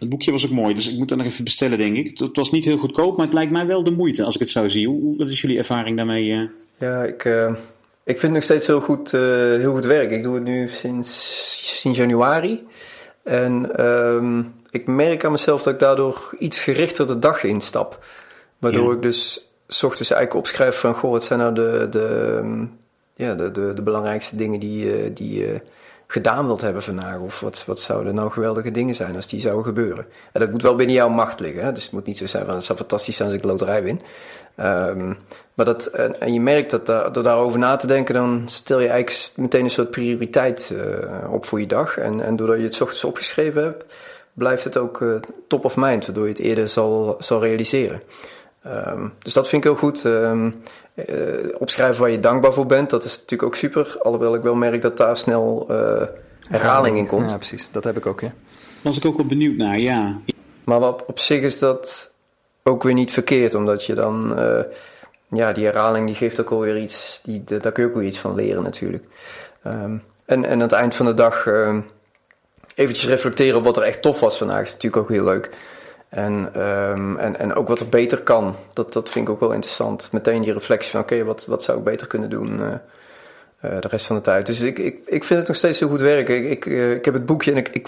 Het 0.03 0.11
boekje 0.11 0.31
was 0.31 0.45
ook 0.45 0.51
mooi, 0.51 0.73
dus 0.73 0.87
ik 0.89 0.97
moet 0.97 1.09
dat 1.09 1.17
nog 1.17 1.27
even 1.27 1.43
bestellen, 1.43 1.77
denk 1.77 1.95
ik. 1.97 2.19
Het, 2.19 2.35
was 2.37 2.51
niet 2.51 2.65
heel 2.65 2.77
goedkoop, 2.77 3.17
maar 3.17 3.25
het 3.25 3.35
lijkt 3.35 3.51
mij 3.51 3.65
wel 3.65 3.83
de 3.83 3.91
moeite 3.91 4.23
als 4.23 4.33
ik 4.35 4.39
het 4.41 4.49
zo 4.49 4.67
zie. 4.67 4.87
Hoe, 4.87 5.17
wat 5.17 5.29
is 5.29 5.41
jullie 5.41 5.57
ervaring 5.57 5.97
daarmee? 5.97 6.31
eh? 6.31 6.41
Ja, 6.77 7.03
ik, 7.03 7.25
eh, 7.25 7.47
ik 8.03 8.19
vind 8.19 8.21
het 8.21 8.31
nog 8.31 8.43
steeds 8.43 8.67
heel 8.67 8.81
goed, 8.81 9.13
eh, 9.13 9.21
heel 9.39 9.73
goed 9.73 9.85
werk. 9.85 10.11
Ik 10.11 10.23
doe 10.23 10.35
het 10.35 10.43
nu 10.43 10.69
sinds, 10.69 11.79
sinds 11.79 11.97
januari. 11.99 12.63
En 13.23 13.75
ehm, 13.75 14.43
ik 14.69 14.87
merk 14.87 15.25
aan 15.25 15.31
mezelf 15.31 15.63
dat 15.63 15.73
ik 15.73 15.79
daardoor 15.79 16.35
iets 16.39 16.59
gerichter 16.59 17.07
de 17.07 17.19
dag 17.19 17.43
instap. 17.43 18.05
Waardoor 18.59 18.89
Ja. 18.89 18.95
ik 18.95 19.01
dus 19.01 19.49
s 19.67 19.83
ochtends 19.83 20.11
eigenlijk 20.11 20.45
opschrijf 20.45 20.75
van... 20.75 20.95
Goh, 20.95 21.11
wat 21.11 21.23
zijn 21.23 21.39
nou 21.39 21.53
de, 21.53 21.87
de, 21.89 22.35
ehm, 22.39 22.65
ja, 23.15 23.35
de, 23.35 23.51
de, 23.51 23.71
de 23.73 23.81
belangrijkste 23.81 24.35
dingen 24.35 24.59
die, 24.59 25.13
die 25.13 25.45
gedaan 26.13 26.45
wilt 26.45 26.61
hebben 26.61 26.83
vandaag? 26.83 27.19
Of 27.19 27.39
wat, 27.39 27.63
wat 27.67 27.79
zouden 27.79 28.15
nou 28.15 28.31
geweldige 28.31 28.71
dingen 28.71 28.95
zijn 28.95 29.15
als 29.15 29.27
die 29.27 29.39
zouden 29.39 29.65
gebeuren? 29.65 30.05
En 30.31 30.39
dat 30.39 30.51
moet 30.51 30.61
wel 30.61 30.75
binnen 30.75 30.95
jouw 30.95 31.09
macht 31.09 31.39
liggen. 31.39 31.63
Hè? 31.63 31.71
Dus 31.71 31.83
het 31.83 31.91
moet 31.91 32.05
niet 32.05 32.17
zo 32.17 32.25
zijn 32.25 32.45
van... 32.45 32.55
Het 32.55 32.63
zou 32.63 32.77
fantastisch 32.77 33.15
zijn 33.15 33.27
als 33.27 33.37
ik 33.37 33.43
de 33.43 33.49
loterij 33.49 33.83
win. 33.83 34.01
Ehm, 34.55 35.13
maar 35.53 35.65
dat, 35.65 35.85
en, 35.85 36.33
je 36.33 36.41
merkt 36.41 36.85
dat 36.85 37.13
door 37.13 37.23
daarover 37.23 37.59
na 37.59 37.75
te 37.75 37.87
denken, 37.87 38.13
dan 38.13 38.41
stel 38.45 38.79
je 38.79 38.87
eigenlijk 38.87 39.37
meteen 39.37 39.63
een 39.63 39.69
soort 39.69 39.91
prioriteit 39.91 40.73
eh, 40.77 41.33
op 41.33 41.45
voor 41.45 41.59
je 41.59 41.67
dag. 41.67 41.97
En, 41.97 42.21
en 42.21 42.35
doordat 42.35 42.57
je 42.57 42.63
het 42.63 42.81
ochtends 42.81 43.03
opgeschreven 43.03 43.63
hebt, 43.63 43.93
blijft 44.33 44.63
het 44.63 44.77
ook 44.77 45.01
eh, 45.01 45.07
top 45.47 45.65
of 45.65 45.75
mind, 45.77 46.05
waardoor 46.05 46.23
je 46.23 46.29
het 46.29 46.39
eerder 46.39 46.67
zal, 46.67 47.15
zal 47.19 47.41
realiseren. 47.41 48.01
Ehm, 48.63 49.07
dus 49.19 49.33
dat 49.33 49.47
vind 49.47 49.65
ik 49.65 49.71
heel 49.71 49.79
goed. 49.79 50.05
Ehm, 50.05 50.51
eh, 50.95 51.05
opschrijven 51.57 52.01
waar 52.01 52.09
je 52.11 52.19
dankbaar 52.19 52.53
voor 52.53 52.65
bent, 52.65 52.89
dat 52.89 53.03
is 53.03 53.11
natuurlijk 53.15 53.43
ook 53.43 53.55
super. 53.55 53.95
Alhoewel 53.99 54.35
ik 54.35 54.41
wel 54.41 54.55
merk 54.55 54.81
dat 54.81 54.97
daar 54.97 55.17
snel 55.17 55.65
eh, 55.69 56.07
herhaling 56.49 56.97
in 56.97 57.07
komt. 57.07 57.29
Ja, 57.31 57.37
precies. 57.37 57.69
Dat 57.71 57.83
heb 57.83 57.97
ik 57.97 58.05
ook, 58.05 58.21
ja. 58.21 58.33
was 58.81 58.97
ik 58.97 59.05
ook 59.05 59.17
wel 59.17 59.25
benieuwd 59.25 59.57
naar, 59.57 59.79
ja. 59.79 60.19
Maar 60.63 60.81
op, 60.81 61.03
op 61.07 61.19
zich 61.19 61.41
is 61.41 61.59
dat 61.59 62.11
ook 62.63 62.83
weer 62.83 62.93
niet 62.93 63.11
verkeerd, 63.11 63.55
omdat 63.55 63.85
je 63.85 63.93
dan, 63.93 64.37
eh, 64.37 64.59
ja, 65.29 65.51
die 65.51 65.65
herhaling 65.65 66.05
die 66.05 66.15
geeft 66.15 66.39
ook 66.39 66.51
alweer 66.51 66.77
iets, 66.77 67.21
die, 67.23 67.43
de- 67.43 67.57
daar 67.57 67.71
kun 67.71 67.83
je 67.83 67.89
ook 67.89 67.95
weer 67.95 68.05
iets 68.07 68.19
van 68.19 68.35
leren 68.35 68.63
natuurlijk. 68.63 69.03
Ehm, 69.63 69.97
en, 70.25 70.45
en 70.45 70.51
aan 70.51 70.59
het 70.59 70.71
eind 70.71 70.95
van 70.95 71.05
de 71.05 71.13
dag 71.13 71.47
ehm 71.47 71.79
eventjes 72.75 73.09
reflecteren 73.09 73.57
op 73.57 73.63
wat 73.63 73.77
er 73.77 73.83
echt 73.83 74.01
tof 74.01 74.19
was 74.19 74.37
vandaag 74.37 74.61
is 74.61 74.71
natuurlijk 74.73 75.01
ook 75.03 75.09
heel 75.09 75.23
leuk. 75.23 75.49
En, 76.13 76.49
ehm, 76.53 77.17
en, 77.17 77.39
en 77.39 77.55
ook 77.55 77.67
wat 77.67 77.79
er 77.79 77.89
beter 77.89 78.21
kan, 78.21 78.55
dat, 78.73 78.93
dat 78.93 79.09
vind 79.09 79.27
ik 79.27 79.33
ook 79.33 79.39
wel 79.39 79.51
interessant. 79.51 80.09
Meteen 80.11 80.41
die 80.41 80.53
reflectie 80.53 80.91
van, 80.91 81.01
oké, 81.01 81.23
wat, 81.23 81.45
wat 81.45 81.63
zou 81.63 81.77
ik 81.77 81.83
beter 81.83 82.07
kunnen 82.07 82.29
doen 82.29 82.61
eh, 82.61 82.73
eh, 83.59 83.81
de 83.81 83.87
rest 83.87 84.05
van 84.05 84.15
de 84.15 84.21
tijd. 84.21 84.45
Dus 84.45 84.61
ik, 84.61 84.79
ik, 84.79 84.97
ik 85.05 85.23
vind 85.23 85.39
het 85.39 85.47
nog 85.47 85.57
steeds 85.57 85.79
heel 85.79 85.89
goed 85.89 85.99
werken. 85.99 86.35
Ik, 86.35 86.51
ik, 86.51 86.65
eh, 86.65 86.91
ik 86.91 87.05
heb 87.05 87.13
het 87.13 87.25
boekje 87.25 87.51
en 87.51 87.57
ik, 87.57 87.69
ik, 87.69 87.87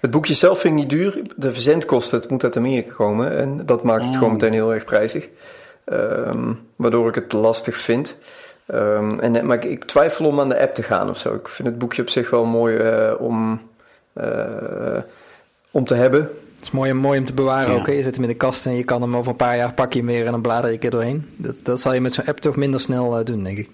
het 0.00 0.10
boekje 0.10 0.34
zelf 0.34 0.60
vind 0.60 0.74
ik 0.74 0.80
niet 0.80 0.90
duur. 0.90 1.22
De 1.36 1.52
verzendkosten, 1.52 2.18
het 2.18 2.30
moet 2.30 2.44
uit 2.44 2.56
Amerika 2.56 2.94
komen. 2.94 3.36
En 3.36 3.66
dat 3.66 3.82
maakt 3.82 4.04
het 4.04 4.12
Oh. 4.12 4.18
gewoon 4.18 4.32
meteen 4.32 4.52
heel 4.52 4.74
erg 4.74 4.84
prijzig. 4.84 5.28
Ehm, 5.84 6.52
waardoor 6.76 7.08
ik 7.08 7.14
het 7.14 7.32
lastig 7.32 7.76
vind. 7.76 8.16
Ehm, 8.66 9.18
en, 9.18 9.46
maar 9.46 9.56
ik, 9.56 9.64
ik 9.64 9.84
twijfel 9.84 10.26
om 10.26 10.40
aan 10.40 10.48
de 10.48 10.60
app 10.60 10.74
te 10.74 10.82
gaan 10.82 11.08
of 11.08 11.18
zo. 11.18 11.34
Ik 11.34 11.48
vind 11.48 11.68
het 11.68 11.78
boekje 11.78 12.02
op 12.02 12.08
zich 12.08 12.30
wel 12.30 12.44
mooi 12.44 12.80
om, 13.18 13.60
om 15.70 15.84
te 15.84 15.94
hebben. 15.94 16.30
Het 16.58 16.66
is 16.66 16.70
mooi, 16.72 16.92
mooi 16.92 17.18
om 17.18 17.24
te 17.24 17.32
bewaren 17.34 17.72
Ja. 17.72 17.78
ook. 17.78 17.86
hè. 17.86 17.92
Je 17.92 18.02
zet 18.02 18.14
hem 18.14 18.24
in 18.24 18.30
de 18.30 18.36
kast 18.36 18.66
en 18.66 18.74
je 18.74 18.84
kan 18.84 19.02
hem 19.02 19.16
over 19.16 19.30
een 19.30 19.36
paar 19.36 19.56
jaar 19.56 19.74
pak 19.74 19.92
je 19.92 19.98
hem 19.98 20.08
weer 20.08 20.24
en 20.26 20.32
dan 20.32 20.42
blader 20.42 20.66
je 20.66 20.72
een 20.72 20.78
keer 20.80 20.90
doorheen. 20.90 21.24
Dat, 21.36 21.54
dat 21.62 21.80
zal 21.80 21.94
je 21.94 22.00
met 22.00 22.12
zo'n 22.12 22.24
app 22.24 22.38
toch 22.38 22.56
minder 22.56 22.80
snel 22.80 23.18
eh, 23.18 23.24
doen, 23.24 23.44
denk 23.44 23.58
ik. 23.58 23.68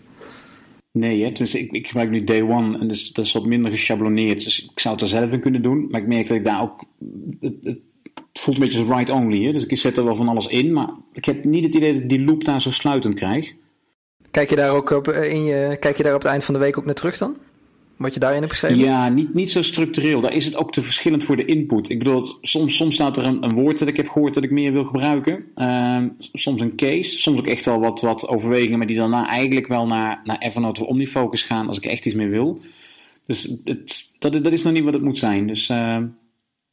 Nee, 0.93 1.23
hè? 1.25 1.31
Dus 1.33 1.55
ik, 1.55 1.73
ik 1.73 1.87
gebruik 1.87 2.11
nu 2.11 2.25
Day 2.25 2.43
One 2.43 2.79
en 2.79 2.89
dus, 2.89 3.13
dat 3.13 3.25
is 3.25 3.33
wat 3.33 3.45
minder 3.47 3.71
geschabloneerd. 3.71 4.45
Dus 4.45 4.65
ik 4.73 4.81
zou 4.81 4.95
het 4.95 5.03
er 5.03 5.09
zelf 5.11 5.33
in 5.33 5.41
kunnen 5.41 5.63
doen. 5.63 5.87
Maar 5.91 6.01
ik 6.01 6.07
merk 6.07 6.29
dat 6.29 6.37
ik 6.37 6.45
daar 6.45 6.63
ook... 6.63 6.85
Het, 7.41 7.55
het, 7.63 7.79
het 8.03 8.43
voelt 8.43 8.57
een 8.57 8.63
beetje 8.63 8.79
als 8.79 8.89
write-only. 8.89 9.45
Hè? 9.45 9.53
Dus 9.53 9.67
ik 9.67 9.79
zet 9.79 9.97
er 9.97 10.05
wel 10.05 10.17
van 10.17 10.29
alles 10.29 10.47
in. 10.47 10.73
Maar 10.73 10.89
ik 11.13 11.25
heb 11.25 11.45
niet 11.45 11.65
het 11.65 11.75
idee 11.75 11.93
dat 11.93 12.03
ik 12.03 12.09
die 12.09 12.25
loop 12.25 12.45
daar 12.45 12.61
zo 12.61 12.71
sluitend 12.71 13.15
krijg. 13.15 13.55
Kijk 14.31 14.51
je 14.51 14.57
daar 14.57 14.71
ook 14.71 14.91
op, 14.91 15.09
eh, 15.09 15.33
in 15.33 15.45
je, 15.45 15.77
kijk 15.81 15.97
je 15.97 16.03
daar 16.03 16.15
op 16.15 16.23
het 16.23 16.31
eind 16.31 16.45
van 16.45 16.55
de 16.55 16.61
week 16.61 16.79
ook 16.79 16.85
naar 16.85 16.95
terug 16.95 17.19
dan? 17.19 17.37
Wat 17.97 18.15
je 18.15 18.21
daarin 18.21 18.41
hebt 18.41 18.53
geschreven? 18.53 18.85
Ja, 18.85 19.09
niet, 19.09 19.35
niet 19.35 19.51
zo 19.51 19.63
structureel. 19.63 20.21
Daar 20.21 20.33
is 20.33 20.45
het 20.45 20.57
ook 20.57 20.73
te 20.73 20.83
verschillend 20.83 21.25
voor 21.25 21.37
de 21.37 21.45
input. 21.45 21.89
Ik 21.89 21.99
bedoel, 21.99 22.39
soms, 22.41 22.77
soms 22.77 22.95
staat 22.95 23.17
er 23.17 23.25
een, 23.25 23.45
een 23.45 23.55
woord 23.55 23.79
dat 23.79 23.89
ik 23.89 23.97
heb 23.97 24.09
gehoord 24.09 24.35
dat 24.35 24.45
ik 24.45 24.51
meer 24.51 24.73
wil 24.73 24.85
gebruiken. 24.85 25.45
Ehm, 25.55 26.09
soms 26.33 26.61
een 26.61 26.77
case. 26.77 27.19
Soms 27.19 27.39
ook 27.39 27.47
echt 27.47 27.65
wel 27.65 27.81
wat, 27.81 28.01
wat 28.01 28.29
overwegingen, 28.29 28.79
maar 28.79 28.87
die 28.87 28.97
daarna 28.97 29.29
eigenlijk 29.29 29.67
wel 29.67 29.87
naar, 29.87 30.21
naar 30.25 30.39
Evernote 30.39 30.81
of 30.81 30.89
Omnifocus 30.89 31.43
gaan 31.43 31.69
als 31.69 31.77
ik 31.77 31.85
echt 31.85 32.07
iets 32.07 32.15
meer 32.15 32.31
wil. 32.31 32.61
Dus 33.27 33.55
het, 33.65 34.09
dat, 34.19 34.33
dat 34.33 34.53
is 34.53 34.63
nog 34.63 34.73
niet 34.73 34.85
wat 34.85 34.93
het 34.93 35.03
moet 35.03 35.19
zijn. 35.19 35.47
Dus 35.47 35.69
ehm, 35.69 36.07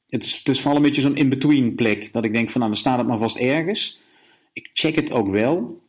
het, 0.09 0.25
is, 0.25 0.37
het 0.37 0.47
is 0.47 0.59
vooral 0.59 0.77
een 0.77 0.83
beetje 0.83 1.01
zo'n 1.01 1.15
in-between 1.15 1.75
plek. 1.75 2.13
Dat 2.13 2.23
ik 2.23 2.33
denk 2.33 2.49
van 2.49 2.61
nou, 2.61 2.71
dan 2.71 2.81
staat 2.81 2.97
het 2.97 3.07
maar 3.07 3.17
vast 3.17 3.37
ergens. 3.37 3.99
Ik 4.53 4.69
check 4.73 4.95
het 4.95 5.11
ook 5.11 5.29
wel. 5.29 5.80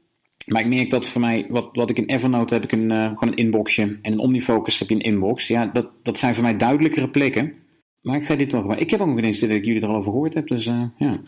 Maar 0.46 0.60
ik 0.62 0.68
merk 0.68 0.90
dat 0.90 1.06
voor 1.06 1.20
mij, 1.20 1.46
wat, 1.48 1.68
wat 1.72 1.90
ik 1.90 1.96
in 1.98 2.04
Evernote 2.06 2.54
heb, 2.54 2.62
ik 2.62 2.72
een, 2.72 2.90
eh, 2.90 3.04
gewoon 3.04 3.28
een 3.28 3.34
inboxje. 3.36 3.82
En 3.82 4.12
in 4.12 4.18
Omnifocus 4.18 4.78
heb 4.78 4.88
je 4.88 4.94
een 4.94 5.00
inbox. 5.00 5.48
Ja, 5.48 5.66
dat, 5.66 5.86
dat 6.02 6.18
zijn 6.18 6.34
voor 6.34 6.42
mij 6.44 6.56
duidelijkere 6.56 7.08
plekken. 7.08 7.52
Maar 8.00 8.16
ik 8.16 8.24
ga 8.24 8.34
dit 8.34 8.52
wel 8.52 8.60
gebruiken. 8.60 8.86
Ik 8.86 8.98
heb 8.98 9.00
ook 9.08 9.14
nog 9.14 9.24
eens 9.24 9.40
dat 9.40 9.50
ik 9.50 9.64
jullie 9.64 9.82
er 9.82 9.88
al 9.88 9.94
over 9.96 10.12
gehoord 10.12 10.34
heb. 10.34 10.46
Dus 10.48 10.66
eh, 10.66 10.82
ja. 10.96 11.20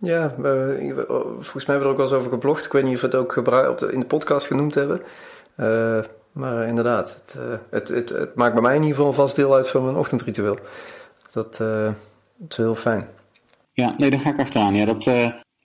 Ja, 0.00 0.34
we- 0.38 1.04
volgens 1.40 1.66
mij 1.66 1.76
hebben 1.76 1.78
we 1.78 1.84
er 1.84 1.90
ook 1.90 1.96
wel 1.96 2.06
eens 2.06 2.14
over 2.14 2.30
geblogd. 2.30 2.64
Ik 2.64 2.72
weet 2.72 2.84
niet 2.84 2.94
of 2.94 3.00
we 3.00 3.06
het 3.06 3.16
ook 3.16 3.36
op 3.36 3.78
de, 3.78 3.90
in 3.92 4.00
de 4.00 4.06
podcast 4.06 4.46
genoemd 4.46 4.74
hebben. 4.74 5.00
Eh, 5.56 5.98
Maar 6.32 6.66
inderdaad, 6.66 7.14
het, 7.26 7.36
het, 7.70 7.88
het, 7.88 8.08
het, 8.08 8.34
maakt 8.34 8.52
bij 8.52 8.62
mij 8.62 8.74
in 8.76 8.82
ieder 8.82 8.96
geval 8.96 9.12
vast 9.12 9.36
deel 9.36 9.54
uit 9.54 9.68
van 9.68 9.84
mijn 9.84 9.96
ochtendritueel. 9.96 10.58
Dat, 11.32 11.56
dat 11.56 11.94
is 12.48 12.56
heel 12.56 12.74
fijn. 12.74 13.06
Ja, 13.72 13.94
nee, 13.98 14.10
daar 14.10 14.20
ga 14.20 14.30
ik 14.30 14.38
achteraan. 14.38 14.74
Ja, 14.74 14.84
dat, 14.84 15.04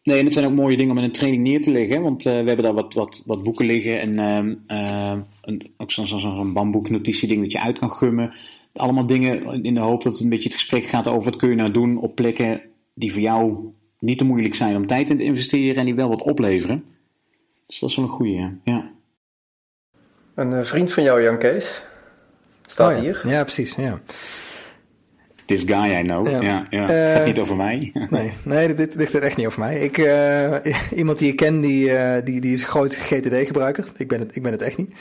nee, 0.04 0.20
en 0.20 0.26
het 0.26 0.34
zijn 0.34 0.46
ook 0.46 0.54
mooie 0.54 0.78
dingen 0.78 0.92
om 0.92 0.98
in 0.98 1.04
een 1.04 1.12
training 1.12 1.44
neer 1.44 1.62
te 1.62 1.72
leggen. 1.72 2.02
Want 2.02 2.24
we 2.24 2.30
hebben 2.30 2.64
daar 2.64 2.74
wat, 2.74 2.94
wat, 2.94 3.24
wat 3.26 3.44
boeken 3.44 3.66
liggen 3.66 4.02
en 4.02 4.20
ehm, 4.68 5.20
een, 5.42 5.74
ook 5.78 5.92
zo'n 5.92 6.08
zo, 6.08 6.18
zo 6.18 6.52
bamboeknotitie 6.52 7.28
ding 7.28 7.42
dat 7.42 7.52
je 7.52 7.62
uit 7.62 7.80
kan 7.80 7.92
gummen. 7.92 8.34
Allemaal 8.74 9.06
dingen 9.06 9.64
in 9.64 9.74
de 9.74 9.80
hoop 9.80 10.04
dat 10.04 10.14
het 10.14 10.22
een 10.22 10.30
beetje 10.30 10.50
het 10.50 10.60
gesprek 10.60 10.84
gaat 10.84 11.08
over 11.08 11.32
wat 11.32 11.40
kun 11.40 11.50
je 11.50 11.56
nou 11.56 11.72
doen 11.72 11.98
op 11.98 12.16
plekken 12.16 12.62
die 12.94 13.12
voor 13.12 13.22
jou 13.22 13.74
niet 14.00 14.18
te 14.18 14.26
moeilijk 14.26 14.56
zijn 14.56 14.76
om 14.76 14.88
tijd 14.88 15.10
in 15.10 15.18
te 15.18 15.24
investeren 15.24 15.76
en 15.76 15.86
die 15.86 15.96
wel 15.96 16.10
wat 16.10 16.22
opleveren. 16.22 16.84
Dus 17.68 17.80
dat 17.80 17.90
is 17.90 17.96
wel 17.96 18.06
een 18.06 18.12
goede, 18.12 18.58
ja. 18.64 18.92
Een 20.36 20.52
uh, 20.52 20.64
vriend 20.64 20.94
van 20.94 21.04
jou, 21.04 21.24
Jan 21.24 21.38
Kees, 21.38 21.84
staat 22.66 22.90
oh, 22.90 22.96
ja. 22.96 23.02
hier. 23.04 23.22
Ja, 23.26 23.42
precies, 23.42 23.76
ja. 23.76 24.02
This 25.46 25.64
guy 25.64 26.00
I 26.00 26.02
know, 26.02 26.30
ja. 26.30 26.42
ja, 26.42 26.66
ja. 26.70 27.20
Uh, 27.20 27.26
niet 27.26 27.40
over 27.40 27.56
mij. 27.56 27.92
nee, 28.10 28.34
nee 28.44 28.74
dit, 28.74 28.96
ligt 28.96 29.14
er 29.14 29.24
echt 29.24 29.38
niet 29.38 29.48
over 29.48 29.60
mij. 29.60 29.80
Ik, 29.80 29.98
uh, 29.98 30.56
iemand 31.00 31.20
die 31.20 31.28
ik 31.28 31.36
ken, 31.36 31.62
die, 31.62 31.90
uh, 31.90 32.16
die, 32.24 32.42
die 32.42 32.54
is 32.54 32.60
een 32.60 32.66
groot 32.66 32.96
GTD-gebruiker. 32.96 33.86
Ik, 33.98 34.08
ben 34.08 34.20
het, 34.20 34.36
ik 34.36 34.42
ben 34.42 34.52
het 34.52 34.62
echt 34.62 34.78
niet. 34.78 34.94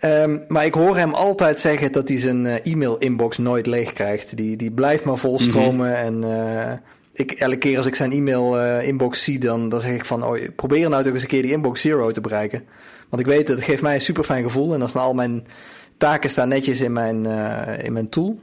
Um, 0.00 0.44
maar 0.48 0.64
ik 0.64 0.74
hoor 0.74 0.96
hem 0.96 1.14
altijd 1.14 1.58
zeggen 1.58 1.92
dat 1.92 2.08
hij 2.08 2.18
zijn 2.18 2.46
e-mail-inbox 2.46 3.38
nooit 3.38 3.66
leeg 3.66 3.92
krijgt. 3.92 4.36
Die, 4.36 4.56
die 4.56 4.70
blijft 4.70 5.04
maar 5.04 5.16
volstromen 5.16 5.88
mm 5.88 6.22
-hmm. 6.22 6.22
en 6.22 6.82
ik, 7.12 7.32
elke 7.32 7.56
keer 7.56 7.76
als 7.76 7.86
ik 7.86 7.94
zijn 7.94 8.12
e-mail-inbox 8.12 9.22
zie, 9.22 9.38
dan, 9.38 9.68
dan 9.68 9.80
zeg 9.80 9.94
ik 9.94 10.04
van, 10.04 10.24
oh, 10.24 10.38
probeer 10.56 10.88
nou 10.88 11.02
toch 11.02 11.12
eens 11.12 11.22
een 11.22 11.28
keer 11.28 11.42
die 11.42 11.52
inbox 11.52 11.80
zero 11.80 12.10
te 12.10 12.20
bereiken. 12.20 12.62
Want 13.08 13.22
ik 13.22 13.28
weet, 13.28 13.46
dat 13.46 13.56
het 13.56 13.64
geeft 13.64 13.82
mij 13.82 13.94
een 13.94 14.00
super 14.00 14.24
fijn 14.24 14.44
gevoel. 14.44 14.74
En 14.74 14.82
als 14.82 14.92
dan 14.92 15.02
al 15.02 15.14
mijn 15.14 15.46
taken 15.96 16.30
staan 16.30 16.48
netjes 16.48 16.80
in 16.80 16.92
mijn, 16.92 17.26
in 17.82 17.92
mijn 17.92 18.08
tool. 18.08 18.38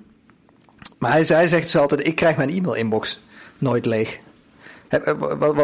Maar 1.03 1.11
hij, 1.11 1.23
hij 1.27 1.47
zegt 1.47 1.63
dus 1.63 1.77
altijd, 1.77 2.07
ik 2.07 2.15
krijg 2.15 2.37
mijn 2.37 2.49
e-mail-inbox 2.49 3.19
nooit 3.57 3.85
leeg. 3.85 4.19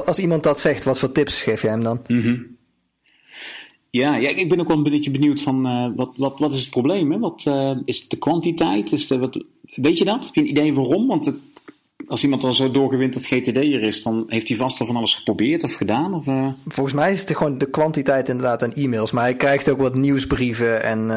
Als 0.06 0.20
iemand 0.20 0.44
dat 0.44 0.60
zegt, 0.60 0.84
wat 0.84 1.00
voor 1.00 1.12
tips 1.12 1.42
geef 1.42 1.62
jij 1.62 1.72
hem 1.72 1.84
dan? 1.84 2.02
Mm 2.08 2.22
-hmm. 2.22 2.58
Ja, 3.90 4.16
ja, 4.16 4.30
ik 4.30 4.50
ben 4.50 4.60
ook 4.60 4.68
wel 4.68 4.78
een 4.78 4.84
beetje 4.84 5.12
benieuwd 5.12 5.42
van 5.42 5.68
uh, 5.68 5.96
wat, 5.96 6.10
wat, 6.18 6.40
wat 6.40 6.54
is 6.54 6.60
het 6.60 6.70
probleem? 6.70 7.12
Hè? 7.12 7.20
Wat, 7.20 7.46
uh, 7.48 7.78
is 7.86 8.00
het 8.00 8.10
de 8.10 8.18
kwantiteit? 8.18 8.92
Is 8.92 9.08
de, 9.08 9.18
wat, 9.18 9.44
weet 9.76 9.98
je 9.98 10.06
dat? 10.06 10.26
Heb 10.26 10.36
je 10.36 10.42
een 10.42 10.50
idee 10.50 10.74
waarom? 10.74 11.08
Want 11.08 11.26
het, 11.26 11.36
als 12.08 12.24
iemand 12.24 12.44
al 12.44 12.54
zo 12.54 12.72
doorgewinterd 12.72 13.26
GTD'er 13.26 13.82
is, 13.82 14.04
dan 14.04 14.24
heeft 14.28 14.48
hij 14.48 14.58
vast 14.58 14.80
al 14.80 14.86
van 14.86 14.96
alles 14.96 15.16
geprobeerd 15.16 15.64
of 15.64 15.74
gedaan? 15.74 16.14
Of, 16.14 16.26
uh... 16.26 16.48
Volgens 16.68 16.96
mij 16.96 17.12
is 17.12 17.20
het 17.20 17.38
gewoon 17.38 17.58
de 17.58 17.70
kwantiteit 17.70 18.30
inderdaad 18.30 18.64
aan 18.64 18.74
e-mails. 18.74 19.12
Maar 19.12 19.24
hij 19.24 19.36
krijgt 19.36 19.70
ook 19.70 19.80
wat 19.80 19.96
nieuwsbrieven 19.96 20.84
en, 20.84 21.12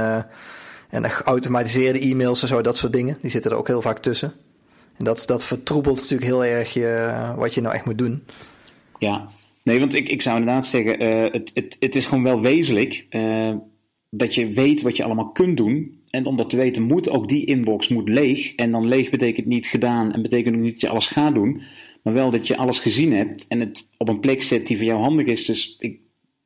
en 0.93 1.11
geautomatiseerde 1.11 2.01
e-mails 2.01 2.43
en 2.43 2.49
zo, 2.49 2.61
dat 2.61 2.77
soort 2.77 2.93
dingen. 2.93 3.19
Die 3.21 3.31
zitten 3.31 3.51
er 3.51 3.57
ook 3.57 3.67
heel 3.67 3.83
vaak 3.83 3.99
tussen. 3.99 4.33
En 4.99 5.05
dat, 5.05 5.23
dat 5.27 5.45
vertroebelt 5.45 5.97
natuurlijk 5.97 6.25
heel 6.25 6.45
erg 6.45 6.73
je, 6.73 7.13
wat 7.37 7.55
je 7.55 7.61
nou 7.61 7.75
echt 7.75 7.85
moet 7.85 7.99
doen. 7.99 8.23
Ja, 8.99 9.29
nee, 9.63 9.79
want 9.79 9.95
ik, 9.95 10.09
ik 10.09 10.23
zou 10.23 10.39
inderdaad 10.39 10.67
zeggen, 10.67 11.03
uh, 11.03 11.33
het, 11.33 11.51
het, 11.55 11.77
het 11.79 11.97
is 11.97 12.05
gewoon 12.05 12.23
wel 12.23 12.41
wezenlijk 12.41 13.07
dat 14.11 14.35
je 14.35 14.49
weet 14.49 14.83
wat 14.83 14.97
je 14.97 15.05
allemaal 15.05 15.31
kunt 15.31 15.57
doen. 15.57 16.01
En 16.11 16.27
om 16.27 16.37
dat 16.37 16.51
te 16.51 16.57
weten 16.57 16.83
moet 16.83 17.09
ook 17.09 17.29
die 17.29 17.45
inbox 17.45 17.89
moet 17.89 18.09
leeg. 18.09 18.55
En 18.55 18.71
dan 18.71 18.89
leeg 18.89 19.11
betekent 19.11 19.47
niet 19.47 19.67
gedaan 19.67 20.13
en 20.13 20.23
betekent 20.23 20.55
ook 20.55 20.61
niet 20.61 20.73
dat 20.73 20.81
je 20.81 20.89
alles 20.89 21.07
gaat 21.07 21.35
doen. 21.35 21.63
Maar 22.03 22.13
wel 22.13 22.31
dat 22.31 22.47
je 22.47 22.57
alles 22.57 22.81
gezien 22.81 23.13
hebt 23.13 23.47
en 23.47 23.61
het 23.61 23.89
op 23.99 24.09
een 24.09 24.21
plek 24.21 24.43
zet 24.43 24.67
die 24.67 24.77
voor 24.77 24.87
jou 24.87 25.01
handig 25.01 25.27
is. 25.27 25.45
Dus 25.45 25.77
ik 25.79 26.01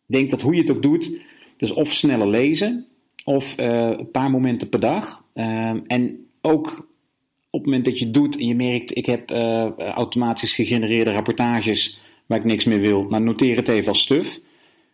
denk 0.06 0.30
dat 0.30 0.42
hoe 0.42 0.54
je 0.54 0.60
het 0.60 0.70
ook 0.70 0.82
doet, 0.82 1.18
dus 1.56 1.70
of 1.72 1.92
sneller 1.92 2.28
lezen 2.28 2.86
of 3.26 3.58
uh, 3.58 3.66
een 3.66 4.10
paar 4.10 4.30
momenten 4.30 4.68
per 4.68 4.80
dag. 4.80 5.24
Uh, 5.34 5.70
en 5.86 6.26
ook 6.40 6.88
op 7.50 7.60
het 7.60 7.64
moment 7.64 7.84
dat 7.84 7.98
je 7.98 8.04
het 8.04 8.14
doet 8.14 8.38
en 8.38 8.46
je 8.46 8.54
merkt, 8.54 8.96
ik 8.96 9.06
heb 9.06 9.30
uh, 9.30 9.70
automatisch 9.76 10.52
gegenereerde 10.52 11.12
rapportages 11.12 12.00
waar 12.26 12.38
ik 12.38 12.44
niks 12.44 12.64
meer 12.64 12.80
wil. 12.80 13.04
Nou, 13.08 13.22
noteer 13.22 13.56
het 13.56 13.68
even 13.68 13.88
als 13.88 14.00
stuf 14.00 14.40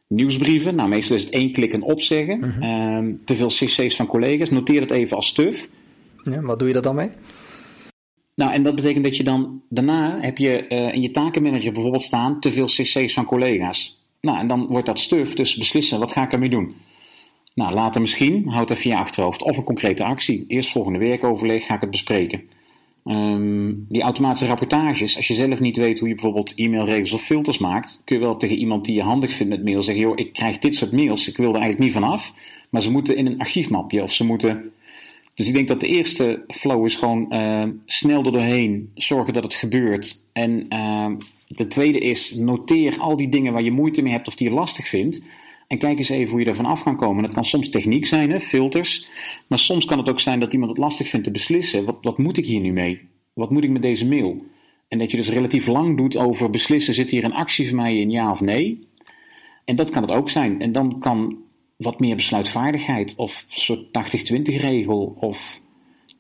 nieuwsbrieven. 0.07 0.75
Nou, 0.75 0.89
meestal 0.89 1.17
is 1.17 1.25
het 1.25 1.33
één 1.33 1.53
klik 1.53 1.73
en 1.73 1.83
opzeggen. 1.83 2.39
Mm 2.39 2.63
-hmm. 2.63 3.21
te 3.25 3.35
veel 3.35 3.47
cc's 3.47 3.97
van 3.97 4.07
collega's. 4.07 4.51
Noteer 4.51 4.81
het 4.81 4.91
even 4.91 5.17
als 5.17 5.27
stuf. 5.27 5.69
Ja, 6.23 6.41
wat 6.41 6.59
doe 6.59 6.69
je 6.69 6.75
er 6.75 6.83
dan 6.83 6.95
mee? 6.95 7.11
Nou, 8.35 8.53
en 8.53 8.63
dat 8.63 8.75
betekent 8.75 9.05
dat 9.05 9.17
je 9.17 9.25
dan 9.25 9.63
daarna 9.69 10.21
heb 10.21 10.39
je 10.39 10.65
uh, 10.69 10.95
in 10.95 11.03
je 11.03 11.11
takenmanager 11.11 11.73
bijvoorbeeld 11.73 12.03
staan 12.03 12.41
te 12.41 12.53
veel 12.53 12.67
cc's 12.67 13.15
van 13.15 13.25
collega's. 13.25 14.01
Nou, 14.21 14.39
en 14.39 14.47
dan 14.47 14.67
wordt 14.67 14.87
dat 14.87 15.01
stuf, 15.01 15.35
dus 15.35 15.57
beslissen, 15.57 15.99
wat 15.99 16.13
ga 16.13 16.25
ik 16.25 16.33
ermee 16.33 16.49
doen? 16.49 16.75
Nou, 17.55 17.75
later 17.75 18.01
misschien, 18.01 18.49
houd 18.49 18.71
even 18.71 18.91
je 18.91 18.97
achterhoofd. 18.97 19.43
Of 19.43 19.57
een 19.57 19.65
concrete 19.65 20.05
actie. 20.05 20.45
Eerst 20.49 20.71
volgende 20.71 20.99
werkoverleg 20.99 21.67
ga 21.67 21.75
ik 21.75 21.81
het 21.81 21.91
bespreken. 21.91 22.43
Um, 23.05 23.87
die 23.89 24.03
automatische 24.03 24.47
rapportages, 24.47 25.17
als 25.17 25.29
je 25.29 25.35
zelf 25.35 25.61
niet 25.61 25.77
weet 25.77 25.99
hoe 25.99 26.09
je 26.09 26.15
bijvoorbeeld 26.15 26.53
e-mailregels 26.57 27.13
of 27.13 27.23
filters 27.23 27.59
maakt, 27.59 28.03
kun 28.05 28.17
je 28.17 28.23
wel 28.23 28.37
tegen 28.37 28.57
iemand 28.57 28.85
die 28.85 28.95
je 28.95 29.03
handig 29.03 29.35
vindt 29.35 29.53
met 29.53 29.65
mail 29.65 29.83
zeggen: 29.83 30.03
joh, 30.03 30.19
ik 30.19 30.33
krijg 30.33 30.59
dit 30.59 30.75
soort 30.75 30.93
mails, 30.93 31.29
ik 31.29 31.37
wil 31.37 31.49
er 31.49 31.61
eigenlijk 31.61 31.85
niet 31.85 31.93
vanaf, 31.93 32.35
maar 32.71 32.83
ze 32.83 32.91
moeten 32.91 33.17
in 33.17 33.27
een 33.27 33.39
archiefmapje 33.39 34.03
of 34.03 34.13
ze 34.13 34.25
moeten. 34.25 34.73
Dus 35.35 35.47
ik 35.47 35.55
denk 35.55 35.69
dat 35.69 35.81
de 35.81 35.87
eerste 35.87 36.45
flow 36.49 36.87
is 36.87 36.95
gewoon 36.95 37.27
uh, 37.31 37.65
snel 37.87 38.25
er 38.25 38.33
doorheen, 38.33 38.91
zorgen 38.95 39.33
dat 39.33 39.43
het 39.43 39.55
gebeurt. 39.55 40.25
En 40.33 40.67
uh, 40.69 41.11
de 41.49 41.67
tweede 41.67 41.99
is 41.99 42.35
noteer 42.35 42.99
al 42.99 43.17
die 43.17 43.29
dingen 43.29 43.53
waar 43.53 43.63
je 43.63 43.71
moeite 43.71 44.03
mee 44.03 44.13
hebt 44.13 44.29
of 44.29 44.37
die 44.37 44.49
je 44.49 44.55
lastig 44.55 44.89
vindt. 44.89 45.25
En 45.73 45.79
kijk 45.79 45.99
eens 45.99 46.09
even 46.09 46.31
hoe 46.31 46.41
je 46.41 46.47
er 46.47 46.55
vanaf 46.55 46.83
kan 46.83 46.97
komen. 46.97 47.23
Dat 47.23 47.35
kan 47.35 47.45
soms 47.45 47.69
techniek 47.69 48.07
zijn, 48.07 48.31
hè, 48.31 48.41
filters. 48.41 49.07
Maar 49.47 49.59
soms 49.59 49.85
kan 49.85 49.99
het 49.99 50.09
ook 50.09 50.21
zijn 50.21 50.41
dat 50.41 50.53
iemand 50.53 50.71
het 50.71 50.81
lastig 50.81 51.09
vindt 51.09 51.27
te 51.27 51.33
beslissen. 51.33 51.85
Wat, 51.85 51.99
wat 52.01 52.19
moet 52.19 52.37
ik 52.37 52.47
hier 52.47 52.61
nu 52.61 52.73
mee? 52.73 53.01
Wat 53.33 53.51
moet 53.51 53.65
ik 53.65 53.71
met 53.71 53.83
deze 53.83 54.09
mail? 54.09 54.45
En 54.89 54.99
dat 54.99 55.11
je 55.11 55.17
dus 55.17 55.29
relatief 55.29 55.67
lang 55.67 55.97
doet 55.97 56.17
over 56.17 56.51
beslissen: 56.51 56.95
zit 56.95 57.11
hier 57.11 57.25
een 57.25 57.33
actie 57.33 57.69
voor 57.69 57.77
mij 57.77 57.99
in 57.99 58.11
ja 58.11 58.31
of 58.31 58.41
nee? 58.41 58.89
En 59.65 59.77
dat 59.77 59.91
kan 59.91 60.03
het 60.03 60.11
ook 60.11 60.31
zijn. 60.31 60.61
En 60.61 60.73
dan 60.73 60.99
kan 60.99 61.37
wat 61.77 62.01
meer 62.01 62.17
besluitvaardigheid 62.17 63.15
of 63.17 63.45
een 63.49 63.61
soort 63.61 63.87
80-20 64.33 64.43
regel. 64.43 65.17
Of... 65.21 65.61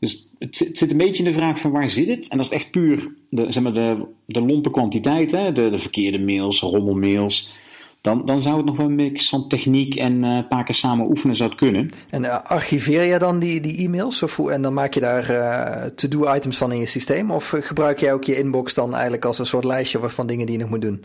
Dus 0.01 0.31
het, 0.39 0.59
het, 0.59 0.79
zit 0.79 0.91
een 0.91 0.97
beetje 0.97 1.25
in 1.25 1.31
de 1.31 1.37
vraag 1.37 1.61
van 1.61 1.71
waar 1.71 1.91
zit 1.91 2.09
het? 2.09 2.29
En 2.29 2.37
dat 2.37 2.47
is 2.47 2.53
echt 2.53 2.71
puur 2.71 3.15
de, 3.31 3.53
zeg 3.53 3.63
maar 3.63 3.75
de, 3.75 4.07
de 4.27 4.41
lompe 4.41 4.71
kwantiteit, 4.71 5.31
hè? 5.31 5.53
De, 5.53 5.71
de 5.71 5.79
verkeerde 5.79 6.19
mails, 6.19 6.61
rommelmails 6.61 7.61
dan, 8.03 8.27
dan 8.27 8.43
zou 8.43 8.57
het 8.57 8.67
nog 8.67 8.77
wel 8.77 8.87
een 8.87 8.95
mix 8.95 9.29
van 9.29 9.49
techniek 9.49 9.95
en 9.95 10.23
een 10.23 10.47
paar 10.47 10.65
keer 10.65 10.75
samen 10.75 11.09
oefenen 11.09 11.37
zou 11.37 11.49
het 11.51 11.59
kunnen. 11.59 11.91
En 12.11 12.23
uh, 12.23 12.39
archiveer 12.45 13.03
je 13.03 13.19
dan 13.19 13.39
die, 13.39 13.61
die 13.61 13.77
e-mails 13.77 14.23
of, 14.23 14.39
en 14.39 14.63
dan 14.63 14.75
maak 14.75 14.95
je 14.95 15.01
daar 15.01 15.31
uh, 15.31 15.85
to-do-items 15.85 16.57
van 16.57 16.73
in 16.73 16.79
je 16.79 16.87
systeem? 16.87 17.31
Of 17.31 17.55
gebruik 17.61 18.01
jij 18.01 18.13
ook 18.13 18.25
je 18.25 18.39
inbox 18.39 18.75
dan 18.75 18.93
eigenlijk 18.93 19.25
als 19.25 19.39
een 19.39 19.47
soort 19.47 19.65
lijstje 19.65 20.09
van 20.09 20.27
dingen 20.27 20.47
die 20.47 20.57
je 20.57 20.63
nog 20.63 20.71
moet 20.71 20.83
doen? 20.83 21.05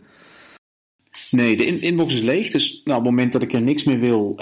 Nee, 1.31 1.57
de 1.57 1.65
in 1.65 1.81
inbox 1.81 2.13
is 2.13 2.21
leeg. 2.21 2.51
Dus 2.51 2.81
nou, 2.83 2.99
op 2.99 3.05
het 3.05 3.13
moment 3.13 3.31
dat 3.31 3.41
ik 3.41 3.53
er 3.53 3.61
niks 3.61 3.83
meer 3.83 3.99
wil, 3.99 4.33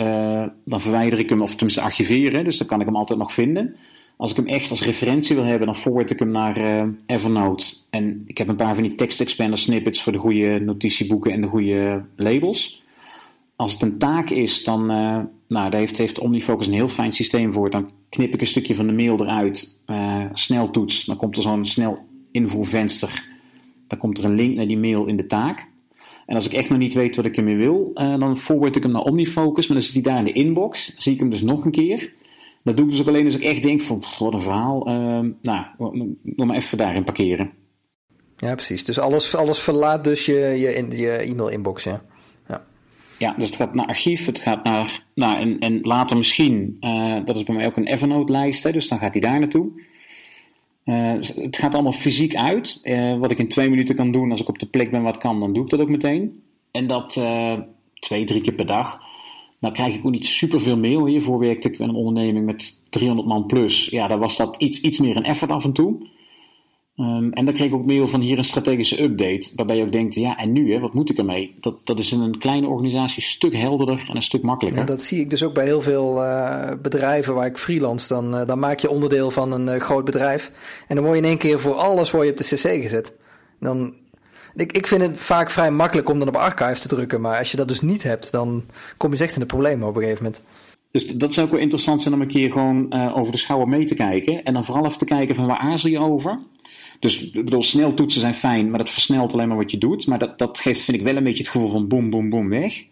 dan 0.66 0.82
verwijder 0.82 1.20
ik 1.20 1.30
hem 1.30 1.42
of 1.42 1.52
tenminste 1.52 1.82
archiveren. 1.82 2.44
Dus 2.44 2.58
dan 2.58 2.68
kan 2.68 2.80
ik 2.80 2.86
hem 2.86 2.96
altijd 2.96 3.20
nog 3.20 3.34
vinden. 3.34 3.76
Als 4.18 4.32
ik 4.32 4.38
hem 4.38 4.48
echt 4.48 4.70
als 4.70 4.84
referentie 4.84 5.36
wil 5.36 5.46
hebben, 5.46 5.66
dan 5.66 5.76
forward 5.76 6.12
ik 6.12 6.20
hem 6.20 6.32
naar 6.32 6.62
uh, 6.62 6.84
Evernote. 7.06 7.74
En 7.90 8.24
ik 8.28 8.38
heb 8.38 8.48
een 8.48 8.56
paar 8.56 8.74
van 8.74 8.84
die 8.84 8.96
text 8.96 9.22
expander 9.22 9.58
snippets 9.58 10.02
voor 10.02 10.12
de 10.12 10.18
goede 10.18 10.60
notitieboeken 10.60 11.32
en 11.32 11.42
de 11.42 11.48
goede 11.48 12.04
labels. 12.16 12.84
Als 13.56 13.74
het 13.74 13.82
een 13.82 13.98
taak 13.98 14.30
is, 14.30 14.64
dan 14.64 14.82
uh, 14.82 15.20
nou, 15.48 15.70
daar 15.70 15.80
heeft, 15.80 15.98
heeft 15.98 16.20
OmniFocus 16.20 16.68
een 16.68 16.74
heel 16.74 16.88
fijn 16.88 17.14
systeem 17.14 17.52
voor. 17.52 17.70
Dan 17.70 17.90
knip 18.10 18.34
ik 18.34 18.42
een 18.42 18.48
stukje 18.48 18.76
van 18.76 18.88
de 18.88 18.94
mail 18.94 19.22
eruit, 19.22 19.80
uh, 19.88 20.26
sneltoets. 20.34 21.06
Dan 21.06 21.18
komt 21.18 21.36
er 21.36 21.42
zo'n 21.42 21.66
snel 21.66 21.98
invoervenster. 22.32 23.28
Dan 23.88 23.98
komt 23.98 24.18
er 24.18 24.26
een 24.26 24.36
link 24.36 24.56
naar 24.56 24.68
die 24.68 24.78
mail 24.78 25.06
in 25.06 25.18
de 25.18 25.26
taak. 25.26 25.68
En 26.26 26.36
als 26.36 26.46
ik 26.46 26.54
echt 26.54 26.70
nog 26.70 26.78
niet 26.78 26.94
weet 26.94 27.16
wat 27.16 27.26
ik 27.26 27.38
ermee 27.38 27.56
wil, 27.56 27.92
dan 27.94 28.38
forward 28.38 28.76
ik 28.76 28.84
hem 28.84 28.92
naar 28.92 29.02
OmniFocus. 29.02 29.68
Maar 29.68 29.78
dan 29.78 29.86
zit 29.86 29.94
hij 29.94 30.14
daar 30.14 30.18
in 30.18 30.24
de 30.26 30.32
inbox. 30.32 30.96
zie 30.98 31.14
ik 31.14 31.20
hem 31.20 31.30
dus 31.30 31.42
nog 31.42 31.66
een 31.66 31.72
keer. 31.72 32.12
Dat 32.66 32.78
doe 32.78 32.86
ik 32.86 32.92
dus 32.92 33.02
ook 33.02 33.08
alleen 33.08 33.26
als 33.26 33.36
ik 33.36 33.42
echt 33.42 33.64
denk 33.64 33.82
van, 33.82 34.04
wat 34.20 34.34
een 34.34 34.42
verhaal. 34.42 34.90
Uh, 34.90 35.30
nou, 35.42 35.66
nog 36.24 36.48
maar 36.48 36.56
even 36.56 36.78
daarin 36.78 37.04
parkeren. 37.04 37.52
Ja, 38.38 38.54
precies. 38.54 38.84
Dus 38.84 39.00
alles, 39.00 39.36
alles 39.36 39.60
verlaat 39.60 40.04
dus 40.04 40.26
je, 40.26 40.34
je, 40.34 40.98
je 40.98 41.12
e-mail-inbox, 41.12 41.84
ja. 41.84 42.02
ja. 42.48 42.66
Ja, 43.18 43.36
dus 43.38 43.48
het 43.48 43.56
gaat 43.56 43.74
naar 43.74 43.86
archief, 43.86 44.26
het 44.26 44.40
gaat 44.40 44.64
naar, 44.64 45.00
nou, 45.16 45.38
en, 45.38 45.60
en 45.60 45.80
later 45.82 46.18
misschien, 46.18 46.78
uh, 46.82 47.26
dat 47.26 47.36
is 47.36 47.44
bij 47.44 47.56
mij 47.56 47.66
ook 47.66 47.78
een 47.78 47.88
Evernote-lijst, 47.88 48.74
dus 48.74 48.88
dan 48.88 49.00
gaat 49.00 49.14
hij 49.14 49.22
daar 49.22 49.40
naartoe. 49.40 49.84
Uh, 50.86 51.14
het 51.36 51.58
gaat 51.58 51.74
allemaal 51.74 51.92
fysiek 51.92 52.36
uit. 52.36 52.80
Uh, 52.84 53.18
wat 53.18 53.32
ik 53.32 53.40
in 53.40 53.48
twee 53.48 53.70
minuten 53.70 53.96
kan 53.96 54.12
doen, 54.12 54.32
als 54.32 54.42
ik 54.42 54.50
op 54.50 54.60
de 54.60 54.68
plek 54.68 54.92
ben 54.92 55.02
wat 55.02 55.18
kan, 55.18 55.40
dan 55.40 55.54
doe 55.54 55.64
ik 55.64 55.70
dat 55.70 55.80
ook 55.80 55.90
meteen. 55.90 56.44
En 56.72 56.88
dat 56.88 57.12
twee, 57.94 58.26
drie 58.26 58.42
keer 58.42 58.54
per 58.54 58.66
dag. 58.66 59.00
Nou 59.66 59.78
krijg 59.78 59.96
ik 59.96 60.06
ook 60.06 60.12
niet 60.12 60.26
superveel 60.26 60.78
mail. 60.78 61.06
Hiervoor 61.06 61.40
werkte 61.40 61.70
ik 61.70 61.80
met 61.80 61.90
een 61.90 61.96
onderneming 61.96 62.46
met 62.46 62.82
300 62.90 63.28
man 63.28 63.46
plus. 63.46 63.86
Ja, 63.86 64.08
daar 64.08 64.20
was 64.20 64.38
dat 64.38 64.58
iets, 64.58 64.82
iets 64.82 65.00
meer 65.00 65.18
een 65.18 65.24
effort 65.24 65.52
af 65.52 65.64
en 65.64 65.74
toe. 65.74 66.08
Ehm, 66.96 67.30
en 67.30 67.46
dan 67.46 67.54
kreeg 67.54 67.68
ik 67.68 67.74
ook 67.74 67.86
mail 67.86 68.08
van 68.08 68.22
hier 68.22 68.38
een 68.38 68.44
strategische 68.44 69.02
update. 69.02 69.52
Waarbij 69.56 69.78
je 69.78 69.84
ook 69.84 69.92
denkt, 69.92 70.16
ja 70.16 70.38
en 70.38 70.52
nu, 70.52 70.74
hè, 70.74 70.80
wat 70.80 70.94
moet 70.94 71.10
ik 71.10 71.18
ermee? 71.18 71.56
Dat, 71.60 71.86
dat 71.86 72.00
is 72.00 72.12
in 72.12 72.20
een 72.20 72.38
kleine 72.38 72.68
organisatie 72.68 73.16
een 73.16 73.30
stuk 73.30 73.56
helderder 73.56 74.06
en 74.10 74.16
een 74.16 74.22
stuk 74.22 74.42
makkelijker. 74.42 74.86
Dat 74.86 75.04
zie 75.04 75.20
ik 75.20 75.30
dus 75.30 75.44
ook 75.44 75.54
bij 75.54 75.66
heel 75.66 75.82
veel 75.82 76.24
uh, 76.24 76.72
bedrijven 76.82 77.34
waar 77.34 77.46
ik 77.46 77.58
freelance. 77.58 78.14
Dan, 78.14 78.36
uh, 78.36 78.46
dan 78.46 78.60
maak 78.60 78.80
je 78.80 78.90
onderdeel 78.90 79.32
van 79.32 79.52
een 79.52 79.76
uh, 79.76 79.82
groot 79.82 80.06
bedrijf. 80.06 80.52
En 80.88 80.96
dan 80.96 81.04
word 81.04 81.18
je 81.18 81.24
in 81.24 81.30
één 81.30 81.38
keer 81.38 81.60
voor 81.60 81.76
alles 81.76 82.10
voor 82.10 82.26
je 82.26 82.32
op 82.32 82.38
de 82.38 82.44
cc 82.44 82.82
gezet. 82.82 83.14
Dan, 83.60 83.94
ik, 84.56 84.72
ik 84.72 84.88
vind 84.88 85.02
het 85.02 85.20
vaak 85.20 85.50
vrij 85.50 85.72
makkelijk 85.72 86.10
om 86.10 86.20
dan 86.20 86.28
op 86.28 86.36
archive 86.36 86.80
te 86.80 86.88
drukken. 86.88 87.22
Maar 87.22 87.38
als 87.38 87.52
je 87.52 87.58
dat 87.58 87.68
dus 87.68 87.82
niet 87.82 88.04
hebt, 88.04 88.32
dan 88.32 88.64
kom 88.98 89.14
je 89.14 89.24
echt 89.24 89.34
in 89.34 89.40
de 89.40 89.46
problemen 89.46 89.88
op 89.88 89.96
een 89.96 90.02
gegeven 90.02 90.24
moment. 90.24 90.42
Dus 90.92 91.06
dat 91.08 91.34
zou 91.34 91.46
ook 91.46 91.52
wel 91.52 91.62
interessant 91.62 92.02
zijn 92.02 92.14
om 92.14 92.22
een 92.22 92.28
keer 92.28 92.52
gewoon 92.52 92.94
over 93.14 93.32
de 93.32 93.38
schouder 93.38 93.68
mee 93.68 93.86
te 93.86 93.96
kijken. 93.96 94.44
En 94.44 94.54
dan 94.54 94.66
vooral 94.66 94.86
even 94.86 94.98
te 94.98 95.06
kijken 95.06 95.36
van 95.36 95.46
waar 95.46 95.58
aarzel 95.58 95.90
je 95.90 96.00
over? 96.00 96.40
Dus 97.00 97.22
ik 97.22 97.46
bedoel, 97.46 97.64
snel 97.64 97.94
toetsen 97.94 98.22
zijn 98.22 98.34
fijn, 98.34 98.70
maar 98.70 98.80
dat 98.80 98.90
versnelt 98.90 99.34
alleen 99.34 99.48
maar 99.48 99.58
wat 99.58 99.72
je 99.72 99.78
doet. 99.78 100.08
Maar 100.08 100.20
dat, 100.20 100.40
dat 100.40 100.60
geeft, 100.60 100.82
vind 100.82 100.98
ik, 100.98 101.04
wel 101.04 101.16
een 101.16 101.24
beetje 101.24 101.44
het 101.44 101.52
gevoel 101.52 101.70
van 101.70 101.88
boem, 101.88 102.10
boem, 102.10 102.30
boem, 102.30 102.50
weg. 102.50 102.86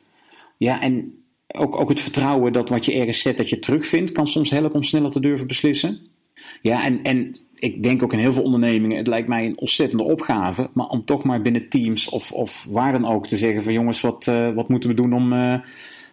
Ja, 0.58 0.82
en 0.82 1.24
ook, 1.48 1.80
ook 1.80 1.90
het 1.90 2.00
vertrouwen 2.00 2.54
dat 2.54 2.70
wat 2.70 2.86
je 2.86 2.94
ergens 2.94 3.20
zet, 3.22 3.38
dat 3.38 3.50
je 3.50 3.60
terugvindt, 3.60 4.12
kan 4.12 4.28
soms 4.28 4.50
helpen 4.50 4.74
om 4.74 4.84
sneller 4.84 5.12
te 5.12 5.20
durven 5.20 5.48
beslissen. 5.48 6.00
Ja, 6.62 6.84
en, 6.84 7.04
en 7.04 7.36
ik 7.64 7.84
denk 7.84 8.04
ook 8.04 8.14
in 8.14 8.20
heel 8.20 8.34
veel 8.34 8.44
ondernemingen, 8.44 8.98
het 8.98 9.08
lijkt 9.08 9.28
mij 9.28 9.46
een 9.46 9.58
ontzettende 9.58 10.04
opgave, 10.04 10.70
maar 10.74 10.88
om 10.88 11.06
toch 11.06 11.24
maar 11.24 11.42
binnen 11.42 11.70
teams 11.70 12.10
of, 12.10 12.32
of 12.32 12.68
waar 12.70 12.92
dan 12.92 13.08
ook 13.08 13.28
te 13.28 13.38
zeggen 13.38 13.64
van 13.64 13.74
jongens, 13.74 14.02
wat, 14.02 14.26
uh, 14.30 14.54
wat 14.54 14.70
moeten 14.70 14.90
we 14.90 14.96
doen 14.96 15.14
om... 15.14 15.34
Uh, 15.34 15.54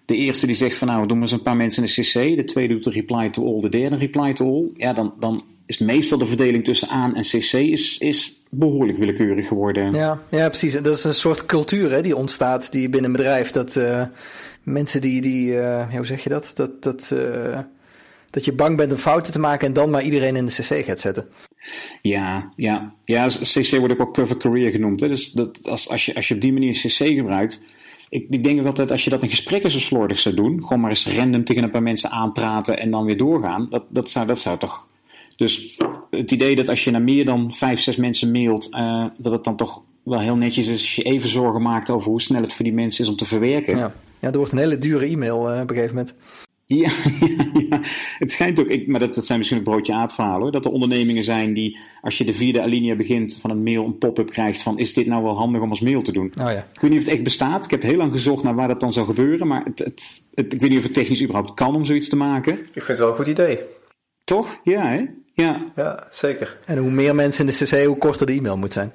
de 0.04 0.16
eerste 0.16 0.46
die 0.46 0.54
zegt 0.54 0.76
van 0.76 0.88
nou, 0.88 1.06
doen 1.06 1.16
we 1.16 1.22
eens 1.22 1.32
een 1.32 1.42
paar 1.42 1.56
mensen 1.56 1.84
in 1.84 1.92
de 1.94 2.02
CC. 2.02 2.36
De 2.36 2.44
tweede 2.44 2.74
doet 2.74 2.84
de 2.84 2.90
reply 2.90 3.30
to 3.30 3.54
all. 3.54 3.60
De 3.60 3.68
derde 3.68 3.96
reply 3.96 4.32
to 4.32 4.46
all. 4.46 4.68
Ja, 4.76 4.92
dan, 4.92 5.14
dan 5.18 5.44
is 5.66 5.78
meestal 5.78 6.18
de 6.18 6.26
verdeling 6.26 6.64
tussen 6.64 6.88
aan 6.88 7.14
en 7.14 7.22
cc 7.22 7.52
is, 7.52 7.98
is 7.98 8.42
behoorlijk 8.50 8.98
willekeurig 8.98 9.48
geworden. 9.48 9.90
Ja, 9.90 10.22
ja, 10.30 10.48
precies. 10.48 10.72
Dat 10.72 10.96
is 10.96 11.04
een 11.04 11.14
soort 11.14 11.46
cultuur 11.46 11.90
hè, 11.92 12.02
die 12.02 12.16
ontstaat 12.16 12.72
die 12.72 12.88
binnen 12.88 13.10
een 13.10 13.16
bedrijf. 13.16 13.50
Dat 13.50 13.76
uh, 13.76 14.02
mensen 14.62 15.00
die, 15.00 15.22
die 15.22 15.58
hoe 15.96 16.06
zeg 16.06 16.22
je 16.22 16.28
dat? 16.28 16.50
Dat, 16.54 16.82
dat, 16.82 17.12
dat 18.30 18.44
je 18.44 18.52
bang 18.52 18.76
bent 18.76 18.92
om 18.92 18.98
fouten 18.98 19.32
te 19.32 19.38
maken 19.38 19.66
en 19.66 19.72
dan 19.72 19.90
maar 19.90 20.02
iedereen 20.02 20.36
in 20.36 20.46
de 20.46 20.52
cc 20.52 20.84
gaat 20.84 21.00
zetten. 21.00 21.28
Ja, 22.02 22.52
ja. 22.56 22.94
ja 23.04 23.26
cc 23.26 23.76
wordt 23.76 23.92
ook 23.92 23.98
wel 23.98 24.10
cover 24.10 24.36
career 24.36 24.70
genoemd. 24.70 25.00
Hè? 25.00 25.08
Dus 25.08 25.32
dat, 25.32 25.58
als, 25.62 25.88
als, 25.88 26.06
je, 26.06 26.14
als 26.14 26.28
je 26.28 26.34
op 26.34 26.40
die 26.40 26.52
manier 26.52 26.72
cc 26.72 27.06
gebruikt... 27.06 27.62
Ik, 28.08 28.26
ik 28.30 28.44
denk 28.44 28.60
ook 28.60 28.66
altijd, 28.66 28.90
als 28.90 29.04
je 29.04 29.10
dat 29.10 29.22
in 29.22 29.28
gesprekken 29.28 29.70
zo 29.70 29.78
slordig 29.78 30.18
zou 30.18 30.34
doen... 30.34 30.62
gewoon 30.62 30.80
maar 30.80 30.90
eens 30.90 31.06
random 31.06 31.44
tegen 31.44 31.62
een 31.62 31.70
paar 31.70 31.82
mensen 31.82 32.10
aanpraten 32.10 32.78
en 32.78 32.90
dan 32.90 33.04
weer 33.04 33.16
doorgaan... 33.16 33.66
dat, 33.70 33.84
dat, 33.88 34.10
zou, 34.10 34.26
dat 34.26 34.38
zou 34.38 34.58
toch 34.58 34.88
dus 35.40 35.78
het 36.10 36.30
idee 36.30 36.56
dat 36.56 36.68
als 36.68 36.84
je 36.84 36.90
naar 36.90 37.02
meer 37.02 37.24
dan 37.24 37.54
vijf, 37.54 37.80
zes 37.80 37.96
mensen 37.96 38.30
mailt, 38.30 38.68
uh, 38.74 39.06
dat 39.18 39.32
het 39.32 39.44
dan 39.44 39.56
toch 39.56 39.82
wel 40.02 40.18
heel 40.18 40.36
netjes 40.36 40.66
is 40.66 40.72
als 40.72 40.96
je 40.96 41.02
even 41.02 41.28
zorgen 41.28 41.62
maakt 41.62 41.90
over 41.90 42.10
hoe 42.10 42.22
snel 42.22 42.42
het 42.42 42.52
voor 42.52 42.64
die 42.64 42.74
mensen 42.74 43.04
is 43.04 43.10
om 43.10 43.16
te 43.16 43.24
verwerken. 43.24 43.76
Ja, 43.76 43.94
ja 44.20 44.30
er 44.30 44.36
wordt 44.36 44.52
een 44.52 44.58
hele 44.58 44.78
dure 44.78 45.06
e-mail 45.06 45.54
uh, 45.54 45.60
op 45.60 45.70
een 45.70 45.76
gegeven 45.76 45.96
moment. 45.96 46.14
Ja, 46.76 46.90
ja, 47.20 47.50
ja, 47.68 47.80
het 48.18 48.30
schijnt 48.30 48.60
ook, 48.60 48.66
ik, 48.66 48.86
maar 48.86 49.00
dat, 49.00 49.14
dat 49.14 49.26
zijn 49.26 49.38
misschien 49.38 49.58
een 49.58 49.64
broodje 49.64 49.94
aapverhalen 49.94 50.40
hoor, 50.40 50.50
dat 50.50 50.64
er 50.64 50.70
ondernemingen 50.70 51.24
zijn 51.24 51.54
die, 51.54 51.78
als 52.00 52.18
je 52.18 52.24
de 52.24 52.34
vierde 52.34 52.62
alinea 52.62 52.94
begint 52.94 53.38
van 53.40 53.50
een 53.50 53.62
mail, 53.62 53.84
een 53.84 53.98
pop-up 53.98 54.30
krijgt 54.30 54.62
van, 54.62 54.78
is 54.78 54.94
dit 54.94 55.06
nou 55.06 55.22
wel 55.22 55.36
handig 55.36 55.60
om 55.60 55.70
als 55.70 55.80
mail 55.80 56.02
te 56.02 56.12
doen? 56.12 56.32
Oh 56.40 56.50
ja. 56.50 56.66
Ik 56.72 56.80
weet 56.80 56.90
niet 56.90 57.00
of 57.00 57.04
het 57.04 57.14
echt 57.14 57.22
bestaat, 57.22 57.64
ik 57.64 57.70
heb 57.70 57.82
heel 57.82 57.96
lang 57.96 58.12
gezocht 58.12 58.42
naar 58.42 58.54
waar 58.54 58.68
dat 58.68 58.80
dan 58.80 58.92
zou 58.92 59.06
gebeuren, 59.06 59.46
maar 59.46 59.64
het, 59.64 59.78
het, 59.78 60.20
het, 60.34 60.54
ik 60.54 60.60
weet 60.60 60.70
niet 60.70 60.78
of 60.78 60.84
het 60.84 60.94
technisch 60.94 61.22
überhaupt 61.22 61.54
kan 61.54 61.74
om 61.74 61.84
zoiets 61.84 62.08
te 62.08 62.16
maken. 62.16 62.52
Ik 62.52 62.68
vind 62.72 62.86
het 62.86 62.98
wel 62.98 63.08
een 63.08 63.14
goed 63.14 63.26
idee. 63.26 63.58
Toch? 64.24 64.60
Ja, 64.64 64.88
hè? 64.88 65.04
Ja. 65.32 65.64
ja, 65.76 66.06
zeker. 66.10 66.58
En 66.64 66.78
hoe 66.78 66.90
meer 66.90 67.14
mensen 67.14 67.46
in 67.46 67.52
de 67.52 67.64
cc, 67.64 67.86
hoe 67.86 67.98
korter 67.98 68.26
de 68.26 68.32
e-mail 68.32 68.56
moet 68.56 68.72
zijn. 68.72 68.92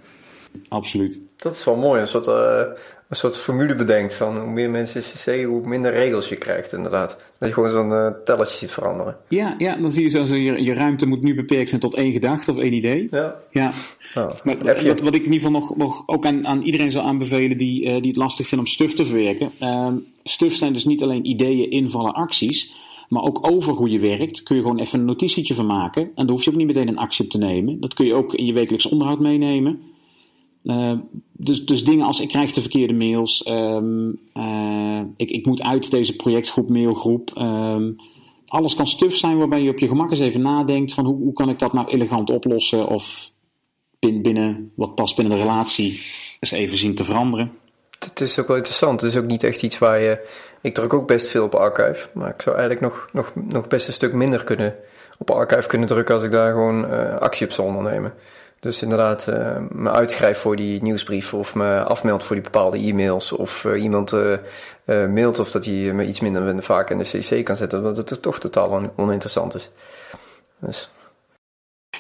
Absoluut. 0.70 1.20
Dat 1.36 1.54
is 1.54 1.66
wel 1.66 1.76
mooi, 1.76 2.02
een 2.02 2.08
soort, 2.08 2.28
uh, 2.28 2.62
een 3.10 3.16
soort 3.16 3.38
formule 3.38 3.76
bedenkt 3.76 4.14
van 4.14 4.38
hoe 4.38 4.52
meer 4.52 4.70
mensen 4.70 5.02
cc, 5.02 5.46
hoe 5.46 5.68
minder 5.68 5.92
regels 5.92 6.30
je 6.30 6.36
krijgt 6.36 6.74
inderdaad. 6.74 7.18
Dat 7.38 7.48
je 7.48 7.54
gewoon 7.54 7.70
zo'n 7.70 7.90
uh, 7.90 8.08
telletje 8.26 8.56
ziet 8.56 8.72
veranderen. 8.72 9.18
Ja, 9.28 9.56
ja 9.58 9.76
dan 9.76 9.92
zie 9.92 10.04
je 10.04 10.10
zo, 10.10 10.26
zo 10.26 10.36
je, 10.36 10.64
je 10.64 10.74
ruimte 10.74 11.06
moet 11.06 11.22
nu 11.22 11.36
beperkt 11.36 11.70
zijn 11.70 11.82
tot 11.82 11.96
één 11.96 12.12
gedachte 12.12 12.52
of 12.52 12.58
één 12.58 12.74
idee. 12.74 13.08
Ja. 13.12 13.36
ja. 13.52 13.74
Oh, 14.16 14.30
maar 14.44 14.58
wat, 14.58 15.00
wat, 15.00 15.16
ik 15.16 15.26
in 15.26 15.34
ieder 15.34 15.48
geval 15.48 15.52
nog, 15.52 15.76
nog 15.76 16.04
ook 16.06 16.26
aan, 16.26 16.48
aan 16.48 16.62
iedereen 16.62 16.92
zou 16.92 17.06
aanbevelen 17.06 17.58
die, 17.58 17.84
uh, 17.84 18.02
die 18.02 18.08
het 18.08 18.16
lastig 18.16 18.48
vindt 18.48 18.66
om 18.66 18.72
stuf 18.72 18.94
te 18.94 19.06
verwerken. 19.06 19.52
Ehm, 19.60 19.96
stuf 20.24 20.56
zijn 20.56 20.74
dus 20.74 20.86
niet 20.86 21.02
alleen 21.02 21.26
ideeën, 21.26 21.72
invallen, 21.72 22.14
acties. 22.14 22.74
Maar 23.10 23.24
ook 23.24 23.48
over 23.52 23.74
hoe 23.74 23.90
je 23.90 24.00
werkt 24.00 24.44
kun 24.44 24.56
je 24.56 24.62
gewoon 24.62 24.80
even 24.80 25.00
een 25.00 25.06
notitietje 25.06 25.56
van 25.56 25.66
maken. 25.66 26.04
En 26.04 26.12
dan 26.16 26.30
hoef 26.30 26.44
je 26.44 26.52
ook 26.52 26.58
niet 26.58 26.68
meteen 26.68 26.88
een 26.88 26.98
actie 26.98 27.26
op 27.26 27.32
te 27.32 27.38
nemen. 27.38 27.80
Dat 27.80 27.94
kun 27.94 28.06
je 28.06 28.14
ook 28.14 28.34
in 28.34 28.46
je 28.46 28.54
wekelijks 28.54 28.86
onderhoud 28.86 29.20
meenemen. 29.20 29.82
Uh, 30.66 30.92
dus, 31.32 31.66
dus 31.66 31.84
dingen 31.84 32.06
als 32.06 32.20
ik 32.20 32.28
krijg 32.28 32.52
de 32.52 32.62
verkeerde 32.62 32.94
mails. 32.94 33.48
Um, 33.48 34.20
uh, 34.34 35.02
ik, 35.16 35.30
ik 35.30 35.46
moet 35.46 35.64
uit 35.64 35.92
deze 35.92 36.16
projectgroep, 36.16 36.70
mailgroep. 36.70 37.32
Um, 37.38 37.96
alles 38.48 38.76
kan 38.76 38.88
stuf 38.88 39.16
zijn 39.16 39.38
waarbij 39.38 39.62
je 39.62 39.70
op 39.70 39.80
je 39.80 39.88
gemak 39.88 40.10
eens 40.10 40.20
even 40.20 40.42
nadenkt 40.42 40.94
van 40.94 41.06
hoe, 41.06 41.18
hoe 41.18 41.34
kan 41.34 41.50
ik 41.50 41.60
dat 41.60 41.74
nou 41.74 41.88
elegant 41.88 42.30
oplossen. 42.30 42.88
Of 42.88 43.32
binnen, 44.00 44.72
wat 44.76 44.96
past 44.96 45.16
binnen 45.16 45.38
de 45.38 45.44
relatie 45.44 46.02
eens 46.40 46.52
even 46.52 46.78
zien 46.78 46.96
te 46.96 47.04
veranderen. 47.04 47.52
Het 48.00 48.22
is 48.22 48.40
ook 48.40 48.48
wel 48.48 48.58
interessant. 48.58 49.02
Het 49.02 49.10
is 49.10 49.18
ook 49.18 49.26
niet 49.26 49.44
echt 49.44 49.64
iets 49.64 49.78
waar 49.78 50.00
je 50.00 50.28
ik 50.62 50.74
druk 50.74 50.94
ook 50.94 51.08
best 51.08 51.32
veel 51.32 51.44
op 51.44 51.56
archive, 51.56 52.10
maar 52.14 52.30
ik 52.30 52.42
zou 52.42 52.58
eigenlijk 52.58 52.86
nog, 52.86 53.10
nog, 53.14 53.34
nog 53.36 53.68
best 53.68 53.88
een 53.88 53.94
stuk 53.94 54.14
minder 54.14 54.44
kunnen 54.44 54.76
op 55.18 55.32
archive 55.32 55.68
kunnen 55.68 55.88
drukken 55.88 56.16
als 56.16 56.24
ik 56.24 56.32
daar 56.32 56.52
gewoon 56.52 56.92
uh, 56.92 57.18
actie 57.18 57.46
op 57.46 57.52
zou 57.52 57.68
ondernemen. 57.68 58.14
Dus 58.66 58.82
inderdaad, 58.82 59.28
uh, 59.30 59.58
me 59.70 59.92
uitschrijf 59.92 60.38
voor 60.38 60.56
die 60.56 60.82
nieuwsbrief 60.82 61.34
of 61.34 61.56
me 61.56 61.84
afmeld 61.84 62.24
voor 62.24 62.36
die 62.36 62.44
bepaalde 62.44 62.78
e-mails. 62.78 63.32
Of 63.32 63.64
uh, 63.64 63.84
iemand 63.84 64.12
mailt 64.86 65.40
of 65.40 65.52
dat 65.52 65.66
hij 65.66 65.74
me 65.74 66.06
iets 66.06 66.20
minder 66.20 66.64
vaak 66.64 66.90
in 66.90 66.98
de 66.98 67.04
CC 67.04 67.46
kan 67.46 67.56
zetten, 67.56 67.80
omdat 67.80 68.10
het 68.10 68.22
toch 68.22 68.40
totaal 68.40 68.70
on 68.70 68.92
oninteressant 68.96 69.56
is. 69.56 69.70
Dus. 70.60 70.90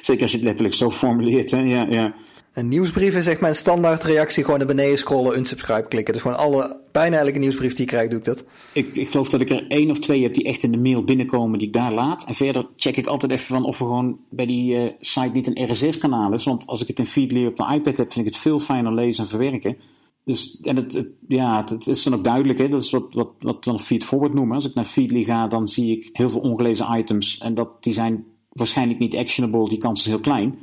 Zeker 0.02 0.22
als 0.22 0.32
je 0.32 0.38
het 0.38 0.46
letterlijk 0.46 0.76
zo 0.76 0.92
formuleert, 0.92 1.52
hè? 1.52 1.58
Ja, 1.58 1.86
ja. 1.90 2.14
Een 2.56 2.68
nieuwsbrief 2.68 3.16
is 3.16 3.28
echt 3.28 3.42
mijn 3.42 3.56
standaard 3.56 4.04
reactie. 4.04 4.44
Gewoon 4.44 4.60
naar 4.60 4.68
beneden 4.68 4.98
scrollen, 4.98 5.38
unsubscribe 5.38 5.88
klikken. 5.88 6.14
Dus 6.14 6.22
gewoon 6.22 6.38
alle, 6.38 6.80
bijna 6.92 7.18
elke 7.18 7.40
nieuwsbrief 7.40 7.72
die 7.72 7.82
ik 7.82 7.88
krijg, 7.88 8.10
doe 8.10 8.20
ik 8.20 8.26
dat. 8.26 8.46
Ik, 8.74 8.96
ik 8.96 9.10
geloof 9.10 9.30
dat 9.30 9.42
ik 9.42 9.50
er 9.50 9.68
één 9.68 9.92
of 9.92 10.00
twee 10.00 10.24
heb 10.24 10.34
die 10.34 10.44
echt 10.44 10.64
in 10.64 10.72
de 10.72 10.78
mail 10.78 11.04
binnenkomen 11.04 11.60
die 11.60 11.68
ik 11.68 11.74
daar 11.74 11.94
laat. 11.94 12.24
En 12.24 12.36
verder 12.36 12.68
check 12.76 12.98
ik 12.98 13.08
altijd 13.08 13.32
even 13.32 13.46
van 13.46 13.66
of 13.66 13.80
er 13.80 13.86
gewoon 13.86 14.20
bij 14.30 14.46
die 14.46 14.76
uh, 14.76 14.92
site 15.00 15.30
niet 15.34 15.48
een 15.48 15.72
RSS-kanaal 15.72 16.34
is. 16.34 16.44
Want 16.44 16.68
als 16.68 16.82
ik 16.82 16.88
het 16.88 17.00
in 17.00 17.08
Feedly 17.08 17.46
op 17.46 17.58
mijn 17.58 17.74
iPad 17.74 17.98
heb, 17.98 18.14
vind 18.14 18.28
ik 18.28 18.34
het 18.34 18.42
veel 18.42 18.60
fijner 18.60 18.94
lezen 18.94 19.24
en 19.24 19.30
verwerken. 19.30 19.78
Dus, 20.24 20.60
en 20.62 20.76
het, 20.76 21.06
ja, 21.28 21.58
het, 21.58 21.70
het, 21.70 21.88
is 21.88 22.04
dan 22.04 22.14
ook 22.14 22.24
duidelijk, 22.24 22.60
hè? 22.60 22.70
dat 22.70 22.82
is 22.82 22.92
wat, 22.92 23.14
wat, 23.14 23.30
wat 23.40 23.56
we 23.56 23.72
dan 23.72 23.80
feed-forward 23.80 24.34
noemen. 24.34 24.56
Als 24.56 24.66
ik 24.66 24.74
naar 24.74 24.86
Feedly 24.86 25.24
ga, 25.24 25.48
dan 25.48 25.68
zie 25.68 25.98
ik 25.98 26.10
heel 26.12 26.30
veel 26.30 26.42
ongelezen 26.42 26.98
items. 26.98 27.38
En 27.38 27.54
dat, 27.54 27.84
die 27.84 27.94
zijn 27.94 28.26
waarschijnlijk 28.50 29.00
niet 29.00 29.16
actionable, 29.16 29.70
die 29.70 29.78
kans 29.78 30.00
is 30.00 30.08
heel 30.08 30.20
klein. 30.20 30.58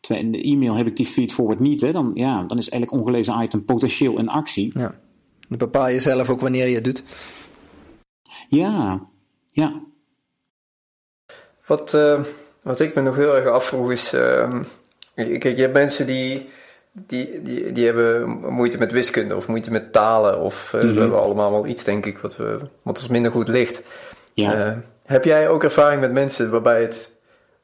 Terwijl 0.00 0.24
in 0.26 0.32
de 0.32 0.42
e-mail 0.42 0.74
heb 0.74 0.86
ik 0.86 0.96
die 0.96 1.06
feed 1.06 1.32
forward 1.32 1.60
niet. 1.60 1.80
Hè? 1.80 1.92
Dan, 1.92 2.10
ja, 2.14 2.42
dan 2.42 2.58
is 2.58 2.68
elk 2.68 2.92
ongelezen 2.92 3.42
item 3.42 3.64
potentieel 3.64 4.18
in 4.18 4.28
actie. 4.28 4.78
Ja. 4.78 4.94
Dan 5.48 5.58
bepaal 5.58 5.88
je 5.88 6.00
zelf 6.00 6.30
ook 6.30 6.40
wanneer 6.40 6.68
je 6.68 6.74
het 6.74 6.84
doet. 6.84 7.02
Ja, 8.48 9.06
ja. 9.46 9.80
Wat, 11.66 11.94
uh, 11.94 12.24
wat 12.62 12.80
ik 12.80 12.94
me 12.94 13.00
nog 13.00 13.16
heel 13.16 13.36
erg 13.36 13.46
afvroeg 13.46 13.90
is... 13.90 14.14
Uh, 14.14 14.60
kijk, 15.14 15.42
je 15.42 15.60
hebt 15.60 15.72
mensen 15.72 16.06
die, 16.06 16.48
die, 16.92 17.42
die, 17.42 17.72
die 17.72 17.84
hebben 17.84 18.28
moeite 18.52 18.78
met 18.78 18.92
wiskunde 18.92 19.36
of 19.36 19.48
moeite 19.48 19.70
met 19.70 19.92
talen. 19.92 20.40
Of 20.40 20.72
uh, 20.74 20.80
mm 20.80 20.86
-hmm. 20.86 20.94
we 20.94 21.00
hebben 21.00 21.22
allemaal 21.22 21.50
wel 21.50 21.66
iets, 21.66 21.84
denk 21.84 22.06
ik, 22.06 22.18
wat, 22.18 22.36
we, 22.36 22.60
wat 22.82 22.96
ons 22.96 23.08
minder 23.08 23.30
goed 23.30 23.48
ligt. 23.48 23.82
Ja. 24.34 24.82
heb 25.04 25.24
jij 25.24 25.48
ook 25.48 25.64
ervaring 25.64 26.00
met 26.00 26.12
mensen 26.12 26.50
waarbij 26.50 26.80
het 26.80 27.10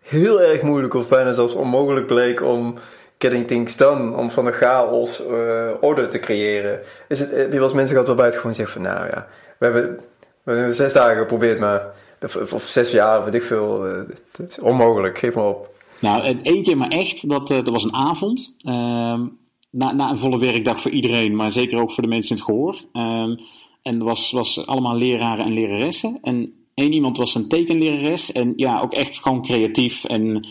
heel 0.05 0.43
erg 0.43 0.63
moeilijk 0.63 0.95
of 0.95 1.09
bijna 1.09 1.33
zelfs 1.33 1.55
onmogelijk 1.55 2.07
bleek 2.07 2.43
om 2.43 2.75
getting 3.19 3.47
things 3.47 3.77
done, 3.77 4.17
om 4.17 4.31
van 4.31 4.45
de 4.45 4.53
chaos 4.53 5.27
uh, 5.27 5.71
orde 5.81 6.09
te 6.09 6.19
creëren. 6.19 6.81
Is 7.09 7.21
het, 7.21 7.31
heb 7.31 7.53
je 7.53 7.59
wel 7.59 7.63
eens 7.63 7.73
mensen 7.73 8.17
het 8.17 8.37
gewoon 8.37 8.55
zegt 8.55 8.71
van 8.71 8.83
nou 8.83 9.07
ja, 9.07 9.27
we 9.59 9.65
hebben, 9.65 10.01
we 10.43 10.53
hebben 10.53 10.75
zes 10.75 10.93
dagen 10.93 11.17
geprobeerd, 11.17 11.59
maar 11.59 11.93
of, 12.23 12.53
of 12.53 12.63
zes 12.63 12.91
jaar, 12.91 13.25
weet 13.25 13.35
ik 13.35 13.43
veel, 13.43 13.89
uh, 13.89 14.03
het 14.37 14.51
is 14.51 14.59
onmogelijk, 14.59 15.19
geef 15.19 15.35
maar 15.35 15.49
op. 15.49 15.73
Nou, 15.99 16.39
één 16.43 16.63
keer 16.63 16.77
maar 16.77 16.89
echt, 16.89 17.29
dat, 17.29 17.51
uh, 17.51 17.57
dat 17.57 17.69
was 17.69 17.85
een 17.85 17.95
avond. 17.95 18.57
Uh, 18.63 19.21
na, 19.71 19.93
na 19.93 20.11
een 20.11 20.19
volle 20.19 20.39
werkdag 20.39 20.81
voor 20.81 20.91
iedereen, 20.91 21.37
maar 21.37 21.51
zeker 21.51 21.81
ook 21.81 21.93
voor 21.93 22.03
de 22.03 22.09
mensen 22.09 22.37
in 22.37 22.43
het 22.43 22.51
gehoor. 22.51 22.77
Uh, 22.93 23.39
en 23.83 24.03
was, 24.03 24.31
was 24.31 24.67
allemaal 24.67 24.97
leraren 24.97 25.45
en 25.45 25.53
leraressen. 25.53 26.19
En 26.23 26.64
Eén 26.75 26.93
iemand 26.93 27.17
was 27.17 27.35
een 27.35 27.49
tekenlerares 27.49 28.33
en 28.33 28.53
ja, 28.57 28.81
ook 28.81 28.93
echt 28.93 29.23
gewoon 29.23 29.43
creatief 29.43 30.05
en 30.05 30.47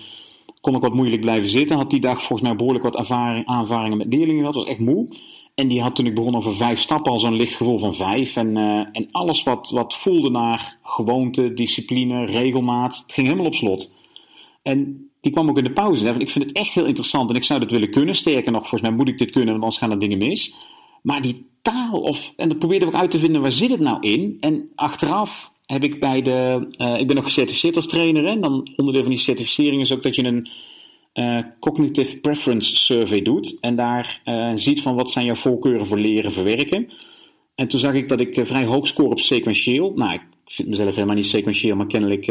kon 0.62 0.76
ook 0.76 0.82
wat 0.82 0.94
moeilijk 0.94 1.22
blijven 1.22 1.50
zitten. 1.50 1.78
Had 1.78 1.90
die 1.90 2.00
dag 2.00 2.18
volgens 2.18 2.42
mij 2.42 2.56
behoorlijk 2.56 2.84
wat 2.84 2.96
ervaring, 2.96 3.46
aanvaringen 3.46 3.98
met 3.98 4.14
leerlingen 4.14 4.40
gehad, 4.40 4.56
was 4.56 4.66
echt 4.66 4.80
moe. 4.80 5.08
En 5.56 5.68
die 5.68 5.82
had 5.82 5.96
toen 5.96 6.06
ik 6.06 6.16
begon 6.16 6.36
over 6.36 6.56
vijf 6.56 6.80
stappen 6.80 7.12
al 7.12 7.20
zo'n 7.20 7.36
licht 7.36 7.56
gevoel 7.56 7.80
van 7.80 7.94
vijf. 7.94 8.36
En, 8.36 8.58
uh, 8.58 8.80
en 8.92 9.08
alles 9.12 9.44
wat, 9.44 9.70
wat 9.70 9.96
voelde 9.96 10.30
naar 10.30 10.78
gewoonte, 10.84 11.54
discipline, 11.54 12.26
regelmaat, 12.26 12.98
het 12.98 13.14
ging 13.14 13.28
helemaal 13.28 13.48
op 13.48 13.56
slot. 13.56 13.94
En 14.62 15.10
die 15.22 15.32
kwam 15.32 15.50
ook 15.50 15.58
in 15.58 15.64
de 15.64 15.74
pauze. 15.74 16.06
Hè, 16.06 16.20
ik 16.20 16.30
vind 16.30 16.46
het 16.46 16.58
echt 16.58 16.74
heel 16.74 16.86
interessant 16.86 17.30
en 17.30 17.36
ik 17.36 17.44
zou 17.44 17.60
dat 17.60 17.72
willen 17.72 17.92
kunnen. 17.92 18.16
Sterker 18.16 18.52
nog, 18.52 18.62
volgens 18.62 18.82
mij 18.82 18.92
moet 18.92 19.10
ik 19.10 19.18
dit 19.18 19.32
kunnen, 19.32 19.50
want 19.50 19.62
anders 19.62 19.82
gaan 19.82 19.92
er 19.92 20.00
dingen 20.00 20.18
mis. 20.18 20.56
Maar 21.02 21.22
die 21.22 21.46
taal, 21.62 22.00
of, 22.02 22.34
en 22.38 22.50
dan 22.50 22.58
probeerde 22.58 22.86
ik 22.86 22.96
uit 22.96 23.12
te 23.12 23.20
vinden, 23.20 23.42
waar 23.42 23.52
zit 23.52 23.70
het 23.70 23.80
nou 23.80 23.98
in? 24.00 24.38
En 24.40 24.70
achteraf 24.76 25.53
heb 25.66 25.84
ik 25.84 26.00
bij 26.00 26.22
de, 26.22 26.68
uh, 26.78 26.98
ik 26.98 27.08
ben 27.08 27.16
nog 27.16 27.26
gecertificeerd 27.26 27.76
als 27.76 27.88
trainer. 27.88 28.26
En 28.26 28.42
dan 28.42 28.68
onderdeel 28.76 29.02
van 29.02 29.12
die 29.12 29.20
certificering 29.20 29.82
is 29.82 29.94
ook 29.94 30.04
dat 30.04 30.16
je 30.16 30.24
een 30.24 30.50
uh, 31.14 31.40
cognitive 31.60 32.20
preference 32.20 32.76
survey 32.76 33.22
doet. 33.22 33.58
En 33.62 33.76
daar 33.76 34.22
uh, 34.26 34.52
ziet 34.56 34.82
van 34.82 34.96
wat 34.96 35.12
zijn 35.12 35.26
jouw 35.26 35.36
voorkeuren 35.36 35.86
voor 35.86 36.00
leren 36.00 36.32
verwerken. 36.32 36.90
En 37.56 37.68
toen 37.68 37.80
zag 37.80 37.94
ik 37.94 38.10
dat 38.10 38.20
ik 38.20 38.46
vrij 38.46 38.66
hoog 38.66 38.88
score 38.88 39.10
op 39.10 39.20
sequentieel. 39.20 39.94
Nou, 39.96 40.14
ik 40.14 40.22
vind 40.46 40.68
mezelf 40.68 40.94
helemaal 40.94 41.16
niet 41.16 41.26
sequentieel, 41.26 41.76
maar 41.76 41.88
kennelijk 41.88 42.26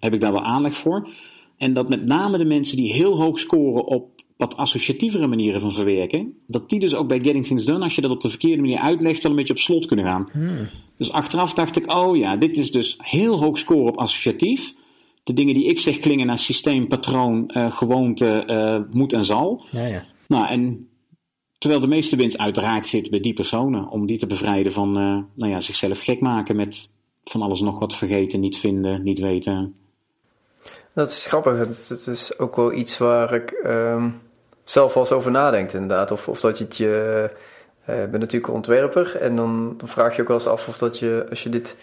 heb 0.00 0.14
ik 0.14 0.20
daar 0.20 0.32
wel 0.32 0.44
aanleg 0.44 0.76
voor. 0.76 1.08
En 1.56 1.72
dat 1.72 1.88
met 1.88 2.06
name 2.06 2.38
de 2.38 2.44
mensen 2.44 2.76
die 2.76 2.92
heel 2.92 3.16
hoog 3.16 3.38
scoren 3.38 3.84
op 3.86 4.15
wat 4.36 4.56
associatievere 4.56 5.26
manieren 5.26 5.60
van 5.60 5.72
verwerken, 5.72 6.36
dat 6.46 6.68
die 6.70 6.80
dus 6.80 6.94
ook 6.94 7.08
bij 7.08 7.20
Getting 7.20 7.46
Things 7.46 7.64
Done, 7.64 7.84
als 7.84 7.94
je 7.94 8.00
dat 8.00 8.10
op 8.10 8.20
de 8.20 8.28
verkeerde 8.28 8.62
manier 8.62 8.78
uitlegt, 8.78 9.22
wel 9.22 9.30
een 9.30 9.36
beetje 9.38 9.52
op 9.52 9.58
slot 9.58 9.86
kunnen 9.86 10.06
gaan. 10.06 10.28
Hmm. 10.32 10.68
Dus 10.96 11.12
achteraf 11.12 11.54
dacht 11.54 11.76
ik, 11.76 11.92
oh 11.92 12.16
ja, 12.16 12.36
dit 12.36 12.56
is 12.56 12.72
dus 12.72 12.96
heel 12.98 13.38
hoog 13.38 13.58
scoren 13.58 13.92
op 13.92 13.98
associatief. 13.98 14.74
De 15.24 15.32
dingen 15.32 15.54
die 15.54 15.66
ik 15.66 15.80
zeg 15.80 15.98
klingen 15.98 16.26
naar 16.26 16.38
systeem, 16.38 16.88
patroon, 16.88 17.50
uh, 17.56 17.72
gewoonte, 17.72 18.44
uh, 18.46 18.94
moet 18.94 19.12
en 19.12 19.24
zal. 19.24 19.64
Ja, 19.70 19.86
ja. 19.86 20.04
Nou, 20.26 20.48
en 20.48 20.88
terwijl 21.58 21.80
de 21.80 21.88
meeste 21.88 22.16
winst 22.16 22.38
uiteraard 22.38 22.86
zit 22.86 23.10
bij 23.10 23.20
die 23.20 23.32
personen, 23.32 23.88
om 23.88 24.06
die 24.06 24.18
te 24.18 24.26
bevrijden 24.26 24.72
van 24.72 24.88
uh, 24.88 25.18
nou 25.34 25.52
ja, 25.52 25.60
zichzelf 25.60 26.00
gek 26.00 26.20
maken 26.20 26.56
met 26.56 26.90
van 27.24 27.42
alles 27.42 27.60
nog 27.60 27.78
wat 27.78 27.96
vergeten, 27.96 28.40
niet 28.40 28.58
vinden, 28.58 29.02
niet 29.02 29.18
weten. 29.18 29.72
Dat 30.94 31.10
is 31.10 31.26
grappig. 31.26 31.58
Het, 31.58 32.06
is 32.06 32.38
ook 32.38 32.56
wel 32.56 32.72
iets 32.72 32.98
waar 32.98 33.34
ik 33.34 33.60
um, 33.64 34.20
zelf 34.70 34.94
eens 34.94 35.12
over 35.12 35.30
nadenk, 35.30 35.72
inderdaad. 35.72 36.10
Of, 36.10 36.28
of 36.28 36.40
dat 36.40 36.58
je 36.58 36.64
het 36.64 36.76
je. 36.76 37.30
Uh, 37.90 37.96
bent 37.96 38.18
natuurlijk 38.18 38.52
ontwerper 38.52 39.16
en 39.16 39.36
dan, 39.36 39.80
vraag 39.84 40.16
je 40.16 40.22
ook 40.22 40.28
wel 40.28 40.36
eens 40.36 40.46
af 40.46 40.68
of 40.68 40.78
dat 40.78 40.98
je, 40.98 41.26
als 41.30 41.42
je 41.42 41.48
dit, 41.48 41.76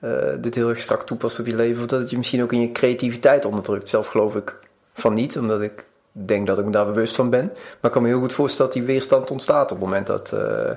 uh, 0.00 0.32
dit 0.40 0.54
heel 0.54 0.68
erg 0.68 0.80
strak 0.80 1.06
toepast 1.06 1.38
op 1.38 1.46
je 1.46 1.56
leven, 1.56 1.82
of 1.82 1.86
dat 1.86 2.00
het 2.00 2.10
je 2.10 2.16
misschien 2.16 2.42
ook 2.42 2.52
in 2.52 2.60
je 2.60 2.72
creativiteit 2.72 3.44
onderdrukt. 3.44 3.88
Zelf 3.88 4.06
geloof 4.06 4.36
ik 4.36 4.56
van 4.94 5.14
niet, 5.14 5.38
omdat 5.38 5.60
ik 5.60 5.84
denk 6.12 6.46
dat 6.46 6.58
ik 6.58 6.64
me 6.64 6.70
daar 6.70 6.86
bewust 6.86 7.14
van 7.14 7.30
ben. 7.30 7.44
Maar 7.46 7.78
ik 7.82 7.90
kan 7.90 8.02
me 8.02 8.08
heel 8.08 8.20
goed 8.20 8.32
voorstellen 8.32 8.72
dat 8.72 8.80
die 8.80 8.92
weerstand 8.92 9.30
ontstaat 9.30 9.72
op 9.72 9.76
het 9.76 9.86
moment 9.86 10.06
dat, 10.06 10.32
uh, 10.34 10.70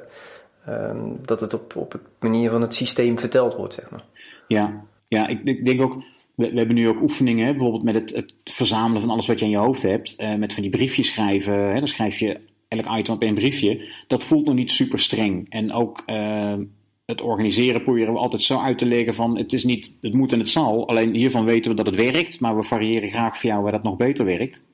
um, 0.69 1.19
dat 1.21 1.39
het 1.39 1.53
op, 1.53 1.75
op 1.75 1.91
de 1.91 1.99
manier 2.19 2.51
van 2.51 2.61
het 2.61 2.73
systeem 2.73 3.19
verteld 3.19 3.55
wordt, 3.55 3.73
zeg 3.73 3.89
maar. 3.89 4.03
Ja, 4.47 4.83
ja 5.07 5.27
ik, 5.27 5.41
ik 5.43 5.65
denk 5.65 5.81
ook 5.81 6.03
we, 6.37 6.51
hebben 6.53 6.75
nu 6.75 6.87
ook 6.87 7.01
oefeningen, 7.01 7.51
bijvoorbeeld 7.51 7.83
met 7.83 7.95
het, 7.95 8.15
het, 8.15 8.35
verzamelen 8.43 9.01
van 9.01 9.09
alles 9.09 9.27
wat 9.27 9.39
je 9.39 9.45
in 9.45 9.51
je 9.51 9.57
hoofd 9.57 9.81
hebt. 9.81 10.15
Uh, 10.17 10.35
met 10.35 10.53
van 10.53 10.63
die 10.63 10.71
briefjes 10.71 11.07
schrijven. 11.07 11.53
Hè, 11.53 11.77
dan 11.77 11.87
schrijf 11.87 12.19
je 12.19 12.39
elk 12.67 12.97
item 12.97 13.13
op 13.13 13.21
één 13.21 13.33
briefje. 13.33 13.89
Dat 14.07 14.23
voelt 14.23 14.45
nog 14.45 14.55
niet 14.55 14.71
super 14.71 14.99
streng. 14.99 15.49
En 15.49 15.73
ook 15.73 16.03
uh, 16.07 16.53
het 17.05 17.21
organiseren 17.21 17.83
proberen 17.83 18.13
we 18.13 18.19
altijd 18.19 18.41
zo 18.41 18.59
uit 18.59 18.77
te 18.77 18.85
leggen 18.85 19.15
van 19.15 19.37
het 19.37 19.53
is 19.53 19.63
niet, 19.63 19.91
het 20.01 20.13
moet 20.13 20.31
en 20.31 20.39
het 20.39 20.49
zal. 20.49 20.87
Alleen 20.87 21.13
hiervan 21.13 21.45
weten 21.45 21.71
we 21.71 21.77
dat 21.77 21.85
het 21.85 21.95
werkt, 21.95 22.39
maar 22.39 22.55
we 22.55 22.63
variëren 22.63 23.09
graag 23.09 23.37
voor 23.37 23.49
jou 23.49 23.63
waar 23.63 23.71
dat 23.71 23.83
nog 23.83 23.95
beter 23.95 24.25
werkt. 24.25 24.65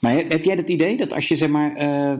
Maar 0.00 0.14
heb 0.14 0.44
jij 0.44 0.54
het 0.54 0.68
idee 0.68 0.96
dat 0.96 1.12
als 1.12 1.28
je 1.28 1.36
zeg 1.36 1.48
maar, 1.48 1.82
uh, 1.82 2.18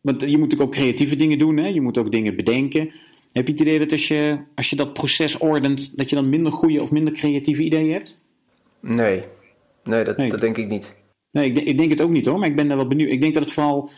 want 0.00 0.20
je 0.20 0.26
moet 0.26 0.40
natuurlijk 0.40 0.62
ook 0.62 0.72
creatieve 0.72 1.16
dingen 1.16 1.38
doen, 1.38 1.56
hè? 1.56 1.66
je 1.66 1.80
moet 1.80 1.98
ook 1.98 2.12
dingen 2.12 2.36
bedenken. 2.36 2.90
Heb 3.34 3.46
je 3.46 3.52
het 3.52 3.60
idee 3.60 3.78
dat 3.78 3.92
als 3.92 4.08
je, 4.08 4.38
als 4.54 4.70
je 4.70 4.76
dat 4.76 4.92
proces 4.92 5.38
ordent, 5.38 5.96
dat 5.96 6.10
je 6.10 6.16
dan 6.16 6.28
minder 6.28 6.52
goede 6.52 6.82
of 6.82 6.90
minder 6.90 7.12
creatieve 7.12 7.62
ideeën 7.62 7.92
hebt? 7.92 8.20
Nee, 8.80 9.22
nee, 9.84 10.04
dat, 10.04 10.18
dat 10.18 10.40
denk 10.40 10.56
ik 10.56 10.68
niet. 10.68 10.94
Nee, 11.30 11.50
ik, 11.50 11.58
ik, 11.58 11.76
denk 11.76 11.90
het 11.90 12.00
ook 12.00 12.10
niet 12.10 12.26
hoor, 12.26 12.38
maar 12.38 12.48
ik 12.48 12.56
ben 12.56 12.68
daar 12.68 12.76
wel 12.76 12.88
benieuwd. 12.88 13.10
Ik 13.10 13.20
denk 13.20 13.34
dat 13.34 13.42
het 13.42 13.52
vooral 13.52 13.90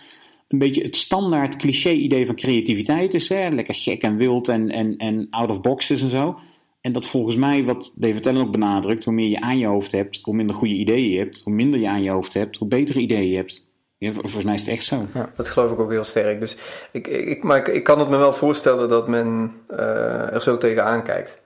een 0.48 0.58
beetje 0.58 0.82
het 0.82 0.96
standaard 0.96 1.56
cliché-idee 1.56 2.26
van 2.26 2.34
creativiteit 2.34 3.14
is. 3.14 3.28
Hè? 3.28 3.48
Lekker 3.48 3.74
gek 3.74 4.02
en 4.02 4.16
wild 4.16 4.48
en, 4.48 4.70
en, 4.70 4.96
en 4.96 5.26
out 5.30 5.50
of 5.50 5.60
boxes 5.60 6.02
en 6.02 6.10
zo. 6.10 6.38
En 6.80 6.92
dat 6.92 7.06
volgens 7.06 7.36
mij, 7.36 7.64
wat 7.64 7.92
David 7.94 8.26
Allen 8.26 8.42
ook 8.42 8.52
benadrukt, 8.52 9.04
hoe 9.04 9.14
meer 9.14 9.28
je 9.28 9.40
aan 9.40 9.58
je 9.58 9.66
hoofd 9.66 9.92
hebt, 9.92 10.20
hoe 10.22 10.34
minder 10.34 10.56
goede 10.56 10.74
ideeën 10.74 11.10
je 11.10 11.18
hebt, 11.18 11.40
hoe 11.44 11.52
minder 11.52 11.80
je 11.80 11.88
aan 11.88 12.02
je 12.02 12.10
hoofd 12.10 12.34
hebt, 12.34 12.56
hoe 12.56 12.68
betere 12.68 13.00
ideeën 13.00 13.30
je 13.30 13.36
hebt. 13.36 13.66
Ja, 13.98 14.12
volgens 14.12 14.44
mij 14.44 14.54
is 14.54 14.60
het 14.60 14.70
echt 14.70 14.84
zo. 14.84 15.06
Ja, 15.14 15.30
dat 15.34 15.48
geloof 15.48 15.72
ik 15.72 15.78
ook 15.78 15.90
heel 15.90 16.04
sterk. 16.04 16.40
Dus 16.40 16.56
ik, 16.92 17.06
ik, 17.06 17.42
maar 17.42 17.58
ik, 17.58 17.68
ik 17.68 17.84
kan 17.84 17.98
het 17.98 18.08
me 18.08 18.16
wel 18.16 18.32
voorstellen 18.32 18.88
dat 18.88 19.08
men 19.08 19.52
uh, 19.70 20.32
er 20.32 20.42
zo 20.42 20.58
tegenaan 20.58 21.02
kijkt. 21.02 21.40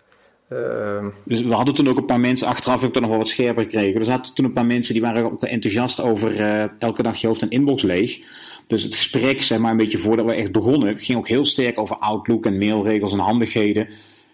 Uh, 0.53 1.07
dus 1.25 1.43
we 1.43 1.55
hadden 1.55 1.75
toen 1.75 1.89
ook 1.89 1.97
een 1.97 2.05
paar 2.05 2.21
mensen, 2.21 2.47
achteraf 2.47 2.81
heb 2.81 2.95
ik 2.95 3.01
nog 3.01 3.11
wel 3.11 3.19
wat 3.19 3.29
scherper 3.29 3.63
gekregen. 3.63 3.99
Dus 3.99 4.07
we 4.07 4.13
hadden 4.13 4.35
toen 4.35 4.45
een 4.45 4.53
paar 4.53 4.67
mensen 4.67 4.93
die 4.93 5.03
waren 5.03 5.25
ook 5.25 5.43
enthousiast 5.43 6.01
over 6.01 6.41
uh, 6.41 6.65
elke 6.79 7.03
dag 7.03 7.17
je 7.21 7.27
hoofd 7.27 7.43
en 7.43 7.51
inbox 7.51 7.83
leeg. 7.83 8.21
Dus 8.67 8.83
het 8.83 8.95
gesprek, 8.95 9.43
zeg 9.43 9.59
maar, 9.59 9.71
een 9.71 9.77
beetje 9.77 9.99
voordat 9.99 10.27
we 10.27 10.35
echt 10.35 10.53
begonnen, 10.53 10.99
ging 10.99 11.19
ook 11.19 11.29
heel 11.29 11.45
sterk 11.45 11.79
over 11.79 11.97
Outlook 11.97 12.47
en 12.47 12.59
mailregels 12.59 13.13
en 13.13 13.19
handigheden. 13.19 13.89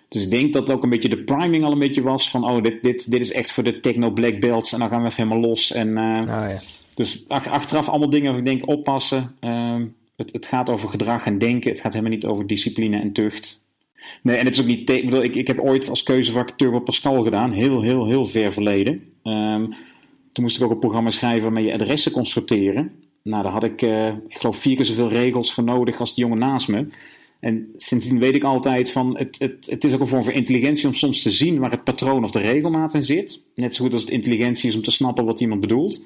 Dus 0.08 0.22
ik 0.22 0.30
denk 0.30 0.52
dat 0.52 0.70
ook 0.70 0.82
een 0.82 0.90
beetje 0.90 1.08
de 1.08 1.24
priming 1.24 1.64
al 1.64 1.72
een 1.72 1.78
beetje 1.78 2.02
was 2.02 2.30
van, 2.30 2.44
oh, 2.44 2.62
dit, 2.62 2.82
dit, 2.82 3.10
dit 3.10 3.20
is 3.20 3.32
echt 3.32 3.52
voor 3.52 3.64
de 3.64 3.80
techno 3.80 4.10
black 4.10 4.40
belts 4.40 4.72
en 4.72 4.78
dan 4.78 4.88
gaan 4.88 5.02
we 5.02 5.08
even 5.08 5.28
helemaal 5.28 5.48
los. 5.48 5.72
En, 5.72 5.88
uh, 5.88 6.18
oh, 6.20 6.50
ja. 6.50 6.60
Dus 6.96 7.24
achteraf 7.28 7.88
allemaal 7.88 8.10
dingen 8.10 8.30
waar 8.30 8.38
ik 8.38 8.46
denk 8.46 8.68
oppassen. 8.68 9.34
Uh, 9.40 9.82
het, 10.16 10.32
het, 10.32 10.46
gaat 10.46 10.70
over 10.70 10.88
gedrag 10.88 11.26
en 11.26 11.38
denken. 11.38 11.70
Het 11.70 11.80
gaat 11.80 11.92
helemaal 11.92 12.14
niet 12.14 12.24
over 12.24 12.46
discipline 12.46 13.00
en 13.00 13.12
tucht. 13.12 13.64
Nee, 14.22 14.36
en 14.36 14.44
het 14.44 14.54
is 14.54 14.60
ook 14.60 14.66
niet. 14.66 14.90
Ik, 14.90 15.10
ik, 15.10 15.34
ik 15.34 15.46
heb 15.46 15.60
ooit 15.60 15.88
als 15.88 16.02
keuzevak 16.02 16.50
Turbo 16.50 16.80
Pascal 16.80 17.22
gedaan. 17.22 17.52
Heel, 17.52 17.82
heel, 17.82 18.06
heel 18.06 18.24
ver 18.24 18.52
verleden. 18.52 18.92
Um, 19.24 19.74
toen 20.32 20.44
moest 20.44 20.56
ik 20.56 20.64
ook 20.64 20.70
een 20.70 20.78
programma 20.78 21.10
schrijven 21.10 21.42
waarmee 21.42 21.64
je 21.64 21.72
adressen 21.72 22.12
kon 22.12 22.26
sorteren. 22.26 22.92
Nou, 23.22 23.42
daar 23.42 23.52
had 23.52 23.64
ik, 23.64 23.82
uh, 23.82 24.06
ik 24.06 24.36
geloof, 24.36 24.56
vier 24.56 24.76
keer 24.76 24.84
zoveel 24.84 25.08
regels 25.08 25.54
voor 25.54 25.64
nodig 25.64 26.00
als 26.00 26.14
de 26.14 26.20
jongen 26.20 26.38
naast 26.38 26.68
me. 26.68 26.86
En 27.40 27.72
sindsdien 27.76 28.18
weet 28.18 28.34
ik 28.34 28.44
altijd 28.44 28.90
van, 28.90 29.18
het, 29.18 29.38
het, 29.38 29.66
het 29.70 29.84
is 29.84 29.92
ook 29.92 30.00
een 30.00 30.06
vorm 30.06 30.24
van 30.24 30.32
intelligentie 30.32 30.86
om 30.86 30.94
soms 30.94 31.22
te 31.22 31.30
zien 31.30 31.58
waar 31.58 31.70
het 31.70 31.84
patroon 31.84 32.24
of 32.24 32.30
de 32.30 32.38
regelmaat 32.38 32.94
in 32.94 33.04
zit. 33.04 33.42
Net 33.54 33.74
zo 33.74 33.84
goed 33.84 33.92
als 33.92 34.02
het 34.02 34.10
intelligentie 34.10 34.68
is 34.68 34.76
om 34.76 34.82
te 34.82 34.90
snappen 34.90 35.24
wat 35.24 35.40
iemand 35.40 35.60
bedoelt. 35.60 36.04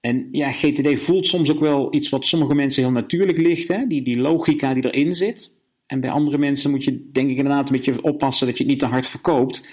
En 0.00 0.28
ja, 0.30 0.52
GTD 0.52 1.02
voelt 1.02 1.26
soms 1.26 1.50
ook 1.50 1.60
wel 1.60 1.94
iets 1.94 2.08
wat 2.08 2.26
sommige 2.26 2.54
mensen 2.54 2.82
heel 2.82 2.92
natuurlijk 2.92 3.38
ligt, 3.38 3.68
hè? 3.68 3.86
Die, 3.86 4.02
die 4.02 4.16
logica 4.16 4.74
die 4.74 4.90
erin 4.90 5.14
zit. 5.14 5.52
En 5.86 6.00
bij 6.00 6.10
andere 6.10 6.38
mensen 6.38 6.70
moet 6.70 6.84
je 6.84 7.10
denk 7.12 7.30
ik 7.30 7.36
inderdaad 7.36 7.68
een 7.68 7.76
beetje 7.76 8.02
oppassen 8.02 8.46
dat 8.46 8.58
je 8.58 8.62
het 8.62 8.72
niet 8.72 8.80
te 8.80 8.86
hard 8.86 9.06
verkoopt. 9.06 9.66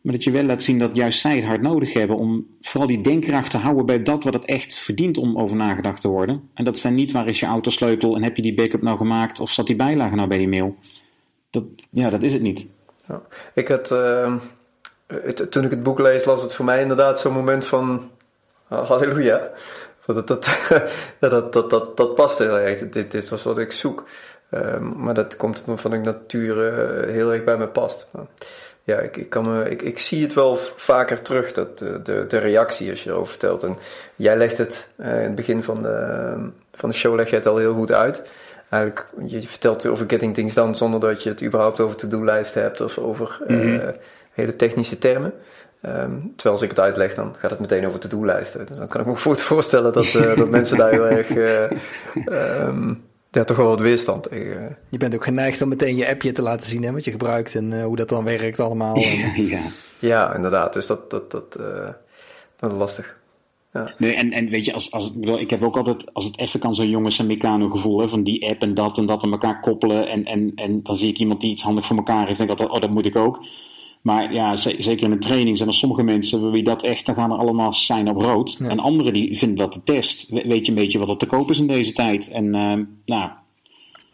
Maar 0.00 0.12
dat 0.12 0.24
je 0.24 0.30
wel 0.30 0.42
laat 0.42 0.62
zien 0.62 0.78
dat 0.78 0.96
juist 0.96 1.20
zij 1.20 1.36
het 1.36 1.44
hard 1.44 1.62
nodig 1.62 1.92
hebben 1.92 2.16
om 2.16 2.46
vooral 2.60 2.88
die 2.88 3.00
denkkracht 3.00 3.50
te 3.50 3.58
houden 3.58 3.86
bij 3.86 4.02
dat 4.02 4.24
wat 4.24 4.34
het 4.34 4.44
echt 4.44 4.74
verdient 4.74 5.18
om 5.18 5.38
over 5.38 5.56
nagedacht 5.56 6.00
te 6.00 6.08
worden. 6.08 6.48
En 6.54 6.64
dat 6.64 6.78
zijn 6.78 6.94
niet 6.94 7.12
waar 7.12 7.28
is 7.28 7.40
je 7.40 7.46
autosleutel 7.46 8.16
en 8.16 8.22
heb 8.22 8.36
je 8.36 8.42
die 8.42 8.54
backup 8.54 8.82
nou 8.82 8.96
gemaakt 8.96 9.40
of 9.40 9.52
zat 9.52 9.66
die 9.66 9.76
bijlage 9.76 10.14
nou 10.14 10.28
bij 10.28 10.38
die 10.38 10.48
mail. 10.48 10.76
Dat, 11.50 11.64
ja, 11.90 12.10
dat 12.10 12.22
is 12.22 12.32
het 12.32 12.42
niet. 12.42 12.66
Ik 13.54 13.68
had, 13.68 13.90
uh, 13.90 14.34
het, 15.06 15.50
toen 15.50 15.64
ik 15.64 15.70
het 15.70 15.82
boek 15.82 15.98
lees, 15.98 16.24
las 16.24 16.42
het 16.42 16.52
voor 16.52 16.64
mij 16.64 16.82
inderdaad 16.82 17.20
zo'n 17.20 17.32
moment 17.32 17.66
van 17.66 18.10
halleluja. 18.82 19.50
Dat, 20.06 20.26
dat, 20.26 20.68
dat, 21.20 21.52
dat, 21.52 21.70
dat, 21.70 21.96
dat 21.96 22.14
past 22.14 22.38
heel 22.38 22.58
erg. 22.58 22.88
Dit, 22.88 23.10
dit 23.10 23.28
was 23.28 23.42
wat 23.42 23.58
ik 23.58 23.72
zoek. 23.72 24.04
Um, 24.50 24.94
maar 24.96 25.14
dat 25.14 25.36
komt 25.36 25.62
van 25.74 25.90
de 25.90 25.96
natuur 25.96 26.56
uh, 26.56 27.12
heel 27.12 27.32
erg 27.32 27.44
bij 27.44 27.56
me 27.56 27.66
past. 27.66 28.10
Ja, 28.82 28.98
ik, 28.98 29.16
ik, 29.16 29.30
kan 29.30 29.44
me, 29.44 29.70
ik, 29.70 29.82
ik 29.82 29.98
zie 29.98 30.22
het 30.22 30.34
wel 30.34 30.56
vaker 30.56 31.22
terug, 31.22 31.52
dat, 31.52 31.78
de, 31.78 32.24
de 32.28 32.38
reactie 32.38 32.90
als 32.90 33.04
je 33.04 33.10
erover 33.10 33.28
vertelt. 33.28 33.62
En 33.62 33.78
jij 34.16 34.36
legt 34.36 34.58
het 34.58 34.88
uh, 34.96 35.06
in 35.06 35.22
het 35.22 35.34
begin 35.34 35.62
van 35.62 35.82
de, 35.82 36.34
van 36.72 36.88
de 36.88 36.94
show 36.94 37.14
leg 37.14 37.30
je 37.30 37.36
het 37.36 37.46
al 37.46 37.56
heel 37.56 37.74
goed 37.74 37.92
uit. 37.92 38.22
Eigenlijk, 38.68 39.06
je 39.26 39.42
vertelt 39.42 39.86
over 39.86 40.04
getting 40.08 40.34
things 40.34 40.54
done 40.54 40.74
zonder 40.74 41.00
dat 41.00 41.22
je 41.22 41.28
het 41.28 41.42
überhaupt 41.42 41.80
over 41.80 41.96
to-do-lijsten 41.96 42.62
hebt 42.62 42.80
of 42.80 42.98
over 42.98 43.38
mm 43.46 43.60
-hmm. 43.60 43.74
uh, 43.74 43.88
hele 44.32 44.56
technische 44.56 44.98
termen. 44.98 45.32
Um, 45.86 46.32
terwijl 46.36 46.54
als 46.54 46.62
ik 46.62 46.68
het 46.68 46.80
uitleg, 46.80 47.14
dan 47.14 47.34
gaat 47.38 47.50
het 47.50 47.60
meteen 47.60 47.86
over 47.86 47.98
to-do-lijsten. 47.98 48.66
Dan 48.78 48.88
kan 48.88 49.00
ik 49.00 49.06
me 49.06 49.16
goed 49.16 49.42
voorstellen 49.42 49.92
dat, 49.92 50.04
uh, 50.04 50.36
dat 50.36 50.50
mensen 50.58 50.78
daar 50.78 50.90
heel 50.90 51.06
erg... 51.06 51.28
Uh, 51.28 51.70
um, 52.66 53.02
ja, 53.30 53.44
toch 53.44 53.56
wel 53.56 53.66
wat 53.66 53.80
weerstand 53.80 54.22
tegen. 54.22 54.76
Je 54.88 54.98
bent 54.98 55.14
ook 55.14 55.24
geneigd 55.24 55.62
om 55.62 55.68
meteen 55.68 55.96
je 55.96 56.08
appje 56.08 56.32
te 56.32 56.42
laten 56.42 56.66
zien, 56.66 56.82
hè, 56.82 56.92
wat 56.92 57.04
je 57.04 57.10
gebruikt 57.10 57.54
en 57.54 57.72
uh, 57.72 57.84
hoe 57.84 57.96
dat 57.96 58.08
dan 58.08 58.24
werkt 58.24 58.60
allemaal. 58.60 58.98
ja. 59.36 59.60
ja, 59.98 60.34
inderdaad. 60.34 60.72
Dus 60.72 60.86
dat, 60.86 61.10
dat, 61.10 61.30
dat, 61.30 61.52
dat 62.56 62.72
is 62.72 62.78
lastig. 62.78 63.16
Ja. 63.72 63.94
Nee, 63.98 64.14
en, 64.14 64.30
en 64.30 64.48
weet 64.48 64.64
je, 64.64 64.72
als, 64.72 64.92
als, 64.92 65.12
ik 65.38 65.50
heb 65.50 65.62
ook 65.62 65.76
altijd, 65.76 66.14
als 66.14 66.24
het 66.24 66.38
even 66.38 66.60
kan, 66.60 66.74
zo'n 66.74 66.88
jongens 66.88 67.18
en 67.18 67.26
Meccano 67.26 67.68
gevoel 67.68 68.00
hè, 68.00 68.08
van 68.08 68.22
die 68.22 68.48
app 68.48 68.62
en 68.62 68.74
dat 68.74 68.98
en 68.98 69.06
dat 69.06 69.22
aan 69.22 69.32
elkaar 69.32 69.60
koppelen. 69.60 70.08
En, 70.08 70.24
en, 70.24 70.52
en 70.54 70.82
dan 70.82 70.96
zie 70.96 71.08
ik 71.08 71.18
iemand 71.18 71.40
die 71.40 71.50
iets 71.50 71.62
handig 71.62 71.86
voor 71.86 71.96
elkaar 71.96 72.26
heeft 72.26 72.40
en 72.40 72.46
denk 72.46 72.50
ik 72.50 72.58
altijd, 72.58 72.70
oh, 72.70 72.80
dat 72.80 72.90
moet 72.90 73.06
ik 73.06 73.16
ook. 73.16 73.44
Maar 74.04 74.32
ja, 74.32 74.56
zeker 74.56 75.02
in 75.02 75.10
een 75.10 75.20
training 75.20 75.56
zijn 75.56 75.68
er 75.68 75.74
sommige 75.74 76.02
mensen 76.02 76.50
wie 76.50 76.64
dat 76.64 76.82
echt, 76.82 77.06
dan 77.06 77.14
gaan 77.14 77.32
er 77.32 77.38
allemaal 77.38 77.72
zijn 77.72 78.08
op 78.08 78.16
rood. 78.16 78.58
En 78.60 78.78
anderen 78.78 79.12
die 79.12 79.38
vinden 79.38 79.58
dat 79.58 79.72
de 79.72 79.80
test. 79.84 80.28
Weet 80.28 80.66
je 80.66 80.68
een 80.68 80.78
beetje 80.78 80.98
wat 80.98 81.08
er 81.08 81.16
te 81.16 81.26
koop 81.26 81.50
is 81.50 81.58
in 81.58 81.66
deze 81.66 81.92
tijd. 81.92 82.28
En 82.28 82.44
uh, 82.44 82.78
nou, 83.04 83.30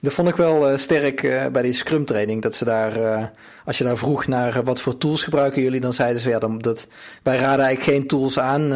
Dat 0.01 0.13
vond 0.13 0.29
ik 0.29 0.37
wel 0.37 0.73
uh, 0.73 0.77
sterk 0.77 1.23
uh, 1.23 1.47
bij 1.47 1.63
die 1.63 1.73
Scrum 1.73 2.05
training. 2.05 2.43
Dat 2.43 2.55
ze 2.55 2.65
daar, 2.65 3.01
uh, 3.01 3.25
als 3.65 3.79
je 3.79 3.85
daar 3.85 3.97
vroeg 3.97 4.27
naar 4.27 4.65
wat 4.65 4.81
voor 4.81 4.99
tools 4.99 5.23
gebruiken 5.23 5.63
jullie, 5.63 5.81
dan 5.81 5.93
zeiden 5.93 6.23
ze 6.23 6.29
ja, 6.29 6.39
dan, 6.39 6.59
dat, 6.59 6.89
wij 7.23 7.37
raden 7.37 7.65
eigenlijk 7.65 7.97
geen 7.97 8.07
tools 8.07 8.39
aan. 8.39 8.73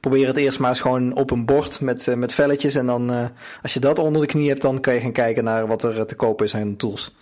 probeer 0.00 0.26
het 0.26 0.36
eerst 0.36 0.58
maar 0.58 0.70
eens 0.70 0.80
gewoon 0.80 1.16
op 1.16 1.30
een 1.30 1.46
bord 1.46 1.80
met, 1.80 2.14
met 2.16 2.34
velletjes. 2.34 2.74
En 2.74 2.86
dan, 2.86 3.30
als 3.62 3.74
je 3.74 3.80
dat 3.80 3.98
onder 3.98 4.20
de 4.20 4.28
knie 4.28 4.48
hebt, 4.48 4.62
dan 4.62 4.80
kan 4.80 4.94
je 4.94 5.00
gaan 5.00 5.12
kijken 5.12 5.44
naar 5.44 5.66
wat 5.66 5.82
er 5.82 6.06
te 6.06 6.16
kopen 6.16 6.46
is 6.46 6.54
aan 6.54 6.76
tools. 6.76 7.12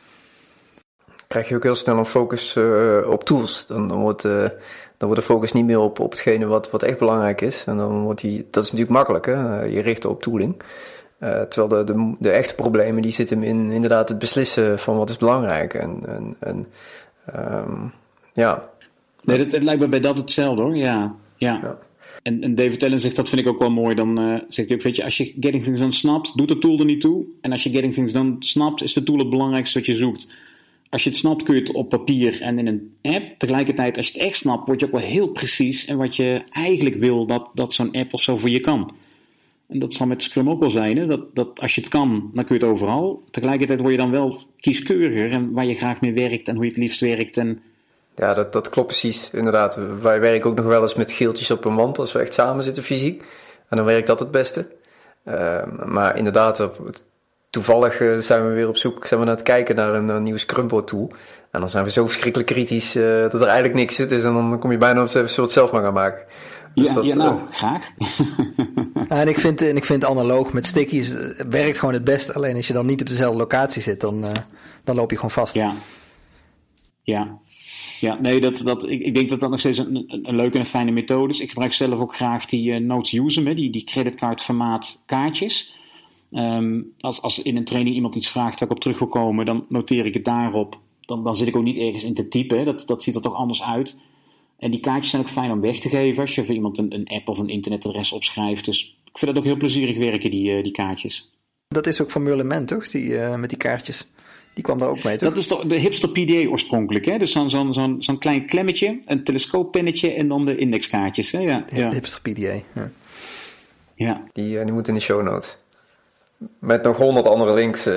Krijg 1.27 1.49
je 1.49 1.55
ook 1.55 1.63
heel 1.63 1.75
snel 1.75 1.99
een 1.99 2.07
focus 2.07 2.57
op 3.07 3.25
tools. 3.25 3.67
Dan, 3.67 3.89
dan, 3.89 4.01
wordt, 4.01 4.23
dan 4.23 4.53
wordt 4.99 5.17
de 5.17 5.23
focus 5.23 5.53
niet 5.53 5.65
meer 5.65 5.79
op, 5.79 6.01
op 6.01 6.11
hetgene 6.11 6.47
wat, 6.47 6.71
wat 6.71 6.83
echt 6.83 6.99
belangrijk 6.99 7.41
is. 7.41 7.65
En 7.65 7.77
dan 7.77 8.03
wordt 8.03 8.21
die, 8.21 8.47
dat 8.51 8.65
is 8.65 8.71
natuurlijk 8.71 8.97
makkelijk, 8.97 9.27
hè? 9.27 9.63
je 9.63 9.81
richten 9.81 10.11
op 10.11 10.23
tooling. 10.23 10.57
Uh, 11.21 11.41
terwijl 11.41 11.85
de, 11.85 11.93
de, 11.93 12.15
de, 12.19 12.31
echte 12.31 12.55
problemen 12.55 13.03
die 13.03 13.11
zitten 13.11 13.43
in 13.43 13.71
inderdaad 13.71 14.09
het 14.09 14.19
beslissen 14.19 14.79
van 14.79 14.97
wat 14.97 15.11
is 15.11 15.17
belangrijk. 15.17 15.75
En, 15.75 16.01
en, 16.07 16.37
en 16.39 16.67
um, 17.37 17.93
ja. 18.35 18.69
Nee, 19.23 19.39
het, 19.39 19.53
het, 19.53 19.63
lijkt 19.63 19.81
me 19.81 19.89
bij 19.89 20.01
dat 20.01 20.17
hetzelfde 20.17 20.63
hoor. 20.63 20.77
Ja, 20.77 21.15
ja. 21.37 21.61
ja. 21.63 21.79
En, 22.23 22.43
en, 22.43 22.55
David 22.55 22.83
Allen 22.83 23.01
zegt, 23.01 23.17
dat 23.17 23.29
vind 23.29 23.41
ik 23.41 23.47
ook 23.47 23.59
wel 23.59 23.71
mooi. 23.71 23.95
Dan 23.95 24.21
uh, 24.21 24.41
zegt 24.49 24.69
hij 24.69 24.77
ook, 24.79 24.85
weet 24.85 24.97
je, 24.97 25.05
als 25.05 25.17
je 25.17 25.25
Getting 25.41 25.65
Things 25.65 25.81
Done 25.81 25.93
snapt, 25.93 26.37
doet 26.37 26.49
de 26.49 26.59
tool 26.59 26.79
er 26.79 26.85
niet 26.85 27.01
toe. 27.01 27.25
En 27.41 27.53
als 27.53 27.63
je 27.63 27.71
Getting 27.71 27.95
Things 27.95 28.13
Done 28.13 28.37
snapt, 28.39 28.83
is 28.83 28.93
de 28.93 29.03
tool 29.03 29.19
het 29.19 29.31
belangrijkste 29.31 29.79
wat 29.79 29.87
je 29.87 29.95
zoekt. 29.95 30.29
Als 30.91 31.05
je 31.05 31.11
het 31.11 31.19
snapt, 31.19 31.43
kun 31.43 31.55
je 31.55 31.61
het 31.61 31.73
op 31.73 31.89
papier 31.89 32.43
en 32.43 32.59
in 32.59 32.67
een 32.67 32.97
app. 33.03 33.39
Tegelijkertijd, 33.39 33.97
als 33.97 34.07
je 34.07 34.13
het 34.13 34.23
echt 34.23 34.37
snapt, 34.37 34.67
word 34.67 34.81
je 34.81 34.87
ook 34.87 34.93
wel 34.93 35.01
heel 35.01 35.29
precies. 35.29 35.85
En 35.85 35.97
wat 35.97 36.17
je 36.17 36.43
eigenlijk 36.51 36.97
wil 36.97 37.27
dat, 37.27 37.51
dat 37.55 37.75
zo'n 37.75 37.93
app 37.93 38.15
of 38.15 38.23
zo 38.23 38.37
voor 38.37 38.51
je 38.51 38.61
kan. 38.61 38.95
En 39.69 39.79
dat 39.79 39.95
zal 39.95 40.07
met 40.07 40.23
Scrum 40.23 40.51
ook 40.51 40.61
wel 40.61 40.71
zijn. 40.71 40.97
Hè? 40.97 41.07
Dat, 41.07 41.35
dat 41.35 41.61
als 41.61 41.75
je 41.75 41.81
het 41.81 41.91
kan, 41.91 42.31
dan 42.35 42.45
kun 42.45 42.59
je 42.59 42.63
het 42.63 42.73
overal. 42.73 43.23
Tegelijkertijd 43.31 43.81
word 43.81 43.93
je 43.93 43.99
dan 43.99 44.11
wel 44.11 44.41
kieskeuriger 44.61 45.31
en 45.31 45.53
waar 45.53 45.67
je 45.67 45.75
graag 45.75 46.01
mee 46.01 46.13
werkt 46.13 46.49
en 46.49 46.55
hoe 46.55 46.65
je 46.65 46.71
het 46.71 46.81
liefst 46.81 47.01
werkt. 47.01 47.37
En... 47.37 47.63
Ja, 48.17 48.35
dat, 48.35 48.53
dat 48.53 48.69
klopt 48.69 48.89
precies. 48.89 49.31
Inderdaad. 49.31 49.79
Wij 50.01 50.21
werken 50.21 50.51
ook 50.51 50.57
nog 50.57 50.67
wel 50.67 50.83
eens 50.83 50.95
met 50.95 51.13
geeltjes 51.13 51.51
op 51.51 51.65
een 51.65 51.75
wand 51.75 51.99
als 51.99 52.13
we 52.13 52.19
echt 52.19 52.35
samen 52.35 52.65
zitten 52.65 52.83
fysiek. 52.83 53.25
En 53.69 53.77
dan 53.77 53.87
werkt 53.87 54.07
dat 54.07 54.19
het 54.19 54.31
beste. 54.31 54.69
Uh, 55.25 55.63
maar 55.87 56.17
inderdaad, 56.17 56.71
toevallig 57.57 58.01
uh, 58.01 58.17
zijn 58.19 58.49
we 58.49 58.55
weer 58.55 58.69
op 58.69 58.77
zoek, 58.77 59.07
zijn 59.07 59.21
we 59.21 59.27
aan 59.27 59.33
het 59.33 59.43
kijken 59.43 59.77
naar 59.77 59.95
een, 59.95 60.09
een 60.09 60.23
nieuwe 60.23 60.39
Scrumboard 60.39 60.87
tool. 60.87 61.13
En 61.51 61.61
dan 61.61 61.71
zijn 61.71 61.85
we 61.85 61.91
zo 61.91 62.07
verschrikkelijk 62.07 62.51
kritisch 62.51 62.97
uh, 62.97 63.21
dat 63.21 63.35
er 63.35 63.43
eigenlijk 63.43 63.75
niks 63.75 63.95
zit 63.95 64.11
is. 64.11 64.25
En 64.25 64.33
dan 64.33 64.59
kom 64.59 64.71
je 64.71 64.79
bijna 64.79 65.03
op 65.03 65.15
een 65.15 65.29
soort 65.29 65.53
zelf 65.53 65.73
maar 65.73 65.83
gaan 65.83 65.93
maken. 65.93 66.25
Dus 66.75 66.89
ja, 66.89 66.95
dat, 66.95 67.05
ja, 67.05 67.15
nou, 67.15 67.39
graag. 67.51 67.91
en, 69.09 69.29
ik 69.29 69.39
vind, 69.39 69.63
en 69.63 69.77
ik 69.77 69.85
vind 69.85 70.05
analoog 70.05 70.53
met 70.53 70.67
stickies 70.67 71.13
werkt 71.49 71.79
gewoon 71.79 71.95
het 71.95 72.05
best. 72.05 72.35
Alleen 72.35 72.57
als 72.57 72.67
je 72.67 72.73
dan 72.73 72.87
niet 72.87 73.01
op 73.01 73.07
dezelfde 73.07 73.39
locatie 73.39 73.83
zit, 73.83 74.01
dan, 74.01 74.25
uh, 74.25 74.31
dan 74.85 74.97
loop 74.97 75.11
je 75.11 75.17
gewoon 75.17 75.31
vast. 75.31 75.55
Ja, 75.55 75.73
ja. 77.03 77.39
Ja, 78.01 78.19
nee, 78.21 78.41
dat, 78.41 78.59
dat, 78.59 78.89
ik, 78.89 79.03
ik 79.03 79.15
denk 79.15 79.29
dat 79.29 79.41
dat 79.41 79.51
nog 79.51 79.61
steeds 79.61 79.79
een, 79.79 79.97
een, 79.97 80.29
een 80.29 80.37
leuke 80.37 80.59
en 80.59 80.67
fijne 80.67 80.91
methode 80.91 81.33
is. 81.33 81.41
Ik 81.41 81.49
gebruik 81.49 81.73
zelf 81.73 82.01
ook 82.01 82.15
graag 82.15 82.47
die 82.47 82.71
uh, 82.71 82.81
Notes 82.81 83.13
User, 83.13 83.57
die, 83.57 83.71
die 83.71 83.85
creditcard 83.85 84.47
kaartjes. 85.07 85.76
Um, 86.31 86.93
als, 87.01 87.23
als 87.23 87.43
in 87.43 87.57
een 87.57 87.65
training 87.65 87.95
iemand 87.95 88.15
iets 88.15 88.29
vraagt 88.29 88.61
waar 88.61 88.69
ik 88.69 88.75
op 88.75 88.81
terug 88.81 88.99
wil 88.99 89.09
komen, 89.09 89.47
dan 89.47 89.67
noteer 89.69 90.07
ik 90.07 90.15
het 90.15 90.25
daarop. 90.25 90.81
Dan, 91.01 91.25
dan 91.25 91.37
zit 91.37 91.49
ik 91.49 91.57
ook 91.57 91.63
niet 91.63 91.79
ergens 91.79 92.05
in 92.05 92.15
te 92.15 92.29
typen. 92.29 92.65
Dat, 92.65 92.87
dat 92.87 93.03
ziet 93.03 93.15
er 93.15 93.23
toch 93.23 93.35
anders 93.35 93.63
uit. 93.63 93.99
En 94.59 94.71
die 94.71 94.81
kaartjes 94.81 95.11
zijn 95.11 95.23
ook 95.23 95.29
fijn 95.29 95.51
om 95.51 95.61
weg 95.61 95.79
te 95.79 95.89
geven 95.89 96.21
als 96.21 96.35
je 96.35 96.45
voor 96.45 96.55
iemand 96.55 96.79
een, 96.79 96.95
een 96.95 97.07
app 97.07 97.29
of 97.29 97.39
een 97.39 97.49
internetadres 97.49 98.13
opschrijft. 98.13 98.65
Dus 98.65 98.97
ik 99.05 99.19
vind 99.19 99.31
dat 99.31 99.41
ook 99.41 99.49
heel 99.49 99.57
plezierig 99.57 99.97
werken, 99.97 100.31
die, 100.31 100.51
uh, 100.51 100.63
die 100.63 100.73
kaartjes. 100.73 101.31
Dat 101.69 101.87
is 101.87 102.01
ook 102.01 102.11
van 102.11 102.23
Merlement, 102.23 102.69
toch? 102.69 102.89
Die, 102.89 103.09
uh, 103.09 103.37
met 103.37 103.49
die 103.49 103.59
kaartjes. 103.59 104.07
Die 104.55 104.65
kwam 104.65 104.79
daar 104.79 104.89
ook 104.89 105.03
mee, 105.03 105.17
toch? 105.17 105.29
Dat 105.29 105.39
is 105.39 105.47
toch 105.47 105.67
de 105.67 105.77
hipster 105.77 106.11
PDA 106.11 106.49
oorspronkelijk, 106.49 107.05
hè? 107.05 107.19
Dus 107.19 107.33
zo'n 107.33 107.51
zo'n 107.51 107.73
zo'n 107.73 108.03
zo'n 108.03 108.19
klein 108.19 108.47
klemmetje, 108.47 109.01
een 109.07 109.25
telescooppennetje 109.25 110.13
en 110.13 110.29
dan 110.29 110.45
de 110.45 110.57
indexkaartjes, 110.57 111.31
hè? 111.31 111.39
Ja, 111.39 111.65
de, 111.71 111.77
ja. 111.77 111.91
hipster 111.91 112.21
PDA, 112.21 112.61
ja. 112.75 112.91
ja. 113.95 114.25
Die, 114.33 114.55
uh, 114.55 114.65
die 114.65 114.73
moet 114.73 114.89
in 114.89 114.95
de 114.95 115.01
show 115.01 115.23
notes. 115.23 115.57
Met 116.59 116.83
nog 116.83 116.97
honderd 116.97 117.27
andere 117.27 117.55
links. 117.55 117.89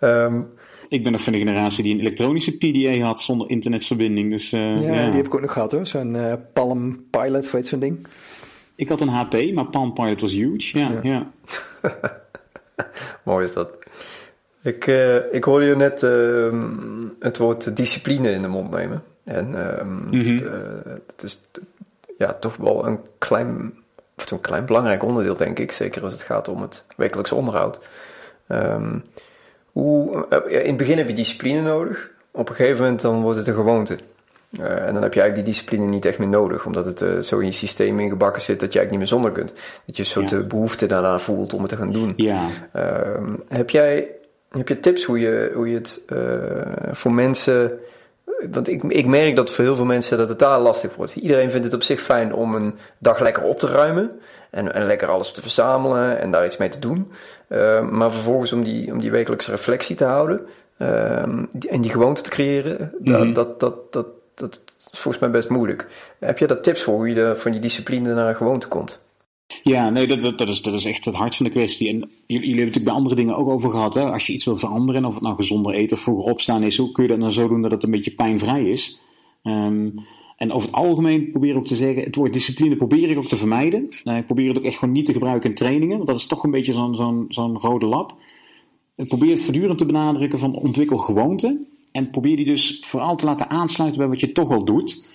um, 0.00 0.48
Ik 0.88 1.02
ben 1.02 1.12
nog 1.12 1.22
van 1.22 1.32
de 1.32 1.38
generatie 1.38 1.82
die 1.82 1.94
een 1.94 2.00
elektronische 2.00 2.56
PDA 2.56 2.98
had 2.98 3.20
zonder 3.20 3.50
internetverbinding. 3.50 4.30
Dus, 4.30 4.52
uh, 4.52 4.82
ja, 4.82 4.92
ja, 4.92 5.04
die 5.04 5.16
heb 5.16 5.26
ik 5.26 5.34
ook 5.34 5.40
nog 5.40 5.52
gehad 5.52 5.72
hoor. 5.72 5.86
Zo'n 5.86 6.14
uh, 6.14 6.32
Palm 6.52 7.04
Pilot, 7.10 7.44
of 7.44 7.52
weet 7.52 7.66
zo'n 7.66 7.78
ding. 7.78 8.06
Ik 8.74 8.88
had 8.88 9.00
een 9.00 9.08
HP, 9.08 9.52
maar 9.54 9.66
Palm 9.66 9.92
Pilot 9.92 10.20
was 10.20 10.32
huge. 10.32 10.78
Ja, 10.78 11.00
ja. 11.02 11.30
Mooi 13.24 13.44
is 13.44 13.52
dat. 13.52 13.70
Ik, 14.62 14.86
uh, 14.86 15.32
ik 15.34 15.44
hoorde 15.44 15.66
je 15.66 15.76
net 15.76 16.02
uh, 16.02 16.62
het 17.20 17.38
woord 17.38 17.76
discipline 17.76 18.30
in 18.30 18.40
de 18.40 18.48
mond 18.48 18.70
nemen. 18.70 19.02
En 19.24 19.48
mm 19.48 20.10
-hmm. 20.10 20.38
het 21.06 21.22
is 21.22 21.42
ja, 22.18 22.32
toch 22.32 22.56
wel 22.56 22.86
een 22.86 22.98
klein, 23.18 23.72
of 24.22 24.30
een 24.30 24.40
klein 24.40 24.64
belangrijk 24.64 25.02
onderdeel, 25.02 25.36
denk 25.36 25.58
ik. 25.58 25.72
Zeker 25.72 26.02
als 26.02 26.12
het 26.12 26.22
gaat 26.22 26.48
om 26.48 26.62
het 26.62 26.84
wekelijks 26.96 27.32
onderhoud. 27.32 27.80
Um, 28.48 29.04
hoe, 29.72 30.26
eh, 30.28 30.60
in 30.60 30.66
het 30.66 30.76
begin 30.76 30.98
heb 30.98 31.08
je 31.08 31.14
discipline 31.14 31.60
nodig. 31.60 32.10
Op 32.30 32.48
een 32.48 32.54
gegeven 32.54 32.82
moment 32.82 33.00
dan 33.00 33.22
wordt 33.22 33.38
het 33.38 33.46
een 33.46 33.54
gewoonte. 33.54 33.98
Uh, 34.60 34.86
en 34.86 34.94
dan 34.94 35.02
heb 35.02 35.14
je 35.14 35.20
eigenlijk 35.20 35.34
die 35.34 35.54
discipline 35.54 35.86
niet 35.86 36.04
echt 36.04 36.18
meer 36.18 36.28
nodig, 36.28 36.66
omdat 36.66 36.84
het 36.84 37.02
uh, 37.02 37.18
zo 37.18 37.38
in 37.38 37.46
je 37.46 37.52
systeem 37.52 38.00
ingebakken 38.00 38.42
zit 38.42 38.60
dat 38.60 38.72
je 38.72 38.78
eigenlijk 38.78 38.90
niet 38.90 38.98
meer 38.98 39.20
zonder 39.22 39.32
kunt. 39.32 39.60
Dat 39.86 39.96
je 39.96 40.02
een 40.02 40.08
soort 40.08 40.30
ja. 40.30 40.46
behoefte 40.46 40.86
daarna 40.86 41.18
voelt 41.18 41.52
om 41.52 41.60
het 41.60 41.68
te 41.68 41.76
gaan 41.76 41.92
doen. 41.92 42.12
Ja. 42.16 42.46
Uh, 42.76 42.82
heb 43.48 43.70
jij 43.70 44.08
heb 44.48 44.68
je 44.68 44.80
tips 44.80 45.04
hoe 45.04 45.20
je, 45.20 45.50
hoe 45.54 45.70
je 45.70 45.74
het 45.74 46.02
voor 46.92 47.12
mensen. 47.12 47.78
Want 48.50 48.68
ik, 48.68 48.82
ik 48.82 49.06
merk 49.06 49.36
dat 49.36 49.52
voor 49.52 49.64
heel 49.64 49.76
veel 49.76 49.84
mensen 49.84 50.18
dat 50.18 50.28
het 50.28 50.38
daar 50.38 50.60
lastig 50.60 50.94
wordt. 50.94 51.14
Iedereen 51.14 51.50
vindt 51.50 51.64
het 51.64 51.74
op 51.74 51.82
zich 51.82 52.00
fijn 52.00 52.34
om 52.34 52.54
een 52.54 52.74
dag 52.98 53.20
lekker 53.20 53.42
op 53.42 53.58
te 53.58 53.66
ruimen. 53.66 54.20
En, 54.50 54.74
en 54.74 54.86
lekker 54.86 55.08
alles 55.08 55.32
te 55.32 55.40
verzamelen 55.40 56.20
en 56.20 56.30
daar 56.30 56.46
iets 56.46 56.56
mee 56.56 56.68
te 56.68 56.78
doen. 56.78 57.12
Uh, 57.48 57.88
maar 57.88 58.12
vervolgens 58.12 58.52
om 58.52 58.64
die, 58.64 58.92
om 58.92 58.98
die 58.98 59.10
wekelijkse 59.10 59.50
reflectie 59.50 59.96
te 59.96 60.04
houden 60.04 60.46
uh, 60.78 61.22
die, 61.52 61.70
en 61.70 61.80
die 61.80 61.90
gewoonte 61.90 62.22
te 62.22 62.30
creëren, 62.30 62.92
mm 62.98 63.14
-hmm. 63.14 63.32
dat, 63.32 63.60
dat, 63.60 63.92
dat, 63.92 64.06
dat, 64.34 64.60
is 64.78 64.86
volgens 64.92 65.18
mij 65.18 65.30
best 65.30 65.48
moeilijk. 65.48 65.86
Heb 66.18 66.38
je 66.38 66.46
daar 66.46 66.60
tips 66.60 66.82
voor 66.82 66.94
hoe 66.94 67.08
je 67.08 67.14
de, 67.14 67.36
van 67.36 67.50
die 67.50 67.60
discipline 67.60 68.14
naar 68.14 68.28
een 68.28 68.36
gewoonte 68.36 68.68
komt? 68.68 69.00
Ja, 69.62 69.90
nee, 69.90 70.06
dat, 70.06 70.38
dat, 70.38 70.74
is, 70.74 70.84
echt 70.84 71.04
het 71.04 71.14
hart 71.14 71.36
van 71.36 71.46
de 71.46 71.52
kwestie. 71.52 71.88
En 71.88 71.94
jullie, 72.26 72.48
hebben 72.48 72.56
natuurlijk 72.56 72.84
bij 72.84 72.94
andere 72.94 73.14
dingen 73.14 73.36
ook 73.36 73.48
over 73.48 73.70
gehad. 73.70 73.94
Hè? 73.94 74.04
Als 74.04 74.26
je 74.26 74.32
iets 74.32 74.44
wil 74.44 74.56
veranderen, 74.56 75.04
of 75.04 75.14
het 75.14 75.22
nou 75.22 75.36
gezonder 75.36 75.74
eten 75.74 75.96
of 75.96 76.02
vroeger 76.02 76.30
opstaan 76.30 76.62
is, 76.62 76.76
hoe 76.76 76.92
kun 76.92 77.02
je 77.02 77.08
dat 77.08 77.18
nou 77.18 77.32
zo 77.32 77.48
doen 77.48 77.62
dat 77.62 77.70
het 77.70 77.82
een 77.82 77.90
beetje 77.90 78.14
pijnvrij 78.14 78.70
is? 78.70 79.00
Um, 79.42 79.94
en 80.36 80.52
over 80.52 80.68
het 80.68 80.76
algemeen 80.76 81.30
probeer 81.30 81.50
ik 81.50 81.56
ook 81.56 81.66
te 81.66 81.74
zeggen, 81.74 82.02
het 82.02 82.16
woord 82.16 82.32
discipline 82.32 82.76
probeer 82.76 83.10
ik 83.10 83.18
ook 83.18 83.28
te 83.28 83.36
vermijden. 83.36 83.88
Uh, 84.04 84.16
ik 84.16 84.26
probeer 84.26 84.48
het 84.48 84.58
ook 84.58 84.64
echt 84.64 84.78
gewoon 84.78 84.94
niet 84.94 85.06
te 85.06 85.12
gebruiken 85.12 85.48
in 85.48 85.54
trainingen, 85.54 85.96
want 85.96 86.08
dat 86.08 86.16
is 86.16 86.26
toch 86.26 86.44
een 86.44 86.50
beetje 86.50 86.72
zo'n 87.28 87.58
rode 87.58 87.86
lap. 87.86 88.16
Ik 88.96 89.08
probeer 89.08 89.30
het 89.30 89.42
voortdurend 89.42 89.78
te 89.78 89.86
benadrukken 89.86 90.38
van 90.38 90.54
ontwikkel 90.54 90.96
gewoonten. 90.96 91.66
En 91.92 92.10
probeer 92.10 92.36
die 92.36 92.44
dus 92.44 92.82
vooral 92.84 93.16
te 93.16 93.24
laten 93.24 93.50
aansluiten 93.50 94.00
bij 94.00 94.08
wat 94.08 94.20
je 94.20 94.32
toch 94.32 94.50
al 94.50 94.64
doet. 94.64 95.08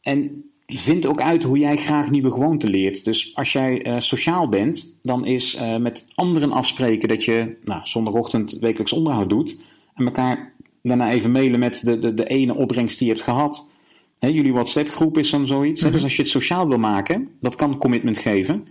En 0.00 0.44
vind 0.66 1.06
ook 1.06 1.20
uit 1.20 1.42
hoe 1.42 1.58
jij 1.58 1.76
graag 1.76 2.10
nieuwe 2.10 2.32
gewoonten 2.32 2.70
leert. 2.70 3.04
Dus 3.04 3.34
als 3.34 3.52
jij 3.52 3.86
uh, 3.86 3.98
sociaal 3.98 4.48
bent, 4.48 4.98
dan 5.02 5.26
is 5.26 5.56
uh, 5.56 5.76
met 5.76 6.04
anderen 6.14 6.52
afspreken 6.52 7.08
dat 7.08 7.24
je 7.24 7.56
nou, 7.64 7.80
zondagochtend 7.84 8.56
wekelijks 8.60 8.92
onderhoud 8.92 9.28
doet. 9.28 9.62
En 9.94 10.04
elkaar 10.04 10.52
daarna 10.82 11.10
even 11.10 11.32
mailen 11.32 11.58
met 11.58 11.84
de, 11.84 11.98
de, 11.98 12.14
de 12.14 12.26
ene 12.26 12.54
opbrengst 12.54 12.98
die 12.98 13.08
je 13.08 13.12
hebt 13.12 13.24
gehad. 13.24 13.70
He, 14.18 14.28
jullie 14.28 14.52
WhatsApp-groep 14.52 15.18
is 15.18 15.30
dan 15.30 15.46
zoiets. 15.46 15.80
Mm 15.80 15.86
-hmm. 15.86 15.96
Dus 15.96 16.04
als 16.04 16.16
je 16.16 16.22
het 16.22 16.30
sociaal 16.30 16.68
wil 16.68 16.78
maken, 16.78 17.28
dat 17.40 17.54
kan 17.54 17.78
commitment 17.78 18.18
geven. 18.18 18.64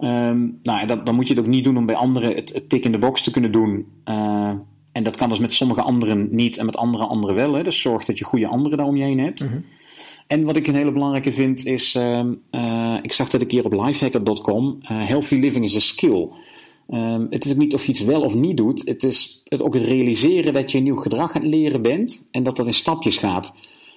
Um, 0.00 0.58
nou, 0.62 0.86
dat, 0.86 1.06
dan 1.06 1.14
moet 1.14 1.28
je 1.28 1.34
het 1.34 1.42
ook 1.42 1.50
niet 1.50 1.64
doen 1.64 1.76
om 1.76 1.86
bij 1.86 1.94
anderen 1.94 2.34
het, 2.34 2.52
het 2.54 2.68
tik 2.68 2.84
in 2.84 2.92
de 2.92 2.98
box 2.98 3.22
te 3.22 3.30
kunnen 3.30 3.52
doen. 3.52 3.86
Uh, 4.04 4.52
en 4.92 5.02
dat 5.02 5.16
kan 5.16 5.28
dus 5.28 5.38
met 5.38 5.52
sommige 5.52 5.82
anderen 5.82 6.28
niet 6.30 6.56
en 6.56 6.66
met 6.66 6.76
andere 6.76 7.04
anderen 7.04 7.34
wel. 7.34 7.52
Hè. 7.52 7.62
Dus 7.62 7.80
zorg 7.80 8.04
dat 8.04 8.18
je 8.18 8.24
goede 8.24 8.46
anderen 8.46 8.78
daar 8.78 8.86
om 8.86 8.96
je 8.96 9.04
heen 9.04 9.18
hebt. 9.18 9.40
Mm 9.40 9.48
-hmm. 9.48 9.64
En 10.28 10.44
wat 10.44 10.56
ik 10.56 10.66
een 10.66 10.74
hele 10.74 10.92
belangrijke 10.92 11.32
vind 11.32 11.66
is, 11.66 11.94
uh, 11.94 12.20
uh, 12.50 12.98
ik 13.02 13.12
zag 13.12 13.30
dat 13.30 13.40
een 13.40 13.46
keer 13.46 13.64
op 13.64 13.72
lifehacker.com, 13.72 14.78
uh, 14.82 14.88
healthy 14.88 15.34
living 15.34 15.64
is 15.64 15.76
a 15.76 15.80
skill. 15.80 16.28
Um, 16.90 17.26
het 17.30 17.44
is 17.44 17.54
niet 17.54 17.74
of 17.74 17.84
je 17.84 17.92
iets 17.92 18.00
wel 18.00 18.22
of 18.22 18.34
niet 18.34 18.56
doet. 18.56 18.82
Het 18.84 19.02
is 19.02 19.42
het 19.44 19.62
ook 19.62 19.74
het 19.74 19.82
realiseren 19.82 20.52
dat 20.52 20.70
je 20.70 20.78
een 20.78 20.84
nieuw 20.84 20.96
gedrag 20.96 21.34
aan 21.34 21.42
het 21.42 21.50
leren 21.50 21.82
bent 21.82 22.26
en 22.30 22.42
dat 22.42 22.56
dat 22.56 22.66
in 22.66 22.74
stapjes 22.74 23.16
gaat. 23.16 23.54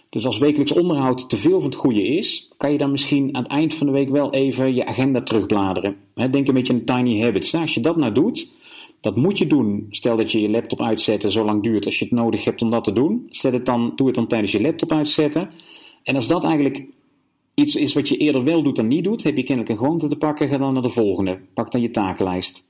Dus 0.10 0.26
als 0.26 0.38
wekelijks 0.38 0.72
onderhoud 0.72 1.30
te 1.30 1.38
veel 1.38 1.62
van 1.62 1.70
het 1.70 1.80
goede 1.80 2.04
is, 2.04 2.50
kan 2.58 2.72
je 2.72 2.78
dan 2.78 2.92
misschien 2.92 3.36
aan 3.36 3.44
het 3.44 3.52
eind 3.52 3.74
van 3.74 3.88
de 3.88 3.94
week 3.94 4.10
wel 4.10 4.34
even 4.34 4.76
je 4.76 4.86
agenda 4.86 5.22
terugbladeren. 5.22 5.96
Denk 6.32 6.48
een 6.48 6.54
beetje 6.54 6.74
aan 6.74 6.84
tiny 6.84 7.22
habits. 7.22 7.56
Als 7.56 7.74
je 7.74 7.80
dat 7.80 7.96
nou 7.98 8.14
doet, 8.14 8.54
dat 9.02 9.16
moet 9.16 9.38
je 9.38 9.48
doen. 9.48 9.88
Stel 9.90 10.18
dat 10.18 10.32
je 10.32 10.42
je 10.42 10.50
laptop 10.50 10.82
uitzetten 10.82 11.32
zo 11.32 11.46
lang 11.46 11.64
duurt 11.64 11.86
als 11.86 12.00
je 12.00 12.06
het 12.06 12.14
nodig 12.14 12.44
hebt 12.44 12.62
om 12.62 12.70
dat 12.70 12.84
te 12.84 12.94
doen. 12.94 13.28
Zet 13.30 13.54
het 13.54 13.66
dan, 13.66 13.92
doe 13.96 14.08
het 14.08 14.16
dan 14.16 14.28
tijdens 14.28 14.52
je 14.52 14.62
laptop 14.62 14.92
uitzetten. 14.92 15.50
En 16.04 16.16
als 16.16 16.28
dat 16.28 16.44
eigenlijk 16.44 16.86
iets 17.54 17.76
is 17.76 17.94
wat 17.94 18.10
je 18.10 18.18
eerder 18.18 18.44
wel 18.44 18.64
doet 18.64 18.76
dan 18.76 18.88
niet 18.88 19.04
doet, 19.04 19.24
heb 19.24 19.38
je 19.38 19.44
kennelijk 19.44 19.74
een 19.74 19.86
gewoonte 19.86 20.08
te 20.08 20.16
pakken, 20.16 20.48
ga 20.48 20.58
dan 20.58 20.74
naar 20.74 20.82
de 20.82 20.90
volgende. 20.90 21.40
Pak 21.54 21.72
dan 21.72 21.82
je 21.82 21.92
takenlijst. 21.92 22.68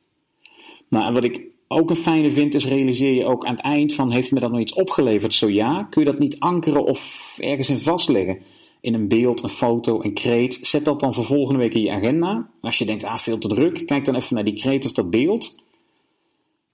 Nou, 0.88 1.06
en 1.06 1.14
wat 1.14 1.24
ik 1.24 1.42
ook 1.68 1.90
een 1.90 1.96
fijne 1.96 2.32
vind, 2.32 2.54
is 2.54 2.68
realiseer 2.68 3.14
je 3.14 3.26
ook 3.26 3.46
aan 3.46 3.56
het 3.56 3.64
eind 3.64 3.94
van: 3.94 4.12
heeft 4.12 4.32
me 4.32 4.40
dat 4.40 4.52
nog 4.52 4.60
iets 4.60 4.74
opgeleverd? 4.74 5.34
Zo 5.34 5.50
ja. 5.50 5.84
Kun 5.84 6.02
je 6.02 6.12
dat 6.12 6.20
niet 6.20 6.40
ankeren 6.40 6.86
of 6.86 7.38
ergens 7.40 7.70
in 7.70 7.80
vastleggen? 7.80 8.40
In 8.82 8.94
een 8.94 9.08
beeld, 9.08 9.44
een 9.44 9.50
foto, 9.50 10.04
een 10.04 10.14
kreet. 10.14 10.60
Zet 10.62 10.86
dat 10.86 11.00
dan 11.00 11.14
voor 11.14 11.26
volgende 11.26 11.60
week 11.60 11.74
in 11.74 11.82
je 11.82 11.92
agenda. 11.92 12.50
Als 12.62 12.78
je 12.78 12.86
denkt, 12.86 13.04
ah, 13.04 13.18
veel 13.18 13.38
te 13.38 13.48
druk, 13.48 13.86
kijk 13.86 14.06
dan 14.06 14.16
even 14.16 14.36
naar 14.36 14.44
die 14.44 14.54
kreet 14.54 14.86
of 14.86 14.92
dat 14.92 15.10
beeld. 15.10 15.56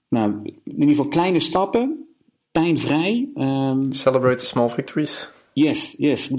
Nou, 0.08 0.32
in 0.44 0.60
ieder 0.64 0.88
geval 0.88 1.08
kleine 1.08 1.40
stappen, 1.40 2.06
pijnvrij. 2.50 3.28
Um, 3.34 3.92
Celebrate 3.92 4.36
the 4.36 4.46
small 4.46 4.68
victories. 4.68 5.30
Yes, 5.58 5.94
yes. 5.98 6.30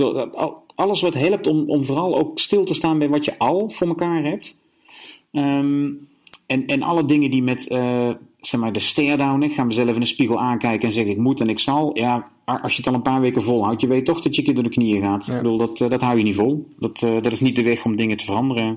Alles 0.75 1.01
wat 1.01 1.13
helpt 1.13 1.47
om, 1.47 1.69
om 1.69 1.85
vooral 1.85 2.17
ook 2.17 2.39
stil 2.39 2.65
te 2.65 2.73
staan 2.73 2.99
bij 2.99 3.09
wat 3.09 3.25
je 3.25 3.37
al 3.37 3.69
voor 3.69 3.87
elkaar 3.87 4.23
hebt. 4.23 4.59
Um, 5.31 6.07
en, 6.45 6.65
en 6.65 6.81
alle 6.81 7.05
dingen 7.05 7.31
die 7.31 7.43
met 7.43 7.69
uh, 7.69 8.09
zeg 8.37 8.59
maar 8.59 8.73
de 8.73 8.79
stare-down, 8.79 9.41
ik 9.41 9.53
ga 9.53 9.63
mezelf 9.63 9.93
in 9.93 9.99
de 9.99 10.05
spiegel 10.05 10.39
aankijken 10.39 10.87
en 10.87 10.93
zeggen 10.93 11.11
ik 11.11 11.17
moet 11.17 11.41
en 11.41 11.49
ik 11.49 11.59
zal. 11.59 11.97
Ja, 11.97 12.31
als 12.45 12.71
je 12.71 12.77
het 12.77 12.87
al 12.87 12.93
een 12.93 13.01
paar 13.01 13.21
weken 13.21 13.41
volhoudt, 13.41 13.81
je 13.81 13.87
weet 13.87 14.05
toch 14.05 14.21
dat 14.21 14.35
je 14.35 14.41
keer 14.41 14.53
door 14.53 14.63
de 14.63 14.69
knieën 14.69 15.01
gaat. 15.01 15.27
Ik 15.27 15.35
bedoel, 15.35 15.57
dat, 15.57 15.79
uh, 15.79 15.89
dat 15.89 16.01
hou 16.01 16.17
je 16.17 16.23
niet 16.23 16.35
vol. 16.35 16.67
Dat, 16.77 17.01
uh, 17.01 17.21
dat 17.21 17.31
is 17.31 17.39
niet 17.39 17.55
de 17.55 17.63
weg 17.63 17.85
om 17.85 17.95
dingen 17.95 18.17
te 18.17 18.25
veranderen. 18.25 18.67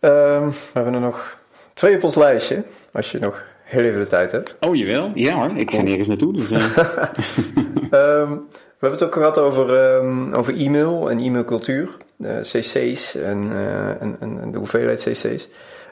Um, 0.00 0.50
we 0.50 0.70
hebben 0.72 0.94
er 0.94 1.00
nog 1.00 1.38
twee 1.72 1.96
op 1.96 2.04
ons 2.04 2.14
lijstje, 2.14 2.64
als 2.92 3.10
je 3.10 3.18
nog 3.18 3.52
heel 3.64 3.82
even 3.82 4.00
de 4.00 4.06
tijd 4.06 4.32
hebt. 4.32 4.56
Oh, 4.60 4.76
jawel? 4.76 5.10
Ja 5.14 5.34
hoor, 5.34 5.56
ik 5.56 5.70
ga 5.70 5.82
nergens 5.82 6.08
naartoe. 6.08 6.32
Dus, 6.32 6.50
um, 6.50 6.58
we 8.78 8.90
hebben 8.90 8.90
het 8.90 9.02
ook 9.02 9.12
gehad 9.12 9.38
over, 9.38 9.94
um, 9.96 10.32
over 10.32 10.56
e-mail 10.56 11.10
en 11.10 11.18
e-mailcultuur. 11.18 11.88
Uh, 12.18 12.38
cc's 12.40 13.14
en, 13.14 13.50
uh, 13.52 14.02
en, 14.02 14.16
en, 14.20 14.50
de 14.52 14.58
hoeveelheid 14.58 15.08
cc's. 15.10 15.48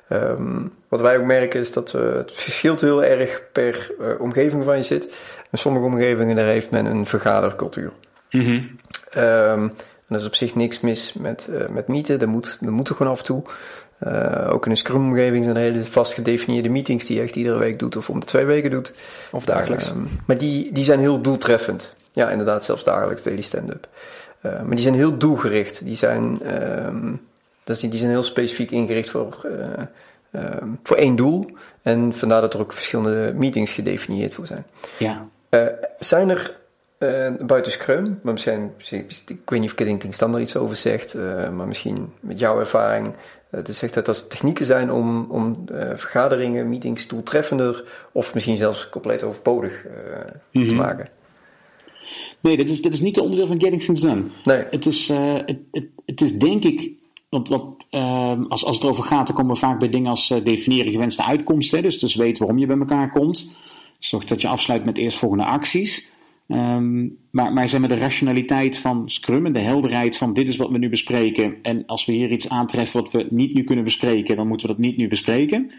Um, 0.09 0.73
wat 0.89 1.01
wij 1.01 1.19
ook 1.19 1.25
merken 1.25 1.61
is 1.61 1.73
dat 1.73 1.93
het 1.93 2.33
verschilt 2.33 2.81
heel 2.81 3.05
erg 3.05 3.43
per 3.53 3.91
uh, 4.01 4.07
omgeving 4.19 4.65
van 4.65 4.77
je 4.77 4.83
zit. 4.83 5.05
In 5.51 5.59
sommige 5.59 5.85
omgevingen 5.85 6.37
daar 6.37 6.45
heeft 6.45 6.71
men 6.71 6.87
een 6.87 7.07
vergadercultuur. 7.07 7.93
Mm 8.31 8.47
-hmm. 8.47 8.77
um, 9.23 9.73
en 10.07 10.19
er 10.19 10.21
is 10.21 10.27
op 10.27 10.35
zich 10.35 10.55
niks 10.55 10.81
mis 10.81 11.13
met, 11.13 11.49
met 11.71 11.89
meeten, 11.89 12.19
dat 12.19 12.29
moet, 12.29 12.59
dat 12.61 12.71
moet 12.71 12.89
er 12.89 12.95
gewoon 12.95 13.13
af 13.13 13.19
en 13.19 13.25
toe. 13.25 13.43
Uh, 14.07 14.49
ook 14.53 14.65
in 14.65 14.71
een 14.71 14.77
Scrum-omgeving 14.77 15.45
zijn 15.45 15.57
er 15.57 15.63
hele 15.63 15.83
vast 15.85 16.15
gedefinieerde 16.15 16.69
meetings 16.69 17.05
die 17.05 17.17
je 17.17 17.23
echt 17.23 17.37
iedere 17.37 17.59
week 17.59 17.79
doet 17.79 17.97
of 17.97 18.11
om 18.11 18.21
de 18.21 18.27
twee 18.27 18.45
weken 18.45 18.71
doet. 18.71 18.95
Of 19.31 19.45
dagelijks. 19.45 19.91
Uh, 19.91 19.97
maar 20.27 20.39
die, 20.39 20.73
die 20.73 20.85
zijn 20.85 21.01
heel 21.01 21.21
doeltreffend. 21.21 21.95
Ja, 22.13 22.31
inderdaad, 22.31 22.65
zelfs 22.65 22.85
dagelijks 22.85 23.23
daily 23.23 23.43
stand-up. 23.43 23.89
Uh, 24.43 24.53
maar 24.53 24.71
die 24.71 24.79
zijn 24.79 24.95
heel 24.95 25.19
doelgericht. 25.19 25.85
Die 25.85 25.95
zijn, 25.95 26.41
dus 27.65 27.81
die, 27.81 27.91
die 27.91 27.99
zijn 27.99 28.11
heel 28.11 28.23
specifiek 28.23 28.71
ingericht 28.71 29.11
voor, 29.11 29.47
voor 30.83 30.97
één 30.97 31.17
doel. 31.17 31.51
En 31.83 32.13
vandaar 32.13 32.41
dat 32.41 32.55
er 32.55 32.61
ook 32.61 32.73
verschillende 32.73 33.33
meetings 33.37 33.73
gedefinieerd 33.73 34.35
voor 34.35 34.47
zijn. 34.47 34.65
Ja. 34.99 35.29
zijn 35.99 36.29
er 36.29 36.57
buiten 37.41 37.73
Scrum, 37.73 38.21
maar 38.23 38.33
misschien, 38.33 38.73
ik 39.27 39.51
weet 39.51 39.61
niet 39.61 39.71
of 39.71 39.75
Kiddington 39.75 40.13
Stan 40.13 40.35
er 40.35 40.41
iets 40.41 40.57
over 40.57 40.77
zegt, 40.77 41.15
maar 41.55 41.67
misschien 41.67 42.13
met 42.21 42.39
jouw 42.39 42.59
ervaring 42.59 43.15
het 43.57 43.69
is 43.69 43.83
echt 43.83 43.95
dat 43.95 44.07
dat 44.07 44.31
technieken 44.31 44.65
zijn 44.65 44.93
om, 44.93 45.27
om 45.31 45.65
uh, 45.73 45.79
vergaderingen, 45.95 46.69
meetings 46.69 47.09
doeltreffender 47.09 47.85
of 48.13 48.35
misschien 48.35 48.57
zelfs 48.57 48.89
compleet 48.89 49.23
overbodig 49.23 49.85
uh, 49.85 49.93
mm-hmm. 50.53 50.69
te 50.69 50.75
maken. 50.75 51.09
Nee, 52.41 52.57
dit 52.57 52.71
is, 52.71 52.83
dit 52.83 52.93
is 52.93 53.01
niet 53.01 53.15
de 53.15 53.23
onderdeel 53.23 53.47
van 53.47 53.61
Getting 53.61 53.83
Things 53.83 54.01
Done. 54.01 54.25
Nee. 54.43 54.65
Het, 54.71 54.87
is, 54.87 55.11
uh, 55.11 55.35
het, 55.35 55.59
het, 55.71 55.87
het, 56.07 56.21
is 56.21 56.33
denk 56.33 56.65
ik, 56.65 56.93
want 57.29 57.49
wat, 57.49 57.65
als, 58.49 58.65
als 58.65 58.77
het 58.77 58.85
erover 58.85 59.05
gaat, 59.05 59.27
dan 59.27 59.37
komen 59.37 59.55
we 59.55 59.61
vaak 59.61 59.79
bij 59.79 59.89
dingen 59.89 60.11
als 60.11 60.29
definiëren 60.29 60.93
gewenste 60.93 61.25
uitkomsten. 61.25 61.83
Dus, 61.83 61.99
dus 61.99 62.15
weten 62.15 62.39
waarom 62.39 62.59
je 62.59 62.67
bij 62.67 62.79
elkaar 62.79 63.11
komt. 63.11 63.57
Zorg 63.99 64.25
dat 64.25 64.41
je 64.41 64.49
afsluit 64.49 64.85
met 64.85 64.99
eerstvolgende 64.99 65.45
acties. 65.45 66.12
Um, 66.53 67.17
maar, 67.31 67.53
maar 67.53 67.69
zeg 67.69 67.81
maar 67.81 67.89
de 67.89 67.99
rationaliteit 67.99 68.79
van 68.79 69.03
Scrum 69.07 69.47
en 69.47 69.53
de 69.53 69.59
helderheid 69.59 70.17
van 70.17 70.35
dit 70.35 70.49
is 70.49 70.57
wat 70.57 70.71
we 70.71 70.79
nu 70.79 70.89
bespreken. 70.89 71.55
En 71.63 71.87
als 71.87 72.05
we 72.05 72.13
hier 72.13 72.31
iets 72.31 72.49
aantreffen 72.49 73.03
wat 73.03 73.13
we 73.13 73.27
niet 73.31 73.55
nu 73.55 73.65
kunnen 73.65 73.85
bespreken, 73.85 74.37
dan 74.37 74.49
moeten 74.49 74.67
we 74.67 74.73
dat 74.75 74.85
niet 74.85 74.97
nu 74.97 75.09
bespreken. 75.09 75.71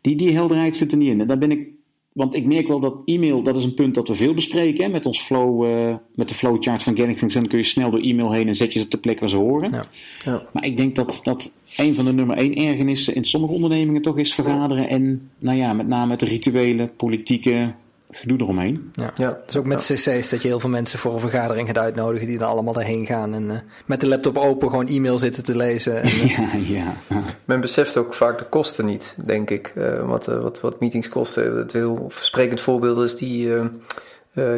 Die, 0.00 0.16
die 0.16 0.32
helderheid 0.32 0.76
zit 0.76 0.90
er 0.92 0.98
niet 0.98 1.10
in. 1.10 1.20
En 1.20 1.26
daar 1.26 1.38
ben 1.38 1.50
ik, 1.50 1.68
want 2.12 2.34
ik 2.34 2.44
merk 2.44 2.68
wel 2.68 2.80
dat 2.80 2.94
e-mail, 3.04 3.42
dat 3.42 3.56
is 3.56 3.64
een 3.64 3.74
punt 3.74 3.94
dat 3.94 4.08
we 4.08 4.14
veel 4.14 4.34
bespreken. 4.34 4.84
Hè, 4.84 4.90
met 4.90 5.06
ons 5.06 5.20
flow, 5.20 5.66
uh, 5.66 5.94
met 6.14 6.28
de 6.28 6.34
flowchart 6.34 6.82
van 6.82 6.96
Getting 6.96 7.18
Things. 7.18 7.34
Dan 7.34 7.46
kun 7.46 7.58
je 7.58 7.64
snel 7.64 7.90
door 7.90 8.00
e-mail 8.00 8.32
heen 8.32 8.48
en 8.48 8.54
zet 8.54 8.72
je 8.72 8.78
ze 8.78 8.84
op 8.84 8.90
de 8.90 8.98
plek 8.98 9.20
waar 9.20 9.28
ze 9.28 9.36
horen. 9.36 9.70
Ja. 9.70 9.84
Ja. 10.24 10.42
Maar 10.52 10.64
ik 10.64 10.76
denk 10.76 10.94
dat, 10.94 11.20
dat 11.22 11.54
een 11.76 11.94
van 11.94 12.04
de 12.04 12.12
nummer 12.12 12.36
één 12.36 12.54
ergernissen 12.54 13.14
in 13.14 13.24
sommige 13.24 13.52
ondernemingen 13.52 14.02
toch 14.02 14.18
is 14.18 14.34
vergaderen. 14.34 14.88
En 14.88 15.30
nou 15.38 15.56
ja, 15.56 15.72
met 15.72 15.88
name 15.88 16.12
het 16.12 16.22
rituele, 16.22 16.86
politieke, 16.86 17.72
gedoe 18.12 18.38
eromheen. 18.40 18.90
Ja, 18.92 19.12
ja. 19.14 19.38
Dus 19.46 19.56
ook 19.56 19.66
met 19.66 19.86
cc's 19.92 20.28
dat 20.28 20.42
je 20.42 20.48
heel 20.48 20.60
veel 20.60 20.70
mensen 20.70 20.98
voor 20.98 21.12
een 21.12 21.20
vergadering 21.20 21.66
gaat 21.66 21.78
uitnodigen 21.78 22.26
die 22.26 22.38
dan 22.38 22.48
allemaal 22.48 22.72
daarheen 22.72 23.06
gaan 23.06 23.34
en 23.34 23.42
uh, 23.42 23.52
met 23.86 24.00
de 24.00 24.08
laptop 24.08 24.38
open 24.38 24.68
gewoon 24.68 24.88
e-mail 24.88 25.18
zitten 25.18 25.44
te 25.44 25.56
lezen. 25.56 26.02
En, 26.02 26.08
uh... 26.08 26.70
ja, 26.76 26.92
ja. 27.08 27.22
Men 27.44 27.60
beseft 27.60 27.96
ook 27.96 28.14
vaak 28.14 28.38
de 28.38 28.44
kosten 28.44 28.86
niet, 28.86 29.14
denk 29.24 29.50
ik. 29.50 29.72
Uh, 29.76 30.08
wat, 30.08 30.26
wat, 30.26 30.60
wat 30.60 30.80
meetings 30.80 31.08
kosten. 31.08 31.56
Het 31.56 31.72
heel 31.72 32.04
versprekend 32.08 32.60
voorbeeld 32.60 32.98
is 32.98 33.16
die, 33.16 33.50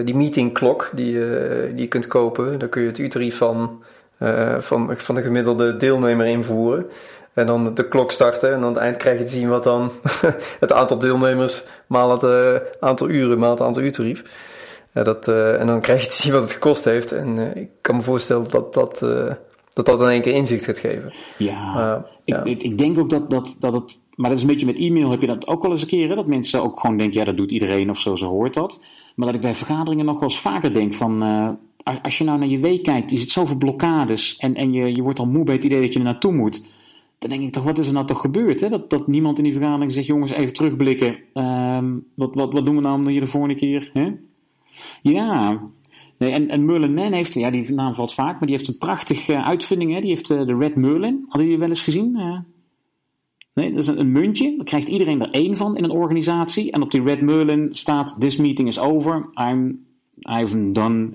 die 0.04 0.16
meetingklok 0.16 0.90
die, 0.94 1.12
die 1.68 1.80
je 1.80 1.88
kunt 1.88 2.06
kopen. 2.06 2.58
Daar 2.58 2.68
kun 2.68 2.82
je 2.82 2.88
het 2.88 2.98
uurtarief 2.98 3.36
van, 3.36 3.82
van, 4.58 4.94
van 4.96 5.14
de 5.14 5.22
gemiddelde 5.22 5.76
deelnemer 5.76 6.26
invoeren. 6.26 6.86
En 7.34 7.46
dan 7.46 7.74
de 7.74 7.88
klok 7.88 8.12
starten 8.12 8.52
en 8.52 8.62
aan 8.62 8.68
het 8.68 8.76
eind 8.76 8.96
krijg 8.96 9.18
je 9.18 9.24
te 9.24 9.32
zien 9.32 9.48
wat 9.48 9.64
dan 9.64 9.90
het 10.60 10.72
aantal 10.72 10.98
deelnemers 10.98 11.64
maal 11.86 12.10
het 12.10 12.22
uh, 12.22 12.68
aantal 12.80 13.10
uren, 13.10 13.38
maal 13.38 13.50
het 13.50 13.60
aantal 13.60 13.82
uurtarief. 13.82 14.22
Uh, 14.94 15.04
dat, 15.04 15.28
uh, 15.28 15.60
en 15.60 15.66
dan 15.66 15.80
krijg 15.80 16.00
je 16.00 16.06
te 16.06 16.16
zien 16.16 16.32
wat 16.32 16.42
het 16.42 16.52
gekost 16.52 16.84
heeft. 16.84 17.12
En 17.12 17.56
ik 17.56 17.68
kan 17.80 17.96
me 17.96 18.02
voorstellen 18.02 18.50
dat 18.50 18.74
dat, 18.74 18.98
dat, 19.74 19.86
dat 19.86 20.00
in 20.00 20.08
één 20.08 20.20
keer 20.20 20.34
inzicht 20.34 20.64
gaat 20.64 20.78
geven. 20.78 21.12
Ja, 21.38 21.96
ik, 22.24 22.34
ja. 22.34 22.44
Ik, 22.44 22.62
ik, 22.62 22.78
denk 22.78 22.98
ook 22.98 23.10
dat, 23.10 23.30
dat, 23.30 23.56
dat 23.58 23.72
het... 23.72 24.02
Maar 24.14 24.28
dat 24.28 24.38
is 24.38 24.44
een 24.44 24.50
beetje 24.50 24.66
met 24.66 24.78
e-mail 24.78 25.10
heb 25.10 25.20
je 25.20 25.26
dat 25.26 25.46
ook 25.46 25.62
wel 25.62 25.72
eens 25.72 25.82
een 25.82 25.88
keer. 25.88 26.08
Hè? 26.08 26.14
Dat 26.14 26.26
mensen 26.26 26.62
ook 26.62 26.80
gewoon 26.80 26.96
denken, 26.96 27.18
ja 27.18 27.24
dat 27.24 27.36
doet 27.36 27.50
iedereen 27.50 27.90
of 27.90 27.98
zo, 27.98 28.16
zo 28.16 28.26
hoort 28.26 28.54
dat. 28.54 28.80
Maar 29.14 29.26
dat 29.26 29.36
ik 29.36 29.42
bij 29.42 29.54
vergaderingen 29.54 30.04
nog 30.04 30.20
wel 30.20 30.28
eens 30.28 30.40
vaker 30.40 30.74
denk 30.74 30.94
van... 30.94 31.22
als 32.02 32.18
je 32.18 32.24
nou 32.24 32.38
naar 32.38 32.48
je 32.48 32.58
week 32.58 32.82
kijkt, 32.82 33.10
je 33.10 33.16
zit 33.16 33.30
zoveel 33.30 33.56
blokkades. 33.56 34.36
En, 34.36 34.54
en 34.54 34.72
je, 34.72 34.94
je 34.94 35.02
wordt 35.02 35.18
al 35.18 35.26
moe 35.26 35.44
bij 35.44 35.54
het 35.54 35.64
idee 35.64 35.80
dat 35.80 35.92
je 35.92 35.98
er 35.98 36.04
naartoe 36.04 36.32
moet 36.32 36.62
dan 37.24 37.38
denk 37.38 37.48
ik 37.48 37.52
toch, 37.52 37.64
wat 37.64 37.78
is 37.78 37.86
er 37.86 37.92
nou 37.92 38.06
toch 38.06 38.20
gebeurd? 38.20 38.60
Hè? 38.60 38.68
Dat, 38.68 38.90
dat 38.90 39.06
niemand 39.06 39.38
in 39.38 39.44
die 39.44 39.52
vergadering 39.52 39.92
zegt, 39.92 40.06
jongens, 40.06 40.30
even 40.30 40.54
terugblikken. 40.54 41.16
Um, 41.34 42.06
wat, 42.14 42.34
wat, 42.34 42.52
wat 42.52 42.66
doen 42.66 42.74
we 42.74 42.80
nou 42.80 43.10
hier 43.10 43.20
de 43.20 43.26
volgende 43.26 43.54
keer? 43.54 43.90
Hè? 43.92 44.12
Ja, 45.02 45.62
nee, 46.18 46.30
en, 46.30 46.48
en 46.48 46.64
Merlin 46.64 46.94
Man 46.94 47.12
heeft, 47.12 47.34
ja, 47.34 47.50
die 47.50 47.72
naam 47.72 47.94
valt 47.94 48.14
vaak, 48.14 48.32
maar 48.32 48.48
die 48.48 48.56
heeft 48.56 48.68
een 48.68 48.78
prachtige 48.78 49.32
uh, 49.32 49.46
uitvinding. 49.46 49.92
Hè? 49.92 50.00
Die 50.00 50.10
heeft 50.10 50.30
uh, 50.30 50.46
de 50.46 50.56
Red 50.56 50.76
Merlin. 50.76 51.24
Hadden 51.28 51.42
jullie 51.42 51.58
wel 51.58 51.68
eens 51.68 51.82
gezien? 51.82 52.42
Nee, 53.54 53.70
dat 53.70 53.80
is 53.80 53.86
een, 53.86 54.00
een, 54.00 54.12
muntje. 54.12 54.56
Daar 54.56 54.64
krijgt 54.64 54.88
iedereen 54.88 55.22
er 55.22 55.30
één 55.30 55.56
van 55.56 55.76
in 55.76 55.84
een 55.84 55.90
organisatie. 55.90 56.72
En 56.72 56.82
op 56.82 56.90
die 56.90 57.02
Red 57.02 57.20
Merlin 57.20 57.66
staat, 57.70 58.16
this 58.18 58.36
meeting 58.36 58.68
is 58.68 58.78
over. 58.78 59.28
I'm, 59.34 59.68
I 60.28 60.32
haven't 60.32 60.74
done 60.74 61.10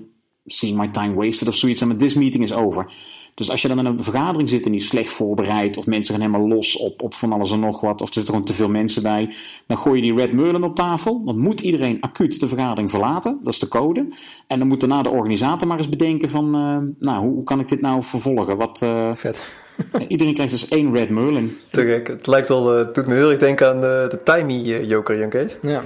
seeing 0.46 0.78
my 0.78 0.88
time 0.88 1.14
wasted 1.14 1.48
of 1.48 1.54
zoiets. 1.54 1.84
Maar 1.84 1.96
this 1.96 2.14
meeting 2.14 2.44
is 2.44 2.52
over. 2.52 2.92
Dus 3.40 3.50
als 3.50 3.62
je 3.62 3.68
dan 3.68 3.78
in 3.78 3.86
een 3.86 4.02
vergadering 4.02 4.48
zit 4.48 4.64
en 4.64 4.70
die 4.70 4.80
is 4.80 4.86
slecht 4.86 5.12
voorbereid, 5.12 5.76
of 5.76 5.86
mensen 5.86 6.14
gaan 6.14 6.22
helemaal 6.24 6.48
los 6.48 6.76
op, 6.76 7.02
op 7.02 7.14
van 7.14 7.32
alles 7.32 7.50
en 7.50 7.60
nog 7.60 7.80
wat, 7.80 8.00
of 8.00 8.08
er 8.08 8.14
zitten 8.14 8.32
gewoon 8.34 8.48
te 8.48 8.52
veel 8.52 8.68
mensen 8.68 9.02
bij, 9.02 9.34
dan 9.66 9.78
gooi 9.78 9.96
je 9.96 10.02
die 10.02 10.20
Red 10.20 10.32
Merlin 10.32 10.62
op 10.62 10.74
tafel. 10.74 11.24
Dan 11.24 11.38
moet 11.38 11.60
iedereen 11.60 12.00
acuut 12.00 12.40
de 12.40 12.48
vergadering 12.48 12.90
verlaten, 12.90 13.38
dat 13.42 13.52
is 13.52 13.58
de 13.58 13.68
code. 13.68 14.06
En 14.46 14.58
dan 14.58 14.68
moet 14.68 14.80
daarna 14.80 15.02
de 15.02 15.08
organisator 15.08 15.68
maar 15.68 15.78
eens 15.78 15.88
bedenken 15.88 16.30
van, 16.30 16.44
uh, 16.46 16.78
nou, 16.98 17.20
hoe, 17.20 17.34
hoe, 17.34 17.44
kan 17.44 17.60
ik 17.60 17.68
dit 17.68 17.80
nou 17.80 18.02
vervolgen? 18.02 18.56
Wat, 18.56 18.80
uh, 18.84 19.14
Vet. 19.14 19.48
iedereen 20.08 20.34
krijgt 20.34 20.52
dus 20.52 20.68
één 20.68 20.94
Red 20.94 21.10
Merlin. 21.10 21.58
Te 21.68 21.82
gek. 21.82 22.08
Het 22.08 22.26
lijkt 22.26 22.48
wel, 22.48 22.78
uh, 22.78 22.92
doet 22.92 23.06
me 23.06 23.14
heel 23.14 23.30
erg 23.30 23.38
denken 23.38 23.68
aan 23.68 23.80
de, 23.80 24.06
de 24.10 24.22
Timey 24.22 24.84
Joker, 24.84 25.18
Jan 25.18 25.28
Kees. 25.28 25.58
Ja. 25.62 25.82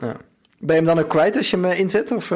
ja. 0.00 0.16
Ben 0.58 0.76
je 0.76 0.82
hem 0.82 0.84
dan 0.84 0.98
ook 0.98 1.08
kwijt 1.08 1.36
als 1.36 1.50
je 1.50 1.56
hem 1.56 1.70
inzet? 1.70 2.12
Of, 2.12 2.32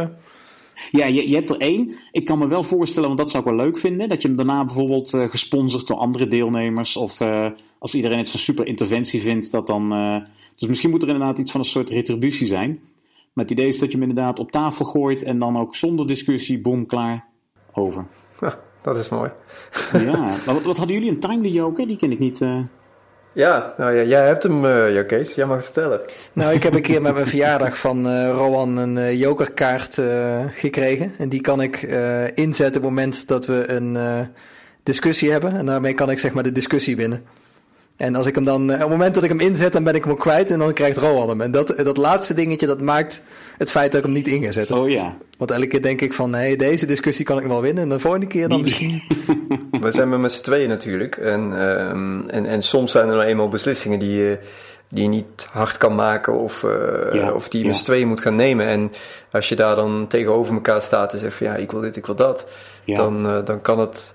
ja, 0.91 1.07
je, 1.07 1.29
je 1.29 1.35
hebt 1.35 1.51
er 1.51 1.57
één. 1.57 1.95
Ik 2.13 2.25
kan 2.25 2.39
me 2.39 2.47
wel 2.47 2.63
voorstellen, 2.63 3.09
want 3.09 3.21
dat 3.21 3.31
zou 3.31 3.43
ik 3.43 3.49
wel 3.49 3.59
leuk 3.59 3.79
vinden, 3.79 4.09
dat 4.09 4.23
je 4.23 4.29
hem 4.29 4.37
daarna 4.37 4.65
bijvoorbeeld 4.65 5.13
uh, 5.13 5.29
gesponsord 5.29 5.87
door 5.87 5.97
andere 5.97 6.29
deelnemers. 6.29 6.97
Of 6.97 7.21
uh, 7.21 7.47
als 7.79 7.95
iedereen 7.95 8.19
het 8.19 8.29
zo'n 8.29 8.41
super 8.41 8.67
interventie 8.67 9.21
vindt, 9.21 9.51
dat 9.51 9.67
dan. 9.67 9.93
Uh, 9.93 10.17
dus 10.57 10.69
misschien 10.69 10.91
moet 10.91 11.03
er 11.03 11.09
inderdaad 11.09 11.39
iets 11.39 11.51
van 11.51 11.61
een 11.61 11.67
soort 11.67 11.91
retributie 11.91 12.47
zijn. 12.47 12.81
Maar 13.33 13.45
het 13.45 13.53
idee 13.53 13.69
is 13.69 13.79
dat 13.79 13.93
je 13.93 13.99
hem 13.99 14.09
inderdaad 14.09 14.39
op 14.39 14.51
tafel 14.51 14.85
gooit 14.85 15.23
en 15.23 15.39
dan 15.39 15.59
ook 15.59 15.75
zonder 15.75 16.07
discussie, 16.07 16.61
boom, 16.61 16.87
klaar, 16.87 17.27
over. 17.73 18.07
Ja, 18.41 18.59
dat 18.83 18.97
is 18.97 19.09
mooi. 19.09 19.31
ja, 19.93 20.19
maar 20.19 20.55
wat, 20.55 20.63
wat 20.63 20.77
hadden 20.77 20.97
jullie? 20.97 21.11
Een 21.11 21.21
timely 21.21 21.51
joker? 21.51 21.87
Die 21.87 21.97
ken 21.97 22.13
ik 22.13 22.19
niet. 22.19 22.41
Ja, 23.33 23.75
nou 23.77 23.93
ja, 23.93 24.03
jij 24.03 24.27
hebt 24.27 24.43
hem, 24.43 24.65
uh, 24.65 24.95
ja, 24.95 25.03
Kees. 25.03 25.35
Jij 25.35 25.47
mag 25.47 25.65
vertellen. 25.65 26.01
Nou, 26.33 26.55
ik 26.55 26.63
heb 26.63 26.75
een 26.75 26.83
keer 26.83 27.03
met 27.03 27.15
mijn 27.15 27.27
verjaardag 27.27 27.79
van 27.79 28.07
uh, 28.07 28.29
Rowan 28.29 28.77
een 28.77 28.97
uh, 28.97 29.21
jokerkaart 29.21 30.01
gekregen. 30.55 31.15
En 31.19 31.29
die 31.29 31.41
kan 31.41 31.63
ik 31.63 31.83
inzetten 32.35 32.67
op 32.67 32.73
het 32.73 32.83
moment 32.83 33.29
dat 33.29 33.47
we 33.47 33.71
een 33.71 33.97
discussie 34.83 35.31
hebben. 35.31 35.57
En 35.57 35.67
daarmee 35.67 35.95
kan 35.95 36.11
ik 36.11 36.19
zeg 36.19 36.33
maar 36.33 36.43
de 36.43 36.53
discussie 36.53 36.97
winnen. 36.97 37.25
En 37.99 38.15
als 38.15 38.27
ik 38.27 38.35
hem 38.35 38.45
dan, 38.45 38.73
op 38.73 38.79
het 38.79 38.89
moment 38.89 39.15
dat 39.15 39.23
ik 39.23 39.29
hem 39.29 39.41
inzet, 39.41 39.73
dan 39.73 39.85
ben 39.85 39.95
ik 39.95 40.03
hem 40.03 40.13
ook 40.13 40.19
kwijt 40.19 40.51
en 40.51 40.59
dan 40.59 40.73
krijgt 40.73 40.97
Roald 40.97 41.29
hem. 41.29 41.41
En 41.41 41.51
dat, 41.51 41.75
dat 41.77 41.97
laatste 41.97 42.35
dingetje, 42.35 42.67
dat 42.67 42.81
maakt 42.81 43.23
het 43.57 43.71
feit 43.71 43.93
dat 43.93 44.01
ik 44.01 44.07
hem 44.07 44.15
niet 44.15 44.29
in 44.29 44.43
ga 44.43 44.51
zetten. 44.51 44.77
Oh 44.77 44.91
ja. 44.91 45.15
Want 45.39 45.51
elke 45.51 45.67
keer 45.67 45.83
denk 45.83 46.01
ik 46.01 46.13
van, 46.13 46.31
nee, 46.31 46.57
deze 46.57 46.87
discussie 46.87 47.25
kan 47.25 47.39
ik 47.39 47.47
wel 47.47 47.61
winnen. 47.61 47.83
En 47.83 47.89
de 47.89 47.99
volgende 47.99 48.27
keer 48.27 48.49
dan 48.49 48.61
misschien... 48.61 49.03
We 49.81 49.91
zijn 49.91 50.21
met 50.21 50.33
z'n 50.33 50.43
tweeën 50.43 50.69
natuurlijk. 50.69 51.17
En, 51.17 51.41
um, 51.41 52.29
en, 52.29 52.47
en 52.47 52.63
soms 52.63 52.93
zijn 52.93 53.09
er 53.09 53.17
nou 53.17 53.29
eenmaal 53.29 53.49
beslissingen 53.49 53.99
die 53.99 54.17
je, 54.17 54.39
die 54.89 55.03
je 55.03 55.09
niet 55.09 55.47
hard 55.53 55.77
kan 55.77 55.95
maken 55.95 56.39
of, 56.39 56.63
uh, 56.63 56.71
ja, 57.13 57.33
of 57.33 57.49
die 57.49 57.61
je 57.61 57.67
met 57.67 57.77
z'n 57.77 57.85
tweeën 57.85 58.09
moet 58.09 58.21
gaan 58.21 58.35
nemen. 58.35 58.67
En 58.67 58.93
als 59.33 59.49
je 59.49 59.57
daar 59.57 59.75
dan 59.75 60.07
tegenover 60.09 60.55
elkaar 60.55 60.83
staat 60.83 61.13
en 61.13 61.19
zegt 61.19 61.37
van 61.37 61.47
ja, 61.47 61.55
ik 61.55 61.71
wil 61.71 61.81
dit, 61.81 61.97
ik 61.97 62.07
wil 62.07 62.15
dat. 62.15 62.47
Dan, 62.85 63.27
uh, 63.27 63.39
dan 63.45 63.61
kan 63.61 63.79
het 63.79 64.15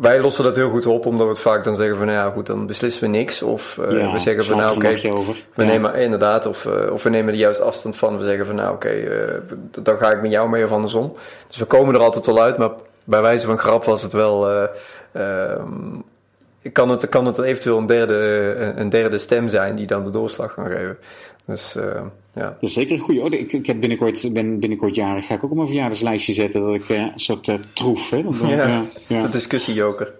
wij 0.00 0.20
lossen 0.20 0.44
dat 0.44 0.56
heel 0.56 0.70
goed 0.70 0.86
op, 0.86 1.06
omdat 1.06 1.26
we 1.26 1.32
het 1.32 1.42
vaak 1.42 1.64
dan 1.64 1.76
zeggen 1.76 1.96
van, 1.96 2.06
nou 2.06 2.18
ja, 2.18 2.32
goed, 2.32 2.46
dan 2.46 2.66
beslissen 2.66 3.02
we 3.02 3.08
niks. 3.08 3.42
Of 3.42 3.78
uh, 3.80 3.98
ja, 3.98 4.12
we 4.12 4.18
zeggen 4.18 4.44
van, 4.44 4.56
nou, 4.56 4.76
oké, 4.76 4.86
okay, 4.86 5.12
we 5.54 5.64
ja. 5.64 5.68
nemen 5.70 5.94
inderdaad, 5.94 6.46
of, 6.46 6.64
uh, 6.64 6.92
of 6.92 7.02
we 7.02 7.10
nemen 7.10 7.32
er 7.32 7.38
juist 7.38 7.60
afstand 7.60 7.96
van. 7.96 8.16
We 8.16 8.22
zeggen 8.22 8.46
van, 8.46 8.54
nou, 8.54 8.74
oké, 8.74 8.86
okay, 8.86 9.02
uh, 9.02 9.40
dan 9.82 9.96
ga 9.96 10.10
ik 10.10 10.22
met 10.22 10.30
jou 10.30 10.48
mee 10.48 10.64
of 10.64 10.72
andersom. 10.72 11.16
Dus 11.48 11.56
we 11.56 11.64
komen 11.64 11.94
er 11.94 12.00
altijd 12.00 12.28
al 12.28 12.42
uit, 12.42 12.56
maar 12.56 12.70
bij 13.04 13.22
wijze 13.22 13.46
van 13.46 13.58
grap 13.58 13.84
was 13.84 14.02
het 14.02 14.12
wel. 14.12 14.68
kan, 16.72 16.88
het, 16.88 17.08
kan 17.08 17.26
het 17.26 17.38
eventueel 17.38 17.78
een 17.78 17.86
derde, 17.86 18.72
een 18.76 18.88
derde 18.88 19.18
stem 19.18 19.48
zijn 19.48 19.74
die 19.74 19.86
dan 19.86 20.04
de 20.04 20.10
doorslag 20.10 20.54
kan 20.54 20.66
geven. 20.66 20.98
Dus 21.46 21.76
uh, 21.76 22.02
ja. 22.34 22.56
Dat 22.60 22.62
is 22.62 22.72
zeker 22.72 22.94
een 22.94 23.00
goede. 23.00 23.20
Oh, 23.20 23.32
ik, 23.32 23.52
ik 23.52 23.66
heb 23.66 23.80
binnenkort, 23.80 24.32
ben 24.32 24.58
binnenkort 24.58 24.94
jarig. 24.94 25.26
Ga 25.26 25.34
ik 25.34 25.44
ook 25.44 25.50
op 25.50 25.56
mijn 25.56 25.68
verjaardagslijstje 25.68 26.32
zetten. 26.32 26.60
Dat 26.60 26.74
ik 26.74 26.88
uh, 26.88 26.98
een 26.98 27.12
soort 27.16 27.48
uh, 27.48 27.54
troef. 27.72 28.10
Hè? 28.10 28.22
Dan, 28.22 28.48
ja, 28.48 28.66
ja, 28.66 28.86
ja. 29.06 29.22
de 29.22 29.28
discussiejoker. 29.28 30.12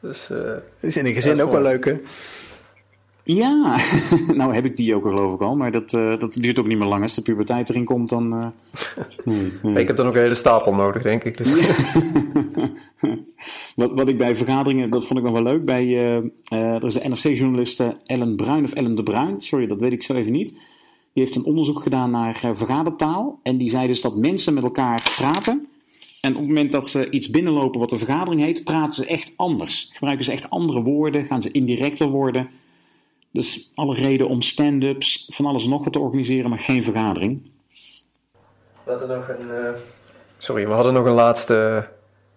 Dus, 0.00 0.28
uh, 0.30 0.38
is 0.80 0.96
in 0.96 1.06
een 1.06 1.14
gezin 1.14 1.42
ook 1.42 1.52
wel 1.52 1.62
leuk, 1.62 1.84
hè? 1.84 1.96
Ja, 3.28 3.80
nou 4.34 4.54
heb 4.54 4.64
ik 4.64 4.76
die 4.76 4.86
joker 4.86 5.10
geloof 5.10 5.34
ik 5.34 5.40
al, 5.40 5.56
maar 5.56 5.70
dat, 5.70 5.92
uh, 5.92 6.18
dat 6.18 6.32
duurt 6.32 6.58
ook 6.58 6.66
niet 6.66 6.78
meer 6.78 6.88
lang. 6.88 7.02
Als 7.02 7.14
de 7.14 7.22
puberteit 7.22 7.68
erin 7.68 7.84
komt, 7.84 8.08
dan... 8.08 8.34
Uh, 8.34 8.46
nee, 9.24 9.52
nee. 9.62 9.82
Ik 9.82 9.86
heb 9.86 9.96
dan 9.96 10.06
ook 10.06 10.14
een 10.14 10.20
hele 10.20 10.34
stapel 10.34 10.74
nodig, 10.74 11.02
denk 11.02 11.24
ik. 11.24 11.36
Dus. 11.36 11.52
wat, 13.76 13.92
wat 13.92 14.08
ik 14.08 14.18
bij 14.18 14.36
vergaderingen, 14.36 14.90
dat 14.90 15.06
vond 15.06 15.18
ik 15.18 15.24
nog 15.24 15.34
wel 15.34 15.42
leuk, 15.42 15.64
bij, 15.64 15.86
uh, 15.86 16.16
er 16.48 16.84
is 16.84 16.94
de 16.94 17.08
NRC-journaliste 17.08 17.96
Ellen 18.04 18.36
Bruin 18.36 18.64
of 18.64 18.72
Ellen 18.72 18.94
de 18.94 19.02
Bruin, 19.02 19.40
sorry, 19.40 19.66
dat 19.66 19.80
weet 19.80 19.92
ik 19.92 20.02
zo 20.02 20.14
even 20.14 20.32
niet. 20.32 20.50
Die 21.12 21.24
heeft 21.24 21.36
een 21.36 21.44
onderzoek 21.44 21.82
gedaan 21.82 22.10
naar 22.10 22.40
vergadertaal 22.52 23.40
en 23.42 23.56
die 23.56 23.70
zei 23.70 23.86
dus 23.86 24.00
dat 24.00 24.16
mensen 24.16 24.54
met 24.54 24.62
elkaar 24.62 25.12
praten... 25.16 25.66
En 26.20 26.32
op 26.32 26.38
het 26.38 26.48
moment 26.48 26.72
dat 26.72 26.88
ze 26.88 27.10
iets 27.10 27.30
binnenlopen 27.30 27.80
wat 27.80 27.92
een 27.92 27.98
vergadering 27.98 28.40
heet, 28.40 28.64
praten 28.64 28.94
ze 28.94 29.06
echt 29.06 29.32
anders. 29.36 29.90
Gebruiken 29.92 30.24
ze 30.24 30.32
echt 30.32 30.50
andere 30.50 30.82
woorden, 30.82 31.24
gaan 31.24 31.42
ze 31.42 31.50
indirecter 31.50 32.08
worden... 32.08 32.48
Dus 33.30 33.70
alle 33.74 33.94
reden 33.94 34.28
om 34.28 34.42
stand-ups, 34.42 35.26
van 35.28 35.46
alles 35.46 35.64
nog 35.64 35.84
wat 35.84 35.92
te 35.92 35.98
organiseren, 35.98 36.50
maar 36.50 36.58
geen 36.58 36.82
vergadering. 36.82 37.50
We 38.84 38.90
hadden 38.90 39.08
nog 39.08 39.28
een. 39.28 39.48
Uh... 39.48 39.68
Sorry, 40.38 40.66
we 40.66 40.72
hadden 40.72 40.92
nog 40.92 41.04
een 41.04 41.12
laatste, 41.12 41.88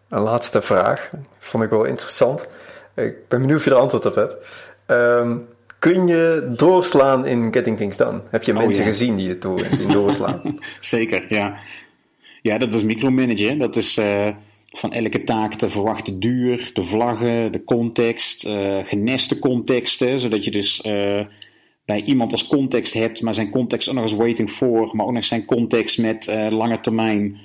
een 0.10 0.22
laatste 0.22 0.62
vraag. 0.62 1.12
Vond 1.40 1.64
ik 1.64 1.70
wel 1.70 1.84
interessant. 1.84 2.50
Ik 2.96 3.28
ben 3.28 3.42
benieuwd 3.42 3.58
of 3.58 3.66
je 3.66 3.72
er 3.72 3.78
antwoord 3.78 4.06
op 4.06 4.16
hebt. 4.16 4.36
Um, 4.88 5.48
kun 5.80 6.08
je 6.08 6.52
doorslaan 6.56 7.26
in 7.26 7.54
Getting 7.54 7.78
Things 7.78 7.98
Done? 7.98 8.22
Heb 8.30 8.44
je 8.44 8.52
oh, 8.52 8.58
mensen 8.58 8.84
ja. 8.84 8.90
gezien 8.90 9.16
die 9.16 9.30
het 9.30 9.42
door, 9.42 9.70
die 9.70 9.88
doorslaan? 9.88 10.42
Zeker, 10.80 11.26
ja. 11.34 11.58
Ja, 12.42 12.58
dat 12.58 12.74
is 12.74 12.84
micromanagen. 12.84 13.58
Dat 13.58 13.76
is. 13.76 13.98
Uh, 13.98 14.28
van 14.72 14.94
elke 14.94 15.24
taak 15.24 15.60
de 15.60 15.70
verwachte 15.70 16.18
duur, 16.18 16.70
de 16.74 16.84
vlaggen, 16.84 17.52
de 17.52 17.64
context, 17.64 18.48
uh, 18.48 18.80
geneste 18.84 19.40
contexten, 19.40 20.20
zodat 20.20 20.46
je 20.46 20.52
dus 20.52 20.84
uh, 20.86 21.20
bij 21.86 22.02
iemand 22.04 22.32
als 22.32 22.48
context 22.48 22.94
hebt, 22.94 23.22
maar 23.22 23.34
zijn 23.34 23.50
context 23.50 23.88
ook 23.88 23.96
nog 23.96 24.04
eens 24.04 24.14
waiting 24.14 24.50
for, 24.50 24.96
maar 24.96 25.06
ook 25.06 25.12
nog 25.12 25.26
zijn 25.26 25.46
context 25.46 25.98
met 25.98 26.28
uh, 26.28 26.48
lange 26.50 26.80
termijn. 26.80 27.38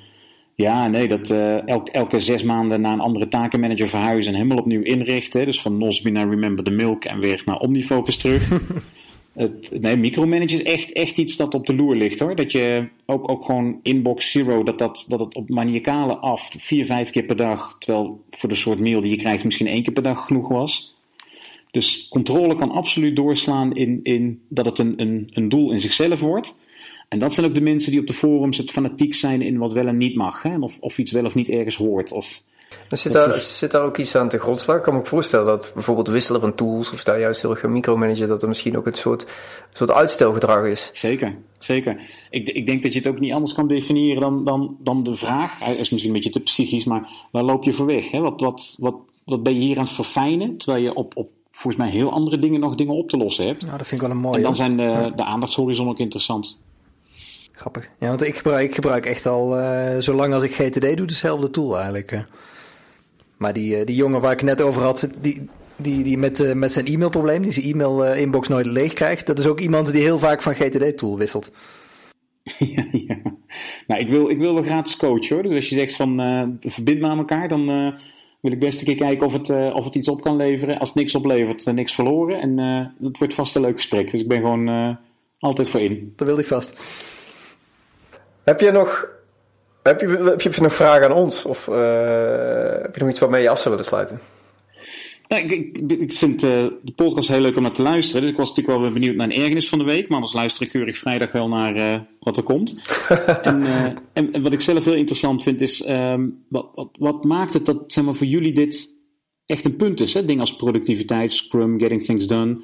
Ja, 0.54 0.88
nee, 0.88 1.08
dat 1.08 1.30
elk, 1.66 1.88
elke 1.88 2.20
zes 2.20 2.42
maanden 2.42 2.80
naar 2.80 2.92
een 2.92 3.00
andere 3.00 3.28
takenmanager 3.28 3.88
verhuizen 3.88 4.32
en 4.32 4.38
helemaal 4.38 4.62
opnieuw 4.62 4.82
inrichten. 4.82 5.46
Dus 5.46 5.60
van 5.60 5.78
Nosby 5.78 6.10
naar 6.10 6.28
Remember 6.28 6.64
the 6.64 6.70
Milk 6.70 7.04
en 7.04 7.18
weer 7.18 7.42
naar 7.44 7.58
Omnifocus 7.58 8.16
terug. 8.16 8.48
Nee, 9.70 9.96
micromanage 9.96 10.54
is 10.54 10.62
echt, 10.62 10.92
echt 10.92 11.16
iets 11.16 11.36
dat 11.36 11.54
op 11.54 11.66
de 11.66 11.74
loer 11.74 11.96
ligt 11.96 12.20
hoor. 12.20 12.36
Dat 12.36 12.52
je 12.52 12.88
ook, 13.06 13.30
ook 13.30 13.44
gewoon 13.44 13.80
inbox 13.82 14.30
zero, 14.30 14.62
dat, 14.62 14.78
dat, 14.78 15.04
dat 15.08 15.20
het 15.20 15.34
op 15.34 15.48
maniacale 15.48 16.16
af 16.16 16.50
vier, 16.58 16.84
vijf 16.86 17.10
keer 17.10 17.24
per 17.24 17.36
dag, 17.36 17.76
terwijl 17.78 18.24
voor 18.30 18.48
de 18.48 18.54
soort 18.54 18.80
mail 18.80 19.00
die 19.00 19.10
je 19.10 19.16
krijgt 19.16 19.44
misschien 19.44 19.66
één 19.66 19.82
keer 19.82 19.92
per 19.92 20.02
dag 20.02 20.26
genoeg 20.26 20.48
was. 20.48 20.94
Dus 21.70 22.08
controle 22.08 22.56
kan 22.56 22.70
absoluut 22.70 23.16
doorslaan 23.16 23.76
in, 23.76 24.00
in 24.02 24.40
dat 24.48 24.66
het 24.66 24.78
een, 24.78 25.00
een, 25.00 25.30
een 25.32 25.48
doel 25.48 25.72
in 25.72 25.80
zichzelf 25.80 26.20
wordt. 26.20 26.58
En 27.08 27.18
dat 27.18 27.34
zijn 27.34 27.46
ook 27.46 27.54
de 27.54 27.60
mensen 27.60 27.90
die 27.90 28.00
op 28.00 28.06
de 28.06 28.12
forums 28.12 28.56
het 28.56 28.70
fanatiek 28.70 29.14
zijn 29.14 29.42
in 29.42 29.58
wat 29.58 29.72
wel 29.72 29.86
en 29.86 29.96
niet 29.96 30.14
mag. 30.14 30.42
Hè? 30.42 30.58
Of, 30.58 30.78
of 30.80 30.98
iets 30.98 31.12
wel 31.12 31.24
of 31.24 31.34
niet 31.34 31.48
ergens 31.48 31.76
hoort. 31.76 32.12
Of 32.12 32.42
Zit 32.90 33.12
daar, 33.12 33.32
zit 33.34 33.70
daar 33.70 33.82
ook 33.82 33.96
iets 33.96 34.16
aan 34.16 34.28
te 34.28 34.38
grondslag? 34.38 34.76
Ik 34.76 34.82
kan 34.82 34.92
me 34.92 34.98
ook 34.98 35.06
voorstellen 35.06 35.46
dat 35.46 35.70
bijvoorbeeld 35.74 36.08
wisselen 36.08 36.40
van 36.40 36.54
tools 36.54 36.92
of 36.92 37.04
daar 37.04 37.20
juist 37.20 37.42
heel 37.42 37.50
erg 37.50 37.60
gaan 37.60 37.72
micromanagen, 37.72 38.28
dat 38.28 38.42
er 38.42 38.48
misschien 38.48 38.76
ook 38.76 38.86
een 38.86 38.94
soort, 38.94 39.26
soort 39.72 39.90
uitstelgedrag 39.90 40.64
is. 40.64 40.90
Zeker, 40.92 41.36
zeker. 41.58 42.00
Ik, 42.30 42.48
ik 42.48 42.66
denk 42.66 42.82
dat 42.82 42.92
je 42.92 42.98
het 42.98 43.08
ook 43.08 43.20
niet 43.20 43.32
anders 43.32 43.54
kan 43.54 43.68
definiëren 43.68 44.20
dan, 44.20 44.44
dan, 44.44 44.76
dan 44.80 45.02
de 45.02 45.14
vraag. 45.14 45.58
Hij 45.58 45.74
is 45.74 45.90
misschien 45.90 46.14
een 46.14 46.20
beetje 46.20 46.38
te 46.38 46.40
psychisch, 46.40 46.84
maar 46.84 47.08
waar 47.30 47.42
loop 47.42 47.64
je 47.64 47.72
voor 47.72 47.86
weg? 47.86 48.10
Hè? 48.10 48.18
Wat, 48.18 48.40
wat, 48.40 48.74
wat, 48.78 48.94
wat 49.24 49.42
ben 49.42 49.54
je 49.54 49.60
hier 49.60 49.78
aan 49.78 49.84
het 49.84 49.94
verfijnen, 49.94 50.56
terwijl 50.56 50.84
je 50.84 50.94
op, 50.94 51.16
op 51.16 51.30
volgens 51.50 51.82
mij 51.84 51.92
heel 51.92 52.12
andere 52.12 52.38
dingen 52.38 52.60
nog 52.60 52.74
dingen 52.74 52.94
op 52.94 53.08
te 53.08 53.16
lossen 53.16 53.46
hebt? 53.46 53.62
Nou, 53.62 53.78
dat 53.78 53.86
vind 53.86 54.00
ik 54.00 54.06
wel 54.06 54.16
een 54.16 54.22
mooie. 54.22 54.36
En 54.36 54.42
dan 54.42 54.56
zijn 54.56 54.76
de, 54.76 54.82
ja. 54.82 55.10
de 55.10 55.24
aandachtshorizon 55.24 55.88
ook 55.88 55.98
interessant. 55.98 56.58
Grappig. 57.52 57.88
Ja, 57.98 58.08
want 58.08 58.22
ik 58.22 58.36
gebruik, 58.36 58.68
ik 58.68 58.74
gebruik 58.74 59.06
echt 59.06 59.26
al, 59.26 59.58
uh, 59.58 59.98
zolang 59.98 60.34
als 60.34 60.42
ik 60.42 60.54
GTD 60.54 60.96
doe, 60.96 61.06
dezelfde 61.06 61.50
tool 61.50 61.74
eigenlijk. 61.74 62.12
Uh. 62.12 62.20
Maar 63.44 63.52
die, 63.52 63.76
eh, 63.76 63.86
die 63.86 63.96
jongen 63.96 64.20
waar 64.20 64.32
ik 64.32 64.42
net 64.42 64.62
over 64.62 64.82
had, 64.82 65.08
die, 65.20 65.48
die, 65.76 66.04
die 66.04 66.18
met, 66.18 66.40
uh, 66.40 66.52
met 66.52 66.72
zijn 66.72 66.86
e-mailprobleem, 66.86 67.42
die 67.42 67.52
zijn 67.52 67.66
e-mail-inbox 67.66 68.48
nooit 68.48 68.66
leeg 68.66 68.92
krijgt, 68.92 69.26
dat 69.26 69.38
is 69.38 69.46
ook 69.46 69.60
iemand 69.60 69.92
die 69.92 70.02
heel 70.02 70.18
vaak 70.18 70.42
van 70.42 70.54
GTD-tool 70.54 71.18
wisselt. 71.18 71.50
Ja, 72.74 72.86
ja. 72.90 73.16
Nou, 73.86 74.00
ik 74.00 74.08
wil, 74.08 74.28
ik 74.30 74.38
wil 74.38 74.54
wel 74.54 74.62
gratis 74.62 74.96
coachen 74.96 75.34
hoor. 75.34 75.42
Dus 75.42 75.54
als 75.54 75.68
je 75.68 75.74
zegt 75.74 75.96
van 75.96 76.20
uh, 76.20 76.42
verbind 76.60 77.00
me 77.00 77.06
aan 77.06 77.18
elkaar, 77.18 77.48
dan 77.48 77.70
uh, 77.70 77.92
wil 78.40 78.52
ik 78.52 78.58
best 78.58 78.80
een 78.80 78.86
keer 78.86 78.96
kijken 78.96 79.26
of 79.26 79.32
het, 79.32 79.48
uh, 79.48 79.74
of 79.74 79.84
het 79.84 79.94
iets 79.94 80.08
op 80.08 80.20
kan 80.20 80.36
leveren. 80.36 80.78
Als 80.78 80.88
het 80.88 80.98
niks 80.98 81.14
oplevert, 81.14 81.72
niks 81.72 81.94
verloren. 81.94 82.40
En 82.40 82.58
het 83.02 83.18
wordt 83.18 83.34
vast 83.34 83.54
een 83.54 83.62
leuk 83.62 83.76
gesprek. 83.76 84.10
Dus 84.10 84.20
ik 84.20 84.28
ben 84.28 84.40
gewoon 84.40 84.98
altijd 85.38 85.68
voor 85.68 85.80
in. 85.80 86.12
Dat 86.16 86.26
wil 86.26 86.38
ik 86.38 86.46
vast. 86.46 86.74
Heb 88.44 88.60
je 88.60 88.70
nog 88.70 89.13
heb 89.84 90.00
je, 90.00 90.06
heb 90.38 90.40
je 90.40 90.62
nog 90.62 90.74
vragen 90.74 91.04
aan 91.04 91.16
ons? 91.16 91.44
Of 91.44 91.68
uh, 91.68 91.74
heb 92.82 92.94
je 92.94 93.00
nog 93.00 93.08
iets 93.08 93.18
waarmee 93.18 93.42
je 93.42 93.48
af 93.48 93.58
zou 93.58 93.70
willen 93.70 93.84
sluiten? 93.84 94.20
Ja, 95.28 95.36
ik, 95.36 95.50
ik, 95.50 95.92
ik, 95.92 96.12
vind 96.12 96.42
uh, 96.42 96.66
de 96.82 96.92
podcast 96.96 97.28
heel 97.28 97.40
leuk 97.40 97.56
om 97.56 97.62
naar 97.62 97.72
te 97.72 97.82
luisteren. 97.82 98.22
Dus 98.22 98.30
ik 98.30 98.36
was 98.36 98.48
natuurlijk 98.48 98.78
wel 98.78 98.90
benieuwd 98.90 99.16
naar 99.16 99.26
een 99.26 99.36
ergernis 99.36 99.68
van 99.68 99.78
de 99.78 99.84
week. 99.84 100.08
Maar 100.08 100.16
anders 100.16 100.32
luister 100.32 100.64
ik 100.64 100.70
keurig 100.70 100.98
vrijdag 100.98 101.32
wel 101.32 101.48
naar 101.48 101.76
uh, 101.76 102.00
wat 102.20 102.36
er 102.36 102.42
komt. 102.42 102.78
en, 103.42 103.62
en, 104.12 104.32
en, 104.32 104.42
wat 104.42 104.52
ik 104.52 104.60
zelf 104.60 104.84
heel 104.84 104.94
interessant 104.94 105.42
vind 105.42 105.60
is... 105.60 105.88
Um, 105.88 106.44
wat, 106.48 106.68
wat, 106.74 106.88
wat, 106.98 107.24
maakt 107.24 107.52
het 107.52 107.66
dat 107.66 107.82
zeg 107.86 108.04
maar, 108.04 108.14
voor 108.14 108.26
jullie 108.26 108.52
dit 108.52 108.94
echt 109.46 109.64
een 109.64 109.76
punt 109.76 110.00
is? 110.00 110.14
Hè? 110.14 110.24
Dingen 110.24 110.40
als 110.40 110.56
productiviteit, 110.56 111.32
Scrum, 111.32 111.78
Getting 111.78 112.04
Things 112.04 112.26
Done. 112.26 112.60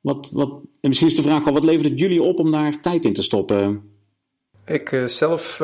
Wat, 0.00 0.30
wat, 0.32 0.50
en 0.80 0.88
misschien 0.88 1.08
is 1.08 1.16
de 1.16 1.22
vraag 1.22 1.44
wel, 1.44 1.54
wat 1.54 1.64
levert 1.64 1.88
het 1.88 1.98
jullie 1.98 2.22
op 2.22 2.38
om 2.38 2.50
daar 2.50 2.80
tijd 2.80 3.04
in 3.04 3.14
te 3.14 3.22
stoppen? 3.22 3.82
Ik 4.66 5.02
zelf 5.06 5.60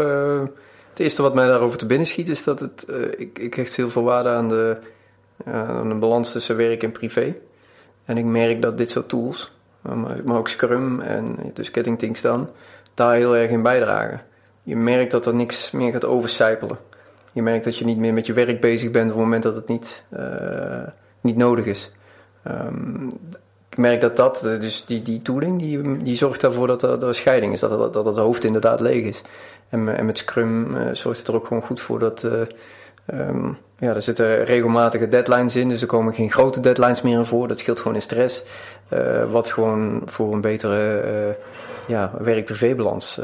het 0.93 1.01
eerste 1.01 1.23
wat 1.23 1.35
mij 1.35 1.47
daarover 1.47 1.79
te 1.79 1.87
binnen 1.87 2.07
schiet 2.07 2.29
is 2.29 2.45
dat 2.45 2.61
het, 2.61 2.85
uh, 2.91 3.07
ik, 3.17 3.39
ik 3.39 3.55
hecht 3.55 3.75
veel 3.75 4.03
waarde 4.03 4.29
aan 4.29 4.49
de, 4.49 4.77
uh, 5.49 5.69
aan 5.69 5.89
de 5.89 5.95
balans 5.95 6.33
tussen 6.33 6.57
werk 6.57 6.83
en 6.83 6.93
privé. 6.93 7.35
En 8.05 8.17
ik 8.17 8.25
merk 8.25 8.63
dat 8.63 8.79
dit 8.79 8.91
soort 8.91 9.09
tools, 9.09 9.53
maar 10.25 10.37
ook 10.37 10.49
Scrum 10.49 11.01
en 11.01 11.37
dus 11.53 11.69
Getting 11.69 11.99
Things 11.99 12.21
Done, 12.21 12.45
daar 12.95 13.15
heel 13.15 13.37
erg 13.37 13.51
in 13.51 13.63
bijdragen. 13.63 14.23
Je 14.63 14.77
merkt 14.77 15.11
dat 15.11 15.27
er 15.27 15.35
niks 15.35 15.71
meer 15.71 15.93
gaat 15.93 16.05
overcijpelen. 16.05 16.79
Je 17.33 17.43
merkt 17.43 17.65
dat 17.65 17.77
je 17.77 17.85
niet 17.85 17.99
meer 17.99 18.13
met 18.13 18.27
je 18.27 18.33
werk 18.33 18.61
bezig 18.61 18.91
bent 18.91 19.11
op 19.11 19.17
het 19.17 19.25
moment 19.25 19.43
dat 19.43 19.55
het 19.55 19.69
niet, 19.69 20.05
niet 21.21 21.37
nodig 21.37 21.65
is. 21.65 21.91
Um, 22.49 23.09
ik 23.73 23.79
merk 23.79 24.01
dat 24.01 24.17
dat, 24.17 24.41
dus 24.41 24.85
die, 24.85 25.03
die 25.03 25.23
tooling, 25.23 25.61
die, 25.61 25.97
die 25.97 26.17
zorgt 26.17 26.43
ervoor 26.43 26.67
dat 26.67 26.83
er, 26.83 26.99
dat 26.99 27.17
scheiding 27.17 27.53
is, 27.53 27.61
dat, 27.61 27.93
dat 27.93 28.07
het 28.07 28.17
hoofd 28.17 28.45
inderdaad 28.45 28.81
leeg 28.81 29.05
is. 29.05 29.23
En, 29.73 29.97
en 29.97 30.07
met 30.07 30.19
Scrum 30.19 30.77
uh, 30.77 30.81
zorgt 30.93 31.19
het 31.19 31.29
er 31.29 31.35
ook 31.35 31.47
gewoon 31.47 31.63
goed 31.63 31.81
voor 31.81 31.99
dat. 31.99 32.23
Uh, 32.23 32.41
um, 33.29 33.59
ja, 33.79 33.95
er 33.95 34.03
zitten 34.03 34.45
regelmatige 34.45 35.09
deadlines 35.09 35.57
in, 35.57 35.69
dus 35.69 35.81
er 35.81 35.87
komen 35.87 36.15
geen 36.15 36.31
grote 36.31 36.61
deadlines 36.61 37.03
meer 37.03 37.19
in 37.19 37.25
voor. 37.25 37.49
Dat 37.49 37.59
scheelt 37.59 37.79
gewoon 37.79 37.95
in 37.95 38.03
stress. 38.03 38.43
Uh, 38.93 39.31
wat 39.31 39.53
gewoon 39.53 40.03
voor 40.05 40.33
een 40.33 40.41
betere 40.41 41.37
ja, 41.87 42.13
werk-privé-balans 42.19 43.21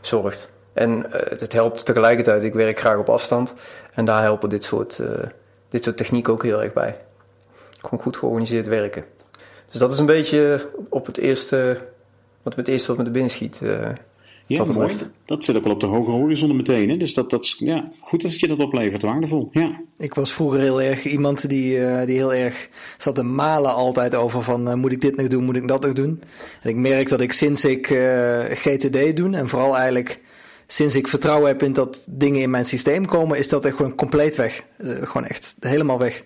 zorgt. 0.00 0.50
En 0.72 1.06
het 1.10 1.52
helpt 1.52 1.84
tegelijkertijd, 1.84 2.42
ik 2.42 2.54
werk 2.54 2.78
graag 2.78 2.96
op 2.96 3.08
afstand. 3.08 3.54
En 3.94 4.04
daar 4.04 4.22
helpen 4.22 4.48
dit 4.48 4.64
soort, 4.64 5.00
dit 5.68 5.84
soort 5.84 5.96
technieken 5.96 6.32
ook 6.32 6.42
heel 6.42 6.62
erg 6.62 6.72
bij. 6.72 6.98
Gewoon 7.80 8.00
goed 8.00 8.16
georganiseerd 8.16 8.66
werken. 8.66 9.04
Dus 9.70 9.80
dat 9.80 9.92
is 9.92 9.98
een 9.98 10.06
beetje 10.06 10.68
op 10.88 11.06
het 11.06 11.18
eerste, 11.18 11.78
wat 12.42 12.56
het 12.56 12.68
eerste 12.68 12.88
wat 12.88 12.96
met 12.96 13.06
de 13.06 13.12
binnen 13.12 13.30
schiet. 13.30 13.60
Ja, 14.56 14.64
dat 14.64 14.74
mooi. 14.74 14.94
Dat 15.24 15.44
zit 15.44 15.56
ook 15.56 15.64
wel 15.64 15.72
op 15.72 15.80
de 15.80 15.86
hoge 15.86 16.10
horizon 16.10 16.56
meteen. 16.56 16.88
Hè? 16.88 16.96
Dus 16.96 17.14
dat, 17.14 17.30
dat 17.30 17.44
is 17.44 17.56
ja, 17.58 17.90
goed 18.00 18.24
als 18.24 18.36
je 18.36 18.48
dat 18.48 18.58
oplevert, 18.58 19.02
waardevol. 19.02 19.48
Ja. 19.52 19.80
Ik 19.98 20.14
was 20.14 20.32
vroeger 20.32 20.60
heel 20.60 20.82
erg 20.82 21.04
iemand 21.04 21.48
die, 21.48 21.76
uh, 21.76 22.04
die 22.04 22.16
heel 22.16 22.34
erg 22.34 22.68
zat 22.98 23.14
te 23.14 23.22
malen 23.22 23.74
altijd 23.74 24.14
over 24.14 24.42
van 24.42 24.68
uh, 24.68 24.74
moet 24.74 24.92
ik 24.92 25.00
dit 25.00 25.16
nog 25.16 25.26
doen, 25.26 25.44
moet 25.44 25.56
ik 25.56 25.68
dat 25.68 25.82
nog 25.82 25.92
doen. 25.92 26.22
En 26.62 26.70
ik 26.70 26.76
merk 26.76 27.08
dat 27.08 27.20
ik 27.20 27.32
sinds 27.32 27.64
ik 27.64 27.90
uh, 27.90 28.40
GTD 28.40 29.16
doe 29.16 29.36
en 29.36 29.48
vooral 29.48 29.76
eigenlijk 29.76 30.20
sinds 30.66 30.96
ik 30.96 31.08
vertrouwen 31.08 31.48
heb 31.48 31.62
in 31.62 31.72
dat 31.72 32.04
dingen 32.08 32.40
in 32.40 32.50
mijn 32.50 32.64
systeem 32.64 33.06
komen, 33.06 33.38
is 33.38 33.48
dat 33.48 33.64
echt 33.64 33.76
gewoon 33.76 33.94
compleet 33.94 34.36
weg. 34.36 34.64
gewoon 34.78 35.26
echt 35.26 35.56
helemaal 35.60 35.98
weg. 35.98 36.24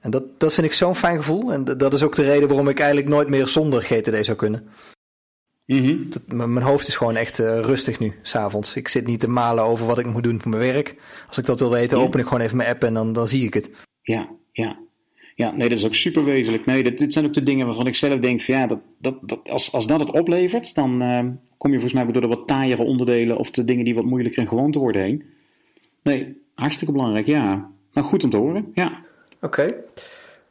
En 0.00 0.10
dat, 0.10 0.24
dat 0.38 0.52
vind 0.52 0.66
ik 0.66 0.72
zo'n 0.72 0.96
fijn 0.96 1.16
gevoel. 1.16 1.52
En 1.52 1.64
dat 1.64 1.94
is 1.94 2.02
ook 2.02 2.14
de 2.14 2.22
reden 2.22 2.48
waarom 2.48 2.68
ik 2.68 2.78
eigenlijk 2.78 3.08
nooit 3.08 3.28
meer 3.28 3.48
zonder 3.48 3.82
GTD 3.82 4.24
zou 4.24 4.36
kunnen. 4.36 4.68
Mm 5.68 6.08
mijn 6.26 6.62
hoofd 6.62 6.88
is 6.88 6.96
gewoon 6.96 7.16
echt 7.16 7.38
uh, 7.38 7.60
rustig 7.60 7.98
nu, 7.98 8.12
s'avonds. 8.22 8.74
Ik 8.74 8.88
zit 8.88 9.06
niet 9.06 9.20
te 9.20 9.28
malen 9.28 9.64
over 9.64 9.86
wat 9.86 9.98
ik 9.98 10.06
moet 10.06 10.22
doen 10.22 10.40
voor 10.40 10.50
mijn 10.50 10.72
werk. 10.72 10.94
Als 11.26 11.38
ik 11.38 11.44
dat 11.44 11.58
wil 11.58 11.70
weten, 11.70 11.98
open 11.98 12.20
ik 12.20 12.26
gewoon 12.26 12.40
even 12.40 12.56
mijn 12.56 12.68
app 12.68 12.84
en 12.84 12.94
dan, 12.94 13.12
dan 13.12 13.26
zie 13.26 13.44
ik 13.44 13.54
het. 13.54 13.70
Ja, 14.02 14.28
ja. 14.52 14.78
Ja, 15.34 15.50
nee, 15.50 15.68
dat 15.68 15.78
is 15.78 15.84
ook 15.84 15.94
super 15.94 16.24
wezenlijk. 16.24 16.66
Nee, 16.66 16.82
dit, 16.82 16.98
dit 16.98 17.12
zijn 17.12 17.24
ook 17.24 17.34
de 17.34 17.42
dingen 17.42 17.66
waarvan 17.66 17.86
ik 17.86 17.96
zelf 17.96 18.20
denk 18.20 18.40
van 18.40 18.54
ja, 18.54 18.66
dat, 18.66 18.80
dat, 18.98 19.48
als, 19.48 19.72
als 19.72 19.86
dat 19.86 20.00
het 20.00 20.10
oplevert, 20.10 20.74
dan 20.74 21.02
uh, 21.02 21.18
kom 21.58 21.70
je 21.72 21.80
volgens 21.80 21.92
mij 21.92 22.12
door 22.12 22.22
de 22.22 22.28
wat 22.28 22.46
taaiere 22.46 22.82
onderdelen 22.82 23.36
of 23.36 23.50
de 23.50 23.64
dingen 23.64 23.84
die 23.84 23.94
wat 23.94 24.04
moeilijker 24.04 24.42
en 24.42 24.48
gewoon 24.48 24.72
te 24.72 24.78
worden 24.78 25.02
heen. 25.02 25.24
Nee, 26.02 26.42
hartstikke 26.54 26.92
belangrijk, 26.92 27.26
ja. 27.26 27.70
Nou, 27.92 28.06
goed 28.06 28.24
om 28.24 28.30
te 28.30 28.36
horen, 28.36 28.70
ja. 28.74 29.04
Oké. 29.40 29.74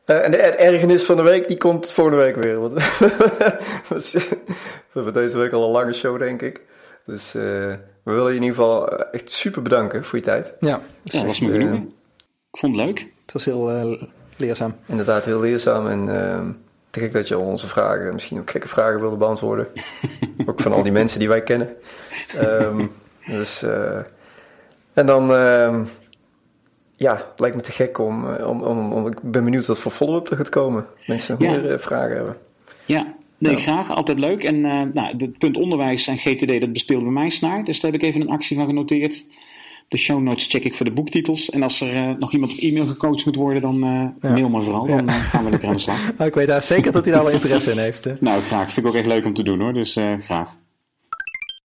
Uh, 0.09 0.23
en 0.23 0.31
de 0.31 0.37
ergernis 0.37 1.03
van 1.03 1.15
de 1.15 1.21
week, 1.21 1.47
die 1.47 1.57
komt 1.57 1.91
volgende 1.91 2.19
week 2.19 2.35
weer. 2.35 2.59
Want 2.59 2.73
we 3.87 4.93
hebben 4.93 5.13
deze 5.13 5.37
week 5.37 5.51
al 5.51 5.65
een 5.65 5.71
lange 5.71 5.93
show, 5.93 6.19
denk 6.19 6.41
ik. 6.41 6.61
Dus 7.05 7.35
uh, 7.35 7.41
we 8.03 8.11
willen 8.11 8.29
je 8.29 8.35
in 8.35 8.43
ieder 8.43 8.55
geval 8.55 8.89
echt 8.89 9.31
super 9.31 9.61
bedanken 9.61 10.03
voor 10.03 10.17
je 10.17 10.23
tijd. 10.23 10.53
Ja, 10.59 10.81
dat 11.03 11.23
was 11.23 11.39
me 11.39 11.51
genoeg. 11.51 11.79
Ik 12.51 12.59
vond 12.59 12.75
het 12.75 12.85
leuk. 12.85 12.99
Het 13.21 13.33
was 13.33 13.45
heel 13.45 13.71
uh, 13.71 14.01
leerzaam. 14.37 14.75
Inderdaad, 14.85 15.25
heel 15.25 15.39
leerzaam. 15.39 15.87
En 15.87 16.19
ehm, 16.19 16.51
te 16.89 16.99
gek 16.99 17.13
dat 17.13 17.27
je 17.27 17.35
al 17.35 17.41
onze 17.41 17.67
vragen, 17.67 18.13
misschien 18.13 18.39
ook 18.39 18.51
gekke 18.51 18.67
vragen 18.67 18.99
wilde 18.99 19.17
beantwoorden. 19.17 19.67
ook 20.45 20.61
van 20.61 20.73
al 20.73 20.83
die 20.83 20.91
mensen 20.91 21.19
die 21.19 21.27
wij 21.27 21.43
kennen. 21.43 21.75
Um, 22.35 22.91
dus, 23.25 23.63
en 24.93 25.05
dan 25.05 25.33
ehm, 25.33 25.83
ja, 26.97 27.15
het 27.15 27.39
lijkt 27.39 27.55
me 27.55 27.61
te 27.61 27.71
gek 27.71 27.97
om, 27.97 28.25
om, 28.27 28.61
om, 28.61 28.93
om 28.93 29.07
ik 29.07 29.21
ben 29.21 29.43
benieuwd 29.43 29.65
wat 29.65 29.79
voor 29.79 29.91
follow-up 29.91 30.29
er 30.29 30.37
gaat 30.37 30.49
komen. 30.49 30.85
Mensen 31.05 31.35
meer 31.39 31.71
uh, 31.71 31.77
vragen 31.77 32.15
hebben. 32.15 32.37
Ja, 32.85 33.13
nee, 33.37 33.51
nou. 33.51 33.63
graag. 33.63 33.89
Altijd 33.91 34.19
leuk. 34.19 34.43
En 34.43 34.55
uh, 34.55 34.81
nou, 34.93 35.17
het 35.17 35.37
punt 35.37 35.57
onderwijs 35.57 36.07
en 36.07 36.17
GTD, 36.17 36.59
dat 36.59 36.71
bespeelde 36.71 37.03
bij 37.03 37.13
mij 37.13 37.29
snaar. 37.29 37.63
Dus 37.63 37.79
daar 37.79 37.91
heb 37.91 38.01
ik 38.01 38.07
even 38.07 38.21
een 38.21 38.29
actie 38.29 38.57
van 38.57 38.65
genoteerd. 38.65 39.25
De 39.87 39.97
show 39.97 40.21
notes 40.21 40.47
check 40.47 40.63
ik 40.63 40.75
voor 40.75 40.85
de 40.85 40.91
boektitels. 40.91 41.49
En 41.49 41.63
als 41.63 41.81
er 41.81 41.93
uh, 41.93 42.17
nog 42.19 42.33
iemand 42.33 42.51
op 42.51 42.57
e-mail 42.57 42.85
gecoacht 42.85 43.25
moet 43.25 43.35
worden, 43.35 43.61
dan 43.61 43.79
ja. 44.19 44.29
mail 44.29 44.49
maar 44.49 44.63
vooral. 44.63 44.85
Dan 44.85 45.09
gaan 45.09 45.43
we 45.43 45.49
lekker 45.49 45.67
aan 45.67 45.75
de 45.75 45.81
slag. 45.81 46.11
ik 46.19 46.33
weet 46.33 46.47
daar 46.47 46.61
zeker 46.61 46.91
dat 46.91 47.05
hij 47.05 47.13
daar 47.13 47.23
wel 47.23 47.33
interesse 47.33 47.71
in 47.71 47.77
heeft. 47.77 48.03
Hè? 48.03 48.13
Nou, 48.19 48.41
graag. 48.41 48.71
Vind 48.71 48.85
ik 48.85 48.91
ook 48.91 48.97
echt 48.97 49.07
leuk 49.07 49.25
om 49.25 49.33
te 49.33 49.43
doen 49.43 49.59
hoor. 49.59 49.73
Dus 49.73 49.99
graag. 50.19 50.55